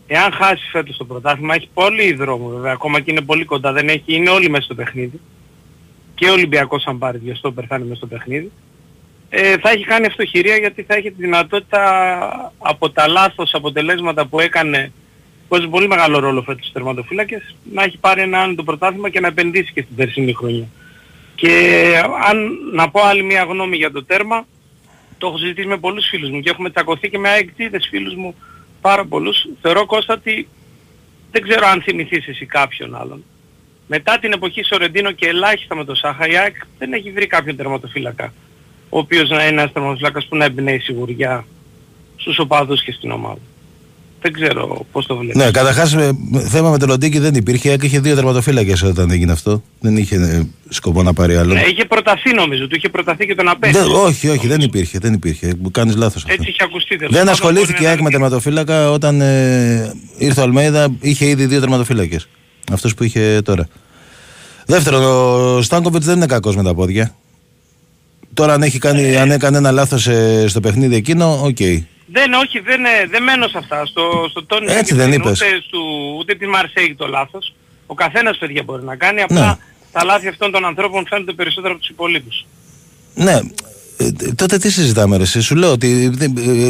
εάν 0.06 0.32
χάσει 0.32 0.68
φέτος 0.70 0.96
το 0.96 1.04
πρωτάθλημα, 1.04 1.54
έχει 1.54 1.68
πολύ 1.74 2.12
δρόμο 2.12 2.48
βέβαια, 2.48 2.72
ακόμα 2.72 3.00
και 3.00 3.10
είναι 3.10 3.20
πολύ 3.20 3.44
κοντά, 3.44 3.72
δεν 3.72 3.88
έχει, 3.88 4.02
είναι 4.06 4.30
όλοι 4.30 4.50
μέσα 4.50 4.64
στο 4.64 4.74
παιχνίδι. 4.74 5.20
Και 6.14 6.28
ο 6.28 6.32
Ολυμπιακός 6.32 6.86
αν 6.86 6.98
πάρει 6.98 7.18
δύο 7.18 7.34
στόπερ 7.34 7.64
θα 7.68 7.76
είναι 7.76 7.84
μέσα 7.84 7.96
στο 7.96 8.06
παιχνίδι 8.06 8.50
ε, 9.30 9.58
θα 9.58 9.70
έχει 9.70 9.84
κάνει 9.84 10.06
αυτοχειρία 10.06 10.56
γιατί 10.56 10.82
θα 10.82 10.94
έχει 10.94 11.10
τη 11.10 11.22
δυνατότητα 11.22 12.52
από 12.58 12.90
τα 12.90 13.08
λάθος 13.08 13.54
αποτελέσματα 13.54 14.26
που 14.26 14.40
έκανε 14.40 14.92
που 15.48 15.56
έχει 15.56 15.68
πολύ 15.68 15.88
μεγάλο 15.88 16.18
ρόλο 16.18 16.42
φέτος 16.42 16.60
στους 16.60 16.72
τερματοφύλακες 16.72 17.56
να 17.72 17.82
έχει 17.82 17.98
πάρει 17.98 18.20
ένα 18.20 18.54
το 18.54 18.62
πρωτάθλημα 18.62 19.08
και 19.08 19.20
να 19.20 19.28
επενδύσει 19.28 19.72
και 19.72 19.82
στην 19.82 19.96
περσινή 19.96 20.32
χρονιά. 20.32 20.66
Και 21.34 21.94
αν 22.28 22.48
να 22.72 22.90
πω 22.90 23.00
άλλη 23.00 23.22
μια 23.22 23.42
γνώμη 23.42 23.76
για 23.76 23.90
το 23.90 24.04
τέρμα, 24.04 24.46
το 25.18 25.26
έχω 25.26 25.38
συζητήσει 25.38 25.66
με 25.66 25.76
πολλούς 25.76 26.06
φίλους 26.08 26.30
μου 26.30 26.40
και 26.40 26.50
έχουμε 26.50 26.70
τσακωθεί 26.70 27.10
και 27.10 27.18
με 27.18 27.28
αεκτήδες 27.28 27.86
φίλους 27.90 28.14
μου 28.14 28.34
πάρα 28.80 29.04
πολλούς. 29.04 29.46
Θεωρώ 29.60 29.86
Κώστα 29.86 30.14
ότι 30.14 30.48
δεν 31.30 31.42
ξέρω 31.42 31.66
αν 31.66 31.82
θυμηθείς 31.82 32.28
εσύ 32.28 32.46
κάποιον 32.46 32.94
άλλον. 32.94 33.24
Μετά 33.86 34.18
την 34.18 34.32
εποχή 34.32 34.62
Σορεντίνο 34.62 35.12
και 35.12 35.26
ελάχιστα 35.26 35.74
με 35.74 35.84
το 35.84 35.94
Σάχα, 35.94 36.28
η 36.28 36.36
ΑΕΚ 36.36 36.56
δεν 36.78 36.92
έχει 36.92 37.10
βρει 37.10 37.26
κάποιον 37.26 37.56
τερματοφύλακα 37.56 38.32
ο 38.88 38.98
οποίος 38.98 39.28
να 39.28 39.46
είναι 39.46 39.60
ένας 39.60 39.72
τερματοφυλάκας 39.72 40.26
που 40.26 40.36
να 40.36 40.44
εμπνέει 40.44 40.78
σιγουριά 40.78 41.44
στους 42.16 42.38
οπαδούς 42.38 42.82
και 42.82 42.92
στην 42.92 43.10
ομάδα. 43.10 43.38
Δεν 44.20 44.32
ξέρω 44.32 44.86
πώς 44.92 45.06
το 45.06 45.16
βλέπεις. 45.16 45.36
Ναι, 45.44 45.50
καταρχάς 45.50 45.96
θέμα 46.48 46.70
με 46.70 46.78
το 46.78 46.86
Λοντίγκιν 46.86 47.18
δεν 47.18 47.34
υπήρχε. 47.34 47.76
Είχε 47.82 48.00
δύο 48.00 48.14
τερματοφύλακες 48.14 48.82
όταν 48.82 49.10
έγινε 49.10 49.32
αυτό. 49.32 49.62
Δεν 49.80 49.96
είχε 49.96 50.16
ε, 50.16 50.42
σκοπό 50.68 51.02
να 51.02 51.12
πάρει 51.12 51.36
άλλο. 51.36 51.54
Ναι, 51.54 51.60
είχε 51.60 51.84
προταθεί 51.84 52.34
νομίζω. 52.34 52.66
Του 52.66 52.76
είχε 52.76 52.88
προταθεί 52.88 53.26
και 53.26 53.34
τον 53.34 53.48
απέστη. 53.48 53.78
όχι, 53.78 54.28
όχι, 54.28 54.46
δεν 54.46 54.60
υπήρχε. 54.60 54.98
Δεν 54.98 55.12
υπήρχε. 55.12 55.54
Μου 55.62 55.70
κάνεις 55.70 55.96
λάθος 55.96 56.22
αυτό. 56.22 56.32
Έτσι 56.32 56.50
είχε 56.50 56.64
ακουστεί. 56.64 56.96
Δεν 57.08 57.28
ασχολήθηκε 57.28 57.96
η 57.98 58.02
με 58.02 58.10
τερματοφύλακα 58.10 58.90
όταν 58.90 59.20
ε, 59.20 59.94
ήρθε 60.18 60.40
ο 60.40 60.42
Αλμέιδα. 60.42 60.88
Είχε 61.00 61.26
ήδη 61.26 61.46
δύο 61.46 61.60
τερματοφύλακες. 61.60 62.28
Αυτός 62.72 62.94
που 62.94 63.04
είχε 63.04 63.40
τώρα. 63.44 63.68
Δεύτερον, 64.66 65.02
ο 65.02 65.62
Στάνκοβιτς 65.62 66.06
δεν 66.06 66.16
είναι 66.16 66.26
κακός 66.26 66.56
με 66.56 66.62
τα 66.62 66.74
πόδια. 66.74 67.14
Τώρα 68.38 68.52
αν, 68.52 68.62
έχει 68.62 68.78
κάνει, 68.78 69.16
αν 69.16 69.30
έκανε 69.30 69.56
ένα 69.56 69.70
λάθος 69.70 70.06
ε, 70.06 70.44
στο 70.48 70.60
παιχνίδι 70.60 70.96
εκείνο, 70.96 71.40
OK. 71.42 71.56
Okay. 71.58 71.82
Δεν, 72.06 72.32
όχι, 72.32 72.60
δεν, 72.60 72.84
ε, 72.84 73.06
δεν 73.10 73.22
μένω 73.22 73.48
σε 73.48 73.58
αυτά. 73.58 73.86
Στο, 73.86 74.26
στο 74.30 74.44
τόνι 74.46 74.72
Έτσι 74.72 74.94
δεν 74.94 75.12
είπες. 75.12 75.40
Ούτε, 75.40 75.62
του, 75.70 75.80
ούτε 76.18 76.34
τη 76.34 76.46
Μαρσέη 76.46 76.94
το 76.98 77.06
λάθος. 77.06 77.54
Ο 77.86 77.94
καθένας 77.94 78.38
παιδιά 78.38 78.62
μπορεί 78.62 78.84
να 78.84 78.96
κάνει. 78.96 79.20
Απλά 79.20 79.46
ναι. 79.46 79.56
τα 79.92 80.04
λάθη 80.04 80.28
αυτών 80.28 80.50
των 80.50 80.64
ανθρώπων 80.64 81.06
φαίνονται 81.08 81.32
περισσότερο 81.32 81.72
από 81.72 81.80
τους 81.80 81.90
υπολείπους. 81.90 82.46
Ναι, 83.14 83.40
ε, 83.96 84.32
τότε 84.34 84.58
τι 84.58 84.70
συζητάμε 84.70 85.16
ρε, 85.16 85.24
σου 85.24 85.56
λέω 85.56 85.70
ότι 85.72 86.10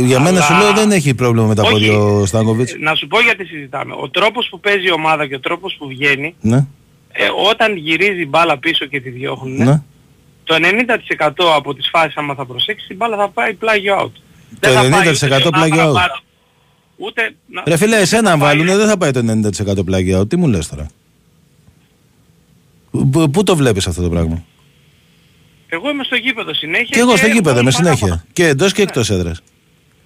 για 0.04 0.20
μένα 0.20 0.40
σου 0.40 0.54
λέω 0.54 0.72
δεν 0.72 0.90
έχει 0.90 1.14
πρόβλημα 1.14 1.46
με 1.46 1.54
τα 1.54 1.62
πόδια 1.62 1.98
ο 1.98 2.26
Στάνκοβιτς. 2.26 2.74
Να 2.80 2.94
σου 2.94 3.06
πω 3.06 3.20
γιατί 3.20 3.44
συζητάμε. 3.44 3.94
Ο 4.00 4.10
τρόπος 4.10 4.48
που 4.50 4.60
παίζει 4.60 4.86
η 4.86 4.92
ομάδα 4.92 5.26
και 5.26 5.34
ο 5.34 5.40
τρόπος 5.40 5.76
που 5.78 5.88
βγαίνει, 5.88 6.34
ναι. 6.40 6.66
ε, 7.12 7.26
όταν 7.50 7.76
γυρίζει 7.76 8.26
μπάλα 8.26 8.58
πίσω 8.58 8.84
και 8.86 9.00
τη 9.00 9.10
διώχνουν, 9.10 9.64
ναι 9.64 9.82
το 10.48 10.56
90% 10.60 11.28
από 11.56 11.74
τις 11.74 11.88
φάσεις 11.92 12.16
άμα 12.16 12.34
θα 12.34 12.46
προσέξεις 12.46 12.88
η 12.88 12.94
μπάλα 12.94 13.16
θα 13.16 13.28
πάει 13.28 13.54
πλάγιο 13.54 13.96
out. 14.00 14.12
Το 14.60 14.68
90% 14.68 15.48
πλάγιο 15.52 15.94
out. 15.94 16.22
Ούτε... 16.96 17.34
Ρε 17.66 17.76
φίλε, 17.76 17.96
εσένα 17.96 18.32
αν 18.32 18.38
βάλουνε 18.38 18.76
δεν 18.76 18.88
θα 18.88 18.96
πάει 18.96 19.10
το 19.10 19.20
90% 19.78 19.84
πλάγιο 19.84 20.20
out. 20.20 20.28
Τι 20.28 20.36
μου 20.36 20.48
λες 20.48 20.68
τώρα; 20.68 20.90
Πού 23.32 23.42
το 23.42 23.56
βλέπεις 23.56 23.86
αυτό 23.86 24.02
το 24.02 24.08
πράγμα; 24.08 24.44
Εγώ 25.68 25.90
είμαι 25.90 26.04
στο 26.04 26.16
γήπεδο 26.16 26.54
συνέχεια. 26.54 26.88
Και 26.90 27.00
εγώ 27.00 27.16
στο 27.16 27.26
γήπεδο 27.26 27.62
με 27.62 27.70
συνέχεια. 27.70 28.24
Και 28.32 28.46
εντός 28.46 28.72
και 28.72 28.82
εκτός 28.82 29.10
έδρας. 29.10 29.42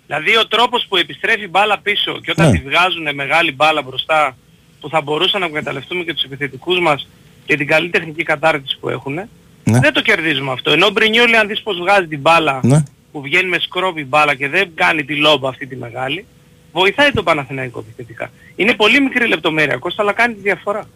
Δηλαδή 0.07 0.36
ο 0.36 0.47
τρόπος 0.47 0.86
που 0.88 0.97
επιστρέφει 0.97 1.49
μπάλα 1.49 1.78
πίσω 1.78 2.20
και 2.20 2.30
όταν 2.30 2.51
ναι. 2.51 2.59
τη 2.59 2.64
βγάζουν 2.64 3.14
μεγάλη 3.14 3.53
μπάλα 3.53 3.82
μπροστά 3.82 4.36
που 4.80 4.88
θα 4.88 5.01
μπορούσαν 5.01 5.40
να 5.40 5.47
εκμεταλλευτούμε 5.47 6.05
και 6.05 6.14
τους 6.14 6.22
επιθετικούς 6.22 6.80
μας 6.80 7.09
και 7.45 7.57
την 7.57 7.66
καλή 7.66 7.88
τεχνική 7.88 8.22
κατάρτιση 8.22 8.78
που 8.80 8.88
έχουν, 8.88 9.20
ναι. 9.64 9.78
Δεν 9.78 9.92
το 9.92 10.02
κερδίζουμε 10.02 10.52
αυτό. 10.52 10.70
Ενώ 10.70 10.86
ο 10.86 10.90
Μπρινιόλι 10.90 11.36
αν 11.36 11.48
δεις 11.48 11.62
πως 11.62 11.78
βγάζει 11.78 12.06
την 12.06 12.20
μπάλα 12.20 12.60
ναι. 12.62 12.82
που 13.12 13.20
βγαίνει 13.20 13.48
με 13.48 13.58
σκρόβι 13.58 14.04
μπάλα 14.04 14.34
και 14.34 14.48
δεν 14.48 14.70
κάνει 14.74 15.04
τη 15.04 15.16
λόμπα 15.16 15.48
αυτή 15.48 15.66
τη 15.66 15.76
μεγάλη, 15.76 16.26
βοηθάει 16.72 17.10
τον 17.10 17.24
Παναθηναϊκό 17.24 17.78
επιθετικά. 17.78 18.30
Είναι 18.56 18.74
πολύ 18.74 19.00
μικρή 19.00 19.26
λεπτομέρεια 19.28 19.76
Κώστα, 19.76 20.02
αλλά 20.02 20.12
κάνει 20.12 20.34
τη 20.34 20.40
διαφορά. 20.40 20.88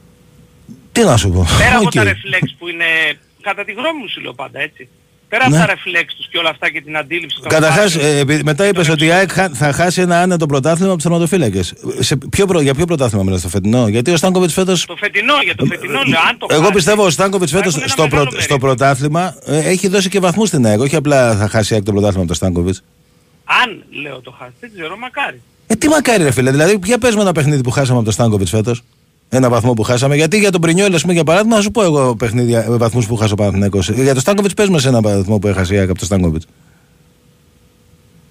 Τι 0.92 1.04
να 1.04 1.16
σου 1.16 1.30
πω. 1.30 1.46
Πέρα 1.58 1.76
από 1.76 1.90
τα 1.90 2.04
ρεφλέξ 2.04 2.54
που 2.58 2.68
είναι, 2.68 2.84
κατά 3.40 3.64
τη 3.64 3.72
γνώμη 3.72 3.98
μου 4.00 4.08
σου 4.08 4.20
λέω 4.20 4.32
πάντα 4.32 4.60
έτσι. 4.60 4.88
Πέρα 5.28 5.48
ναι. 5.48 5.56
από 5.56 5.66
τα 5.66 5.74
ρεφλέξ 5.74 6.14
τους 6.14 6.28
και 6.28 6.38
όλα 6.38 6.50
αυτά 6.50 6.70
και 6.70 6.80
την 6.80 6.96
αντίληψη 6.96 7.36
των 7.40 7.48
Καταρχάς, 7.48 7.96
ε, 7.96 8.24
μετά 8.44 8.66
είπες 8.66 8.88
ότι 8.88 9.04
η 9.04 9.10
ΑΕΚ 9.10 9.30
θα 9.52 9.72
χάσει 9.72 10.00
ένα 10.00 10.20
άνετο 10.20 10.46
πρωτάθλημα 10.46 10.86
από 10.86 10.94
τους 10.94 11.02
θερματοφύλακες. 11.02 11.74
Σε 11.98 12.16
ποιο, 12.16 12.46
προ, 12.46 12.60
για 12.60 12.74
ποιο 12.74 12.84
πρωτάθλημα 12.84 13.24
μιλάς, 13.24 13.42
το 13.42 13.48
φετινό; 13.48 13.88
Γιατί 13.88 14.10
ο 14.10 14.16
Στάνκοβιτς 14.16 14.52
φέτος... 14.52 14.86
Το 14.86 14.96
φετινό, 14.96 15.34
για 15.44 15.54
το 15.54 15.64
φετινό 15.64 16.02
λέω. 16.06 16.20
Αν 16.28 16.38
το 16.38 16.46
Εγώ 16.50 16.60
χάσει, 16.60 16.72
πιστεύω 16.72 17.04
ο 17.04 17.10
Στάνκοβιτς 17.10 17.50
φέτος 17.50 17.82
στο, 17.86 18.08
προ, 18.08 18.26
στο 18.36 18.58
πρωτάθλημα 18.58 19.36
ε, 19.44 19.58
έχει 19.58 19.88
δώσει 19.88 20.08
και 20.08 20.20
βαθμούς 20.20 20.48
στην 20.48 20.66
ΑΕΚ. 20.66 20.80
Όχι 20.80 20.96
απλά 20.96 21.36
θα 21.36 21.48
χάσει 21.48 21.72
η 21.72 21.76
ΑΕΚ 21.76 21.84
το 21.84 21.92
πρωτάθλημα 21.92 22.22
από 22.22 22.30
το 22.30 22.36
Στάνκοβιτς. 22.36 22.82
Αν 23.44 23.84
λέω 24.02 24.20
το 24.20 24.34
χάσει, 24.38 24.52
δεν 24.60 24.70
ξέρω, 24.74 24.96
μακάρι. 24.96 25.42
Ε, 25.66 25.74
τι 25.74 25.88
μακάρι 25.88 26.22
ρε 26.22 26.30
φίλε, 26.30 26.50
δηλαδή 26.50 26.78
ποια 26.78 26.98
παίζουμε 26.98 27.22
ένα 27.22 27.32
παιχνίδι 27.32 27.62
που 27.62 27.70
χάσαμε 27.70 27.96
από 27.96 28.06
το 28.06 28.12
Στάνκοβιτς 28.12 28.50
φέτος 28.50 28.82
ένα 29.28 29.48
βαθμό 29.48 29.72
που 29.72 29.82
χάσαμε. 29.82 30.14
Γιατί 30.16 30.38
για 30.38 30.50
τον 30.50 30.60
Πρινιόλ, 30.60 30.94
ας 30.94 31.00
πούμε, 31.00 31.12
για 31.12 31.24
παράδειγμα, 31.24 31.56
να 31.56 31.62
σου 31.62 31.70
πω 31.70 31.82
εγώ 31.82 32.16
παιχνίδια, 32.16 32.58
ε, 32.58 32.76
βαθμούς 32.76 33.06
που 33.06 33.16
χάσω 33.16 33.34
Παναθυνέκο. 33.34 33.78
Για 33.78 34.12
τον 34.12 34.20
Στάνκοβιτς 34.20 34.54
παίζουμε 34.54 34.78
σε 34.78 34.88
ένα 34.88 35.00
βαθμό 35.00 35.38
που 35.38 35.48
έχασε 35.48 35.74
η 35.74 35.78
από 35.78 35.94
τον 35.94 36.06
Στάνκοβιτς. 36.06 36.46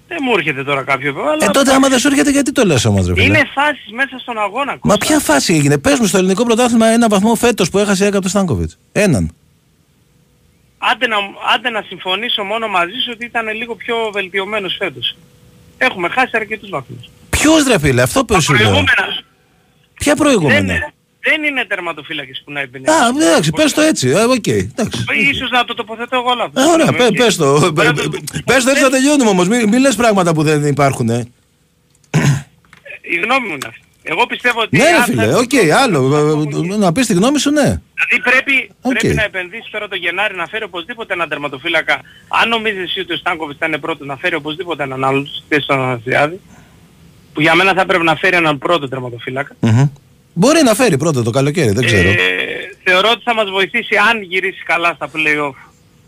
Δεν 0.08 0.18
μου 0.22 0.32
έρχεται 0.36 0.64
τώρα 0.64 0.82
κάποιο 0.82 1.14
Αλλά... 1.20 1.44
Ε, 1.44 1.48
τότε 1.50 1.72
άμα 1.72 1.88
δεν 1.88 1.98
σου 1.98 2.06
έρχεται, 2.06 2.30
γιατί 2.30 2.52
το 2.52 2.64
λες 2.64 2.84
όμως, 2.84 3.06
ρε 3.06 3.22
Είναι 3.22 3.42
φάση 3.54 3.92
μέσα 3.94 4.18
στον 4.18 4.38
αγώνα. 4.38 4.78
Μα 4.82 4.96
ποια 4.96 5.18
φάση 5.18 5.54
έγινε; 5.54 5.78
Πες 5.78 5.98
μου 5.98 6.06
στο 6.06 6.18
ελληνικό 6.18 6.44
πρωτάθλημα 6.44 6.86
ένα 6.86 7.08
βαθμό 7.08 7.34
φέτος 7.34 7.70
που 7.70 7.78
έχασε 7.78 8.04
η 8.04 8.06
από 8.06 8.20
τον 8.20 8.30
Στάνκοβιτς. 8.30 8.78
Έναν. 8.92 9.34
Άντε 10.78 11.06
να, 11.06 11.16
άντε 11.54 11.70
να 11.70 11.82
συμφωνήσω 11.88 12.42
μόνο 12.42 12.68
μαζί 12.68 12.98
σου 13.04 13.10
ότι 13.14 13.24
ήταν 13.24 13.48
λίγο 13.48 13.74
πιο 13.74 13.96
βελτιωμένος 14.12 14.76
φέτος. 14.78 15.16
Έχουμε 15.78 16.08
χάσει 16.08 16.30
αρκετούς 16.32 16.68
βαθμούς. 16.68 17.10
Ποιος 17.30 17.66
ρε 17.66 17.78
φίλε, 17.78 18.02
αυτό 18.02 18.24
πες 18.24 18.44
σου 18.44 18.54
Ποια 19.98 20.16
προηγούμενα; 20.16 20.72
Δεν, 20.72 20.92
δεν 21.20 21.42
είναι 21.42 21.64
τερματοφύλακες 21.64 22.42
που 22.44 22.52
να 22.52 22.60
έμπαινε. 22.60 22.90
Α, 22.90 23.06
εντάξει, 23.08 23.50
πες 23.50 23.72
το 23.72 23.80
έτσι. 23.80 24.08
Ε, 24.08 24.24
οκ, 24.24 24.46
εντάξει. 24.46 25.04
Ίσως 25.30 25.50
να 25.50 25.64
το 25.64 25.74
τοποθετώ 25.74 26.16
εγώ 26.16 26.34
λάθος. 26.34 26.64
Ε, 26.64 26.72
ωραία, 26.72 26.92
πες, 26.92 27.10
πες 27.10 27.36
το. 27.36 27.72
Πες 28.44 28.64
το 28.64 28.70
έτσι 28.70 28.82
θα 28.82 28.90
τελειώνουμε 28.90 29.30
όμως. 29.30 29.48
Μην, 29.48 29.68
μην 29.68 29.80
λες 29.80 29.96
πράγματα 29.96 30.34
που 30.34 30.42
δεν 30.42 30.66
υπάρχουν. 30.66 31.08
Ε. 31.08 31.26
Η 33.00 33.16
γνώμη 33.16 33.48
μου 33.48 33.54
είναι 33.54 33.66
αυτή. 33.66 33.80
Εγώ 34.08 34.26
πιστεύω 34.26 34.60
ότι... 34.60 34.76
Ναι 34.76 34.84
ρε 34.90 35.02
φίλε, 35.02 35.34
OK, 35.34 35.50
okay, 35.52 35.68
άλλο. 35.68 36.00
Να 36.78 36.92
πεις 36.92 37.06
τη 37.06 37.14
γνώμη 37.14 37.38
σου, 37.38 37.50
ναι. 37.50 37.62
Δηλαδή 37.62 38.22
πρέπει, 38.24 38.70
okay. 38.82 38.90
πρέπει 38.90 39.14
να 39.14 39.22
επενδύσεις 39.22 39.70
τώρα 39.70 39.88
το 39.88 39.96
Γενάρη 39.96 40.36
να 40.36 40.46
φέρει 40.46 40.64
οπωσδήποτε 40.64 41.12
έναν 41.12 41.28
τερματοφύλακα. 41.28 42.00
Αν 42.28 42.48
νομίζεις 42.48 42.82
εσύ 42.82 43.00
ότι 43.00 43.12
ο 43.12 43.16
Στάνκοβιτς 43.16 43.58
θα 43.58 43.66
είναι 43.66 43.78
πρώτος 43.78 44.06
να 44.06 44.16
φέρει 44.16 44.34
οπωσδήποτε 44.34 44.82
έναν 44.82 45.04
άλλο 45.04 45.26
στη 45.26 45.60
στον 45.60 45.80
Αθανασιάδη 45.80 46.40
που 47.36 47.42
για 47.42 47.54
μένα 47.54 47.74
θα 47.74 47.86
πρέπει 47.86 48.04
να 48.04 48.16
φέρει 48.16 48.36
έναν 48.36 48.58
πρώτο 48.58 48.88
τερματοφύλακα. 48.88 49.56
Mm-hmm. 49.60 49.90
Μπορεί 50.32 50.62
να 50.62 50.74
φέρει 50.74 50.96
πρώτο 50.96 51.22
το 51.22 51.30
καλοκαίρι, 51.30 51.70
δεν 51.70 51.84
ξέρω. 51.84 52.08
Ε, 52.08 52.14
θεωρώ 52.84 53.08
ότι 53.10 53.22
θα 53.22 53.34
μας 53.34 53.50
βοηθήσει 53.50 53.96
αν 54.10 54.22
γυρίσει 54.22 54.62
καλά 54.62 54.92
στα 54.94 55.10
play-off. 55.14 55.54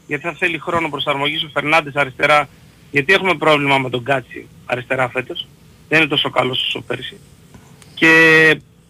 Γιατί 0.07 0.23
θα 0.23 0.35
θέλει 0.39 0.59
χρόνο 0.59 0.89
προσαρμογής 0.89 1.43
ο 1.43 1.51
Φερνάντες 1.53 1.95
αριστερά. 1.95 2.49
Γιατί 2.91 3.13
έχουμε 3.13 3.35
πρόβλημα 3.35 3.79
με 3.79 3.91
τον 3.91 4.03
Κάτσι 4.03 4.49
αριστερά 4.67 5.09
φέτος. 5.09 5.47
Δεν 5.89 5.99
είναι 5.99 6.09
τόσο 6.09 6.31
καλός 6.31 6.65
όσο 6.67 6.81
πέρσι. 6.81 7.17
Και 7.95 8.13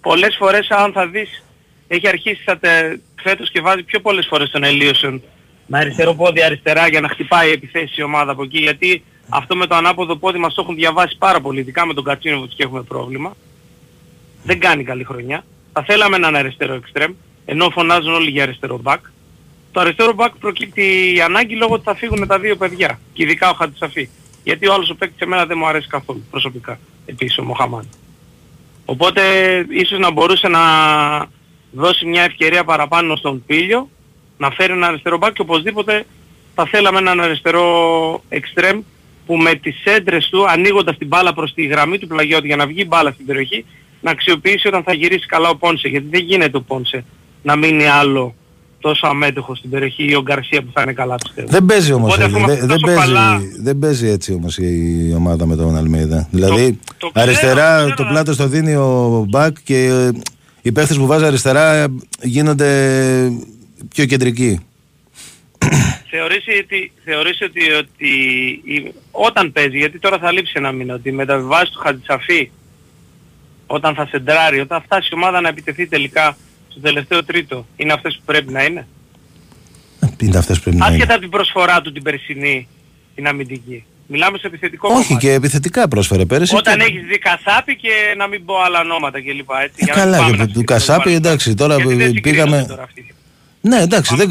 πολλές 0.01 0.36
φορές 0.39 0.70
αν 0.70 0.93
θα 0.93 1.07
δεις 1.07 1.45
έχει 1.89 2.09
αρχίσει 2.09 2.45
τε, 2.61 2.99
φέτος 3.22 3.51
και 3.51 3.61
βάζει 3.61 3.82
πιο 3.82 4.01
πολλές 4.01 4.26
φορές 4.26 4.51
τον 4.51 4.64
Ελίωσον 4.64 5.22
με 5.66 5.78
αριστερό 5.78 6.14
πόδι 6.14 6.43
αριστερά 6.43 6.89
για 6.89 7.01
να 7.01 7.09
χτυπάει 7.09 7.51
επιθέσεις 7.51 7.97
η 7.97 8.03
ομάδα 8.03 8.32
από 8.32 8.43
εκεί. 8.43 8.59
Γιατί 8.59 9.05
αυτό 9.29 9.57
με 9.57 9.66
το 9.66 9.74
ανάποδο 9.74 10.16
πόδι 10.16 10.39
μας 10.39 10.55
το 10.55 10.62
έχουν 10.62 10.74
διαβάσει 10.74 11.16
πάρα 11.18 11.41
πολύ, 11.41 11.61
ειδικά 11.61 11.87
με 11.87 11.95
τον 11.95 12.05
Κατσίνοβιτς 12.05 12.55
και 12.55 12.62
έχουμε 12.62 12.83
πρόβλημα. 12.83 13.37
Δεν 14.43 14.61
κάνει 14.61 14.85
καλή 14.85 15.05
χρονιά. 15.05 15.45
Θα 15.72 15.83
θέλαμε 15.83 16.16
έναν 16.16 16.37
αριστερό 16.37 16.74
εξτρέμ, 16.74 17.12
ενώ 17.45 17.70
φωνάζουν 17.70 18.14
όλοι 18.14 18.31
για 18.31 18.43
αριστερό 18.43 18.79
μπακ. 18.79 19.01
Το 19.72 19.81
αριστερό 19.81 20.12
μπακ 20.12 20.37
προκύπτει 20.37 21.14
η 21.14 21.20
ανάγκη 21.20 21.57
λόγω 21.57 21.74
ότι 21.74 21.85
θα 21.85 21.95
φύγουν 21.95 22.26
τα 22.26 22.39
δύο 22.39 22.57
παιδιά, 22.57 23.01
και 23.12 23.22
ειδικά 23.22 23.51
ο 23.51 23.53
Χατζησαφή. 23.53 24.09
Γιατί 24.45 24.68
ο 24.68 24.72
άλλος 24.72 24.91
ο 24.91 24.95
παίκτης 24.95 25.20
εμένα 25.20 25.47
δεν 25.47 25.59
μου 25.59 25.66
αρέσει 25.66 25.89
καθόλου 25.89 26.24
προσωπικά, 26.31 26.79
επίσης 27.07 27.39
ο 27.39 27.45
Μοχαμάν. 27.45 27.89
Οπότε 28.85 29.22
ίσως 29.68 29.99
να 29.99 30.11
μπορούσε 30.11 30.49
να 30.49 30.61
δώσει 31.70 32.07
μια 32.07 32.22
ευκαιρία 32.22 32.64
παραπάνω 32.64 33.16
στον 33.16 33.45
Πίλιο, 33.47 33.89
να 34.39 34.51
φέρει 34.51 34.72
ένα 34.72 34.87
αριστερό 34.87 35.18
μπακ 35.18 35.33
και 35.33 35.41
οπωσδήποτε 35.41 36.07
θα 36.55 36.66
θέλαμε 36.66 36.99
έναν 36.99 37.20
αριστερό 37.20 38.22
εξτρέμ 38.29 38.81
που 39.29 39.37
με 39.37 39.55
τις 39.55 39.83
έντρες 39.85 40.29
του 40.29 40.51
ανοίγοντας 40.51 40.99
την 40.99 41.07
μπάλα 41.07 41.35
προς 41.35 41.55
τη 41.55 41.66
γραμμή 41.66 41.99
του 41.99 42.07
πλαγιώτη 42.07 42.47
για 42.47 42.57
να 42.57 42.66
βγει 42.66 42.85
μπάλα 42.89 43.11
στην 43.11 43.26
περιοχή 43.26 43.64
να 44.01 44.11
αξιοποιήσει 44.11 44.68
όταν 44.68 44.83
θα 44.83 44.93
γυρίσει 44.95 45.26
καλά 45.26 45.49
ο 45.49 45.57
Πόνσε 45.57 45.89
γιατί 45.89 46.07
δεν 46.11 46.20
γίνεται 46.20 46.57
ο 46.57 46.61
Πόνσε 46.62 47.05
να 47.43 47.57
μείνει 47.57 47.87
άλλο 47.87 48.35
τόσο 48.81 49.07
αμέτωχος 49.07 49.59
στην 49.59 49.70
περιοχή 49.70 50.11
ή 50.11 50.14
ο 50.14 50.22
Γκαρσία 50.22 50.62
που 50.62 50.70
θα 50.74 50.83
είναι 50.83 50.93
καλά 50.93 51.14
πιστεύω. 51.14 51.49
Δεν 51.51 51.64
παίζει 51.64 51.93
όμως 51.93 52.18
έτσι. 52.18 52.43
Δεν, 52.47 52.66
δεν, 52.66 52.79
παίζει, 52.85 53.01
καλά... 53.01 53.41
δεν 53.62 53.79
παίζει 53.79 54.09
έτσι 54.09 54.33
όμως 54.33 54.59
η 54.59 55.12
ομάδα 55.16 55.47
με 55.47 55.57
τον 55.57 55.76
Αλμέιδα. 55.76 56.29
Δηλαδή 56.31 56.79
το, 56.99 57.11
το 57.12 57.20
αριστερά 57.20 57.76
ξέρω, 57.76 57.95
το 57.95 58.05
πλάτος 58.05 58.37
το 58.37 58.47
δίνει 58.47 58.74
ο 58.74 59.24
Μπακ 59.29 59.57
και 59.64 59.85
ε, 59.85 60.11
οι 60.62 60.72
παίχτες 60.72 60.97
που 60.97 61.07
βάζει 61.07 61.24
αριστερά 61.24 61.87
γίνονται 62.22 62.68
πιο 63.89 64.05
κεντρικοί 64.05 64.61
θεωρείς 66.19 66.45
ότι, 66.64 66.93
θεωρείς 67.05 67.41
ότι, 67.43 67.73
ότι 67.73 68.11
όταν 69.11 69.53
παίζει, 69.53 69.79
γιατί 69.79 69.99
τώρα 69.99 70.19
θα 70.19 70.33
λείψει 70.33 70.53
ένα 70.57 70.73
μήνα, 70.73 70.95
ότι 70.95 71.12
μεταβιβάζει 71.12 71.71
του 71.71 71.79
Χατζησαφή 71.79 72.51
όταν 73.66 73.95
θα 73.95 74.07
σεντράρει, 74.07 74.61
όταν 74.61 74.83
φτάσει 74.83 75.09
η 75.12 75.14
ομάδα 75.14 75.41
να 75.41 75.49
επιτεθεί 75.49 75.87
τελικά 75.87 76.37
στο 76.69 76.81
τελευταίο 76.81 77.25
τρίτο, 77.25 77.66
είναι 77.77 77.93
αυτές 77.93 78.16
που 78.16 78.23
πρέπει 78.25 78.53
να 78.53 78.64
είναι; 78.64 78.87
Είναι 80.19 80.39
αυτές 80.39 80.57
που 80.57 80.62
πρέπει 80.62 80.77
να 80.77 80.87
είναι. 80.87 80.95
Άσχετα 80.95 81.19
την 81.19 81.31
προσφορά 81.31 81.81
του 81.81 81.93
την 81.93 82.03
περσινή, 82.03 82.69
την 83.14 83.27
αμυντική. 83.27 83.85
Μιλάμε 84.07 84.39
σε 84.39 84.47
επιθετικό 84.47 84.89
Όχι 84.95 85.16
και 85.16 85.33
επιθετικά 85.33 85.89
πρόσφερε 85.89 86.25
πέρυσι. 86.25 86.57
Όταν 86.57 86.79
και... 86.79 86.85
έχεις 86.85 87.03
δει 87.03 87.19
Κασάπη 87.19 87.77
και 87.77 88.14
να 88.16 88.27
μην 88.27 88.45
πω 88.45 88.55
άλλα 88.66 88.81
ονόματα 88.81 89.21
κλπ. 89.21 89.51
Ε, 89.77 89.85
καλά, 89.85 90.31
και 90.37 90.47
του 90.47 90.64
Κασάπη 90.64 91.12
εντάξει, 91.12 91.55
τώρα 91.55 91.77
πήγαμε... 92.23 92.64
Τώρα 92.69 92.89
ναι, 93.61 93.80
εντάξει. 93.80 94.16
Δεν... 94.16 94.30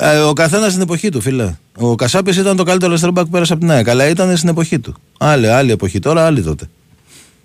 Ε, 0.00 0.18
ο 0.18 0.32
καθένας 0.32 0.70
στην 0.70 0.82
εποχή 0.82 1.08
του, 1.08 1.20
φίλε. 1.20 1.54
Ο 1.76 1.94
Κασάπης 1.94 2.36
ήταν 2.36 2.56
το 2.56 2.62
καλύτερο 2.62 2.90
αριστερό 2.90 3.12
μπακ 3.12 3.24
που 3.24 3.30
πέρασε 3.30 3.52
από 3.52 3.62
την 3.62 3.70
ΑΕΚ, 3.70 3.88
αλλά 3.88 4.08
ήταν 4.08 4.36
στην 4.36 4.48
εποχή 4.48 4.78
του. 4.78 4.94
Άλλη, 5.18 5.48
άλλη 5.48 5.72
εποχή 5.72 5.98
τώρα, 5.98 6.26
άλλη 6.26 6.42
τότε. 6.42 6.68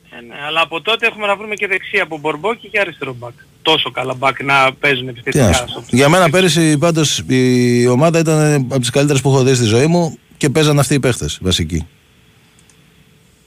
Ε, 0.09 0.21
ναι, 0.21 0.35
αλλά 0.47 0.61
από 0.61 0.81
τότε 0.81 1.07
έχουμε 1.07 1.25
να 1.25 1.35
βρούμε 1.35 1.55
και 1.55 1.67
δεξιά 1.67 2.03
από 2.03 2.17
Μπορμπόκι 2.17 2.67
και 2.69 2.79
αριστερό 2.79 3.13
μπακ. 3.13 3.33
Τόσο 3.61 3.91
καλά 3.91 4.13
μπακ 4.13 4.43
να 4.43 4.73
παίζουν 4.79 5.07
επιθετικά. 5.07 5.65
Για 5.89 6.09
μένα 6.09 6.29
πέρυσι 6.29 6.77
πάντως 6.77 7.23
η 7.27 7.87
ομάδα 7.87 8.19
ήταν 8.19 8.53
από 8.53 8.79
τις 8.79 8.89
καλύτερες 8.89 9.21
που 9.21 9.29
έχω 9.29 9.43
δει 9.43 9.53
στη 9.53 9.65
ζωή 9.65 9.85
μου 9.87 10.17
και 10.37 10.49
παίζαν 10.49 10.79
αυτοί 10.79 10.93
οι 10.93 10.99
παίχτες 10.99 11.39
βασικοί. 11.41 11.87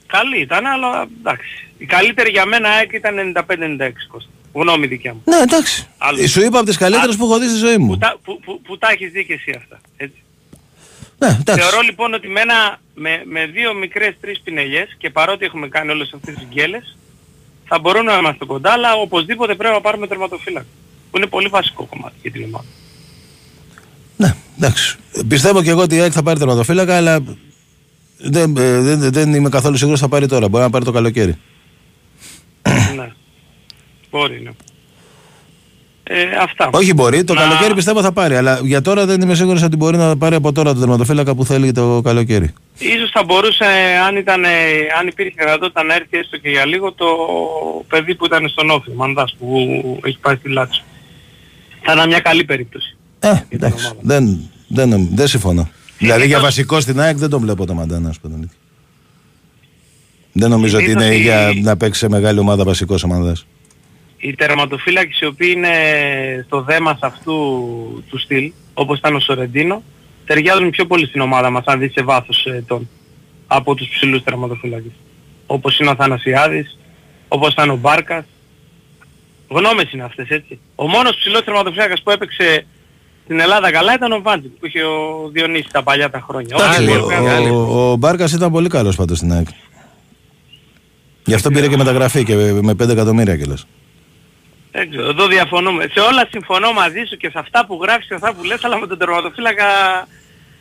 Καλή 0.07 0.41
ήταν, 0.41 0.65
αλλά 0.65 1.07
εντάξει. 1.19 1.67
Η 1.77 1.85
καλύτερη 1.85 2.29
για 2.29 2.45
μένα 2.45 2.69
ΑΕΚ 2.69 2.91
ήταν 2.93 3.15
95-96 3.35 3.41
Γνώμη 4.53 4.87
δικιά 4.87 5.13
μου. 5.13 5.21
Ναι, 5.25 5.37
εντάξει. 5.37 5.87
Άλλο. 5.97 6.27
Σου 6.27 6.41
είπα 6.41 6.57
από 6.57 6.67
τις 6.67 6.77
καλύτερες 6.77 7.15
που 7.15 7.25
έχω 7.25 7.39
δει 7.39 7.47
στη 7.47 7.57
ζωή 7.57 7.77
μου. 7.77 7.87
Που, 7.87 7.97
τα, 7.97 8.17
που, 8.23 8.39
που, 8.39 8.61
που 8.61 8.77
τα 8.77 8.87
έχεις 8.91 9.11
δει 9.11 9.25
και 9.25 9.33
εσύ 9.33 9.53
αυτά. 9.57 9.79
Έτσι. 9.97 10.17
Ναι, 11.19 11.37
εντάξει. 11.39 11.61
Θεωρώ 11.61 11.81
λοιπόν 11.81 12.13
ότι 12.13 12.27
με, 12.27 12.41
ένα, 12.41 12.79
με, 12.93 13.23
με 13.25 13.45
δύο 13.45 13.73
μικρές 13.73 14.15
τρεις 14.21 14.41
πινελιές 14.43 14.95
και 14.97 15.09
παρότι 15.09 15.45
έχουμε 15.45 15.67
κάνει 15.67 15.91
όλες 15.91 16.13
αυτές 16.13 16.35
τις 16.35 16.47
γκέλες 16.53 16.97
θα 17.65 17.79
μπορούμε 17.79 18.11
να 18.11 18.17
είμαστε 18.17 18.45
κοντά, 18.45 18.71
αλλά 18.71 18.93
οπωσδήποτε 18.93 19.55
πρέπει 19.55 19.73
να 19.73 19.81
πάρουμε 19.81 20.07
τερματοφύλακα. 20.07 20.65
Που 21.11 21.17
είναι 21.17 21.27
πολύ 21.27 21.47
βασικό 21.47 21.83
κομμάτι 21.85 22.15
για 22.21 22.31
την 22.31 22.43
ομάδα. 22.43 22.65
Ναι, 24.17 24.35
εντάξει. 24.57 24.97
Πιστεύω 25.27 25.63
και 25.63 25.69
εγώ 25.69 25.81
ότι 25.81 25.95
η 25.95 25.99
ΑΕΚ 25.99 26.11
θα 26.15 26.23
πάρει 26.23 26.39
τερματοφύλακα, 26.39 26.95
αλλά 26.95 27.23
δεν, 28.17 28.57
ε, 28.57 28.79
δεν, 28.79 29.11
δεν 29.11 29.33
είμαι 29.33 29.49
καθόλου 29.49 29.77
σίγουρος 29.77 29.99
θα 29.99 30.07
πάρει 30.07 30.27
τώρα. 30.27 30.47
Μπορεί 30.47 30.63
να 30.63 30.69
πάρει 30.69 30.85
το 30.85 30.91
καλοκαίρι. 30.91 31.37
ναι. 32.95 33.11
Μπορεί, 34.13 34.41
ναι. 34.43 34.51
Ε, 36.03 36.23
αυτά. 36.41 36.69
Όχι 36.73 36.93
μπορεί, 36.93 37.23
το 37.23 37.33
να... 37.33 37.41
καλοκαίρι 37.41 37.73
πιστεύω 37.73 38.01
θα 38.01 38.11
πάρει, 38.11 38.35
αλλά 38.35 38.59
για 38.63 38.81
τώρα 38.81 39.05
δεν 39.05 39.21
είμαι 39.21 39.35
σίγουρος 39.35 39.63
ότι 39.63 39.75
μπορεί 39.75 39.97
να 39.97 40.17
πάρει 40.17 40.35
από 40.35 40.51
τώρα 40.51 40.73
το 40.73 40.79
τερματοφύλακα 40.79 41.35
που 41.35 41.45
θέλει 41.45 41.71
το 41.71 42.01
καλοκαίρι. 42.03 42.53
Ίσως 42.77 43.09
θα 43.13 43.23
μπορούσε, 43.23 43.65
αν, 44.07 44.15
ήταν, 44.15 44.45
αν 44.99 45.07
υπήρχε 45.07 45.35
δυνατότητα 45.37 45.83
να 45.83 45.93
έρθει 45.93 46.17
έστω 46.17 46.37
και 46.37 46.49
για 46.49 46.65
λίγο 46.65 46.91
το 46.93 47.05
παιδί 47.87 48.15
που 48.15 48.25
ήταν 48.25 48.49
στον 48.49 48.69
Όφη, 48.69 48.91
Μανδάς, 48.95 49.35
που 49.39 49.47
έχει 50.03 50.17
πάει 50.17 50.35
στη 50.35 50.49
Λάτσο. 50.49 50.83
Θα 51.81 51.91
είναι 51.91 52.05
μια 52.05 52.19
καλή 52.19 52.43
περίπτωση. 52.43 52.97
Ε, 53.19 53.33
εντάξει, 53.49 53.91
δεν, 54.01 54.49
δεν, 54.67 55.09
δεν 55.13 55.27
συμφωνώ. 55.27 55.69
Δηλαδή 55.97 56.25
για 56.25 56.39
βασικό 56.39 56.79
στην 56.79 56.99
ΑΕΚ 56.99 57.17
δεν 57.17 57.29
τον 57.29 57.41
βλέπω 57.41 57.65
το 57.65 57.73
Μαντάνα, 57.73 58.09
ας 58.09 58.19
πούμε. 58.19 58.49
Δεν 60.31 60.49
νομίζω 60.49 60.77
ότι 60.77 60.91
είναι 60.91 61.15
για 61.15 61.51
να 61.61 61.77
παίξει 61.77 61.99
σε 61.99 62.09
μεγάλη 62.09 62.39
ομάδα 62.39 62.63
βασικός 62.63 63.03
ομάδας 63.03 63.45
οι 64.23 64.35
τερματοφύλακες 64.35 65.19
οι 65.19 65.25
οποίοι 65.25 65.53
είναι 65.55 65.73
στο 66.45 66.61
δέμας 66.61 66.97
αυτού 66.99 67.33
του 68.09 68.17
στυλ, 68.17 68.51
όπως 68.73 68.97
ήταν 68.97 69.15
ο 69.15 69.19
Σορεντίνο, 69.19 69.83
ταιριάζουν 70.25 70.69
πιο 70.69 70.85
πολύ 70.85 71.05
στην 71.05 71.21
ομάδα 71.21 71.49
μας, 71.49 71.63
αν 71.65 71.79
δεις 71.79 71.91
σε 71.91 72.03
βάθος 72.03 72.45
ετών. 72.45 72.89
από 73.47 73.75
τους 73.75 73.87
ψηλούς 73.87 74.23
τερματοφύλακες. 74.23 74.91
Όπως 75.45 75.79
είναι 75.79 75.89
ο 75.89 75.95
Θανασιάδης, 75.95 76.77
όπως 77.27 77.51
ήταν 77.53 77.69
ο 77.69 77.75
Μπάρκας. 77.75 78.25
Γνώμες 79.47 79.91
είναι 79.91 80.03
αυτές 80.03 80.29
έτσι. 80.29 80.59
Ο 80.75 80.87
μόνος 80.87 81.15
ψηλός 81.15 81.43
τερματοφύλακας 81.43 82.01
που 82.01 82.11
έπαιξε 82.11 82.65
στην 83.23 83.39
Ελλάδα 83.39 83.71
καλά 83.71 83.93
ήταν 83.93 84.11
ο 84.11 84.21
Βάντζικ 84.21 84.51
που 84.51 84.65
είχε 84.65 84.83
ο 84.83 85.29
Διονύσης 85.31 85.71
τα 85.71 85.83
παλιά 85.83 86.09
τα 86.09 86.23
χρόνια. 86.27 86.55
ο, 86.55 87.55
ο, 87.55 87.91
ο 87.91 87.95
Μπάρκας 87.95 88.31
ήταν 88.33 88.51
πολύ 88.51 88.69
καλός 88.69 88.95
πάντως 88.95 89.17
στην 89.17 89.31
ΑΕΚ. 89.33 89.47
Γι' 91.25 91.33
αυτό 91.33 91.49
πήρε 91.49 91.67
και 91.67 91.77
μεταγραφή 91.77 92.23
και 92.23 92.35
με 92.35 92.71
5 92.71 92.89
εκατομμύρια 92.89 93.37
κιόλας. 93.37 93.65
Δεν 94.75 94.89
ξέρω, 94.89 95.09
εδώ 95.09 95.27
διαφωνούμε. 95.27 95.83
Σε 95.93 95.99
όλα 95.99 96.27
συμφωνώ 96.31 96.71
μαζί 96.71 97.03
σου 97.09 97.17
και 97.17 97.29
σε 97.29 97.39
αυτά 97.39 97.65
που 97.65 97.79
γράφεις 97.81 98.07
και 98.07 98.13
αυτά 98.13 98.33
που 98.33 98.43
λες, 98.43 98.63
αλλά 98.63 98.79
με 98.79 98.87
τον 98.87 98.97
τερματοφύλακα 98.97 99.65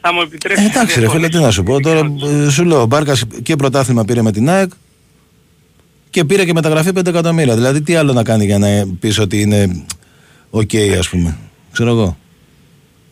θα 0.00 0.12
μου 0.12 0.20
επιτρέψεις. 0.20 0.66
Ε, 0.66 0.68
εντάξει 0.68 1.00
ρε 1.00 1.08
φίλε, 1.08 1.28
τι 1.28 1.38
να 1.38 1.50
σου 1.50 1.62
πω. 1.62 1.80
Τώρα 1.80 2.12
σου 2.50 2.64
λέω, 2.64 2.80
ο 2.80 2.86
Μπάρκας 2.86 3.24
και 3.42 3.56
πρωτάθλημα 3.56 4.04
πήρε 4.04 4.22
με 4.22 4.32
την 4.32 4.48
ΑΕΚ 4.48 4.70
και 6.10 6.24
πήρε 6.24 6.44
και 6.44 6.52
μεταγραφή 6.52 6.90
5 6.94 7.06
εκατομμύρια. 7.06 7.54
Δηλαδή 7.54 7.82
τι 7.82 7.94
άλλο 7.94 8.12
να 8.12 8.22
κάνει 8.22 8.44
για 8.44 8.58
να 8.58 8.68
πεις 9.00 9.18
ότι 9.18 9.40
είναι 9.40 9.84
OK 10.50 10.70
okay, 10.72 10.96
ας 10.98 11.08
πούμε. 11.08 11.38
Ξέρω 11.72 11.90
εγώ. 11.90 12.16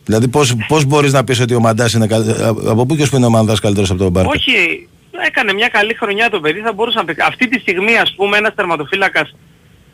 Δηλαδή 0.05 0.27
πώς, 0.27 0.55
πώς 0.67 0.85
μπορείς 0.85 1.13
να 1.13 1.23
πεις 1.23 1.39
ότι 1.39 1.53
ο 1.53 1.59
Μαντάς 1.59 1.93
είναι 1.93 2.07
καλύτερος. 2.07 2.67
Από 2.67 2.85
πού 2.85 2.95
και 2.95 3.05
που 3.05 3.15
είναι 3.15 3.25
ο 3.25 3.29
Μαντάς 3.29 3.59
καλύτερος 3.59 3.89
από 3.89 3.99
τον 3.99 4.11
Μπάρκα; 4.11 4.29
Όχι, 4.29 4.87
έκανε 5.27 5.53
μια 5.53 5.67
καλή 5.67 5.93
χρονιά 5.93 6.29
το 6.29 6.39
παιδί, 6.39 6.59
θα 6.59 6.73
μπορούσε 6.73 6.97
να 6.97 7.05
πει. 7.05 7.15
Αυτή 7.27 7.47
τη 7.47 7.59
στιγμή 7.59 7.97
ας 7.97 8.13
πούμε 8.15 8.37
ένας 8.37 8.55
τερματοφύλακας 8.55 9.35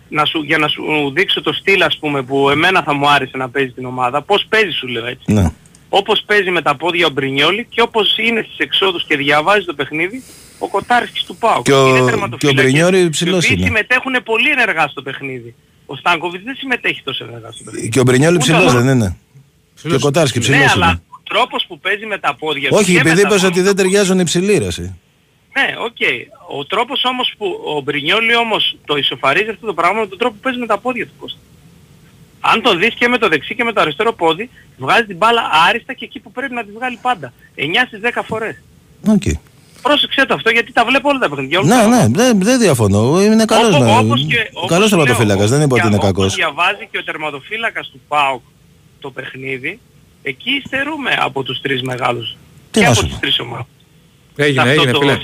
να 0.10 0.26
σου, 0.26 0.44
για 0.44 0.58
να 0.58 0.68
σου 0.68 1.12
δείξω 1.14 1.42
το 1.42 1.54
στυλ 1.54 1.82
ας 1.82 1.98
πούμε 1.98 2.22
που 2.22 2.50
εμένα 2.50 2.84
θα 2.84 2.94
μου 2.94 3.10
άρεσε 3.10 3.38
να 3.38 3.50
παίζει 3.50 3.72
την 3.72 3.86
ομάδα, 3.86 4.22
πώς 4.22 4.46
παίζει 4.50 4.72
σου 4.72 4.88
λέω 4.88 5.06
έτσι. 5.06 5.34
Ναι. 5.34 5.52
Όπως 5.90 6.24
παίζει 6.26 6.52
με 6.52 6.62
τα 6.62 6.76
πόδια 6.76 7.06
ο 7.06 7.10
Μπρινιόλη 7.10 7.66
και 7.70 7.82
όπως 7.82 8.18
είναι 8.18 8.42
στις 8.46 8.58
εξόδους 8.58 9.06
και 9.06 9.18
διαβάζει 9.18 9.66
το 9.66 9.74
παιχνίδι 9.74 10.24
ο 10.60 10.68
Κοτάρσκης 10.68 11.24
του 11.24 11.36
Πάου. 11.36 11.62
Και 11.62 11.74
ο, 11.74 12.10
και 12.38 12.48
ο 12.48 12.54
Μπρινιόλη 12.54 13.10
ψηλός 13.10 13.50
είναι. 13.50 13.66
συμμετέχουν 13.66 14.16
πολύ 14.24 14.50
ενεργά 14.50 14.88
στο 14.88 15.02
παιχνίδι. 15.02 15.56
Ο 15.86 15.96
Στάνκοβιτς 15.96 16.44
δεν 16.44 16.56
συμμετέχει 16.56 17.02
τόσο 17.04 17.26
ενεργά 17.30 17.52
στο 17.52 17.64
παιχνίδι. 17.64 17.90
Και 17.90 18.00
ο 18.00 18.04
Μπρινιόλη 18.04 18.38
ψηλός 18.38 18.74
δεν 18.74 18.88
είναι. 18.88 19.18
Και 19.82 19.96
ο 19.96 20.00
Κοτάρσκης 20.00 20.42
ψηλός 20.42 20.60
ναι, 20.60 20.64
είναι. 20.64 20.74
αλλά 20.74 21.02
ο 21.08 21.20
τρόπος 21.24 21.66
που 21.68 21.80
παίζει 21.80 22.06
με 22.06 22.18
τα 22.18 22.36
πόδια 22.36 22.70
Όχι, 22.72 22.96
επειδή 22.96 23.22
είπες 23.22 23.44
ότι 23.44 23.62
δεν 23.62 23.76
ταιριάζουν 23.76 24.20
οι 24.20 24.24
ψηλοί 24.24 24.72
ναι, 25.58 25.68
OK. 25.88 25.96
Okay. 26.00 26.18
Ο 26.58 26.66
τρόπος 26.66 27.04
όμως 27.04 27.34
που 27.38 27.46
ο 27.76 27.82
Μπρινιόλι 27.82 28.36
όμως 28.36 28.78
το 28.86 28.98
ισοφαρίζει 28.98 29.50
αυτό 29.50 29.66
το 29.66 29.74
πράγμα 29.74 30.00
με 30.00 30.08
τον 30.08 30.18
τρόπο 30.18 30.34
που 30.36 30.42
παίζει 30.42 30.60
με 30.60 30.66
τα 30.66 30.78
πόδια 30.78 31.06
του 31.06 31.14
Κώστα. 31.20 31.40
Αν 32.40 32.62
το 32.62 32.76
δεις 32.76 32.94
και 32.94 33.08
με 33.08 33.18
το 33.18 33.28
δεξί 33.28 33.56
και 33.56 33.64
με 33.64 33.74
το 33.74 33.82
αριστερό 33.82 34.14
πόδι, 34.14 34.50
βγάζει 34.78 35.06
την 35.06 35.18
μπάλα 35.18 35.42
άριστα 35.68 35.94
και 35.94 36.06
εκεί 36.06 36.20
που 36.20 36.32
πρέπει 36.32 36.54
να 36.54 36.64
τη 36.64 36.72
βγάλει 36.72 37.00
πάντα. 37.02 37.34
9 37.56 37.62
στις 37.88 38.00
10 38.04 38.22
φορές. 38.26 38.56
Okay. 39.08 39.34
Πρόσεξε 39.82 40.26
το 40.26 40.34
αυτό 40.34 40.50
γιατί 40.50 40.72
τα 40.72 40.86
βλέπω 40.86 41.10
όλα 41.10 41.20
τα 41.20 41.30
παιχνίδια. 41.30 41.62
Ναι, 41.62 41.86
ναι, 41.86 42.08
δεν, 42.10 42.42
δεν 42.42 42.60
διαφωνώ. 42.60 43.22
Είναι 43.22 43.46
καλός, 43.46 43.76
Όπω, 43.76 43.84
ναι. 43.84 43.98
όπως 43.98 44.26
και, 44.30 44.52
καλός 44.68 44.90
τερματοφύλακας, 44.90 45.50
δεν 45.50 45.62
είπα 45.62 45.76
ότι 45.76 45.88
είναι 45.88 45.98
κακός. 45.98 46.36
διαβάζει 46.36 46.88
και 46.92 46.98
ο 46.98 47.04
τερματοφύλακας 47.04 47.90
του 47.90 48.02
ΠΑΟΚ 48.08 48.42
το 49.00 49.12
παιχνίδι, 49.12 49.80
εκεί 50.24 50.52
υστερούμε 50.66 51.18
από 51.20 51.44
τους 51.44 51.62
τρεις 51.62 51.82
μεγάλους. 51.82 52.38
Τι 52.72 52.80
και 52.80 52.86
από 52.86 53.04
τις 53.04 53.20
τρεις 53.20 53.40
ομάδες. 53.40 53.77
Έγινε, 54.38 54.70
έγινε, 54.70 54.92
φίλε. 55.00 55.18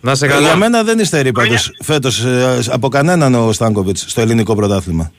Να 0.00 0.14
σε 0.14 0.26
καλά. 0.26 0.40
Για 0.40 0.56
μένα 0.56 0.82
δεν 0.82 0.98
υστερεί 0.98 1.32
πάντως 1.32 1.70
φέτος 1.84 2.24
ε, 2.24 2.58
από 2.68 2.88
κανέναν 2.88 3.34
ο 3.34 3.52
Στάνκοβιτς 3.52 4.04
στο 4.08 4.20
ελληνικό 4.20 4.54
πρωτάθλημα. 4.54 5.12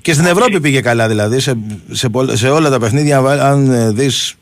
Και 0.00 0.12
στην 0.12 0.26
Ευρώπη 0.26 0.60
πήγε 0.60 0.80
καλά 0.80 1.08
δηλαδή. 1.08 1.40
Σε, 1.40 1.56
σε, 1.90 2.08
σε 2.32 2.48
όλα 2.48 2.70
τα 2.70 2.78
παιχνίδια, 2.78 3.18
αν 3.18 3.70
ε, 3.70 3.90
δεις 3.90 4.34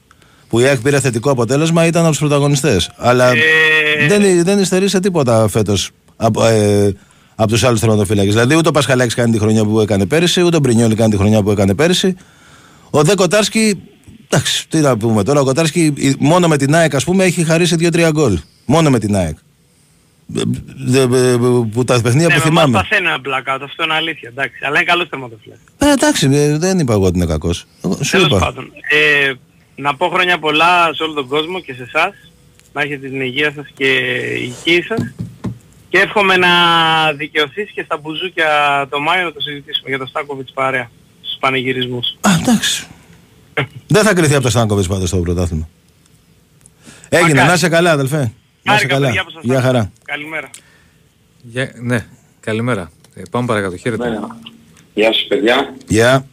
που 0.49 0.61
η 0.61 0.65
ΑΕΚ 0.65 0.81
πήρε 0.81 1.01
θετικό 1.01 1.31
αποτέλεσμα, 1.31 1.87
ήταν 1.87 2.03
από 2.03 2.11
τους 2.11 2.21
πρωταγωνιστές. 2.21 2.91
Αλλά 2.97 3.31
ε... 3.31 3.37
δεν, 4.09 4.45
δεν 4.45 4.59
υστερεί 4.59 4.89
σε 4.89 5.01
τίποτα 5.01 5.49
φέτος 5.49 5.91
από, 6.17 6.45
ε, 6.47 6.95
από 7.35 7.51
τους 7.51 7.65
άλλους 7.65 7.81
θερματοφύλακες. 7.81 8.33
Δηλαδή 8.33 8.57
ούτε 8.57 8.69
ο 8.69 8.73
Πασχαλάκης 8.73 9.15
κάνει 9.15 9.33
τη 9.33 9.39
χρονιά 9.39 9.65
που 9.65 9.81
έκανε 9.81 10.07
πέρυσι, 10.07 10.43
ούτε 10.43 10.57
ο 10.57 10.61
Μπρινιόλη 10.61 10.95
κάνει 10.95 11.11
τη 11.11 11.17
χρονιά 11.17 11.43
που 11.43 11.51
έκανε 11.51 11.75
πέρυσι. 11.75 12.17
Ο 12.91 13.03
Δε 13.03 13.15
Κοτάρσκι 13.15 13.83
Εντάξει, 14.29 14.69
τι 14.69 14.79
να 14.79 14.97
πούμε 14.97 15.23
τώρα. 15.23 15.41
Ο 15.41 15.45
Κοτάρσκι 15.45 16.17
μόνο 16.19 16.49
με 16.49 16.57
την 16.57 16.75
ΑΕΚ, 16.75 16.95
ας 16.95 17.05
πούμε, 17.05 17.25
έχει 17.25 17.45
χαρίσει 17.45 17.77
2-3 17.79 18.09
γκολ. 18.13 18.39
Μόνο 18.65 18.91
με 18.91 18.99
την 18.99 19.17
ΑΕΚ. 19.17 19.37
Που 21.73 21.85
τα 21.85 22.01
παιχνίδια 22.01 22.29
ναι, 22.29 22.35
που 22.35 22.41
θυμάμαι. 22.41 22.67
Ναι, 22.67 22.73
παθαίνει 22.73 23.07
ένα 23.07 23.19
blackout, 23.25 23.61
αυτό 23.63 23.85
είναι 23.85 23.95
αλήθεια. 23.95 24.29
Εντάξει, 24.29 24.59
αλλά 24.65 24.77
είναι 24.77 24.85
καλός 24.85 25.09
τερματοφύλακας. 25.09 25.65
Ε, 25.79 25.91
εντάξει, 25.91 26.27
δεν 26.57 26.79
είπα 26.79 26.93
εγώ 26.93 27.05
ότι 27.05 27.17
είναι 27.17 27.27
κακός. 27.27 27.65
Σου 28.03 28.21
είπα. 28.21 28.39
Πάντων, 28.39 28.73
ε, 28.89 29.33
να 29.77 29.97
πω 29.97 30.09
χρόνια 30.09 30.39
πολλά 30.39 30.95
σε 30.95 31.03
όλο 31.03 31.13
τον 31.13 31.27
κόσμο 31.27 31.61
και 31.61 31.75
σε 31.75 31.83
εσάς. 31.83 32.15
Να 32.73 32.83
έχετε 32.83 33.09
την 33.09 33.21
υγεία 33.21 33.53
σας 33.55 33.67
και 33.75 33.87
η 34.39 34.55
υγεία 34.65 34.85
σας. 34.89 35.15
Και 35.89 35.99
εύχομαι 35.99 36.37
να 36.37 36.49
δικαιωθείς 37.13 37.71
και 37.71 37.83
στα 37.83 37.97
μπουζούκια 37.97 38.49
το 38.91 39.01
Μάιο 39.01 39.25
να 39.25 39.33
το 39.33 39.41
συζητήσουμε 39.41 39.89
για 39.89 39.99
το 39.99 40.07
Στάκοβιτς 40.07 40.53
παρέα 40.53 40.91
στους 41.21 41.37
πανηγυρισμούς. 41.41 42.17
Α, 42.21 42.31
εντάξει. 42.41 42.87
Δεν 43.87 44.05
θα 44.05 44.15
κρυθεί 44.15 44.35
από 44.35 44.43
το 44.43 44.51
Στάνκοβιτς 44.51 44.89
πάντως 44.89 45.09
στο 45.09 45.17
πρωτάθλημα. 45.17 45.69
Έγινε, 47.09 47.45
να 47.45 47.53
είσαι 47.53 47.69
καλά 47.69 47.91
αδελφέ. 47.91 48.33
Να 48.63 48.75
είσαι 48.75 48.87
καλά. 48.87 49.11
Γεια 49.43 49.61
χαρά. 49.61 49.93
Καλημέρα. 50.05 50.51
Για, 51.43 51.73
ναι, 51.75 52.07
καλημέρα. 52.41 52.91
Ε, 53.15 53.23
πάμε 53.31 53.47
παρακάτω. 53.47 53.77
Χαίρετε. 53.77 54.09
Ναι. 54.09 54.19
Γεια 54.95 55.13
σας 55.13 55.27
παιδιά. 55.29 55.75
Γεια. 55.87 56.27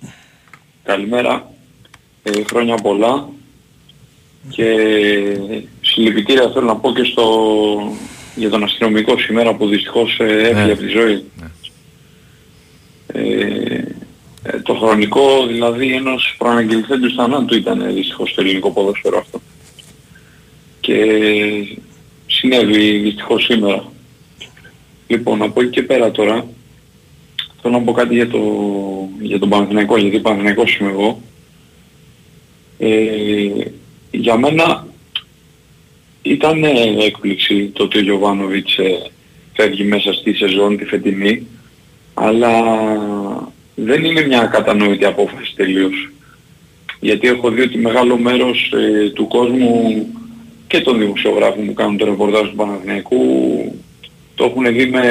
Καλημέρα. 0.83 1.51
Ε, 2.23 2.31
χρόνια 2.49 2.75
πολλά. 2.75 3.27
Και 4.49 4.75
συλληπιτήρια 5.81 6.49
θέλω 6.53 6.65
να 6.65 6.75
πω 6.75 6.91
και 6.91 7.03
στο, 7.03 7.25
για 8.35 8.49
τον 8.49 8.63
αστυνομικό 8.63 9.17
σήμερα 9.17 9.53
που 9.55 9.67
δυστυχώς 9.67 10.17
ε, 10.19 10.23
έφυγε 10.23 10.65
ναι. 10.65 10.71
από 10.71 10.81
τη 10.81 10.87
ζωή. 10.87 11.23
Ναι. 11.35 11.47
Ε, 13.07 13.83
ε, 14.43 14.59
το 14.59 14.73
χρονικό 14.73 15.45
δηλαδή 15.47 15.93
ενός 15.93 16.35
προαναγγελθέντου 16.37 17.13
θανάτου 17.13 17.55
ήταν 17.55 17.93
δυστυχώς 17.93 18.29
στο 18.29 18.41
ελληνικό 18.41 18.71
ποδόσφαιρο 18.71 19.17
αυτό. 19.17 19.41
Και 20.79 20.95
συνέβη 22.27 22.97
δυστυχώς 22.97 23.43
σήμερα. 23.43 23.91
Λοιπόν, 25.07 25.41
από 25.41 25.61
εκεί 25.61 25.69
και 25.69 25.81
πέρα 25.81 26.11
τώρα, 26.11 26.47
θέλω 27.61 27.73
να 27.73 27.81
πω 27.83 27.91
κάτι 27.91 28.15
για, 28.15 28.27
το, 28.27 28.39
για 29.19 29.39
τον 29.39 29.49
Παναθηναϊκό, 29.49 29.97
γιατί 29.97 30.19
Παναθηναϊκός 30.19 30.75
είμαι 30.75 30.89
εγώ. 30.89 31.21
Ε, 32.77 33.65
για 34.11 34.37
μένα 34.37 34.87
ήταν 36.21 36.63
έκπληξη 36.99 37.71
το 37.73 37.83
ότι 37.83 37.97
ο 37.97 38.01
Γιωβάνοβιτς 38.01 38.77
ε, 38.77 39.11
φεύγει 39.53 39.83
μέσα 39.83 40.13
στη 40.13 40.33
σεζόν 40.33 40.77
τη 40.77 40.85
φετινή, 40.85 41.47
αλλά 42.13 42.51
δεν 43.75 44.03
είναι 44.03 44.25
μια 44.25 44.45
κατανοητή 44.45 45.05
απόφαση 45.05 45.55
τελείως. 45.55 46.09
Γιατί 46.99 47.27
έχω 47.27 47.49
δει 47.49 47.61
ότι 47.61 47.77
μεγάλο 47.77 48.17
μέρος 48.17 48.73
ε, 48.73 49.09
του 49.09 49.27
κόσμου 49.27 50.05
και 50.67 50.79
των 50.79 50.99
δημοσιογράφων 50.99 51.65
που 51.65 51.73
κάνουν 51.73 51.97
το 51.97 52.05
ρεπορτάζ 52.05 52.49
του 52.49 52.55
Παναθηναϊκού 52.55 53.19
το 54.35 54.43
έχουν 54.43 54.73
δει, 54.73 54.85
με, 54.85 55.01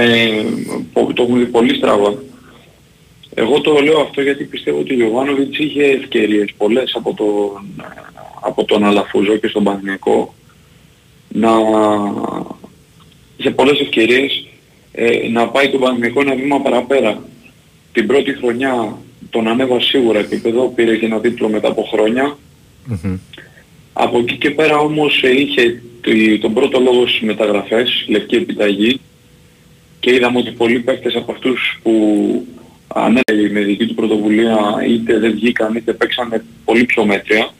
το 0.93 1.23
έχουν 1.23 1.39
δει 1.39 1.47
πολύ 1.47 1.75
στραβά. 1.75 2.15
Εγώ 3.35 3.61
το 3.61 3.81
λέω 3.81 4.01
αυτό 4.01 4.23
γιατί 4.23 4.45
πιστεύω 4.45 4.79
ότι 4.79 4.93
ο 4.93 4.97
Γιωβάνοβιτς 4.97 5.59
είχε 5.59 5.83
ευκαιρίες 5.83 6.53
πολλές 6.57 6.93
από 6.95 7.15
τον, 7.15 7.85
από 8.41 8.65
τον 8.65 8.85
Αλαφούζο 8.85 9.37
και 9.37 9.49
στον 9.49 9.65
Παναθηναϊκό 9.65 10.35
να 11.29 11.51
είχε 13.37 13.51
πολλές 13.51 13.81
ευκαιρίες 13.81 14.47
ε, 14.93 15.29
να 15.29 15.49
πάει 15.49 15.71
τον 15.71 15.81
Παναθηναϊκό 15.81 16.21
ένα 16.21 16.35
βήμα 16.35 16.61
παραπέρα 16.61 17.23
την 17.93 18.07
πρώτη 18.07 18.35
χρονιά 18.35 18.99
τον 19.31 19.49
ανέβασε 19.49 19.87
σίγουρα 19.87 20.19
επίπεδο, 20.19 20.69
πήρε 20.69 20.97
και 20.97 21.07
ένα 21.07 21.21
τίτλο 21.21 21.49
μετά 21.49 21.69
από 21.69 21.89
Από 23.93 24.19
εκεί 24.19 24.37
και 24.37 24.51
πέρα 24.51 24.79
όμως 24.79 25.23
είχε 25.23 25.83
τον 26.41 26.55
πρώτο 26.55 26.81
λόγο 26.81 27.07
στις 27.07 27.21
μεταγραφές, 27.21 28.05
λευκή 28.09 28.35
επιταγή. 28.35 29.01
Και 30.01 30.15
είδαμε 30.15 30.39
ότι 30.39 30.51
πολλοί 30.51 30.81
παίκτες 30.81 31.15
από 31.15 31.33
αυτούς 31.33 31.81
που 31.83 31.93
ανέλεγε 32.87 33.53
με 33.53 33.61
δική 33.61 33.87
του 33.87 33.95
πρωτοβουλία 33.95 34.59
είτε 34.89 35.19
δεν 35.19 35.33
βγήκαν 35.33 35.75
είτε 35.75 35.93
παίξανε 35.93 36.45
πολύ 36.65 36.85
πιο 36.85 37.05
μέτρια 37.05 37.51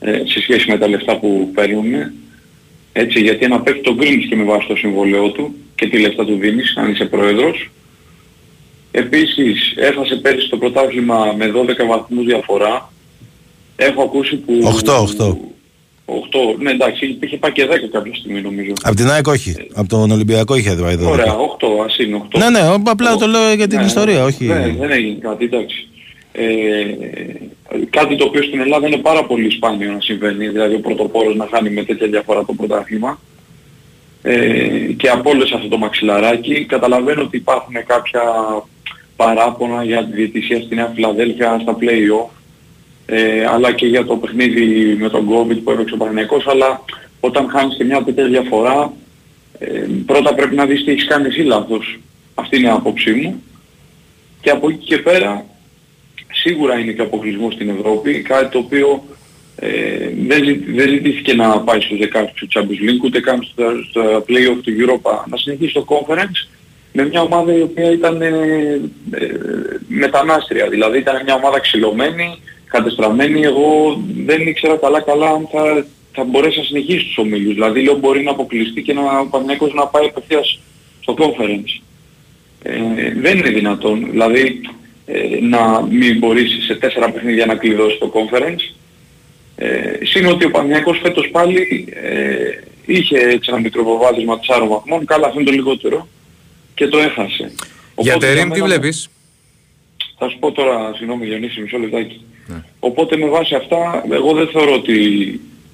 ε, 0.00 0.22
σε 0.24 0.40
σχέση 0.40 0.70
με 0.70 0.78
τα 0.78 0.88
λεφτά 0.88 1.18
που 1.18 1.50
παίρνουν. 1.54 1.92
Έτσι, 2.92 3.20
γιατί 3.20 3.44
ένα 3.44 3.60
παίκτη 3.60 3.80
τον 3.80 3.98
κρίνεις 3.98 4.26
και 4.26 4.36
με 4.36 4.44
βάση 4.44 4.66
το 4.66 4.76
συμβολέο 4.76 5.30
του 5.30 5.54
και 5.74 5.88
τι 5.88 5.98
λεφτά 5.98 6.24
του 6.24 6.36
δίνεις 6.36 6.76
αν 6.76 6.90
είσαι 6.90 7.04
πρόεδρος 7.04 7.70
Επίσης 8.90 9.74
έχασε 9.76 10.14
πέρυσι 10.16 10.48
το 10.48 10.56
πρωτάθλημα 10.56 11.34
με 11.36 11.52
12 11.54 11.86
βαθμούς 11.88 12.24
διαφορά. 12.24 12.92
Έχω 13.76 14.02
ακούσει 14.02 14.36
που... 14.36 14.52
8, 14.84 15.24
8. 15.24 15.36
8, 16.06 16.58
ναι 16.58 16.70
εντάξει, 16.70 17.18
είχε 17.20 17.36
πάει 17.36 17.52
και 17.52 17.66
10 17.66 17.68
κάποια 17.92 18.14
στιγμή 18.14 18.40
νομίζω. 18.40 18.72
Από 18.82 18.96
την 18.96 19.10
ΑΕΚ 19.10 19.26
όχι, 19.26 19.50
ε... 19.50 19.66
από 19.74 19.88
τον 19.88 20.10
Ολυμπιακό 20.10 20.54
είχε 20.54 20.74
πάει 20.74 20.96
12. 21.02 21.06
Ωραία, 21.06 21.34
8, 21.34 21.84
ας 21.86 21.98
είναι 21.98 22.22
8. 22.34 22.38
Ναι, 22.38 22.50
ναι, 22.50 22.60
απλά 22.86 23.14
8. 23.14 23.18
το 23.18 23.26
λέω 23.26 23.52
για 23.52 23.66
την 23.66 23.78
ναι, 23.78 23.84
ιστορία, 23.84 24.24
όχι. 24.24 24.44
Ναι, 24.44 24.74
δεν 24.78 24.90
έγινε 24.90 25.18
κάτι, 25.20 25.44
εντάξει. 25.44 25.88
Ε, 26.32 26.84
κάτι 27.90 28.16
το 28.16 28.24
οποίο 28.24 28.42
στην 28.42 28.60
Ελλάδα 28.60 28.86
είναι 28.86 28.96
πάρα 28.96 29.24
πολύ 29.24 29.50
σπάνιο 29.50 29.92
να 29.92 30.00
συμβαίνει, 30.00 30.48
δηλαδή 30.48 30.74
ο 30.74 30.80
πρωτοπόρος 30.80 31.36
να 31.36 31.48
χάνει 31.50 31.70
με 31.70 31.82
τέτοια 31.84 32.06
διαφορά 32.06 32.44
το 32.44 32.52
πρωτάθλημα. 32.52 33.20
ε, 34.22 34.38
και 34.96 35.08
από 35.08 35.30
όλες 35.30 35.52
αυτό 35.52 35.68
το 35.68 35.78
μαξιλαράκι. 35.78 36.64
Καταλαβαίνω 36.64 37.22
ότι 37.22 37.36
υπάρχουν 37.36 37.74
κάποια 37.86 38.22
παράπονα 39.20 39.84
για 39.84 40.04
τη 40.04 40.12
διαιτησία 40.12 40.60
στη 40.60 40.74
Νέα 40.74 40.92
Φιλαδέλφια 40.94 41.58
στα 41.62 41.76
play-off 41.80 42.30
ε, 43.06 43.46
αλλά 43.46 43.72
και 43.72 43.86
για 43.86 44.04
το 44.04 44.16
παιχνίδι 44.16 44.96
με 45.00 45.08
τον 45.08 45.28
COVID 45.28 45.58
που 45.64 45.70
έπαιξε 45.70 45.94
ο 45.94 45.96
Παναγιακός 45.96 46.46
αλλά 46.46 46.84
όταν 47.20 47.48
χάνεις 47.50 47.76
και 47.76 47.84
μια 47.84 48.02
τέτοια 48.02 48.24
διαφορά 48.24 48.92
ε, 49.58 49.86
πρώτα 50.06 50.34
πρέπει 50.34 50.54
να 50.54 50.66
δεις 50.66 50.84
τι 50.84 50.90
έχεις 50.90 51.06
κάνει 51.06 51.26
εσύ 51.26 51.40
λάθος. 51.40 51.98
Αυτή 52.34 52.56
είναι 52.56 52.66
η 52.66 52.70
άποψή 52.70 53.12
μου. 53.12 53.42
Και 54.40 54.50
από 54.50 54.68
εκεί 54.68 54.84
και 54.84 54.98
πέρα 54.98 55.44
σίγουρα 56.32 56.78
είναι 56.78 56.92
και 56.92 57.02
αποκλεισμός 57.02 57.54
στην 57.54 57.68
Ευρώπη, 57.68 58.22
κάτι 58.22 58.50
το 58.50 58.58
οποίο 58.58 59.04
ε, 59.56 59.68
δεν, 60.26 60.42
δεν 60.66 60.88
ζητήθηκε 60.88 61.34
να 61.34 61.60
πάει 61.60 61.80
στους 61.80 61.98
16 61.98 62.24
του 62.34 62.48
Champions 62.54 62.82
League, 62.88 63.04
ούτε 63.04 63.20
καν 63.20 63.42
στα, 63.42 63.64
στα 63.90 64.24
play-off 64.28 64.58
του 64.62 64.72
Europa, 64.80 65.24
να 65.30 65.36
συνεχίσει 65.36 65.72
το 65.72 65.84
conference 65.88 66.48
με 66.92 67.08
μια 67.08 67.22
ομάδα 67.22 67.52
η 67.56 67.60
οποία 67.60 67.90
ήταν 67.90 68.22
ε, 68.22 68.28
ε, 69.10 69.26
μετανάστρια, 69.88 70.68
δηλαδή 70.68 70.98
ήταν 70.98 71.22
μια 71.24 71.34
ομάδα 71.34 71.60
ξυλωμένη, 71.60 72.38
κατεστραμμένη, 72.66 73.42
εγώ 73.42 74.00
δεν 74.24 74.46
ήξερα 74.46 74.76
καλά 74.76 75.00
καλά 75.00 75.30
αν 75.30 75.48
θα, 75.52 75.86
θα 76.12 76.24
μπορέσει 76.24 76.58
να 76.58 76.64
συνεχίσει 76.64 77.04
τους 77.04 77.18
ομίλους, 77.18 77.54
δηλαδή 77.54 77.82
λέω 77.82 77.94
μπορεί 77.94 78.22
να 78.22 78.30
αποκλειστεί 78.30 78.82
και 78.82 78.92
να, 78.92 79.02
ο 79.02 79.70
να 79.74 79.86
πάει 79.86 80.06
απευθείας 80.06 80.60
στο 81.00 81.14
conference. 81.18 81.82
Ε, 82.62 82.72
δεν 83.16 83.38
είναι 83.38 83.50
δυνατόν, 83.50 84.10
δηλαδή 84.10 84.60
ε, 85.06 85.40
να 85.40 85.82
μην 85.90 86.18
μπορείς 86.18 86.64
σε 86.64 86.74
τέσσερα 86.74 87.10
παιχνίδια 87.10 87.46
να 87.46 87.54
κλειδώσεις 87.54 87.98
το 87.98 88.12
conference. 88.14 88.74
Ε, 89.56 90.28
ότι 90.28 90.44
ο 90.44 90.50
Παναγιακός 90.50 90.98
φέτος 91.02 91.28
πάλι 91.30 91.88
ε, 92.02 92.50
είχε 92.86 93.18
έτσι 93.18 93.50
ένα 93.52 93.60
μικρό 93.60 93.82
προβάδισμα 93.84 94.40
4 94.62 94.66
βαθμών, 94.68 95.04
καλά 95.04 95.26
αυτό 95.26 95.40
είναι 95.40 95.50
το 95.50 95.56
λιγότερο 95.56 96.08
και 96.80 96.88
το 96.88 96.98
έχασε. 96.98 97.52
Για 97.98 98.16
Τερίμ 98.16 98.50
τι 98.50 98.62
βλέπεις; 98.62 99.08
Θα 100.18 100.28
σου 100.28 100.38
πω 100.38 100.52
τώρα, 100.52 100.92
συγγνώμη 100.96 101.26
Γιονύση, 101.26 101.60
μισό 101.60 101.78
λεπτάκι. 101.78 102.20
Ναι. 102.46 102.62
Οπότε 102.78 103.16
με 103.16 103.26
βάση 103.26 103.54
αυτά, 103.54 104.04
εγώ 104.10 104.32
δεν 104.32 104.48
θεωρώ 104.48 104.74
ότι 104.74 104.96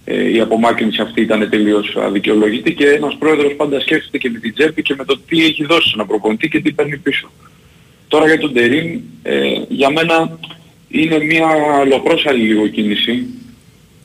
ε, 0.05 0.31
η 0.31 0.41
απομάκρυνση 0.41 1.01
αυτή 1.01 1.21
ήταν 1.21 1.51
τελείως 1.51 1.97
αδικαιολογητή 1.97 2.75
και 2.75 2.89
ένας 2.89 3.17
πρόεδρος 3.19 3.55
πάντα 3.55 3.81
σκέφτεται 3.81 4.19
και 4.19 4.31
με 4.31 4.39
την 4.39 4.55
τσέπη 4.55 4.83
και 4.83 4.95
με 4.95 5.05
το 5.05 5.19
τι 5.29 5.45
έχει 5.45 5.65
δώσει 5.65 5.89
σε 5.89 5.95
ένα 5.95 6.07
προπονητή 6.07 6.49
και 6.49 6.61
τι 6.61 6.73
παίρνει 6.73 6.97
πίσω. 6.97 7.31
Τώρα 8.09 8.27
για 8.27 8.39
τον 8.39 8.53
Τερίμ, 8.53 9.01
ε, 9.23 9.37
για 9.69 9.91
μένα 9.91 10.39
είναι 10.89 11.19
μια 11.25 11.49
λοπρόσαλη 11.87 12.43
λίγο 12.43 12.67
κίνηση. 12.67 13.27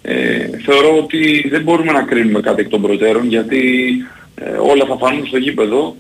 Ε, 0.02 0.48
θεωρώ 0.66 0.98
ότι 0.98 1.48
δεν 1.50 1.62
μπορούμε 1.62 1.92
να 1.92 2.02
κρίνουμε 2.02 2.40
κάτι 2.40 2.62
εκ 2.62 2.70
των 2.70 2.82
προτέρων 2.82 3.28
γιατί 3.28 3.62
ε, 4.36 4.50
όλα 4.50 4.86
θα 4.86 4.98
φανούν 4.98 5.28
στο 5.28 5.38
γήπεδο. 5.38 5.96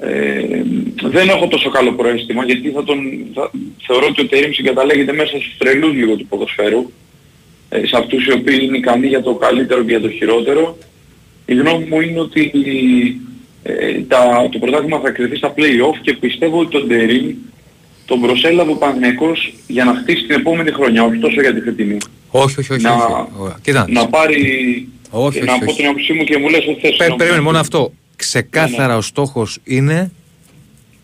Ε, 0.00 0.62
δεν 1.02 1.28
έχω 1.28 1.48
τόσο 1.48 1.70
καλό 1.70 1.92
προέστημα 1.92 2.44
γιατί 2.44 2.70
θα 2.70 2.84
τον, 2.84 2.98
θα, 3.34 3.50
θεωρώ 3.86 4.06
ότι 4.06 4.20
ο 4.20 4.26
Τερίμ 4.26 4.50
συγκαταλέγεται 4.52 5.12
μέσα 5.12 5.30
στους 5.30 5.56
τρελούς 5.58 5.94
λίγο 5.94 6.16
του 6.16 6.26
ποδοσφαίρου 6.26 6.90
ε, 7.68 7.86
σε 7.86 7.96
αυτούς 7.96 8.26
οι 8.26 8.32
οποίοι 8.32 8.58
είναι 8.62 8.76
ικανοί 8.76 9.06
για 9.06 9.22
το 9.22 9.34
καλύτερο 9.34 9.82
και 9.82 9.90
για 9.90 10.00
το 10.00 10.10
χειρότερο. 10.10 10.78
Η 11.46 11.54
γνώμη 11.54 11.84
μου 11.84 12.00
είναι 12.00 12.20
ότι 12.20 12.50
ε, 13.62 14.00
τα, 14.08 14.48
το 14.50 14.58
πρωτάθλημα 14.58 15.00
θα 15.00 15.10
κρυθεί 15.10 15.36
στα 15.36 15.54
play-off 15.56 15.98
και 16.02 16.12
πιστεύω 16.12 16.58
ότι 16.58 16.70
τον 16.70 16.88
Τερίμ 16.88 17.34
τον 18.06 18.20
προσέλαβε 18.20 18.70
ο 18.70 18.76
Παναγιακός 18.76 19.54
για 19.66 19.84
να 19.84 19.94
χτίσει 19.94 20.26
την 20.26 20.36
επόμενη 20.36 20.70
χρονιά, 20.70 21.04
όχι 21.04 21.18
τόσο 21.18 21.40
για 21.40 21.54
τη 21.54 21.60
φετινή. 21.60 21.96
Όχι, 22.30 22.60
όχι, 22.60 22.72
όχι. 22.72 22.82
Να, 22.82 22.94
όχι. 23.38 23.92
να 23.92 24.08
πάρει... 24.08 24.88
Όχι, 25.10 25.40
να 25.40 25.58
πω 25.58 25.72
την 25.72 25.86
άποψή 25.86 26.12
μου 26.12 26.24
και 26.24 26.38
μου 26.38 26.48
λες 26.48 26.66
ότι 26.68 26.80
θες... 26.80 26.96
Πέ, 26.96 27.14
περίμενε 27.16 27.42
μόνο 27.42 27.58
αυτό. 27.58 27.92
Ξεκάθαρα 28.16 28.92
ναι. 28.92 28.94
ο 28.94 29.00
στόχος 29.00 29.58
είναι... 29.64 30.10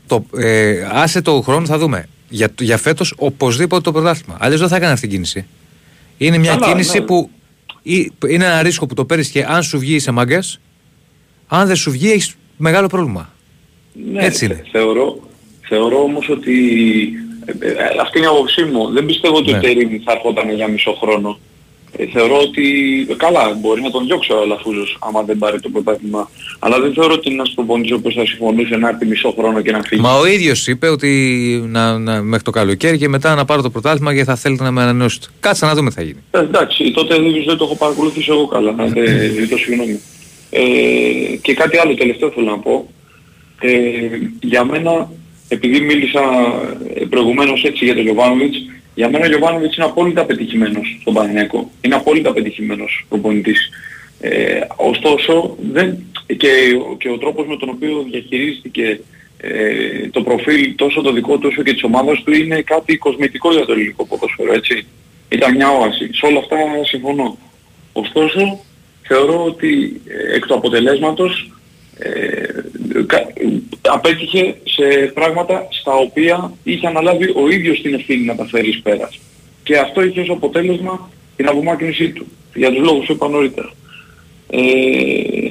Το, 0.06 0.24
ε, 0.36 0.88
άσε 0.90 1.22
το 1.22 1.40
χρόνο 1.40 1.66
θα 1.66 1.78
δούμε. 1.78 2.08
Για, 2.28 2.52
για 2.60 2.76
φέτος 2.76 3.14
οπωσδήποτε 3.16 3.82
το 3.82 3.92
πρωτάθλημα. 3.92 4.36
Αλλιώς 4.40 4.60
δεν 4.60 4.68
θα 4.68 4.76
έκανε 4.76 4.92
αυτή 4.92 5.06
την 5.06 5.14
κίνηση. 5.14 5.46
Είναι 6.18 6.38
μια 6.38 6.54
Καλά, 6.54 6.66
κίνηση 6.66 6.98
ναι. 6.98 7.04
που 7.04 7.30
είναι 8.28 8.44
ένα 8.44 8.62
ρίσκο 8.62 8.86
που 8.86 8.94
το 8.94 9.04
παίρνεις 9.04 9.28
και 9.28 9.44
αν 9.44 9.62
σου 9.62 9.78
βγει 9.78 9.94
είσαι 9.94 10.10
μάγκας, 10.10 10.60
αν 11.46 11.66
δεν 11.66 11.76
σου 11.76 11.90
βγει 11.90 12.10
έχεις 12.10 12.34
μεγάλο 12.56 12.86
πρόβλημα. 12.86 13.32
Ναι, 14.12 14.24
Έτσι 14.24 14.44
είναι. 14.44 14.64
Θεωρώ, 14.70 15.20
θεωρώ 15.68 16.02
όμως 16.02 16.28
ότι 16.28 16.52
ε, 17.44 17.68
ε, 17.68 17.74
αυτή 18.00 18.18
είναι 18.18 18.26
η 18.26 18.30
άποψή 18.30 18.64
μου. 18.64 18.90
Δεν 18.92 19.06
πιστεύω 19.06 19.36
ότι 19.36 19.50
ναι. 19.50 19.58
ο 19.58 19.60
Τερίμ 19.60 19.88
θα 20.04 20.12
έρχονταν 20.12 20.54
για 20.54 20.68
μισό 20.68 20.92
χρόνο. 20.92 21.38
Ε, 21.96 22.06
θεωρώ 22.06 22.38
ότι 22.38 22.64
καλά 23.16 23.58
μπορεί 23.60 23.82
να 23.82 23.90
τον 23.90 24.06
διώξει 24.06 24.32
ο 24.32 24.44
Λαφούζος 24.44 24.98
άμα 25.00 25.22
δεν 25.22 25.38
πάρει 25.38 25.60
το 25.60 25.68
πρωτάθλημα. 25.68 26.30
Αλλά 26.58 26.80
δεν 26.80 26.92
θεωρώ 26.92 27.12
ότι 27.12 27.28
είναι 27.28 27.34
ένας 27.34 27.52
προπονητής 27.54 27.92
ο 27.92 27.94
οποίος 27.94 28.14
θα 28.14 28.26
συμφωνούσε 28.26 28.76
να 28.76 28.88
έρθει 28.88 29.06
μισό 29.06 29.34
χρόνο 29.38 29.60
και 29.60 29.72
να 29.72 29.82
φύγει. 29.82 30.00
Μα 30.00 30.14
ο 30.14 30.26
ίδιος 30.26 30.66
είπε 30.66 30.88
ότι 30.88 31.10
να, 31.66 31.98
να, 31.98 32.22
μέχρι 32.22 32.44
το 32.44 32.50
καλοκαίρι 32.50 32.98
και 32.98 33.08
μετά 33.08 33.34
να 33.34 33.44
πάρω 33.44 33.62
το 33.62 33.70
πρωτάθλημα 33.70 34.14
και 34.14 34.24
θα 34.24 34.36
θέλετε 34.36 34.62
να 34.62 34.70
με 34.70 34.82
ανανεώσετε. 34.82 35.26
Κάτσε 35.40 35.66
να 35.66 35.74
δούμε 35.74 35.90
τι 35.90 35.96
θα 35.96 36.02
γίνει. 36.02 36.18
Ε, 36.30 36.38
εντάξει, 36.38 36.90
τότε 36.90 37.14
δεν 37.46 37.56
το 37.56 37.64
έχω 37.64 37.76
παρακολουθήσει 37.76 38.30
εγώ 38.30 38.46
καλά. 38.46 38.72
Να 38.72 38.86
δεν 38.94 39.32
ζητώ 39.40 39.56
συγγνώμη. 39.56 40.00
Ε, 40.50 40.60
και 41.42 41.54
κάτι 41.54 41.78
άλλο 41.78 41.94
τελευταίο 41.94 42.30
θέλω 42.30 42.46
να 42.46 42.58
πω. 42.58 42.88
Ε, 43.60 43.70
για 44.40 44.64
μένα, 44.64 45.10
επειδή 45.48 45.80
μίλησα 45.80 46.20
ε, 46.94 47.04
προηγουμένως 47.04 47.64
έτσι 47.64 47.84
για 47.84 47.94
τον 47.94 48.02
Γιωβάνοβιτς, 48.02 48.56
για 48.94 49.10
μένα 49.10 49.24
ο 49.24 49.28
Γιωβάνοβιτς 49.28 49.76
είναι 49.76 49.84
απόλυτα 49.84 50.24
πετυχημένος 50.24 50.98
στον 51.00 51.14
Παναγιακό. 51.14 51.70
Είναι 51.80 51.94
απόλυτα 51.94 52.32
πετυχημένος 52.32 53.04
προπονητής. 53.08 53.70
Ε, 54.20 54.60
ωστόσο, 54.76 55.56
δεν, 55.72 55.98
και, 56.26 56.48
και 56.98 57.08
ο 57.08 57.18
τρόπος 57.18 57.46
με 57.46 57.56
τον 57.56 57.68
οποίο 57.68 58.06
διαχειρίστηκε 58.10 59.00
ε, 59.36 60.08
το 60.10 60.22
προφίλ 60.22 60.74
τόσο 60.74 61.00
το 61.00 61.12
δικό 61.12 61.38
του 61.38 61.48
όσο 61.50 61.62
και 61.62 61.72
της 61.72 61.82
ομάδας 61.82 62.22
του 62.22 62.32
είναι 62.32 62.62
κάτι 62.62 62.96
κοσμητικό 62.96 63.52
για 63.52 63.64
το 63.64 63.72
ελληνικό 63.72 64.06
ποδόσφαιρο, 64.06 64.52
έτσι. 64.52 64.86
Ήταν 65.28 65.54
μια 65.54 65.70
όαση. 65.70 66.10
Σε 66.12 66.26
όλα 66.26 66.38
αυτά 66.38 66.56
συμφωνώ. 66.84 67.38
Ωστόσο, 67.92 68.60
θεωρώ 69.02 69.44
ότι 69.44 70.00
ε, 70.06 70.34
εκ 70.34 70.46
του 70.46 70.54
αποτελέσματος 70.54 71.50
ε, 71.50 71.61
απέτυχε 73.82 74.56
σε 74.64 75.12
πράγματα 75.14 75.66
στα 75.70 75.92
οποία 75.92 76.52
είχε 76.62 76.86
αναλάβει 76.86 77.32
ο 77.36 77.50
ίδιος 77.50 77.80
την 77.80 77.94
ευθύνη 77.94 78.24
να 78.24 78.34
τα 78.34 78.46
φέρει 78.46 78.80
πέρας. 78.82 79.20
Και 79.62 79.78
αυτό 79.78 80.04
είχε 80.04 80.20
ως 80.20 80.30
αποτέλεσμα 80.30 81.10
την 81.36 81.48
απομάκρυνσή 81.48 82.08
του, 82.08 82.26
για 82.54 82.72
τους 82.72 82.84
λόγους 82.84 83.06
που 83.06 83.12
είπα 83.12 83.28
νωρίτερα. 83.28 83.70
Ε, 84.50 84.60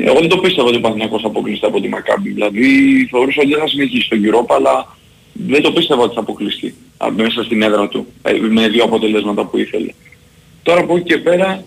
εγώ 0.06 0.20
δεν 0.20 0.30
το 0.30 0.38
πίστευα 0.38 0.68
ότι 0.68 0.78
ο 0.78 0.80
Παναθηναϊκός 0.80 1.22
θα 1.22 1.28
αποκλειστεί 1.28 1.66
από 1.66 1.82
τη 1.82 1.88
Μακάμπη. 1.88 2.30
Δηλαδή 2.30 2.68
θεωρούσα 3.12 3.42
ότι 3.42 3.52
δεν 3.52 3.60
θα 3.60 3.68
συνεχίσει 3.68 4.10
τον 4.10 4.20
Europa, 4.26 4.56
αλλά 4.56 4.98
δεν 5.34 5.62
το 5.62 5.72
πίστευα 5.72 6.04
ότι 6.04 6.14
θα 6.14 6.20
αποκλειστεί 6.20 6.76
μέσα 7.16 7.44
στην 7.44 7.62
έδρα 7.62 7.88
του, 7.88 8.08
ε, 8.22 8.34
με 8.34 8.68
δύο 8.68 8.84
αποτελέσματα 8.84 9.46
που 9.46 9.58
ήθελε. 9.58 9.92
Τώρα 10.64 10.80
από 10.82 10.96
εκεί 10.96 11.06
και 11.06 11.18
πέρα 11.18 11.64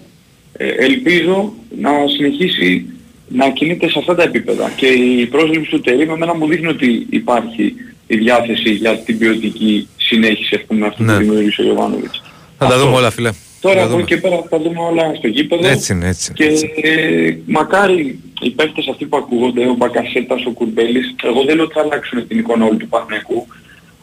ε, 0.53 0.69
ελπίζω 0.69 1.53
να 1.79 1.91
συνεχίσει 2.17 2.87
να 3.29 3.51
κινείται 3.51 3.89
σε 3.89 3.99
αυτά 3.99 4.15
τα 4.15 4.23
επίπεδα. 4.23 4.73
Και 4.77 4.87
η 4.87 5.27
πρόσληψη 5.27 5.71
του 5.71 5.81
Τερίμ 5.81 6.11
εμένα 6.11 6.35
μου 6.35 6.47
δείχνει 6.47 6.67
ότι 6.67 7.07
υπάρχει 7.11 7.75
η 8.07 8.17
διάθεση 8.17 8.71
για 8.71 8.99
την 8.99 9.19
ποιοτική 9.19 9.89
συνέχιση 9.97 10.55
ας 10.55 10.63
πούμε, 10.67 10.87
αυτού 10.87 11.03
ναι. 11.03 11.13
που 11.13 11.19
δημιουργήσε 11.19 11.63
ο 11.63 11.65
Ιωβάνοβιτς. 11.65 12.23
Θα 12.59 12.67
τα 12.67 12.79
δούμε 12.79 12.97
όλα 12.97 13.11
φίλε. 13.11 13.31
Τώρα 13.61 13.85
από 13.85 13.99
εκεί 13.99 14.07
και 14.07 14.17
πέρα 14.17 14.45
θα 14.49 14.59
δούμε 14.59 14.81
όλα 14.81 15.15
στο 15.15 15.29
γήπεδο. 15.29 15.69
Έτσι 15.69 15.93
είναι, 15.93 16.09
έτσι. 16.09 16.33
Και 16.33 16.45
ε, 16.83 17.37
μακάρι 17.47 18.19
οι 18.41 18.51
παίκτες 18.51 18.89
αυτοί 18.89 19.05
που 19.05 19.17
ακούγονται, 19.17 19.67
ο 19.67 19.75
Μπακασέτας, 19.75 20.47
ο 20.47 20.51
Κουρμπέλης, 20.51 21.15
εγώ 21.23 21.43
δεν 21.45 21.57
λέω 21.57 21.65
ότι 21.65 21.75
θα 21.75 21.81
αλλάξουν 21.81 22.27
την 22.29 22.39
εικόνα 22.39 22.65
όλου 22.65 22.77
του 22.77 22.89
Πανεκού, 22.89 23.47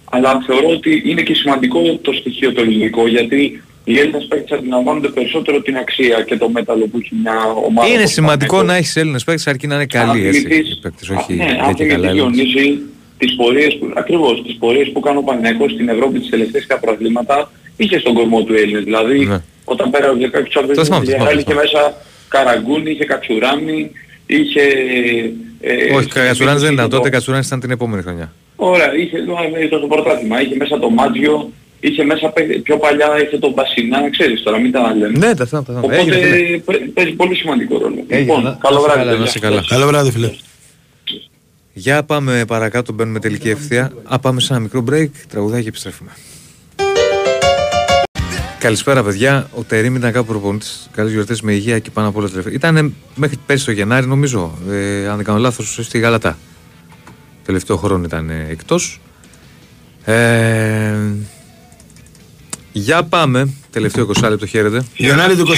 αλλά 0.09 0.43
θεωρώ 0.45 0.69
ότι 0.69 1.01
είναι 1.05 1.21
και 1.21 1.33
σημαντικό 1.33 1.95
το 2.01 2.13
στοιχείο 2.13 2.53
το 2.53 2.61
ελληνικό, 2.61 3.07
γιατί 3.07 3.63
οι 3.83 3.99
Έλληνες 3.99 4.25
παίκτες 4.29 4.57
αντιλαμβάνονται 4.57 5.07
περισσότερο 5.07 5.61
την 5.61 5.77
αξία 5.77 6.23
και 6.23 6.37
το 6.37 6.49
μέταλλο 6.49 6.87
που 6.87 6.97
έχει 6.97 7.15
μια 7.23 7.51
ομάδα. 7.65 7.89
Είναι 7.89 8.05
σημαντικό 8.05 8.63
να 8.63 8.75
έχεις 8.75 8.95
Έλληνες 8.95 9.23
παίκτες 9.23 9.47
αρκεί 9.47 9.67
να 9.67 9.75
είναι 9.75 9.85
καλοί 9.85 10.27
έτσι, 10.27 10.39
οι 10.39 10.79
παίκτες, 10.81 11.09
όχι 11.09 11.33
ναι, 11.33 11.57
αν 11.65 11.75
θυμηθείς 11.75 12.79
τις 13.17 13.35
πορείες 13.35 13.77
που, 13.77 13.91
ακριβώς, 13.95 14.43
τις 14.43 14.55
πορείες 14.55 14.91
που 14.91 14.99
κάνει 14.99 15.17
ο 15.17 15.21
Παναγιακός 15.21 15.71
στην 15.71 15.89
Ευρώπη 15.89 16.19
τις 16.19 16.29
τελευταίες 16.29 16.67
προβλήματα 16.81 17.51
είχε 17.77 17.99
στον 17.99 18.13
κορμό 18.13 18.43
του 18.43 18.53
Έλληνες. 18.53 18.83
Δηλαδή 18.83 19.25
ναι. 19.25 19.41
όταν 19.63 19.89
πέρασε 19.89 20.27
κάποιος 20.27 20.55
από 20.55 21.01
είχε 21.37 21.53
μέσα 21.53 21.93
Καραγκούνι, 22.27 22.91
είχε 22.91 23.05
Κατσουράνη, 23.05 23.91
είχε... 24.25 24.61
Ε, 25.61 25.95
όχι, 25.95 26.07
Κατσουράνης 26.07 26.61
δεν 26.61 26.73
ήταν 26.73 26.89
τότε, 26.89 27.09
Κατσουράνης 27.09 27.47
ήταν 27.47 27.59
την 27.59 27.71
επόμενη 27.71 28.01
χρονιά. 28.01 28.33
Ωραία, 28.55 28.95
είχε, 28.95 29.17
ήταν 29.65 29.81
το 29.81 29.87
πρωτάθλημα, 29.87 30.41
είχε 30.41 30.55
μέσα 30.55 30.79
το 30.79 30.89
Μάτζιο, 30.89 31.51
είχε 31.81 32.03
μέσα 32.03 32.33
πιο 32.63 32.77
παλιά 32.77 33.07
είχε 33.23 33.37
τον 33.37 33.51
Μπασινά, 33.53 34.09
ξέρεις 34.09 34.43
τώρα, 34.43 34.59
μην 34.59 34.71
τα 34.71 34.95
λέμε. 34.95 35.17
Ναι, 35.17 35.35
τα 35.35 35.45
θα, 35.45 35.63
τα 35.63 35.79
Οπότε 35.79 35.95
Έγινε, 35.95 36.63
παίζει 36.93 37.11
πολύ 37.11 37.35
σημαντικό 37.35 37.77
ρόλο. 37.77 38.03
λοιπόν, 38.09 38.57
καλό 38.61 38.81
βράδυ. 38.81 39.39
Καλά, 39.39 39.63
καλό 39.67 39.87
βράδυ 39.87 40.11
φίλε. 40.11 40.29
Για 41.73 42.03
πάμε 42.03 42.43
παρακάτω, 42.47 42.93
μπαίνουμε 42.93 43.19
τελική 43.19 43.49
ευθεία. 43.49 43.91
Α, 44.03 44.19
πάμε 44.19 44.39
σε 44.39 44.53
ένα 44.53 44.61
μικρό 44.61 44.83
break, 44.89 45.09
τραγουδάκι 45.29 45.63
και 45.63 45.69
επιστρέφουμε. 45.69 46.11
Καλησπέρα, 48.59 49.03
παιδιά. 49.03 49.49
Ο 49.55 49.63
Τερήμ 49.63 49.95
ήταν 49.95 50.11
κάπου 50.11 50.25
προπονητής. 50.25 50.89
Καλές 50.91 51.11
γιορτές 51.11 51.41
με 51.41 51.53
υγεία 51.53 51.79
και 51.79 51.89
πάνω 51.89 52.07
από 52.07 52.19
όλα 52.19 52.29
τελευταία. 52.29 52.53
Ήταν 52.53 52.95
μέχρι 53.15 53.37
πέρσι 53.45 53.65
το 53.65 53.71
Γενάρη, 53.71 54.05
νομίζω. 54.05 54.57
Ε, 54.69 55.07
αν 55.07 55.15
δεν 55.15 55.25
κάνω 55.25 55.39
λάθος, 55.39 55.79
στη 55.81 55.99
Γαλατά. 55.99 56.37
Τελευταίο 57.45 57.77
χρόνο 57.77 58.03
ήταν 58.03 58.29
ε, 58.29 58.47
εκτός. 58.49 58.99
Ε, 60.05 60.95
για 62.71 63.03
πάμε. 63.03 63.53
Τελευταίο 63.71 64.07
20 64.21 64.29
λεπτό 64.29 64.45
χαίρετε. 64.45 64.85
Γενάρη 64.95 65.35
του 65.35 65.45
22 65.47 65.51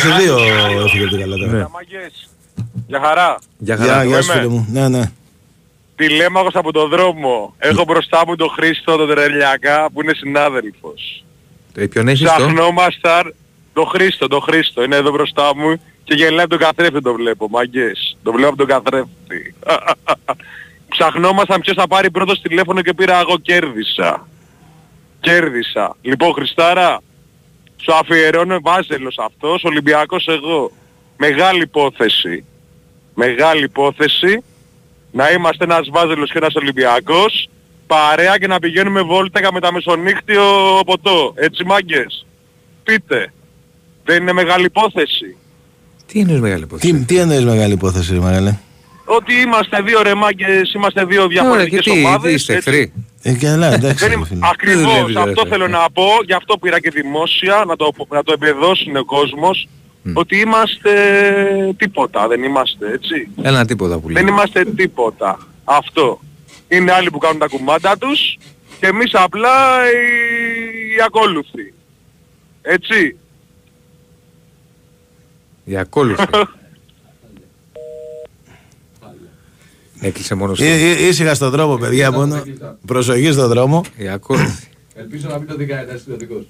έφυγε 0.85 1.07
την 1.07 1.19
Γαλατά. 1.19 1.45
Ναι. 1.45 1.65
Για 2.87 2.99
χαρά. 2.99 3.39
Για 3.57 3.77
χαρά. 3.77 4.03
Γεια, 4.03 4.21
σου 4.21 4.31
φίλε 4.31 4.47
μου. 4.47 4.67
Ναι, 4.71 4.89
ναι. 4.89 5.11
Τηλέμαχος 5.95 6.55
από 6.55 6.71
τον 6.71 6.89
δρόμο. 6.89 7.53
Έχω 7.57 7.83
μπροστά 7.83 8.23
μου 8.27 8.35
τον 8.35 8.49
Χρήστο 8.49 8.95
τον 8.95 9.07
Τρελιακά 9.09 9.89
που 9.93 10.01
είναι 10.01 10.13
συνάδελφος. 10.13 11.23
Ε, 11.75 11.85
ποιον 11.85 12.07
έχεις 12.07 12.23
Ψαχνόμασταν 12.23 13.33
τον 13.73 13.87
Χρήστο, 13.87 14.27
τον 14.27 14.41
Χρήστο. 14.41 14.83
Είναι 14.83 14.95
εδώ 14.95 15.11
μπροστά 15.11 15.55
μου 15.55 15.81
και 16.03 16.13
γελάει 16.13 16.45
από 16.45 16.49
τον 16.49 16.59
καθρέφτη 16.59 17.01
το 17.01 17.13
βλέπω. 17.13 17.47
Μαγκές. 17.49 18.17
Το 18.23 18.31
βλέπω 18.31 18.49
από 18.49 18.57
τον 18.57 18.67
καθρέφτη. 18.67 19.55
Ψαχνόμασταν 20.93 21.61
ποιος 21.61 21.75
θα 21.75 21.87
πάρει 21.87 22.11
πρώτος 22.11 22.41
τηλέφωνο 22.41 22.81
και 22.81 22.93
πήρα 22.93 23.19
εγώ 23.19 23.37
κέρδισα. 23.37 24.27
Κέρδισα. 25.23 25.95
Λοιπόν 26.01 26.33
Χριστάρα, 26.33 27.01
σου 27.75 27.93
αφιερώνω 27.93 28.59
Βάζελος 28.61 29.17
αυτός, 29.17 29.63
Ολυμπιακός 29.63 30.27
εγώ. 30.27 30.71
Μεγάλη 31.17 31.61
υπόθεση. 31.61 32.43
Μεγάλη 33.13 33.63
υπόθεση 33.63 34.43
να 35.11 35.31
είμαστε 35.31 35.63
ένας 35.63 35.89
Βάζελος 35.91 36.31
και 36.31 36.37
ένας 36.37 36.55
Ολυμπιακός 36.55 37.49
παρέα 37.87 38.37
και 38.37 38.47
να 38.47 38.59
πηγαίνουμε 38.59 39.01
βόλτα 39.01 39.53
με 39.53 39.59
τα 39.59 39.71
μεσονύχτιο 39.73 40.43
ποτό. 40.85 41.33
Έτσι 41.35 41.63
μάγκες. 41.63 42.25
Πείτε. 42.83 43.33
Δεν 44.03 44.21
είναι 44.21 44.33
μεγάλη 44.33 44.65
υπόθεση. 44.65 45.37
Τι 46.05 46.19
είναι 46.19 46.39
μεγάλη 46.39 46.63
υπόθεση; 46.63 46.93
Τι, 46.93 47.05
τι 47.05 47.17
εννοείς 47.17 47.45
μεγάλη 47.45 47.73
υπόθεση, 47.73 48.13
Μαρέλε. 48.13 48.57
Ότι 49.05 49.33
είμαστε 49.33 49.81
δύο 49.81 50.01
ρε 50.01 50.13
μάγκες, 50.13 50.73
είμαστε 50.73 51.05
δύο 51.05 51.27
διαφορετικές 51.27 51.85
Ωραία, 51.85 52.07
ομάδες. 52.07 52.29
Τι, 52.29 52.33
είστε 52.33 52.53
εχθροί. 52.53 52.93
Ε, 53.21 53.33
καλά, 53.33 53.73
εντάξει. 53.73 54.05
Ακριβώς, 54.39 55.15
αυτό 55.15 55.45
θέλω 55.45 55.67
να 55.67 55.91
πω, 55.93 56.05
γι' 56.25 56.33
αυτό 56.33 56.57
πήρα 56.57 56.79
και 56.79 56.89
δημόσια, 56.89 57.63
να 57.67 57.75
το, 57.75 57.91
να 58.09 58.23
το 58.23 58.33
εμπεδώσει 58.33 58.91
ο 58.97 59.05
κόσμος, 59.05 59.67
ότι 60.13 60.39
είμαστε 60.39 60.91
τίποτα, 61.77 62.27
δεν 62.27 62.43
είμαστε 62.43 62.91
έτσι. 62.91 63.27
Ένα 63.41 63.65
τίποτα 63.65 63.99
που 63.99 64.09
λέει. 64.09 64.23
Δεν 64.23 64.33
είμαστε 64.33 64.65
τίποτα. 64.65 65.47
Αυτό. 65.63 66.19
Είναι 66.67 66.91
άλλοι 66.91 67.11
που 67.11 67.17
κάνουν 67.17 67.39
τα 67.39 67.47
κουμάντα 67.47 67.97
τους 67.97 68.37
και 68.79 68.87
εμείς 68.87 69.11
απλά 69.13 69.83
οι, 69.89 70.95
οι 70.95 71.01
ακόλουθοι. 71.05 71.73
Έτσι. 72.61 73.17
Οι 75.63 75.77
ακόλουθοι. 75.77 76.25
Έκλεισε 80.03 80.35
μόνος 80.35 80.57
στο... 80.57 80.67
Ήσυχα 80.99 81.33
στον 81.33 81.49
δρόμο, 81.49 81.77
παιδιά, 81.77 82.11
μόνο. 82.11 82.43
Προσοχή 82.85 83.31
στον 83.31 83.47
δρόμο. 83.47 83.83
Οι 83.97 84.07
ακόλουθοι. 84.07 84.67
Ελπίζω 84.95 85.27
να 85.27 85.37
μην 85.37 85.47
το 85.47 85.55
δει 85.55 85.65
κανένας 85.65 86.01
ιδιωτικός. 86.01 86.45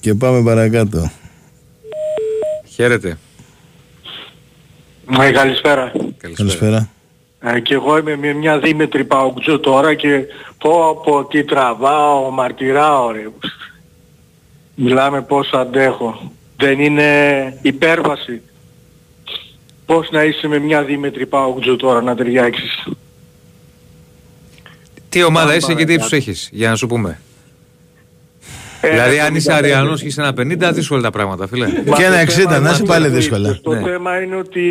Και 0.00 0.14
πάμε 0.14 0.42
παρακάτω. 0.42 1.10
Χαίρετε. 2.66 3.18
Μα 5.06 5.30
καλησπέρα. 5.30 5.92
Καλησπέρα. 6.36 6.88
Ε, 7.40 7.60
και 7.60 7.74
εγώ 7.74 7.98
είμαι 7.98 8.16
με 8.16 8.32
μια 8.32 8.58
δίμετρη 8.58 9.04
παουκτζού 9.04 9.60
τώρα 9.60 9.94
και 9.94 10.24
πω 10.58 10.88
από 10.88 11.24
τι 11.24 11.44
τραβάω, 11.44 12.30
μαρτυράω 12.30 13.10
ρε. 13.10 13.28
Μιλάμε 14.74 15.22
πώς 15.22 15.50
αντέχω. 15.52 16.32
Δεν 16.56 16.80
είναι 16.80 17.58
υπέρβαση. 17.62 18.42
Πώς 19.90 20.10
να 20.10 20.24
είσαι 20.24 20.46
με 20.46 20.58
μια 20.58 20.82
δίμετρη 20.82 21.26
παουκτζού 21.26 21.76
τώρα 21.76 22.02
να 22.02 22.14
ταιριάξεις; 22.14 22.88
Τι 25.08 25.22
ομάδα 25.22 25.54
είσαι 25.54 25.74
και 25.74 25.84
τι 25.84 25.92
ύψους 25.92 26.12
έχεις, 26.12 26.48
για 26.52 26.68
να 26.68 26.76
σου 26.76 26.86
πούμε. 26.86 27.20
Ε, 28.80 28.90
δηλαδή, 28.90 29.20
αν 29.20 29.34
είσαι 29.34 29.52
Αριανός 29.52 30.00
και 30.00 30.06
είσαι 30.06 30.20
ένα 30.20 30.30
50, 30.68 30.72
δύσκολα 30.74 31.02
τα 31.02 31.10
πράγματα, 31.10 31.46
φίλε. 31.46 31.66
Και 31.96 32.04
ένα 32.04 32.24
60, 32.56 32.60
να 32.62 32.70
είσαι 32.70 32.82
πάλι 32.82 33.08
δύσκολα. 33.08 33.58
Το 33.62 33.72
ναι. 33.72 33.80
θέμα 33.82 34.22
είναι 34.22 34.36
ότι 34.36 34.62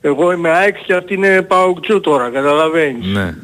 εγώ 0.00 0.32
είμαι 0.32 0.50
ΑΕΚ 0.50 0.76
και 0.86 0.94
αυτή 0.94 1.14
είναι 1.14 1.42
Παουκτζού 1.42 2.00
τώρα, 2.00 2.30
καταλαβαίνεις. 2.30 3.06
Ναι. 3.06 3.34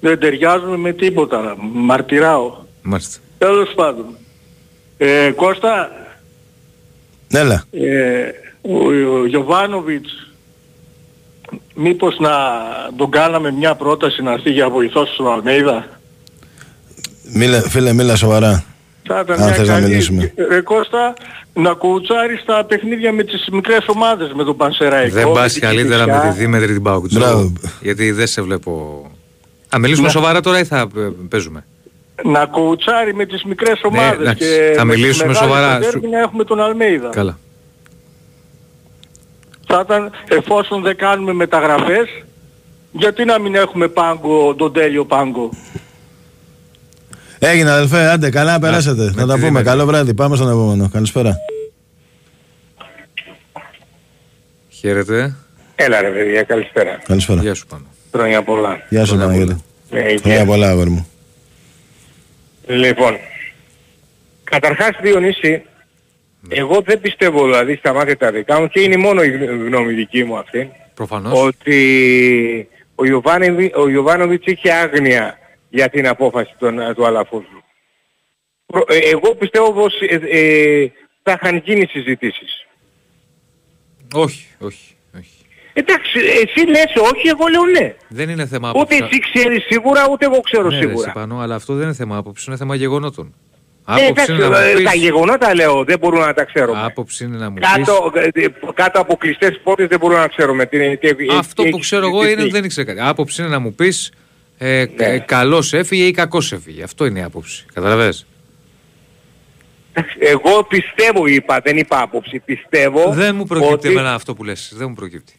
Δεν 0.00 0.18
ταιριάζουμε 0.18 0.76
με 0.76 0.92
τίποτα, 0.92 1.56
μαρτυράω. 1.72 2.56
Μάλιστα. 2.82 3.18
Τέλος 3.38 3.72
πάντων. 3.74 4.06
Ε, 4.96 5.30
Κώστα. 5.36 5.90
Έλα. 7.28 7.64
Ε, 7.70 8.30
ο, 8.62 8.76
ο 9.18 9.26
Γιωβάνοβιτς 9.26 10.26
μήπως 11.74 12.18
να 12.18 12.30
τον 12.96 13.10
κάναμε 13.10 13.50
μια 13.50 13.74
πρόταση 13.74 14.22
να 14.22 14.32
έρθει 14.32 14.50
για 14.50 14.68
βοηθός 14.68 15.12
στον 15.14 15.32
Αλμέιδα; 15.32 16.00
Μίλα, 17.32 17.60
φίλε, 17.60 17.92
μίλα 17.92 18.16
σοβαρά. 18.16 18.64
Θα 19.06 19.20
ήταν 19.20 19.36
Αν 19.38 19.44
μια 19.44 19.54
θες 19.54 19.68
καλή... 19.68 19.80
να 19.80 19.88
μιλήσουμε. 19.88 20.32
Ρε 20.48 20.60
Κώστα, 20.60 21.14
να 21.52 21.72
κουτσάρεις 21.72 22.44
τα 22.44 22.64
παιχνίδια 22.68 23.12
με 23.12 23.22
τις 23.24 23.48
μικρές 23.52 23.84
ομάδες 23.86 24.32
με 24.32 24.44
τον 24.44 24.56
Πανσεραϊκό. 24.56 25.14
Δεν 25.14 25.32
πας 25.32 25.58
καλύτερα 25.58 26.06
με 26.06 26.28
τη 26.28 26.38
Δήμετρη 26.38 26.72
την 26.72 26.82
Παουκτζό. 26.82 27.52
Γιατί 27.80 28.10
δεν 28.10 28.26
σε 28.26 28.42
βλέπω... 28.42 29.02
Α, 29.74 29.78
μιλήσουμε 29.78 30.06
να... 30.06 30.12
σοβαρά 30.12 30.40
τώρα 30.40 30.58
ή 30.58 30.64
θα 30.64 30.88
ε, 30.96 31.08
παίζουμε; 31.28 31.64
Να 32.24 32.46
κουτσάρει 32.46 33.14
με 33.14 33.26
τις 33.26 33.44
μικρές 33.44 33.80
ναι, 33.82 33.98
ομάδες 33.98 34.26
ναι, 34.26 34.34
και 34.34 34.72
θα 34.76 34.84
μιλήσουμε 34.84 35.34
σοβαρά. 35.34 35.82
Σου... 35.82 36.00
να 36.10 36.18
έχουμε 36.18 36.44
τον 36.44 36.60
Αλμέιδα. 36.60 37.08
Καλά. 37.08 37.38
Θα 39.74 39.80
ήταν, 39.84 40.10
εφόσον 40.28 40.82
δεν 40.82 40.96
κάνουμε 40.96 41.32
μεταγραφές, 41.32 42.08
γιατί 42.92 43.24
να 43.24 43.38
μην 43.38 43.54
έχουμε 43.54 43.88
πάγκο, 43.88 44.54
τον 44.54 44.72
τέλειο 44.72 45.04
πάγκο. 45.04 45.50
Έγινε 47.38 47.70
αδελφέ, 47.70 48.10
άντε 48.10 48.30
καλά 48.30 48.58
περάσετε. 48.58 49.12
Να 49.14 49.26
τα 49.26 49.38
πούμε. 49.38 49.62
Καλό 49.62 49.86
βράδυ. 49.86 50.14
Πάμε 50.14 50.36
στον 50.36 50.48
επόμενο. 50.48 50.88
Καλησπέρα. 50.92 51.36
Χαίρετε. 54.68 55.34
Έλα 55.74 56.00
ρε 56.00 56.10
παιδιά, 56.10 56.42
καλησπέρα. 56.42 56.98
Καλησπέρα. 57.06 57.40
Γεια 57.40 57.54
σου 57.54 57.66
πάνω. 57.66 57.84
Χρόνια 58.12 58.42
πολλά. 58.42 58.82
Γεια 58.88 59.04
σου 59.04 59.16
Παναγιώτη. 59.16 59.64
Ε, 59.90 60.16
Χρόνια 60.16 60.44
πολλά 60.44 60.68
αγόρι 60.68 60.90
μου. 60.90 61.08
Λοιπόν, 62.66 63.16
καταρχάς 64.44 64.90
Διονύση, 65.02 65.50
ναι. 65.50 65.62
Εγώ 66.48 66.80
δεν 66.80 67.00
πιστεύω 67.00 67.44
δηλαδή 67.44 67.76
στα 67.76 67.92
μάτια 67.92 68.16
τα 68.16 68.30
δικά 68.30 68.60
μου 68.60 68.68
και 68.68 68.80
είναι 68.80 68.96
μόνο 68.96 69.22
η 69.22 69.30
γνώμη 69.30 69.92
δική 69.92 70.24
μου 70.24 70.36
αυτή. 70.36 70.70
Προφανώς. 70.94 71.42
Ότι 71.42 72.68
ο 73.74 73.88
Ιωβάνοβιτς 73.88 74.46
είχε 74.46 74.72
άγνοια 74.72 75.38
για 75.68 75.88
την 75.88 76.08
απόφαση 76.08 76.54
των, 76.58 76.94
του 76.94 77.06
Αλαφούζου. 77.06 77.62
Ε, 78.86 78.98
εγώ 78.98 79.34
πιστεύω 79.34 79.72
πως 79.72 79.94
ε, 80.00 80.14
ε, 80.14 80.90
θα 81.22 81.38
είχαν 81.42 81.62
γίνει 81.64 81.86
συζητήσεις. 81.86 82.66
Όχι, 84.14 84.46
όχι, 84.58 84.96
όχι. 85.16 85.44
Εντάξει, 85.72 86.18
εσύ 86.18 86.66
λες 86.66 86.92
όχι, 87.12 87.28
εγώ 87.28 87.46
λέω 87.46 87.66
ναι. 87.66 87.94
Δεν 88.08 88.28
είναι 88.28 88.46
θέμα 88.46 88.68
άποψη. 88.68 88.94
Ούτε 88.94 89.04
εσύ 89.04 89.18
ξέρεις 89.18 89.64
σίγουρα, 89.64 90.08
ούτε 90.10 90.24
εγώ 90.24 90.40
ξέρω 90.40 90.70
ναι, 90.70 90.76
σίγουρα. 90.76 91.06
Ναι, 91.06 91.12
πάνω, 91.12 91.40
αλλά 91.40 91.54
αυτό 91.54 91.74
δεν 91.74 91.84
είναι 91.84 91.94
θέμα 91.94 92.16
άποψης, 92.16 92.46
είναι 92.46 92.56
θέμα 92.56 92.74
γεγονότων. 92.74 93.34
Ε, 93.88 94.06
εντάξει, 94.06 94.32
πεις... 94.76 94.84
τα 94.84 94.94
γεγονότα 94.94 95.54
λέω, 95.54 95.84
δεν 95.84 95.98
μπορούμε 95.98 96.26
να 96.26 96.34
τα 96.34 96.44
ξέρουμε. 96.44 96.82
Άποψη 96.84 97.24
είναι 97.24 97.36
να 97.36 97.50
μου 97.50 97.58
κάτω, 97.60 98.12
πεις... 98.32 98.48
κάτω 98.74 99.00
από 99.00 99.16
κλειστές 99.16 99.60
πόρτες 99.62 99.86
δεν 99.86 99.98
μπορούμε 99.98 100.20
να 100.20 100.28
ξέρουμε. 100.28 100.66
Τι, 100.66 100.96
τι, 100.96 101.08
αυτό 101.38 101.62
που 101.62 101.78
ξέρω 101.78 102.06
εγώ 102.06 102.28
είναι 102.28 102.42
ότι 102.42 102.50
δεν 102.50 102.64
ήξερε 102.64 102.86
κάτι. 102.94 103.08
Άποψη 103.08 103.42
είναι 103.42 103.50
να 103.50 103.58
μου 103.58 103.74
πεις 103.74 104.12
ε, 104.58 104.84
ναι. 104.96 105.04
Ε, 105.04 105.18
καλός 105.18 105.72
έφυγε 105.72 106.04
ή 106.04 106.10
κακός 106.10 106.52
έφυγε. 106.52 106.82
Αυτό 106.82 107.06
είναι 107.06 107.18
η 107.18 107.22
άποψη. 107.22 107.64
Καταλαβες; 107.74 108.26
Εγώ 110.18 110.64
πιστεύω 110.64 111.26
είπα, 111.26 111.60
δεν 111.64 111.76
είπα 111.76 112.00
άποψη. 112.00 112.38
Πιστεύω 112.38 113.12
Δεν 113.12 113.34
μου 113.34 113.44
προκύπτει 113.44 113.74
ότι... 113.74 113.88
εμένα 113.88 114.14
αυτό 114.14 114.34
που 114.34 114.44
λες. 114.44 114.72
Δεν 114.76 114.88
μου 114.88 114.94
προκύπτει. 114.94 115.32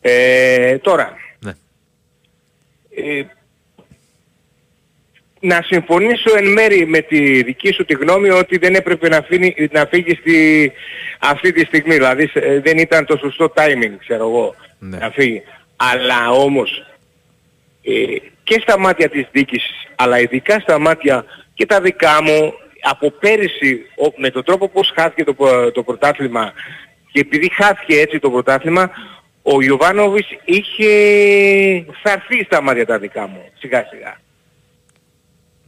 Ε, 0.00 0.78
τώρα. 0.78 1.14
Ναι. 1.38 1.52
Ε, 2.94 3.24
να 5.40 5.62
συμφωνήσω 5.62 6.36
εν 6.36 6.52
μέρη 6.52 6.86
με 6.86 7.00
τη 7.00 7.42
δική 7.42 7.72
σου 7.72 7.84
τη 7.84 7.94
γνώμη 7.94 8.30
ότι 8.30 8.58
δεν 8.58 8.74
έπρεπε 8.74 9.08
να, 9.08 9.22
φύγει, 9.22 9.68
να 9.72 9.86
φύγει 9.86 10.14
στη, 10.14 10.72
αυτή 11.20 11.52
τη 11.52 11.64
στιγμή. 11.64 11.94
Δηλαδή 11.94 12.30
δεν 12.62 12.78
ήταν 12.78 13.04
το 13.06 13.16
σωστό 13.16 13.52
timing, 13.56 13.92
ξέρω 13.98 14.28
εγώ, 14.28 14.54
ναι. 14.78 14.96
να 14.96 15.10
φύγει. 15.10 15.42
Αλλά 15.76 16.30
όμως 16.30 16.84
ε, 17.82 18.16
και 18.42 18.60
στα 18.62 18.78
μάτια 18.78 19.08
της 19.08 19.26
δίκησης, 19.32 19.88
αλλά 19.96 20.20
ειδικά 20.20 20.60
στα 20.60 20.78
μάτια 20.78 21.24
και 21.54 21.66
τα 21.66 21.80
δικά 21.80 22.22
μου, 22.22 22.52
από 22.82 23.10
πέρυσι 23.10 23.86
με 24.16 24.30
τον 24.30 24.44
τρόπο 24.44 24.68
πως 24.68 24.92
χάθηκε 24.94 25.24
το, 25.24 25.34
το 25.72 25.82
πρωτάθλημα 25.82 26.52
και 27.12 27.20
επειδή 27.20 27.50
χάθηκε 27.54 28.00
έτσι 28.00 28.18
το 28.18 28.30
πρωτάθλημα, 28.30 28.90
ο 29.42 29.62
Ιωβάνοβης 29.62 30.26
είχε 30.44 30.90
φαρθεί 32.02 32.44
στα 32.44 32.62
μάτια 32.62 32.86
τα 32.86 32.98
δικά 32.98 33.26
μου, 33.26 33.44
σιγά 33.58 33.86
σιγά. 33.90 34.20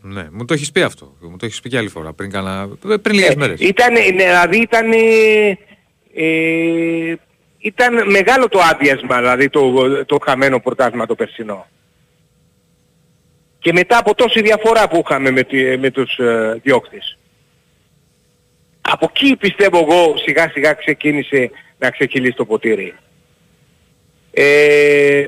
Ναι, 0.03 0.29
μου 0.31 0.45
το 0.45 0.55
έχεις 0.55 0.73
πει 0.73 0.83
αυτό. 0.83 1.17
Μου 1.21 1.37
το 1.37 1.47
έχεις 1.47 1.61
πει 1.61 1.69
και 1.69 1.77
άλλη 1.77 1.89
φορά, 1.89 2.13
πριν, 2.13 2.31
κάνα... 2.31 2.69
πριν 3.03 3.15
λίγες 3.15 3.31
ε, 3.31 3.37
μέρες. 3.37 3.61
Ήταν, 3.61 3.93
ναι, 3.93 4.01
δηλαδή 4.01 4.61
ήταν, 4.61 4.93
ε, 6.15 7.15
ήταν 7.59 8.11
μεγάλο 8.11 8.49
το 8.49 8.61
άδειασμα, 8.61 9.19
δηλαδή 9.19 9.49
το, 9.49 10.05
το 10.05 10.19
χαμένο 10.25 10.61
πρωτάθλημα 10.61 11.07
το 11.07 11.15
περσινό. 11.15 11.67
Και 13.59 13.73
μετά 13.73 13.99
από 13.99 14.15
τόση 14.15 14.43
διαφορά 14.43 14.89
που 14.89 15.03
είχαμε 15.05 15.31
με, 15.31 15.47
με 15.79 15.91
τους 15.91 16.19
ε, 16.19 16.61
διώκτες. 16.63 17.19
Από 18.81 19.13
εκεί 19.15 19.37
πιστεύω 19.37 19.79
εγώ 19.79 20.17
σιγά 20.17 20.51
σιγά 20.51 20.73
ξεκίνησε 20.73 21.51
να 21.79 21.91
ξεκυλήσει 21.91 22.37
το 22.37 22.45
ποτήρι. 22.45 22.95
Ε, 24.31 25.27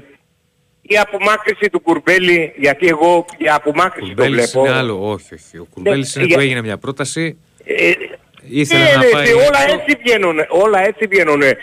η 0.86 0.98
απομάκρυση 0.98 1.70
του 1.70 1.81
Κουρμπέλη, 1.81 2.52
γιατί 2.56 2.86
εγώ 2.86 3.24
η 3.36 3.48
απομάκρυση 3.48 4.15
το 4.15 4.24
βλέπω... 4.24 4.61
είναι 4.61 4.74
άλλο, 4.74 5.11
όχι, 5.11 5.35
όχι. 5.35 5.59
Ο 5.59 5.66
Κουρμπέλης 5.74 6.15
είναι 6.15 6.27
που 6.27 6.40
έγινε 6.40 6.62
μια 6.62 6.78
πρόταση, 6.78 7.36
ε, 7.65 7.93
ήθελε 8.48 8.85
ναι, 8.85 8.90
να 8.90 8.98
ναι, 8.98 9.11
πάει... 9.11 9.32
Όλα 9.32 9.61
έτσι 9.69 9.98
βγαίνουν, 10.02 10.36
όλα 10.48 10.86
έτσι 10.86 11.06
βγαίνουν. 11.06 11.43
Ε, 11.43 11.56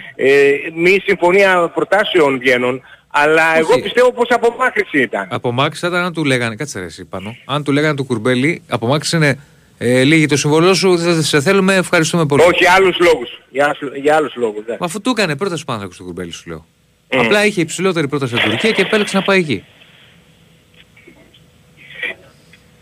μη 0.75 0.97
συμφωνία 1.05 1.71
προτάσεων 1.73 2.39
βγαίνουν. 2.39 2.81
Αλλά 3.13 3.57
εγώ 3.57 3.79
πιστεύω 3.81 4.11
πως 4.11 4.27
απομάκρυση 4.29 5.01
ήταν. 5.01 5.27
Απομάκρυση 5.31 5.87
ήταν 5.87 6.03
αν 6.03 6.13
του 6.13 6.25
λέγανε, 6.25 6.55
κάτσε 6.55 6.79
ρε 6.79 6.85
εσύ 6.85 7.05
πάνω, 7.05 7.35
αν 7.45 7.63
του 7.63 7.71
λέγανε 7.71 7.95
του 7.95 8.03
Κουρμπέλη, 8.05 8.61
απομάκρυση 8.67 9.15
είναι 9.15 9.39
ε, 9.77 10.03
λίγη 10.03 10.25
το 10.25 10.37
συμβολό 10.37 10.73
σου, 10.73 10.95
δεν 10.95 11.23
σε 11.23 11.41
θέλουμε, 11.41 11.75
ευχαριστούμε 11.75 12.25
πολύ. 12.25 12.43
Όχι, 12.43 12.65
άλλους 12.65 12.97
λόγους. 12.99 13.41
Για, 13.49 13.75
για 14.01 14.15
άλλους 14.15 14.35
λόγους. 14.35 14.65
Ναι. 14.67 14.77
Μα 14.79 14.85
αφού 14.85 15.01
του 15.01 15.09
έκανε 15.09 15.35
πρόταση 15.35 15.65
πάνω 15.65 15.87
του 15.87 16.03
Κουρμπέλη 16.03 16.31
σου 16.31 16.49
λέω. 16.49 16.65
Mm. 17.11 17.17
Απλά 17.17 17.45
είχε 17.45 17.61
υψηλότερη 17.61 18.07
πρόταση 18.07 18.35
στην 18.35 18.49
Τουρκία 18.49 18.71
και 18.71 18.81
επέλεξε 18.81 19.17
να 19.17 19.23
πάει 19.23 19.39
εκεί. 19.39 19.65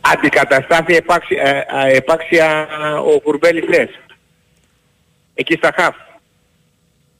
Αντικαταστάθη 0.01 0.95
επάξια, 0.95 1.65
ε, 1.85 1.95
επάξια 1.95 2.67
ο 3.15 3.19
Κουρμπέλης 3.19 3.67
λες. 3.67 3.89
Εκεί 5.33 5.53
στα 5.53 5.73
χαφ. 5.75 5.95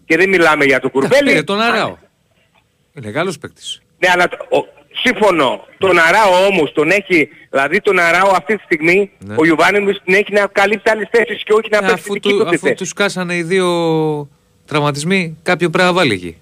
Και 0.06 0.18
δεν 0.18 0.30
μιλάμε 0.30 0.66
για 0.66 0.80
το 0.80 0.90
Κουρμπέλη. 0.90 1.32
Για 1.32 1.44
τον 1.44 1.62
Αράο. 1.62 1.98
Είναι 2.94 3.10
Γάλλος 3.10 3.38
παίκτης. 3.38 3.82
Ναι, 4.00 4.10
αλλά 4.12 4.30
ο, 4.50 4.66
σύμφωνο. 5.04 5.68
Τον 5.78 6.00
Αράο 6.00 6.46
όμως 6.46 6.72
τον 6.72 6.90
έχει, 6.90 7.30
δηλαδή 7.50 7.82
τον 7.82 8.00
Αράο 8.00 8.32
αυτή 8.36 8.56
τη 8.56 8.64
στιγμή, 8.64 9.12
ναι. 9.20 9.36
ο 9.38 9.46
Ιωβάνιμος 9.46 10.02
την 10.04 10.14
έχει 10.14 10.34
να 10.34 10.48
καλύψει 10.48 10.90
άλλες 10.90 11.08
θέσεις 11.12 11.44
και 11.44 11.54
όχι 11.54 11.70
να 11.72 11.82
ναι, 11.82 11.92
αφού, 11.92 12.20
του, 12.20 12.48
αφού 12.48 12.74
τους 12.74 12.94
κάσανε 12.94 13.36
οι 13.36 13.44
δύο 13.44 13.68
τραυματισμοί, 14.66 15.38
κάποιο 15.44 15.70
πρέπει 15.70 15.88
να 15.88 15.94
βάλει 15.94 16.14
εκεί. 16.14 16.38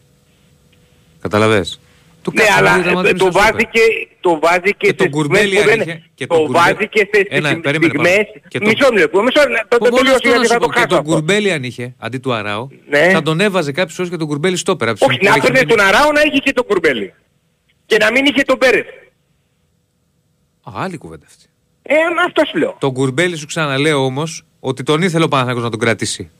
Καταλαβες; 1.21 1.79
Του 2.21 2.33
ναι, 2.35 2.43
αλλά 2.57 3.01
το 3.13 3.31
βάζει 3.31 3.67
και, 3.71 4.07
το 4.19 4.39
βάζει 4.41 4.75
και, 4.77 4.91
και 4.91 5.09
Κουρμπέλη 5.09 5.61
δεν... 5.61 6.03
Και 6.13 6.27
το 6.27 6.47
βάζει 6.49 6.87
και 6.89 7.09
σε 7.13 7.25
στιγμές... 7.69 8.25
Μισό 8.61 8.91
λεπτό, 8.93 9.23
μισό 9.23 9.49
λεπτό, 9.49 9.77
το 9.77 9.89
τελειώσω 9.89 10.19
γιατί 10.23 10.47
θα 10.47 10.57
το 10.57 10.67
χάσω. 10.67 10.85
Και 10.87 10.93
τον 10.93 11.03
Κουρμπέλη 11.03 11.51
αν 11.51 11.63
είχε, 11.63 11.95
αντί 11.97 12.17
του 12.17 12.33
Αράου, 12.33 12.69
ναι. 12.89 13.09
θα 13.09 13.21
τον 13.21 13.39
έβαζε 13.39 13.71
κάποιος 13.71 13.99
όσο 13.99 14.09
και 14.09 14.17
τον 14.17 14.27
Κουρμπέλη 14.27 14.57
στο 14.57 14.75
πέρα. 14.75 14.93
Όχι, 14.99 15.19
να 15.21 15.35
έπαιρνε 15.35 15.61
τον 15.63 15.79
Αράου 15.79 16.11
να 16.11 16.21
είχε 16.21 16.37
και 16.37 16.53
τον 16.53 16.65
Κουρμπέλη. 16.65 17.13
Και 17.85 17.97
να 17.97 18.11
μην 18.11 18.25
είχε 18.25 18.41
τον 18.41 18.57
Πέρεθ. 18.57 18.87
Α, 20.63 20.71
άλλη 20.75 20.97
κουβέντα 20.97 21.25
αυτή. 21.27 21.45
Ε, 21.81 21.95
αυτό 22.25 22.45
σου 22.45 22.57
λέω. 22.57 22.75
Τον 22.79 22.93
Κουρμπέλη 22.93 23.35
σου 23.35 23.45
ξαναλέω 23.45 24.05
όμως 24.05 24.45
ότι 24.59 24.83
τον 24.83 25.01
ήθελε 25.01 25.23
ο 25.23 25.27
Παναθηναϊκός 25.27 25.63
να 25.63 25.69
τον 25.69 25.79
κρατήσει. 25.79 26.31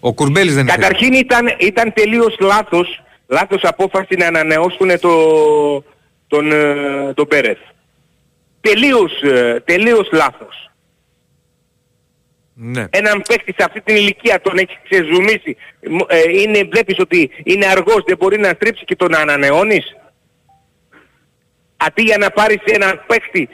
Ο 0.00 0.12
Κουρμπέλης 0.12 0.54
δεν 0.54 0.66
ήθελε. 0.66 0.82
Καταρχήν 0.82 1.12
ήταν, 1.12 1.46
ήταν 1.60 1.92
τελείως 1.92 2.36
λάθος 2.40 3.02
λάθος 3.30 3.62
απόφαση 3.62 4.14
να 4.16 4.26
ανανεώσουν 4.26 5.00
το, 5.00 5.14
τον, 6.26 6.52
ε, 6.52 7.14
τον 7.14 7.26
Πέρεθ. 7.26 7.58
Τελείως, 8.60 9.22
ε, 9.22 9.62
τελείως 9.64 10.08
λάθος. 10.12 10.70
Ναι. 12.54 12.84
Έναν 12.90 13.22
παίκτη 13.28 13.52
σε 13.52 13.64
αυτή 13.64 13.80
την 13.80 13.96
ηλικία 13.96 14.40
τον 14.40 14.58
έχει 14.58 14.78
ξεζουμίσει. 14.88 15.56
Ε, 16.06 16.40
είναι, 16.40 16.64
βλέπεις 16.64 16.98
ότι 16.98 17.30
είναι 17.44 17.66
αργός, 17.66 18.02
δεν 18.06 18.16
μπορεί 18.16 18.38
να 18.38 18.48
στρίψει 18.48 18.84
και 18.84 18.96
τον 18.96 19.14
ανανεώνεις; 19.14 19.94
Αντί 21.76 22.02
για 22.02 22.18
να 22.18 22.30
πάρεις 22.30 22.62
έναν 22.64 23.04
παίκτη 23.06 23.48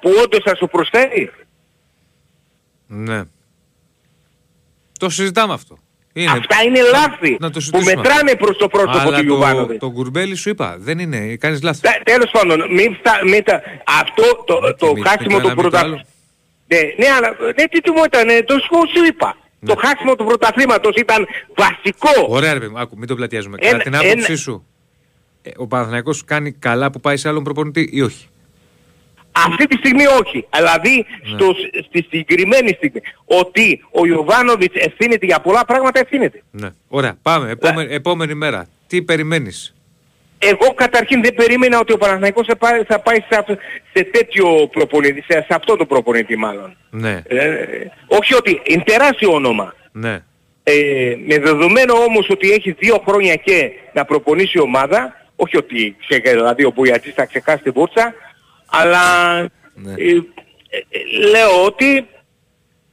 που 0.00 0.10
όντως 0.24 0.42
θα 0.44 0.56
σου 0.56 0.66
προσφέρει. 0.66 1.30
Ναι. 2.86 3.22
Το 4.98 5.08
συζητάμε 5.10 5.52
αυτό. 5.52 5.78
Είναι. 6.12 6.30
Αυτά 6.30 6.62
είναι 6.66 6.80
λάθη 6.80 7.36
που 7.70 7.80
μετράνε 7.82 8.34
προς 8.34 8.56
το 8.56 8.68
πρόσωπο 8.68 8.98
Αλλά 8.98 9.18
του 9.18 9.26
Ιωβάνοβιτ. 9.26 9.78
Το, 9.78 9.86
το 9.86 9.92
κουρμπέλι 9.92 10.34
σου 10.34 10.48
είπα, 10.48 10.76
δεν 10.78 10.98
είναι, 10.98 11.36
κάνεις 11.36 11.62
λάθη. 11.62 11.80
Τέλος 12.02 12.30
πάντων, 12.30 12.72
μην 12.74 12.94
φτα... 12.94 13.20
μην 13.24 13.44
τα... 13.44 13.62
αυτό 14.00 14.44
το, 14.46 14.60
το, 14.60 14.94
το 14.94 14.94
χάσιμο 15.04 15.40
του 15.40 15.54
πρωταθλήματος. 15.54 16.06
Ναι, 16.66 16.78
ναι, 16.98 17.12
αλλά 17.16 17.36
ναι, 17.56 17.64
τι 17.64 17.80
του 17.80 17.92
μου 17.92 18.02
ήταν, 18.04 18.26
το 18.44 18.54
σου 18.94 19.04
είπα. 19.08 19.36
Ναι. 19.58 19.74
Το 19.74 19.80
χάσιμο 19.80 20.16
του 20.16 20.24
πρωταθλήματος 20.24 20.94
ήταν 20.94 21.26
βασικό. 21.54 22.26
Ωραία 22.28 22.52
ρε 22.52 22.58
παιδί 22.58 22.72
άκου, 22.76 22.98
μην 22.98 23.08
το 23.08 23.14
πλατιάζουμε. 23.14 23.56
Κατά 23.56 23.76
την 23.78 23.96
άποψή 23.96 24.36
σου, 24.36 24.66
ε, 25.42 25.50
ο 25.56 25.66
Παναθηναϊκός 25.66 26.24
κάνει 26.24 26.52
καλά 26.52 26.90
που 26.90 27.00
πάει 27.00 27.16
σε 27.16 27.28
άλλον 27.28 27.42
προπονητή 27.42 27.88
ή 27.92 28.02
όχι; 28.02 28.28
Αυτή 29.32 29.66
τη 29.66 29.76
στιγμή 29.76 30.06
όχι. 30.06 30.46
Δηλαδή 30.56 31.06
ναι. 31.22 31.38
στο, 31.38 31.54
στη 31.88 32.06
συγκεκριμένη 32.10 32.68
στιγμή 32.68 33.00
ότι 33.24 33.84
ο 33.90 34.06
Ιωβάνοβιτς 34.06 34.84
ευθύνεται 34.84 35.26
για 35.26 35.40
πολλά 35.40 35.64
πράγματα 35.64 36.00
ευθύνεται. 36.00 36.42
Ναι. 36.50 36.68
Ωραία. 36.88 37.16
Πάμε. 37.22 37.50
Επόμενη, 37.50 37.94
επόμενη 37.94 38.34
μέρα. 38.34 38.68
Τι 38.86 39.02
περιμένεις; 39.02 39.74
Εγώ 40.38 40.74
καταρχήν 40.74 41.22
δεν 41.22 41.34
περίμενα 41.34 41.78
ότι 41.78 41.92
ο 41.92 41.96
Παναθηναϊκός 41.96 42.46
θα 42.46 42.56
πάει, 42.56 42.82
θα 42.82 42.98
πάει 43.00 43.16
σε, 43.28 43.44
σε 43.92 44.04
τέτοιο 44.04 44.68
προπονητή, 44.72 45.22
σε, 45.22 45.32
σε 45.32 45.54
αυτό 45.54 45.76
το 45.76 45.86
προπονητή 45.86 46.36
μάλλον. 46.36 46.76
Ναι. 46.90 47.22
Ε, 47.26 47.56
όχι 48.06 48.34
ότι 48.34 48.60
είναι 48.64 48.82
τεράστιο 48.82 49.32
όνομα. 49.32 49.74
Ναι. 49.92 50.22
Ε, 50.62 51.16
με 51.26 51.38
δεδομένο 51.38 51.94
όμως 51.94 52.28
ότι 52.30 52.50
έχει 52.50 52.70
δύο 52.70 53.02
χρόνια 53.08 53.34
και 53.34 53.70
να 53.92 54.04
προπονήσει 54.04 54.58
ομάδα, 54.58 55.26
όχι 55.36 55.56
ότι 55.56 55.96
δηλαδή 56.22 56.64
ο 56.64 56.72
Μπουγιατζής 56.74 57.14
θα 57.14 57.26
ξεχάσει 57.26 57.62
την 57.62 57.72
πούρτσα, 57.72 58.14
αλλά 58.72 59.40
ναι. 59.74 59.92
ε, 59.92 60.16
ε, 60.68 61.28
λέω 61.30 61.64
ότι 61.64 62.06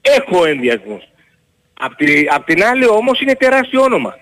έχω 0.01 0.45
ενδιασμούς. 0.45 1.03
Απ' 1.73 1.95
τη, 1.95 2.25
απ' 2.29 2.45
την 2.45 2.63
άλλη 2.63 2.87
όμως 2.87 3.21
είναι 3.21 3.35
τεράστιο 3.35 3.81
όνομα. 3.81 4.15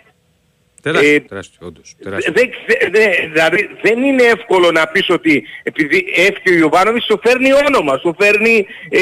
Τεράστιο, 0.81 1.13
ε, 1.13 1.19
τεράστιο 1.19 1.67
όντως. 1.67 1.95
Τεράστιο. 2.03 2.33
Δε, 2.33 2.41
δε, 2.89 3.07
δηλαδή 3.31 3.69
δεν 3.81 4.03
είναι 4.03 4.23
εύκολο 4.23 4.71
να 4.71 4.87
πεις 4.87 5.09
ότι 5.09 5.43
επειδή 5.63 6.05
έφυγε 6.15 6.55
ο 6.55 6.57
Ιωβάνοβης 6.57 7.03
σου 7.03 7.19
φέρνει 7.23 7.49
όνομα, 7.53 7.97
σου 7.97 8.15
φέρνει 8.19 8.65
ε, 8.89 8.99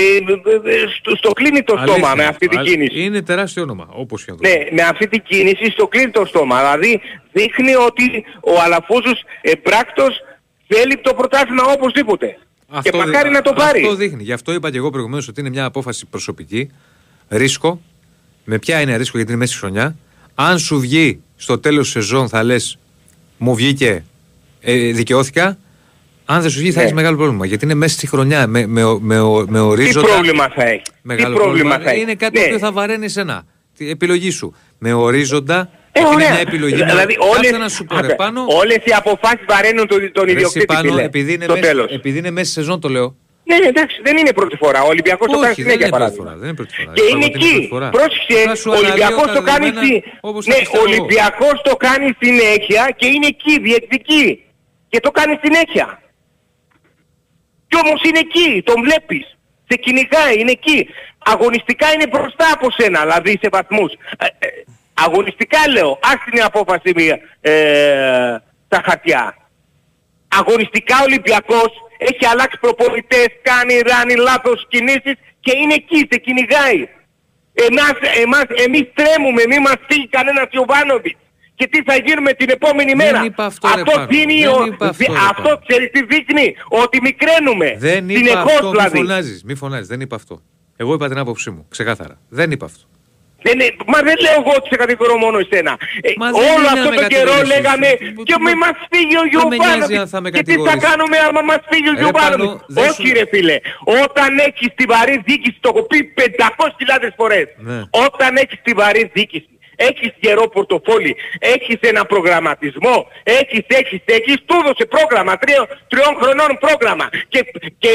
στο, 1.00 1.16
στο 1.16 1.32
κλείνει 1.32 1.64
το 1.64 1.78
στόμα 1.86 2.16
με 2.16 2.26
αυτή 2.26 2.48
την 2.48 2.60
κίνηση. 2.60 3.04
Είναι 3.04 3.22
τεράστιο 3.22 3.64
όνομα, 3.64 3.88
όπως 3.92 4.26
και 4.26 4.32
να 4.32 4.38
το 4.38 4.48
Ναι, 4.48 4.66
με 4.72 4.82
αυτή 4.82 5.08
την 5.08 5.22
κίνηση 5.24 5.72
στο 5.72 5.88
κλείνει 5.88 6.12
το 6.12 6.26
στόμα. 6.26 6.60
Δηλαδή 6.60 7.02
δείχνει 7.32 7.76
ότι 7.76 8.26
ο 8.42 8.62
Αλαφούζος 8.64 9.24
εμπράκτος 9.42 10.22
θέλει 10.68 10.98
το 10.98 11.14
πρωτάθλημα 11.14 11.64
οπωσδήποτε. 11.64 12.38
Αυτό 12.70 12.90
και 12.90 12.98
μακάρι 12.98 13.30
να 13.30 13.42
το 13.42 13.54
πάρει. 13.54 13.82
Αυτό 13.82 13.96
δείχνει. 13.96 14.24
Γι' 14.24 14.34
αυτό 14.34 14.54
είπα 14.54 14.72
και 14.72 14.78
εγώ 14.78 14.90
προηγουμένως 14.90 15.28
ότι 15.28 15.40
είναι 15.40 15.50
μια 15.50 15.66
απόφαση 15.66 16.06
προσωπική. 16.06 16.72
Ρίσκο. 17.28 17.82
Με 18.44 18.60
ποια 18.60 18.82
είναι 18.82 18.96
ρίσκο 18.98 19.18
γιατί 19.18 19.32
είναι 19.32 19.42
μέση 19.42 19.58
χρονιά. 19.58 19.96
Αν 20.36 20.60
σου 20.60 20.80
βγει 20.80 21.22
στο 21.36 21.60
τέλος 21.60 21.84
της 21.84 21.92
σεζόν 21.92 22.30
θα 22.30 22.44
λες 22.44 22.78
μου 23.38 23.56
βγήκε, 23.56 24.04
ε, 24.62 24.92
δικαιώθηκα. 24.92 25.58
Αν 26.26 26.42
δεν 26.42 26.50
σου 26.50 26.60
βγει 26.60 26.72
θα 26.72 26.80
ναι. 26.80 26.86
έχει 26.86 26.94
μεγάλο 26.94 27.18
πρόβλημα. 27.18 27.46
Γιατί 27.46 27.66
είναι 27.66 27.74
μέσα 27.74 27.96
στη 27.96 28.08
χρονιά 28.08 28.48
με, 28.48 28.68
με, 28.68 29.00
με, 29.00 29.20
με 29.48 29.60
ορίζοντα. 29.60 30.08
Τι 30.08 30.12
πρόβλημα 30.12 30.50
θα 30.56 30.64
έχει; 30.64 30.82
Μεγάλο 31.02 31.36
Τι 31.36 31.42
πρόβλημα, 31.42 31.80
θα 31.80 31.90
έχει; 31.90 32.02
Είναι 32.02 32.16
κάτι 32.16 32.40
ναι. 32.40 32.48
που 32.48 32.60
θα 32.60 32.72
βαραίνει 32.72 33.06
εσένα. 33.06 33.46
Τη 33.78 33.90
επιλογή 33.90 34.30
σου. 34.30 34.56
Με 34.78 34.94
ορίζοντα 34.94 35.70
ε, 35.98 36.00
είναι 36.00 36.16
μια 36.16 36.40
επιλογή. 36.40 36.84
Δηλαδή 36.84 37.16
όλες, 37.20 37.52
να 37.52 37.70
σου 37.70 37.86
πω, 37.86 37.98
πάνω, 38.16 38.46
όλες 38.48 38.78
οι 38.84 38.92
αποφάσεις 38.96 39.46
βαραίνουν 39.48 39.88
τον, 39.88 40.12
τον 40.12 40.28
ιδιοκτήτη 40.28 40.66
πάνω, 40.66 41.00
επειδή, 41.00 41.34
είναι 41.34 41.48
μέσα, 41.48 41.60
τέλος. 41.60 41.92
επειδή 41.92 42.18
είναι 42.18 42.32
μέσα 42.32 42.52
σεζόν 42.52 42.80
το 42.80 42.90
λέω. 42.90 43.16
Ναι, 43.44 43.56
εντάξει, 43.68 44.00
δεν 44.04 44.18
είναι 44.18 44.34
πρώτη 44.34 44.56
φορά. 44.56 44.84
Ο 44.84 44.88
Ολυμπιακός 44.88 45.32
το 45.32 45.40
κάνει 45.40 45.54
συνέχεια 45.54 45.90
παράδειγμα. 45.90 46.36
Δεν 46.36 46.44
είναι 46.44 46.54
πρώτη 46.54 46.76
φορά. 46.76 46.92
Και 46.94 47.02
είναι 47.12 47.26
εκεί. 47.26 47.70
Πρόσεξε, 47.92 48.70
ο 48.70 48.76
Ολυμπιακός 48.76 49.32
το 49.34 49.42
κάνει 49.42 49.68
στη... 49.68 50.04
Ναι, 50.46 50.56
ο 50.78 50.82
Ολυμπιακός 50.82 51.62
το 51.64 51.76
κάνει 51.76 52.16
συνέχεια 52.20 52.94
και 52.96 53.06
είναι 53.06 53.28
εκεί, 53.28 53.60
διεκδικεί. 53.60 54.44
Και 54.88 55.00
το 55.00 55.12
κάνει 55.12 55.40
συνέχεια. 55.44 56.02
Κι 57.68 57.78
όμως 57.84 58.02
είναι 58.04 58.20
εκεί, 58.20 58.62
τον 58.62 58.82
βλέπεις. 58.82 59.38
Σε 59.68 59.78
κυνηγάει, 59.78 60.40
είναι 60.40 60.52
εκεί. 60.52 60.88
Αγωνιστικά 61.18 61.88
είναι 61.94 62.08
μπροστά 62.08 62.46
από 62.54 62.68
σένα, 62.78 63.02
δηλαδή 63.02 63.40
σε 63.42 63.50
βαθμούς. 63.52 63.92
Ε, 64.96 65.02
ε, 65.02 65.06
Αγωνιστικά 65.06 65.60
λέω, 65.70 66.00
άστινη 66.04 66.42
απόφαση 66.42 66.94
ε, 67.42 67.52
στα 68.66 68.82
χαρτιά. 68.86 69.36
Αγωνιστικά 70.28 70.96
ο 71.00 71.04
Ολυμπιακός 71.04 71.72
έχει 71.98 72.26
αλλάξει 72.32 72.58
προπονητές, 72.60 73.28
κάνει 73.42 73.74
ράνι 73.90 74.16
λάθος 74.16 74.66
κινήσεις 74.70 75.16
και 75.40 75.58
είναι 75.62 75.74
εκεί, 75.74 76.08
σε 76.12 76.18
κυνηγάει. 76.20 76.88
Εμάς, 77.68 77.96
εμάς, 78.24 78.46
εμείς 78.66 78.86
τρέμουμε, 78.94 79.42
μη 79.50 79.60
μας 79.60 79.80
φύγει 79.88 80.08
κανένας 80.08 80.48
Ιωβάνοβιτς. 80.52 81.20
και 81.56 81.68
τι 81.68 81.84
θα 81.84 81.96
γίνουμε 81.96 82.34
την 82.34 82.50
επόμενη 82.50 82.96
μέρα; 82.96 83.20
αυτό, 83.36 83.68
αυτό 83.68 84.06
δίνει, 84.06 84.46
ο... 84.46 84.58
αυτό, 84.80 85.14
αυτό 85.30 85.62
ξέρεις 85.68 85.90
τι 85.92 86.06
δείχνει, 86.06 86.56
ότι 86.68 87.02
μικραίνουμε. 87.02 87.76
Δεν 87.78 88.10
είπα 88.10 88.40
αυτό, 88.40 88.70
δηλαδή. 88.72 89.00
μη 89.00 89.06
φωνάζεις, 89.06 89.44
μη 89.44 89.56
φωνάζεις, 89.56 89.88
δεν 89.88 90.02
είπα 90.02 90.16
αυτό. 90.16 90.42
Εγώ 90.76 90.94
είπα 90.94 91.08
την 91.08 91.18
άποψή 91.18 91.50
μου, 91.50 91.66
ξεκάθαρα. 91.70 92.20
Δεν 92.30 92.52
είπα 92.52 92.66
αυτό. 92.66 92.84
Δεν, 93.46 93.58
μα 93.94 94.00
δεν 94.08 94.16
λέω 94.24 94.38
εγώ 94.42 94.52
ότι 94.60 94.68
σε 94.72 94.76
κατηγορώ 94.84 95.16
μόνο 95.18 95.38
εσένα. 95.46 95.74
Ε, 96.08 96.10
όλο 96.54 96.68
αυτό 96.76 96.90
το 97.00 97.04
καιρό 97.14 97.38
λέγαμε 97.54 97.90
και 98.30 98.36
μη 98.46 98.54
μας 98.64 98.76
φύγει 98.92 99.18
ο 99.24 99.26
Γιωβάνοβιτς. 99.32 100.12
Και 100.36 100.44
τι 100.50 100.56
θα 100.68 100.76
κάνουμε 100.88 101.18
άμα 101.28 101.42
μας 101.50 101.62
φύγει 101.70 101.90
ο 101.94 101.96
Γιωβάνοβιτς. 102.02 102.64
Όχι 102.88 103.08
ρε 103.18 103.26
φίλε. 103.32 103.58
Όταν 104.04 104.30
έχεις 104.48 104.70
την 104.76 104.88
βαρύ 104.94 105.16
δίκηση, 105.26 105.58
το 105.60 105.70
έχω 105.74 105.82
πει 105.92 106.14
500.000 106.18 107.10
φορές. 107.16 107.48
Ναι. 107.58 107.80
Όταν 108.06 108.32
έχεις 108.44 108.60
την 108.64 108.76
βαρύ 108.82 109.12
δίκηση 109.14 109.55
έχεις 109.76 110.12
γερό 110.20 110.48
πορτοφόλι, 110.48 111.16
έχεις 111.40 111.78
ένα 111.80 112.06
προγραμματισμό, 112.06 113.08
έχεις, 113.24 113.66
έχεις, 113.68 114.02
έχεις, 114.06 114.36
του 114.46 114.56
έδωσε 114.60 114.86
πρόγραμμα, 114.86 115.38
τριών, 115.38 115.68
τριών 115.88 116.16
χρονών 116.22 116.58
πρόγραμμα. 116.60 117.10
Και, 117.28 117.46
και 117.78 117.90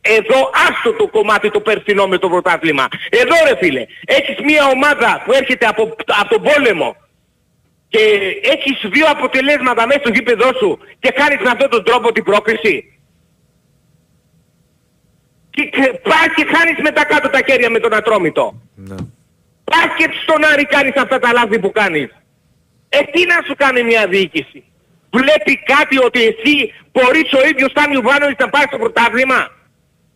ε, 0.00 0.14
εδώ 0.16 0.50
άστο 0.68 0.92
το 0.92 1.08
κομμάτι 1.08 1.50
το 1.50 1.60
περσινό 1.60 2.06
με 2.06 2.18
το 2.18 2.28
πρωτάθλημα. 2.28 2.88
Εδώ 3.10 3.34
ρε 3.48 3.56
φίλε, 3.56 3.86
έχεις 4.04 4.36
μια 4.44 4.66
ομάδα 4.66 5.22
που 5.24 5.32
έρχεται 5.32 5.66
από, 5.66 5.82
από 6.20 6.28
τον 6.28 6.42
πόλεμο 6.42 6.96
και 7.88 8.00
έχεις 8.42 8.90
δύο 8.90 9.06
αποτελέσματα 9.08 9.86
μέσα 9.86 10.00
στο 10.00 10.10
γήπεδό 10.10 10.52
σου 10.58 10.78
και 10.98 11.10
κάνεις 11.10 11.38
με 11.40 11.50
αυτόν 11.50 11.70
τον 11.70 11.84
τρόπο 11.84 12.12
την 12.12 12.24
πρόκριση. 12.24 12.98
Και 15.50 15.62
πάει 16.02 16.28
και 16.36 16.44
χάνεις 16.54 16.78
μετά 16.82 17.04
κάτω 17.04 17.28
τα 17.28 17.40
χέρια 17.46 17.70
με 17.70 17.78
τον 17.78 17.94
Ατρόμητο. 17.94 18.62
Ναι. 18.74 18.94
Πας 19.64 19.88
και 19.96 20.08
στον 20.22 20.44
Άρη 20.52 20.64
κάνεις 20.64 20.96
αυτά 20.96 21.18
τα 21.18 21.32
λάθη 21.32 21.58
που 21.58 21.72
κάνεις. 21.72 22.08
Ε, 22.88 22.98
τι 23.12 23.26
να 23.26 23.38
σου 23.46 23.54
κάνει 23.56 23.82
μια 23.82 24.06
διοίκηση. 24.06 24.64
Βλέπει 25.12 25.62
κάτι 25.72 25.96
ότι 26.04 26.20
εσύ 26.22 26.72
μπορείς 26.92 27.32
ο 27.32 27.46
ίδιος 27.50 27.72
σαν 27.74 27.92
Ιουβάνοβιτς 27.92 28.44
να 28.44 28.48
πάρεις 28.48 28.70
το 28.70 28.78
πρωτάθλημα. 28.78 29.50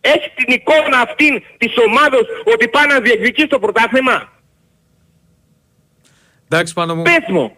Έχει 0.01 0.31
την 0.35 0.53
εικόνα 0.55 0.97
αυτήν 0.99 1.43
της 1.57 1.73
ομάδος 1.87 2.25
ότι 2.53 2.67
πάει 2.67 2.87
να 2.87 2.99
διεκδικείς 2.99 3.47
το 3.47 3.59
πρωτάθλημα. 3.59 4.33
Εντάξει 6.45 6.73
πάνω 6.73 6.95
μου. 6.95 7.01
Πες 7.01 7.25
μου. 7.27 7.55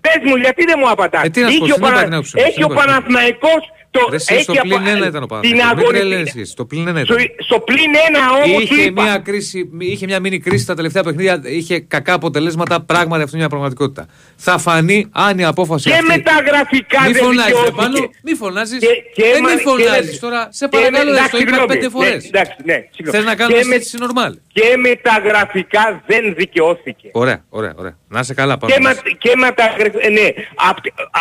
Πες 0.00 0.20
μου 0.24 0.36
γιατί 0.36 0.64
δεν 0.64 0.76
μου 0.78 0.90
απαντάς. 0.90 1.24
Ε, 1.24 1.28
τι 1.28 1.40
να 1.40 1.46
έχει, 1.46 1.72
ο, 1.72 1.78
Πανα... 1.78 2.22
έχει 2.32 2.62
ο 2.62 2.68
Παναθηναϊκός 2.68 3.62
το 3.96 4.08
Ρε, 4.10 4.16
έχει 4.16 4.42
στο 4.42 4.54
πλήν 4.62 4.86
ένα 4.86 5.06
ήταν 5.06 5.22
ο 5.22 5.26
Παναθηναϊκός. 5.26 6.48
Στο 6.50 6.64
πλήν 6.64 6.88
ένα 6.88 7.00
ήταν. 7.00 7.16
Στο 7.38 7.60
πλήν 7.60 7.92
ένα 8.08 8.20
όμως 8.44 8.62
είχε 8.62 8.90
μια, 8.90 9.18
κρίση, 9.18 9.70
είχε 9.78 10.06
μια 10.06 10.20
μήνυ 10.20 10.38
κρίση 10.38 10.62
στα 10.62 10.74
τελευταία 10.74 11.02
παιχνίδια, 11.02 11.40
είχε 11.44 11.80
κακά 11.80 12.12
αποτελέσματα, 12.12 12.80
πράγματι 12.80 13.22
αυτό 13.22 13.36
είναι 13.36 13.38
μια 13.38 13.48
πραγματικότητα. 13.48 14.06
Θα 14.36 14.58
φανεί 14.58 15.06
αν 15.12 15.38
η 15.38 15.44
απόφαση 15.44 15.88
και 15.88 15.94
αυτή... 15.94 16.06
Και 16.06 16.12
μεταγραφικά 16.16 17.00
μη 17.06 17.14
φωνάζεις, 17.14 17.70
πάνω, 17.76 17.98
μη 18.22 18.34
φωνάζεις. 18.34 18.78
Και, 18.78 18.86
και 19.14 19.22
ε, 19.22 19.40
μη 19.40 19.60
φωνάζεις 19.62 20.18
τώρα. 20.18 20.48
Σε 20.50 20.68
παρακαλώ, 20.68 21.12
το 21.30 21.38
είπα 21.38 21.64
πέντε 21.66 21.88
φορές. 21.88 22.30
Ναι, 22.64 22.88
Θες 23.10 23.24
να 23.24 23.34
κάνω 23.34 23.56
συζήτηση 23.56 23.96
νορμάλ. 23.98 24.38
Και 24.52 24.76
μεταγραφικά 24.76 26.02
δεν 26.06 26.34
δικαιώθηκε. 26.36 27.08
Ωραία, 27.12 27.44
ωραία, 27.48 27.74
ωραία. 27.76 27.96
Να 28.08 28.20
είσαι 28.20 28.34
καλά 28.34 28.58
πάνω. 28.58 28.74
Και, 28.74 28.80
μα, 28.80 28.92
και 29.18 29.32
μεταγραφικά, 29.36 30.08
ναι. 30.08 30.28
Απ, 30.54 30.76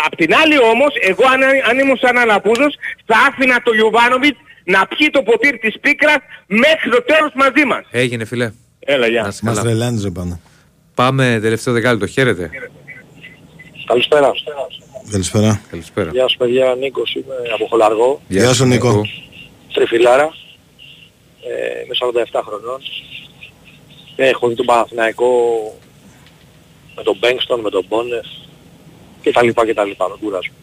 απ' 0.05 0.15
την 0.15 0.35
άλλη 0.41 0.57
όμως, 0.71 0.91
εγώ 1.01 1.23
αν, 1.33 1.41
αν 1.69 1.79
ήμουν 1.79 1.97
σαν 1.97 2.17
Αναπούδος, 2.65 2.75
θα 3.05 3.15
άφηνα 3.27 3.61
το 3.61 3.73
Ιωβάνοβιτς 3.73 4.37
να 4.63 4.87
πιει 4.87 5.09
το 5.09 5.21
ποτήρι 5.21 5.57
της 5.57 5.79
πίκρας 5.79 6.17
μέχρι 6.47 6.89
το 6.89 7.03
τέλος 7.03 7.31
μαζί 7.35 7.65
μας. 7.65 7.85
Έγινε 7.91 8.25
φίλε. 8.25 8.51
Έλα, 8.79 9.07
γεια. 9.07 9.33
Μας 9.41 9.59
τρελάνιζε 9.61 10.11
πάνω. 10.11 10.39
Πάμε 10.95 11.39
τελευταίο 11.41 11.73
δεκάλεπτο. 11.73 12.07
Χαίρετε. 12.07 12.49
Καλησπέρα. 13.85 14.31
Καλησπέρα. 15.11 15.61
Καλησπέρα. 15.69 16.09
Γεια 16.11 16.27
σου 16.27 16.37
παιδιά, 16.37 16.75
Νίκος 16.79 17.13
είμαι 17.13 17.35
από 17.53 17.65
Χολαργό. 17.65 18.21
Γεια 18.27 18.53
σου 18.53 18.65
Νίκο. 18.65 19.01
Τριφυλάρα. 19.73 20.33
Ε, 21.47 21.83
είμαι 21.83 21.95
47 22.33 22.41
χρονών. 22.45 22.81
Έχω 24.15 24.47
δει 24.47 24.55
τον 24.55 24.65
Παναθηναϊκό 24.65 25.31
με 26.95 27.03
τον 27.03 27.17
Μπέγκστον, 27.19 27.59
με 27.59 27.69
τον 27.69 27.85
Μπόνεφ 27.87 28.25
και 29.21 29.31
τα 29.31 29.43
λοιπά 29.43 29.65
και 29.65 29.73
τα 29.73 29.83
λοιπά, 29.83 30.09
με 30.09 30.15
κούρασμα. 30.19 30.53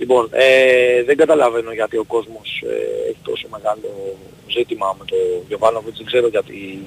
Λοιπόν, 0.00 0.28
ε, 0.32 1.02
δεν 1.02 1.16
καταλαβαίνω 1.16 1.72
γιατί 1.72 1.96
ο 1.96 2.04
κόσμος 2.04 2.62
ε, 2.66 3.08
έχει 3.08 3.18
τόσο 3.22 3.46
μεγάλο 3.50 4.16
ζήτημα 4.46 4.96
με 4.98 5.04
το 5.04 5.16
Γιωβάνοβιτς, 5.48 5.96
δεν 5.96 6.06
ξέρω 6.06 6.28
γιατί 6.28 6.82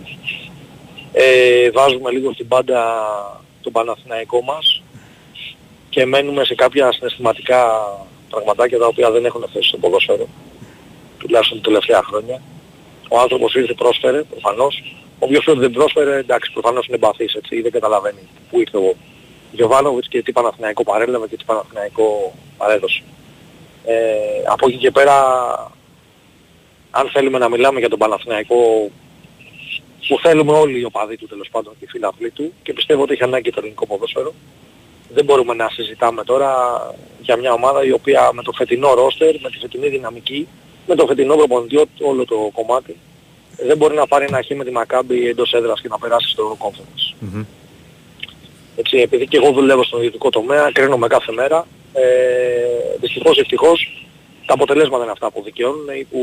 ε, 1.11 1.71
βάζουμε 1.71 2.11
λίγο 2.11 2.33
στην 2.33 2.47
πάντα 2.47 2.81
τον 3.61 3.71
Παναθηναϊκό 3.71 4.41
μας 4.41 4.83
και 5.89 6.05
μένουμε 6.05 6.43
σε 6.45 6.55
κάποια 6.55 6.91
συναισθηματικά 6.91 7.61
πραγματάκια 8.29 8.77
τα 8.77 8.87
οποία 8.87 9.11
δεν 9.11 9.25
έχουν 9.25 9.45
θέση 9.53 9.67
στο 9.67 9.77
ποδόσφαιρο, 9.77 10.27
τουλάχιστον 11.17 11.57
τα 11.57 11.63
τελευταία 11.63 12.03
χρόνια. 12.03 12.41
Ο 13.09 13.19
άνθρωπος 13.19 13.55
ήρθε 13.55 13.73
πρόσφερε, 13.73 14.23
προφανώς. 14.23 14.83
Όποιος 15.19 15.45
δεν 15.57 15.71
πρόσφερε, 15.71 16.17
εντάξει, 16.17 16.51
προφανώς 16.51 16.87
είναι 16.87 16.97
μπαθής, 16.97 17.33
έτσι, 17.33 17.61
δεν 17.61 17.71
καταλαβαίνει 17.71 18.27
πού 18.49 18.59
ήρθε 18.59 18.77
ο 18.77 18.95
Γιωβάνοβιτς 19.53 20.07
και 20.07 20.21
τι 20.21 20.31
Παναθηναϊκό 20.31 20.83
παρέλαβε 20.83 21.27
και 21.27 21.37
τι 21.37 21.43
Παναθηναϊκό 21.43 22.33
παρέδωσε. 22.57 23.03
Ε, 23.85 23.95
από 24.47 24.67
εκεί 24.67 24.77
και 24.77 24.91
πέρα, 24.91 25.15
αν 26.91 27.09
θέλουμε 27.09 27.37
να 27.37 27.49
μιλάμε 27.49 27.79
για 27.79 27.89
τον 27.89 27.99
Παναθηναϊκό 27.99 28.89
που 30.07 30.19
θέλουμε 30.19 30.51
όλοι 30.51 30.79
οι 30.79 30.83
οπαδοί 30.83 31.17
του 31.17 31.27
τέλος 31.27 31.49
πάντων 31.51 31.73
και 31.79 31.85
οι 31.85 31.87
φίλοι 31.87 32.31
του 32.31 32.53
και 32.63 32.73
πιστεύω 32.73 33.01
ότι 33.01 33.13
έχει 33.13 33.23
ανάγκη 33.23 33.49
το 33.49 33.55
ελληνικό 33.59 33.85
ποδόσφαιρο, 33.85 34.33
δεν 35.13 35.25
μπορούμε 35.25 35.53
να 35.53 35.69
συζητάμε 35.69 36.23
τώρα 36.23 36.51
για 37.21 37.35
μια 37.37 37.53
ομάδα 37.53 37.85
η 37.85 37.91
οποία 37.91 38.29
με 38.33 38.41
το 38.41 38.51
φετινό 38.51 38.93
ρόστερ, 38.93 39.41
με 39.41 39.49
τη 39.49 39.57
φετινή 39.57 39.87
δυναμική, 39.87 40.47
με 40.87 40.95
το 40.95 41.05
φετινό 41.05 41.35
προπονητή 41.35 41.89
όλο 42.01 42.25
το 42.25 42.49
κομμάτι, 42.53 42.97
δεν 43.57 43.77
μπορεί 43.77 43.95
να 43.95 44.07
πάρει 44.07 44.25
ένα 44.25 44.41
χ 44.43 44.49
με 44.55 44.63
τη 44.63 44.71
Μακάμπη 44.71 45.27
εντός 45.27 45.53
έδρας 45.53 45.81
και 45.81 45.87
να 45.87 45.99
περάσει 45.99 46.29
στο 46.29 46.57
conference. 46.59 47.15
Mm-hmm. 47.23 47.45
Έτσι, 48.75 48.97
επειδή 48.97 49.27
και 49.27 49.37
εγώ 49.37 49.51
δουλεύω 49.51 49.83
στον 49.83 49.99
ιδιωτικό 49.99 50.29
τομέα, 50.29 50.71
κρίνομαι 50.73 51.07
κάθε 51.07 51.31
μέρα. 51.31 51.67
Ε, 51.93 52.01
δυστυχώς, 52.99 53.37
ευτυχώς, 53.39 54.05
τα 54.45 54.53
αποτελέσματα 54.53 55.03
είναι 55.03 55.11
αυτά 55.11 55.31
που 55.31 55.41
δικαιώνουν 55.43 55.87
ή 55.99 56.03
που 56.03 56.19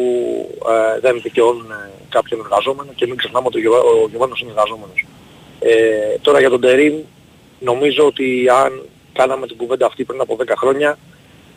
ε, 0.70 1.00
δεν 1.00 1.20
δικαιώνουν 1.22 1.66
κάποιον 2.08 2.40
εργαζόμενο 2.40 2.92
και 2.94 3.06
μην 3.06 3.16
ξεχνάμε 3.16 3.46
ότι 3.46 3.66
ο 3.66 4.08
Γιωβάνος 4.10 4.40
είναι 4.40 4.50
εργαζόμενος. 4.50 5.06
Ε, 5.60 6.18
τώρα 6.20 6.40
για 6.40 6.50
τον 6.50 6.60
Τερίμ, 6.60 6.94
νομίζω 7.60 8.06
ότι 8.06 8.48
αν 8.48 8.82
κάναμε 9.12 9.46
την 9.46 9.56
κουβέντα 9.56 9.86
αυτή 9.86 10.04
πριν 10.04 10.20
από 10.20 10.36
10 10.46 10.52
χρόνια, 10.56 10.98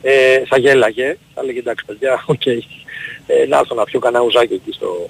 ε, 0.02 0.42
θα 0.46 0.58
γέλαγε, 0.58 1.18
θα 1.34 1.42
έλεγε 1.42 1.60
εντάξει 1.60 1.86
παιδιά, 1.86 2.24
OK, 2.26 2.42
okay, 2.46 2.58
ε, 3.28 3.46
να 3.46 3.58
έρθω 3.58 3.76
να 3.76 3.84
πιω 3.84 4.00
κανένα 4.00 4.24
ουζάκι 4.24 4.54
εκεί 4.54 4.72
στο 4.72 5.10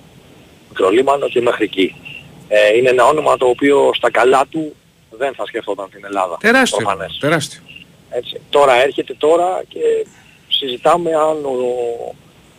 Μικρολίμανο 0.70 1.28
και 1.28 1.42
μέχρι 1.42 1.64
εκεί. 1.64 1.96
Ε, 2.48 2.78
είναι 2.78 2.90
ένα 2.90 3.06
όνομα 3.06 3.38
το 3.38 3.46
οποίο 3.46 3.92
στα 3.94 4.12
καλά 4.12 4.46
του 4.50 4.76
δεν 5.18 5.34
θα 5.34 5.46
σκεφτόταν 5.46 5.90
την 5.90 6.06
Ελλάδα. 6.06 6.38
Τεράστιο. 6.40 6.78
Προφανές. 6.78 7.18
τεράστιο. 7.20 7.62
Έτσι. 8.10 8.42
Τώρα 8.50 8.74
έρχεται 8.84 9.14
τώρα 9.14 9.64
και 9.68 10.08
συζητάμε 10.48 11.10
αν 11.10 11.46
ο 11.46 11.58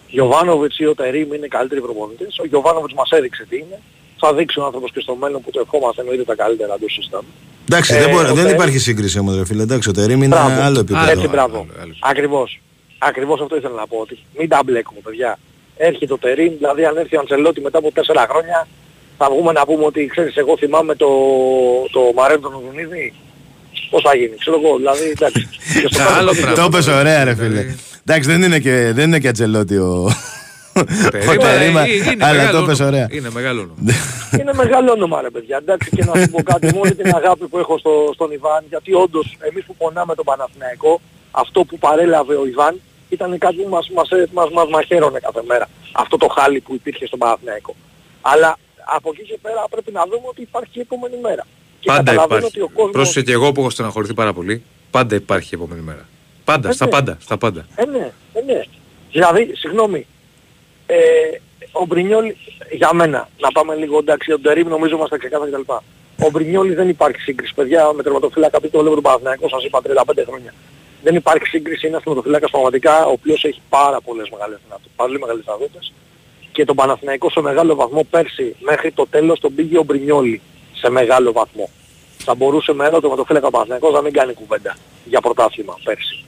Γιωβάνοβιτς 0.08 0.78
ή 0.78 0.86
ο 0.86 0.94
Τερίμ 0.94 1.32
είναι 1.32 1.46
καλύτεροι 1.46 1.80
προπονητές. 1.80 2.38
Ο 2.38 2.46
Γιωβάνοβιτς 2.46 2.94
μας 2.94 3.10
έδειξε 3.10 3.46
τι 3.48 3.56
είναι. 3.56 3.80
Θα 4.18 4.34
δείξει 4.34 4.60
ο 4.60 4.64
άνθρωπος 4.64 4.92
και 4.92 5.00
στο 5.00 5.14
μέλλον 5.14 5.40
που 5.42 5.50
το 5.50 5.60
ευχόμαστε 5.60 6.00
εννοείται 6.00 6.24
τα 6.24 6.34
καλύτερα 6.34 6.78
του 6.78 6.90
συστάμε. 6.90 7.28
Εντάξει, 7.68 7.94
ε, 7.94 7.98
δεν, 7.98 8.10
μπορεί, 8.10 8.32
δεν 8.32 8.54
υπάρχει 8.54 8.78
σύγκριση 8.78 9.18
όμως 9.18 9.36
ρε 9.36 9.44
φίλε. 9.44 9.62
Εντάξει, 9.62 9.88
ο 9.88 9.92
Τερίμ 9.92 10.22
είναι 10.22 10.34
μπράβο. 10.34 10.60
άλλο 10.62 10.78
επίπεδο. 10.78 11.10
Έτσι, 11.10 11.28
μπράβο. 11.28 11.66
Ακριβώς. 12.00 12.60
Ακριβώς 12.98 13.40
αυτό 13.40 13.56
ήθελα 13.56 13.74
να 13.74 13.86
πω. 13.86 13.98
Ότι 13.98 14.18
μην 14.38 14.48
τα 14.48 14.60
μπλέκουμε 14.64 15.00
παιδιά. 15.00 15.38
Έρχεται 15.76 16.12
ο 16.12 16.18
Τερίμ, 16.18 16.52
δηλαδή 16.56 16.84
αν 16.84 16.96
έρθει 16.96 17.16
ο 17.16 17.20
Αντσελότη 17.20 17.60
μετά 17.60 17.78
από 17.78 17.92
τέσσερα 17.92 18.26
χρόνια 18.30 18.68
θα 19.18 19.28
βγούμε 19.30 19.52
να 19.52 19.64
πούμε 19.64 19.84
ότι 19.84 20.06
ξέρεις 20.06 20.36
εγώ 20.36 20.56
θυμάμαι 20.56 20.94
το, 20.94 21.08
το 21.92 22.00
Μαρέν 22.14 22.40
τον 22.40 22.54
Οδουνίδη 22.54 23.12
πώς 23.90 24.02
θα 24.02 24.16
γίνει, 24.16 24.36
ξέρω 24.38 24.60
εγώ, 24.64 24.76
δηλαδή 24.76 25.04
εντάξει. 25.16 25.48
Το 26.60 26.64
είπες 26.64 26.86
ωραία 26.86 27.24
ρε 27.24 27.34
φίλε. 27.34 27.64
Εντάξει 28.06 28.30
δεν 28.30 28.42
είναι 28.42 28.58
και, 28.58 28.92
δεν 28.94 29.06
είναι 29.06 29.18
και 29.18 29.28
Ατζελότη 29.28 29.76
ο... 29.76 30.10
Περίμα, 31.40 31.82
αλλά 32.18 32.50
το 32.50 32.58
είπες 32.58 32.80
ωραία. 32.80 33.06
Είναι 33.10 33.30
μεγάλο 33.30 33.60
όνομα. 33.60 33.92
είναι 34.40 34.52
μεγάλο 34.54 34.92
όνομα 34.92 35.20
ρε 35.20 35.30
παιδιά. 35.30 35.56
Εντάξει 35.56 35.90
και 35.96 36.04
να 36.04 36.20
σου 36.20 36.30
πω 36.30 36.42
κάτι 36.42 36.74
μόνο 36.74 36.90
την 36.90 37.14
αγάπη 37.14 37.46
που 37.46 37.58
έχω 37.58 37.78
στο, 37.78 38.10
στον 38.14 38.30
Ιβάν 38.30 38.64
γιατί 38.68 38.94
όντως 38.94 39.36
εμείς 39.40 39.64
που 39.64 39.76
πονάμε 39.76 40.14
τον 40.14 40.24
Παναθηναϊκό 40.24 41.00
αυτό 41.30 41.64
που 41.64 41.78
παρέλαβε 41.78 42.34
ο 42.34 42.46
Ιβάν 42.46 42.80
ήταν 43.08 43.38
κάτι 43.38 43.56
που 43.56 43.68
μας, 43.68 43.90
μας, 43.90 44.08
μας, 44.32 44.50
μας 44.50 44.68
μαχαίρωνε 44.68 45.18
κάθε 45.18 45.42
μέρα. 45.46 45.68
Αυτό 45.92 46.16
το 46.16 46.28
χάλι 46.28 46.60
που 46.60 46.74
υπήρχε 46.74 47.06
στον 47.06 47.18
Παναθηναϊκό. 47.18 47.74
Αλλά 48.20 48.56
από 48.84 49.10
εκεί 49.12 49.22
και 49.22 49.38
πέρα 49.42 49.64
πρέπει 49.70 49.92
να 49.92 50.02
δούμε 50.04 50.26
ότι 50.28 50.42
υπάρχει 50.42 50.78
η 50.78 50.80
επόμενη 50.80 51.16
μέρα. 51.22 51.46
Και 51.80 51.86
πάντα 51.86 52.12
υπάρχει. 52.12 52.44
Ότι 52.44 52.60
ο 52.60 52.68
κόσμος... 52.68 52.92
Πρόσεχε 52.92 53.22
και 53.22 53.32
εγώ 53.32 53.52
που 53.52 53.60
έχω 53.60 53.70
στεναχωρηθεί 53.70 54.14
πάρα 54.14 54.32
πολύ. 54.32 54.62
Πάντα 54.90 55.14
υπάρχει 55.14 55.48
η 55.52 55.56
επόμενη 55.56 55.80
μέρα. 55.80 56.08
Πάντα, 56.44 56.68
ε, 56.68 56.72
στα 56.72 56.84
ναι. 56.84 56.90
πάντα, 56.90 57.18
στα 57.20 57.38
πάντα. 57.38 57.66
Ε, 57.76 57.84
ναι, 57.84 58.12
ε, 58.32 58.40
ναι. 58.40 58.62
Δηλαδή, 59.12 59.52
συγγνώμη, 59.54 60.06
ε, 60.86 60.96
ο 61.72 61.84
Μπρινιόλ 61.84 62.34
για 62.70 62.94
μένα, 62.94 63.28
να 63.40 63.52
πάμε 63.52 63.74
λίγο 63.74 63.98
εντάξει, 63.98 64.32
ο 64.32 64.38
Ντερίμ 64.38 64.68
νομίζω 64.68 64.96
είμαστε 64.96 65.18
ξεκάθαροι 65.18 65.50
κτλ. 65.50 65.72
Ο 66.24 66.30
Μπρινιόλη 66.30 66.74
δεν 66.74 66.88
υπάρχει 66.88 67.20
σύγκριση. 67.20 67.54
Παιδιά, 67.54 67.92
με 67.92 68.02
τερματοφύλακα 68.02 68.60
πει 68.60 68.68
το 68.68 68.78
βλέπω 68.78 68.94
τον 68.94 69.02
Παναθηναϊκό, 69.02 69.48
σας 69.48 69.64
είπα 69.64 69.80
35 69.82 70.24
χρόνια. 70.26 70.54
Δεν 71.02 71.14
υπάρχει 71.14 71.46
σύγκριση, 71.46 71.86
είναι 71.86 71.94
ένας 71.94 72.02
τερματοφύλακας 72.02 72.50
πραγματικά 72.50 73.06
ο 73.06 73.10
οποίος 73.10 73.44
έχει 73.44 73.60
πάρα 73.68 74.00
πολλές 74.00 74.28
μεγάλες 74.30 74.58
δυνατότητες, 74.64 74.92
πολύ 74.96 75.18
μεγάλες 75.18 75.44
δυνατότητες. 75.44 75.92
Και 76.54 76.64
τον 76.64 76.76
Παναθηναϊκό 76.76 77.30
σε 77.30 77.40
μεγάλο 77.40 77.74
βαθμό 77.74 78.04
πέρσι 78.10 78.56
μέχρι 78.60 78.92
το 78.92 79.06
τέλος 79.10 79.40
τον 79.40 79.54
πήγε 79.54 79.78
ο 79.78 79.82
Μπρινιόλη 79.82 80.40
σε 80.74 80.90
μεγάλο 80.90 81.32
βαθμό. 81.32 81.70
Θα 82.18 82.34
μπορούσε 82.34 82.72
με 82.72 82.86
ένα 82.86 83.00
τερματοφύλακα 83.00 83.46
ο 83.46 83.50
Παναθηναϊκός 83.50 83.92
να 83.92 84.00
μην 84.02 84.12
κάνει 84.12 84.32
κουβέντα 84.34 84.76
για 85.04 85.20
πρωτάθλημα 85.20 85.78
πέρσι. 85.84 86.24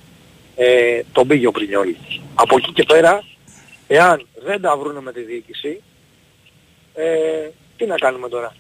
Ε, 0.57 1.01
τον 1.13 1.27
πήγε 1.27 1.47
ο 1.47 1.51
Μπρινιόλη. 1.51 1.97
Από 2.35 2.57
εκεί 2.57 2.73
και 2.73 2.83
πέρα, 2.83 3.23
εάν 3.87 4.27
δεν 4.45 4.61
τα 4.61 4.77
βρούνε 4.77 5.01
με 5.01 5.13
τη 5.13 5.21
διοίκηση, 5.21 5.83
ε, 6.95 7.05
τι 7.77 7.87
να 7.87 7.95
κάνουμε 7.95 8.29
τώρα; 8.29 8.55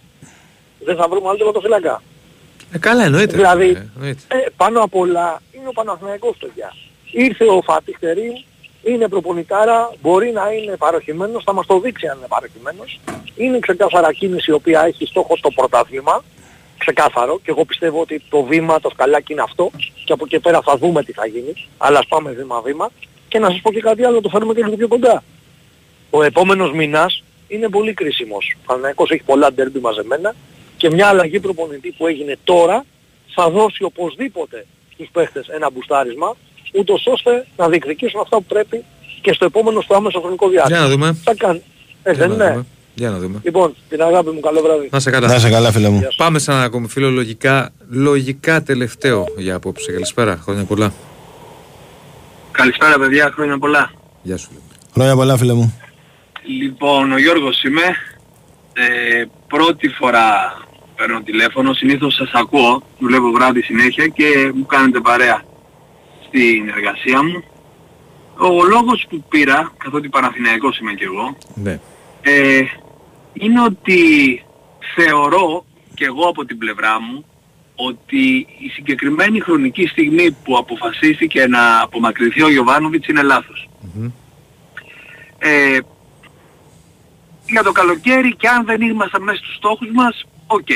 Δεν 0.84 0.97
θα 0.97 1.09
βρούμε 1.09 1.28
άλλο 1.28 1.36
τερματοφύλακα. 1.36 2.02
Ε, 2.72 2.78
καλά 2.78 3.05
εννοείται. 3.05 3.36
Δηλαδή, 3.36 3.68
Ε, 3.68 3.86
εννοείται. 3.97 4.20
ε, 4.28 4.47
πάνω 4.56 4.82
απ' 4.82 4.94
όλα 4.94 5.43
είναι 5.52 5.68
ο 5.68 5.72
Παναθηναϊκός 5.72 6.36
παιδιά. 6.36 6.74
Ήρθε 7.10 7.44
ο 7.44 7.62
Φατίχ 7.62 7.98
Τερίμ, 7.98 8.34
είναι 8.86 9.08
προπονητάρα, 9.08 9.92
μπορεί 10.00 10.32
να 10.32 10.52
είναι 10.52 10.76
παροχημένος, 10.76 11.44
θα 11.44 11.52
μας 11.52 11.66
το 11.66 11.80
δείξει 11.80 12.06
αν 12.06 12.16
είναι 12.18 12.26
παροχημένος. 12.28 13.00
Είναι 13.36 13.58
ξεκάθαρα 13.58 14.12
κίνηση 14.12 14.50
η 14.50 14.54
οποία 14.54 14.84
έχει 14.84 15.06
στόχο 15.06 15.36
το 15.40 15.50
πρωτάθλημα, 15.50 16.24
ξεκάθαρο, 16.78 17.38
και 17.38 17.50
εγώ 17.50 17.64
πιστεύω 17.64 18.00
ότι 18.00 18.22
το 18.28 18.42
βήμα, 18.42 18.80
το 18.80 18.90
σκαλάκι 18.90 19.32
είναι 19.32 19.42
αυτό, 19.42 19.70
και 20.04 20.12
από 20.12 20.24
εκεί 20.24 20.40
πέρα 20.40 20.60
θα 20.60 20.76
δούμε 20.76 21.02
τι 21.02 21.12
θα 21.12 21.26
γίνει, 21.26 21.52
αλλά 21.78 21.98
ας 21.98 22.06
πάμε 22.06 22.30
βήμα-βήμα. 22.30 22.90
Και 23.28 23.38
να 23.38 23.50
σας 23.50 23.60
πω 23.60 23.72
και 23.72 23.80
κάτι 23.80 24.04
άλλο, 24.04 24.20
το 24.20 24.28
φέρουμε 24.28 24.54
και 24.54 24.62
λίγο 24.62 24.76
πιο 24.76 24.88
κοντά. 24.88 25.22
Ο 26.10 26.22
επόμενος 26.22 26.72
μήνας 26.72 27.22
είναι 27.48 27.68
πολύ 27.68 27.94
κρίσιμος. 27.94 28.54
Ο 28.56 28.60
Παναθηναϊκός 28.66 29.10
έχει 29.10 29.22
πολλά 29.22 29.52
ντέρμπι 29.52 29.78
μαζεμένα 29.78 30.34
και 30.76 30.90
μια 30.90 31.06
αλλαγή 31.06 31.40
προπονητή 31.40 31.94
που 31.98 32.06
έγινε 32.06 32.36
τώρα 32.44 32.84
θα 33.34 33.50
δώσει 33.50 33.82
οπωσδήποτε 33.84 34.66
στους 34.92 35.08
παίχτες 35.12 35.48
ένα 35.48 35.70
μπουστάρισμα 35.70 36.36
ούτως 36.78 37.06
ώστε 37.06 37.46
να 37.56 37.68
διεκδικήσουν 37.68 38.20
αυτά 38.20 38.36
που 38.36 38.44
πρέπει 38.44 38.84
και 39.20 39.32
στο 39.32 39.44
επόμενο 39.44 39.80
στο 39.80 39.94
άμεσο 39.94 40.20
χρονικό 40.20 40.48
διάστημα. 40.48 40.78
Για 40.78 40.86
να 40.86 40.92
δούμε. 40.92 41.16
Θα 41.24 41.34
κάνει. 41.34 41.62
Ε, 42.02 42.12
Για 42.12 42.26
δεν 42.26 42.36
να 42.36 42.44
είναι. 42.44 42.52
δούμε. 42.52 42.66
Για 42.94 43.10
να 43.10 43.18
δούμε. 43.18 43.40
Λοιπόν, 43.42 43.74
την 43.88 44.02
αγάπη 44.02 44.30
μου, 44.30 44.40
καλό 44.40 44.60
βράδυ. 44.62 44.88
Να 44.92 45.00
σε 45.00 45.10
καλά. 45.10 45.28
Να 45.28 45.38
σε 45.38 45.50
καλά, 45.50 45.72
φίλε 45.72 45.88
μου. 45.88 46.02
Πάμε 46.16 46.38
σαν 46.38 46.62
ακόμη 46.62 46.88
φίλο 46.88 47.10
λογικά, 47.10 47.70
λογικά 47.90 48.62
τελευταίο 48.62 49.26
για 49.36 49.54
απόψε. 49.54 49.92
Καλησπέρα. 49.92 50.36
Χρόνια 50.42 50.64
πολλά. 50.64 50.92
Καλησπέρα 52.50 52.98
παιδιά, 52.98 53.30
χρόνια 53.34 53.58
πολλά. 53.58 53.90
Γεια 54.22 54.36
σου. 54.36 54.48
Χρόνια 54.94 55.14
πολλά, 55.14 55.36
φίλε 55.36 55.52
μου. 55.52 55.80
Λοιπόν, 56.60 57.12
ο 57.12 57.18
Γιώργος 57.18 57.62
είμαι. 57.62 57.82
Ε, 58.72 59.24
πρώτη 59.46 59.88
φορά 59.88 60.26
παίρνω 60.96 61.20
τηλέφωνο, 61.22 61.72
συνήθως 61.72 62.14
σας 62.14 62.30
ακούω, 62.34 62.82
δουλεύω 62.98 63.30
βράδυ 63.30 63.62
συνέχεια 63.62 64.06
και 64.06 64.52
μου 64.54 64.66
κάνετε 64.66 65.00
παρέα 65.00 65.42
στην 66.36 66.68
εργασία 66.68 67.22
μου. 67.22 67.42
Ο 68.38 68.64
λόγος 68.64 69.06
που 69.08 69.24
πήρα, 69.28 69.72
καθότι 69.78 70.08
Παναθηναϊκός 70.08 70.78
είμαι 70.78 70.92
κι 70.94 71.02
εγώ, 71.04 71.36
Ναι. 71.54 71.80
ε, 72.22 72.62
είναι 73.32 73.62
ότι 73.62 73.98
θεωρώ 74.94 75.64
και 75.94 76.04
εγώ 76.04 76.28
από 76.28 76.44
την 76.44 76.58
πλευρά 76.58 77.00
μου 77.00 77.24
ότι 77.74 78.46
η 78.58 78.68
συγκεκριμένη 78.74 79.40
χρονική 79.40 79.86
στιγμή 79.86 80.30
που 80.44 80.56
αποφασίστηκε 80.56 81.46
να 81.46 81.80
απομακρυνθεί 81.82 82.42
ο 82.42 82.48
Γιωβάνοβιτς 82.50 83.08
είναι 83.08 83.22
λάθος. 83.22 83.68
Ε, 85.38 85.78
για 87.46 87.62
το 87.62 87.72
καλοκαίρι 87.72 88.34
και 88.36 88.48
αν 88.48 88.64
δεν 88.64 88.80
ήμασταν 88.80 89.22
μέσα 89.22 89.38
στους 89.38 89.54
στόχους 89.56 89.88
μας, 89.92 90.24
οκ. 90.46 90.68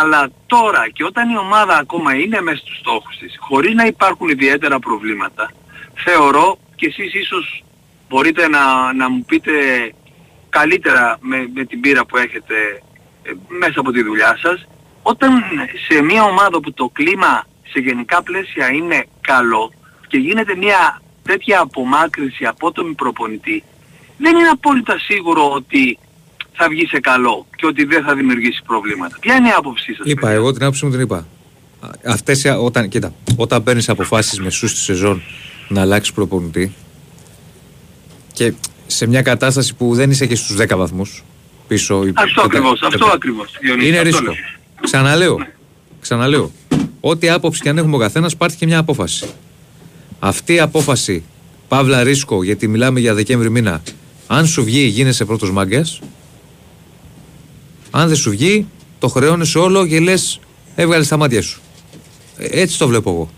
Αλλά 0.00 0.30
τώρα 0.46 0.88
και 0.92 1.04
όταν 1.04 1.30
η 1.30 1.38
ομάδα 1.38 1.76
ακόμα 1.76 2.14
είναι 2.14 2.40
μέσα 2.40 2.56
στους 2.56 2.78
στόχους 2.78 3.16
της, 3.18 3.36
χωρίς 3.38 3.74
να 3.74 3.86
υπάρχουν 3.86 4.28
ιδιαίτερα 4.28 4.78
προβλήματα, 4.78 5.50
θεωρώ 5.94 6.58
και 6.74 6.86
εσείς 6.86 7.14
ίσως 7.14 7.64
μπορείτε 8.08 8.48
να, 8.48 8.92
να 8.92 9.10
μου 9.10 9.24
πείτε 9.24 9.52
καλύτερα 10.48 11.18
με, 11.20 11.50
με 11.54 11.64
την 11.64 11.80
πείρα 11.80 12.04
που 12.04 12.16
έχετε 12.16 12.54
ε, 13.22 13.30
μέσα 13.48 13.80
από 13.80 13.90
τη 13.90 14.02
δουλειά 14.02 14.38
σας, 14.42 14.66
όταν 15.02 15.42
σε 15.88 16.02
μια 16.02 16.22
ομάδα 16.22 16.60
που 16.60 16.72
το 16.72 16.88
κλίμα 16.92 17.46
σε 17.62 17.78
γενικά 17.80 18.22
πλαίσια 18.22 18.68
είναι 18.68 19.06
καλό 19.20 19.72
και 20.08 20.18
γίνεται 20.18 20.56
μια 20.56 21.00
τέτοια 21.22 21.60
απομάκρυνση 21.60 22.44
από 22.44 22.72
τον 22.72 22.94
προπονητή, 22.94 23.64
δεν 24.18 24.36
είναι 24.36 24.48
απόλυτα 24.48 24.98
σίγουρο 24.98 25.50
ότι 25.52 25.98
θα 26.56 26.68
βγει 26.68 26.86
σε 26.86 27.00
καλό 27.00 27.46
και 27.56 27.66
ότι 27.66 27.84
δεν 27.84 28.04
θα 28.04 28.14
δημιουργήσει 28.14 28.62
προβλήματα. 28.66 29.16
Ποια 29.20 29.34
είναι 29.34 29.48
η 29.48 29.52
άποψή 29.58 29.94
σας. 29.94 30.06
Είπα, 30.06 30.30
εγώ 30.30 30.52
την 30.52 30.62
άποψή 30.62 30.84
μου 30.84 30.90
την 30.90 31.00
είπα. 31.00 31.26
Αυτές, 32.06 32.44
οι- 32.44 32.48
όταν, 32.48 32.88
κοίτα, 32.88 33.14
όταν 33.36 33.62
παίρνεις 33.62 33.88
αποφάσεις 33.88 34.40
μεσούς 34.40 34.70
στη 34.70 34.80
σεζόν 34.80 35.22
να 35.68 35.80
αλλάξεις 35.80 36.12
προπονητή 36.14 36.72
και 38.32 38.52
σε 38.86 39.06
μια 39.06 39.22
κατάσταση 39.22 39.74
που 39.74 39.94
δεν 39.94 40.10
είσαι 40.10 40.26
και 40.26 40.34
στους 40.36 40.56
10 40.56 40.76
βαθμούς 40.76 41.24
πίσω. 41.68 42.04
ή- 42.06 42.12
Αυτό 42.14 42.40
κατα- 42.40 42.44
ακριβώς, 42.46 42.82
αυτό 42.82 42.98
κατα- 42.98 43.12
ακριβώς. 43.12 43.50
Διονύση, 43.60 43.88
Είναι 43.88 43.96
αυτό 43.96 44.08
ρίσκο. 44.08 44.24
λέω. 44.24 44.34
Ξαναλέω. 44.80 45.46
Ξαναλέω. 46.00 46.52
Ό,τι 47.00 47.28
άποψη 47.28 47.62
και 47.62 47.68
αν 47.68 47.78
έχουμε 47.78 47.96
ο 47.96 47.98
καθένας, 47.98 48.32
υπάρχει 48.32 48.56
και 48.56 48.66
μια 48.66 48.78
απόφαση. 48.78 49.26
Αυτή 50.18 50.54
η 50.54 50.60
απόφαση, 50.60 51.24
παύλα 51.68 52.02
ρίσκο, 52.02 52.42
γιατί 52.42 52.68
μιλάμε 52.68 53.00
για 53.00 53.14
Δεκέμβρη 53.14 53.50
μήνα, 53.50 53.82
αν 54.26 54.46
σου 54.46 54.64
βγει, 54.64 54.80
γίνεσαι 54.80 55.24
πρώτος 55.24 55.50
μάγκας. 55.50 56.00
Αν 57.98 58.06
δεν 58.08 58.16
σου 58.16 58.30
βγει, 58.30 58.66
το 58.98 59.08
χρεώνεσαι 59.08 59.58
όλο 59.58 59.86
και 59.86 60.00
λες, 60.00 60.40
έβγαλες 60.74 61.08
τα 61.08 61.16
μάτια 61.16 61.42
σου. 61.42 61.60
Ε, 62.38 62.60
Έτσι 62.60 62.78
το 62.78 62.88
βλέπω 62.88 63.10
εγώ. 63.10 63.30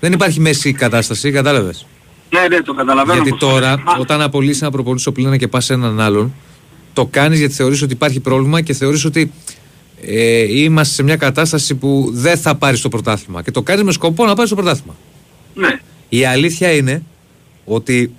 Δεν 0.00 0.12
υπάρχει 0.12 0.40
μέση 0.40 0.72
κατάσταση, 0.72 1.30
κατάλαβες; 1.30 1.86
Ναι, 2.30 2.48
ναι, 2.56 2.62
το 2.62 2.74
καταλαβαίνω. 2.74 3.14
Γιατί 3.14 3.30
πώς 3.30 3.38
το 3.38 3.46
τώρα, 3.46 3.70
λες. 3.70 3.82
Μα- 3.84 3.96
όταν 3.98 4.20
απολύσεις 4.20 4.62
ένα 4.62 4.70
προπονητή 4.70 5.00
στο 5.02 5.12
πλήνα 5.12 5.36
και 5.36 5.48
πας 5.48 5.64
σε 5.64 5.72
έναν 5.72 6.00
άλλον, 6.00 6.34
το 6.92 7.06
κάνεις 7.06 7.38
γιατί 7.38 7.54
θεωρείς 7.54 7.82
ότι 7.82 7.92
υπάρχει 7.92 8.20
πρόβλημα 8.20 8.60
και 8.60 8.72
θεωρείς 8.72 9.04
ότι 9.04 9.32
ε, 10.00 10.60
είμαστε 10.60 10.94
σε 10.94 11.02
μια 11.02 11.16
κατάσταση 11.16 11.74
που 11.74 12.10
δεν 12.12 12.38
θα 12.38 12.54
πάρεις 12.54 12.80
το 12.80 12.88
πρωτάθλημα. 12.88 13.42
Και 13.42 13.50
το 13.50 13.62
κάνεις 13.62 13.82
με 13.84 13.92
σκοπό 13.92 14.26
να 14.26 14.34
πάρεις 14.34 14.50
το 14.50 14.56
πρωτάθλημα. 14.56 14.94
Ναι. 15.54 15.80
Η 16.08 16.24
αλήθεια 16.24 16.72
είναι 16.72 17.02
ότι 17.64 18.14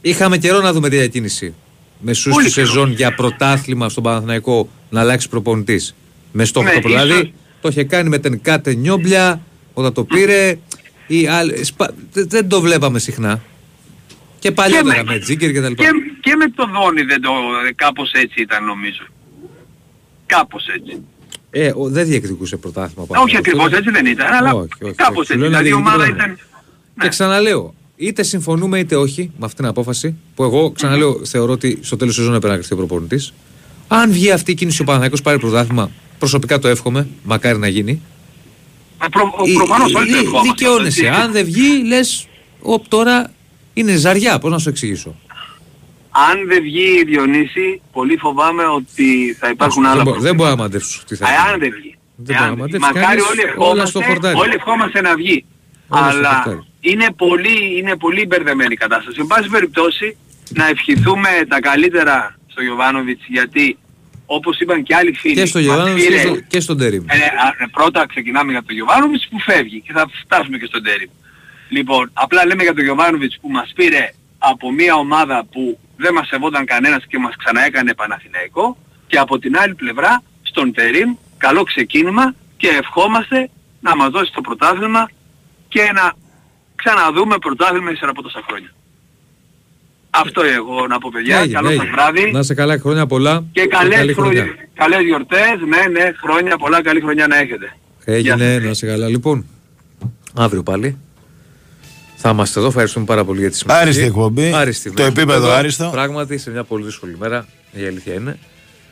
είχαμε 0.00 0.38
καιρό 0.38 0.60
να 0.60 0.72
δούμε 0.72 0.88
τη 0.88 0.96
διακίνηση. 0.96 1.54
Μεσού 2.04 2.30
Πολύ 2.30 2.42
στη 2.44 2.52
σεζόν 2.52 2.92
για 2.92 3.14
πρωτάθλημα 3.14 3.88
στον 3.88 4.02
Παναθηναϊκό 4.02 4.68
να 4.90 5.00
αλλάξει 5.00 5.28
προπονητής. 5.28 5.94
Με 6.32 6.44
στόχο 6.44 6.66
Ναι, 6.66 6.72
το 6.72 6.80
πρωτάθλημα. 6.80 7.14
ίσως- 7.14 7.20
Δηλαδή 7.22 7.38
το 7.60 7.68
είχε 7.68 7.84
κάνει 7.84 8.08
με 8.08 8.18
την 8.18 8.42
Κάτε 8.42 8.74
Νιόμπλια 8.74 9.40
όταν 9.74 9.92
το 9.92 10.04
πήρε. 10.04 10.58
Ή 11.06 11.26
άλλοι- 11.26 11.64
σπα- 11.64 11.94
δεν- 12.12 12.28
Δεν 12.28 12.48
το 12.48 12.60
βλέπαμε 12.60 12.98
συχνά. 12.98 13.42
Και 14.38 14.52
παλιότερα 14.52 15.04
με- 15.04 15.12
με 15.12 15.18
Τζίγκερ 15.18 15.52
και 15.52 15.60
τα 15.60 15.68
λοιπά. 15.68 15.82
Και, 15.84 15.90
και 16.20 16.36
με 16.36 16.50
το 16.50 16.66
Δόνι 16.66 17.02
δεν 17.02 17.20
το, 17.20 17.30
κάπως 17.74 18.12
έτσι 18.12 18.40
ήταν 18.40 18.64
νομίζω. 18.64 19.02
Κάπως 20.26 20.66
έτσι. 20.66 21.02
Ε, 21.50 21.72
ο- 21.76 21.88
δεν 21.88 22.06
διεκδικούσε 22.06 22.56
πρωτάθλημα. 22.56 23.02
όχι 23.02 23.08
Παναθηναϊκός. 23.12 23.38
ακριβώς 23.52 23.78
έτσι 23.78 23.90
δεν 23.90 24.06
ήταν, 24.06 24.32
αλλά 24.32 24.52
Όχι, 24.54 24.68
όχι, 24.84 24.94
κάπως 24.94 25.16
όχι. 25.16 25.26
Σου 25.26 25.32
έτσι. 25.32 25.36
λέω 25.36 25.50
να 25.50 25.58
Δηλαδή 25.58 25.68
η 25.68 25.72
διεκδικεί 25.72 25.88
ομάδα 25.88 26.04
πρωτάθλημα. 26.04 26.34
ήταν... 26.34 26.46
Και 27.00 27.08
ξαναλέω, 27.08 27.74
είτε 27.96 28.22
συμφωνούμε 28.22 28.78
είτε 28.78 28.96
όχι 28.96 29.22
με 29.38 29.44
αυτήν 29.44 29.56
την 29.58 29.66
απόφαση, 29.66 30.16
που 30.34 30.42
εγώ 30.42 30.70
ξαναλέω 30.70 31.24
θεωρώ 31.24 31.52
ότι 31.52 31.78
στο 31.82 31.96
τέλος 31.96 32.14
τη 32.14 32.18
σεζόν 32.20 32.34
έπρεπε 32.34 32.52
να 32.54 32.58
κρυφτεί 32.58 32.74
ο 32.74 32.86
προπονητής. 32.86 33.32
Αν 33.88 34.12
βγει 34.12 34.30
αυτή 34.30 34.50
η 34.50 34.54
κίνηση 34.54 34.80
ο 34.80 34.84
Παναθηναϊκός 34.84 35.22
πάρει 35.22 35.38
πρωτάθλημα, 35.38 35.90
προσωπικά 36.18 36.58
το 36.58 36.68
εύχομαι, 36.68 37.08
μακάρι 37.22 37.58
να 37.58 37.68
γίνει. 37.68 38.02
Ε, 39.04 39.06
Προ, 39.10 39.32
Ή- 39.44 39.52
προφανώς 39.54 39.94
όλοι 39.94 40.10
το 40.10 40.16
ή- 40.16 40.20
ευχόμαστε. 40.20 40.48
Δικαιώνεσαι. 40.48 41.06
έτσι. 41.06 41.20
Αν 41.20 41.32
δεν 41.32 41.44
βγει, 41.44 41.82
λες, 41.86 42.28
τώρα 42.88 43.32
είναι 43.74 43.96
ζαριά. 43.96 44.38
Πώς 44.38 44.50
να 44.50 44.58
σου 44.58 44.68
εξηγήσω. 44.68 45.14
Αν 46.30 46.46
δεν 46.48 46.62
βγει 46.62 46.98
η 47.00 47.04
Διονύση, 47.06 47.80
πολύ 47.92 48.16
φοβάμαι 48.16 48.62
ότι 48.66 49.36
θα 49.38 49.48
υπάρχουν 49.48 49.84
άλλα 49.86 49.94
δεν, 49.94 50.04
μπο- 50.04 50.10
προβλήματα. 50.10 50.26
δεν 50.28 50.34
μπορώ 50.34 50.50
να 50.50 50.56
μαντέψω 50.62 51.02
τι 51.06 51.14
θα 51.16 51.26
Ε, 51.26 51.30
γίνει. 51.30 51.52
αν 51.52 51.58
δεν 51.60 51.70
βγει. 51.80 51.96
Δεν 52.16 52.36
Εάν 52.36 52.44
μπορώ 52.48 52.56
να 52.60 52.64
βγει. 52.66 52.78
μαντέψω. 52.78 52.86
Μακάρι 52.86 53.06
Κανείς 53.06 53.24
όλοι 53.30 53.40
όλα 53.70 53.86
στο 53.86 53.98
ευχόμαστε, 53.98 54.12
χορτάρι. 54.12 54.36
όλοι 54.38 54.54
ευχόμαστε 54.54 55.00
να 55.00 55.14
βγει. 55.16 55.44
Όλα 55.88 56.10
στο 56.10 56.18
Αλλά 56.18 56.34
χορτάρι. 56.34 56.66
Είναι 56.84 57.06
πολύ, 57.16 57.78
είναι 57.78 57.96
πολύ 57.96 58.26
μπερδεμένη 58.26 58.72
η 58.72 58.76
κατάσταση. 58.76 59.16
Εν 59.20 59.26
πάση 59.26 59.48
περιπτώσει, 59.48 60.16
να 60.48 60.66
ευχηθούμε 60.68 61.28
τα 61.48 61.60
καλύτερα 61.60 62.36
στο 62.46 62.62
Γιωβάνοβιτς 62.62 63.24
γιατί 63.28 63.76
όπως 64.26 64.58
είπαν 64.60 64.82
και 64.82 64.94
άλλοι 64.94 65.12
φίλοι, 65.12 65.34
Και 65.34 65.44
στο 65.46 65.58
μας 65.58 65.66
Γιωβάνοβιτς 65.66 66.06
πήρε- 66.06 66.20
και, 66.22 66.26
στο, 66.28 66.40
και 66.48 66.60
στον 66.60 66.78
Τερίμ. 66.78 67.04
ε, 67.08 67.14
α, 67.16 67.54
ε, 67.58 67.66
πρώτα 67.72 68.06
ξεκινάμε 68.06 68.50
για 68.52 68.62
τον 68.62 68.74
Γιωβάνοβιτς 68.74 69.28
που 69.30 69.40
φεύγει 69.40 69.80
και 69.80 69.92
θα 69.92 70.06
φτάσουμε 70.24 70.58
και 70.58 70.66
στον 70.66 70.82
Τέριμ. 70.82 71.10
Λοιπόν, 71.68 72.10
απλά 72.12 72.46
λέμε 72.46 72.62
για 72.62 72.74
τον 72.74 72.84
Γιωβάνοβιτς 72.84 73.38
που 73.40 73.50
μας 73.50 73.72
πήρε 73.74 74.12
από 74.38 74.72
μια 74.72 74.94
ομάδα 74.94 75.44
που 75.52 75.78
δεν 75.96 76.12
μας 76.14 76.26
σεβόταν 76.28 76.64
κανένας 76.64 77.04
και 77.08 77.18
μας 77.18 77.34
ξαναέκανε 77.36 77.94
Παναθηναϊκό 77.94 78.76
και 79.06 79.18
από 79.18 79.38
την 79.38 79.56
άλλη 79.58 79.74
πλευρά 79.74 80.22
στον 80.42 80.72
Τερίμ 80.72 81.14
καλό 81.38 81.62
ξεκίνημα 81.62 82.34
και 82.56 82.68
ευχόμαστε 82.68 83.50
να 83.80 83.96
μας 83.96 84.08
δώσει 84.10 84.32
το 84.32 84.40
πρωτάθλημα 84.40 85.10
και 85.68 85.90
να 85.94 86.12
ξαναδούμε 86.82 87.38
πρωτάθλημα 87.38 87.90
ύστερα 87.90 88.10
από 88.10 88.22
τόσα 88.22 88.40
χρόνια. 88.46 88.70
Αυτό 90.10 90.42
εγώ 90.42 90.86
να 90.86 90.98
πω 90.98 91.10
παιδιά. 91.12 91.38
Έγινε, 91.38 91.54
Καλό 91.54 91.70
σας 91.70 91.86
βράδυ. 91.94 92.30
Να 92.30 92.42
σε 92.42 92.54
καλά, 92.54 92.78
χρόνια 92.78 93.06
πολλά. 93.06 93.44
Και 93.52 93.66
καλές, 93.66 93.96
καλή 93.96 94.14
χρονιά. 94.14 94.46
καλές 94.74 95.00
γιορτές. 95.00 95.56
Ναι, 95.68 96.00
ναι, 96.00 96.12
χρόνια 96.22 96.56
πολλά, 96.56 96.82
καλή 96.82 97.00
χρονιά 97.00 97.26
να 97.26 97.38
έχετε. 97.38 97.76
Έγινε, 98.04 98.58
να 98.58 98.74
σε 98.74 98.86
καλά. 98.86 99.08
Λοιπόν, 99.08 99.46
αύριο 100.34 100.62
πάλι. 100.62 100.98
Θα 102.16 102.30
είμαστε 102.30 102.58
εδώ, 102.58 102.68
ευχαριστούμε 102.68 103.04
πάρα 103.04 103.24
πολύ 103.24 103.40
για 103.40 103.50
τη 103.50 103.56
συμμετοχή. 103.56 103.84
Άριστη 103.84 104.02
εκπομπή. 104.04 104.52
Άριστη, 104.54 104.90
το 104.90 105.02
επίπεδο 105.02 105.50
άριστο. 105.50 105.88
Πράγματι, 105.92 106.38
σε 106.38 106.50
μια 106.50 106.64
πολύ 106.64 106.84
δύσκολη 106.84 107.16
μέρα, 107.18 107.46
η 107.72 107.84
αλήθεια 107.84 108.14
είναι. 108.14 108.38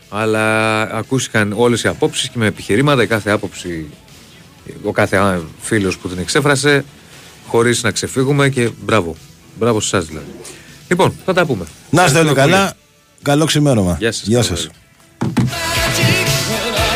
Αλλά 0.08 0.80
ακούστηκαν 0.82 1.52
όλες 1.56 1.82
οι 1.82 1.88
απόψεις 1.88 2.28
και 2.28 2.38
με 2.38 2.46
επιχειρήματα, 2.46 3.02
η 3.02 3.06
κάθε 3.06 3.30
άποψη, 3.30 3.86
ο 4.82 4.92
κάθε 4.92 5.40
φίλος 5.60 5.98
που 5.98 6.08
την 6.08 6.18
εξέφρασε, 6.18 6.84
χωρίς 7.50 7.82
να 7.82 7.90
ξεφύγουμε 7.90 8.48
και 8.48 8.70
μπράβο. 8.84 9.16
Μπράβο 9.58 9.80
σε 9.80 9.96
εσάς 9.96 10.08
δηλαδή. 10.08 10.26
Λοιπόν, 10.88 11.14
θα 11.24 11.32
τα 11.32 11.46
πούμε. 11.46 11.64
Να 11.90 12.04
είστε 12.04 12.18
όλοι 12.18 12.32
καλά. 12.32 12.72
Καλό 13.22 13.44
ξημέρωμα. 13.44 13.96
Γεια 13.98 14.12
σας. 14.12 14.26
Γεια 14.26 14.42
σας. 14.42 14.68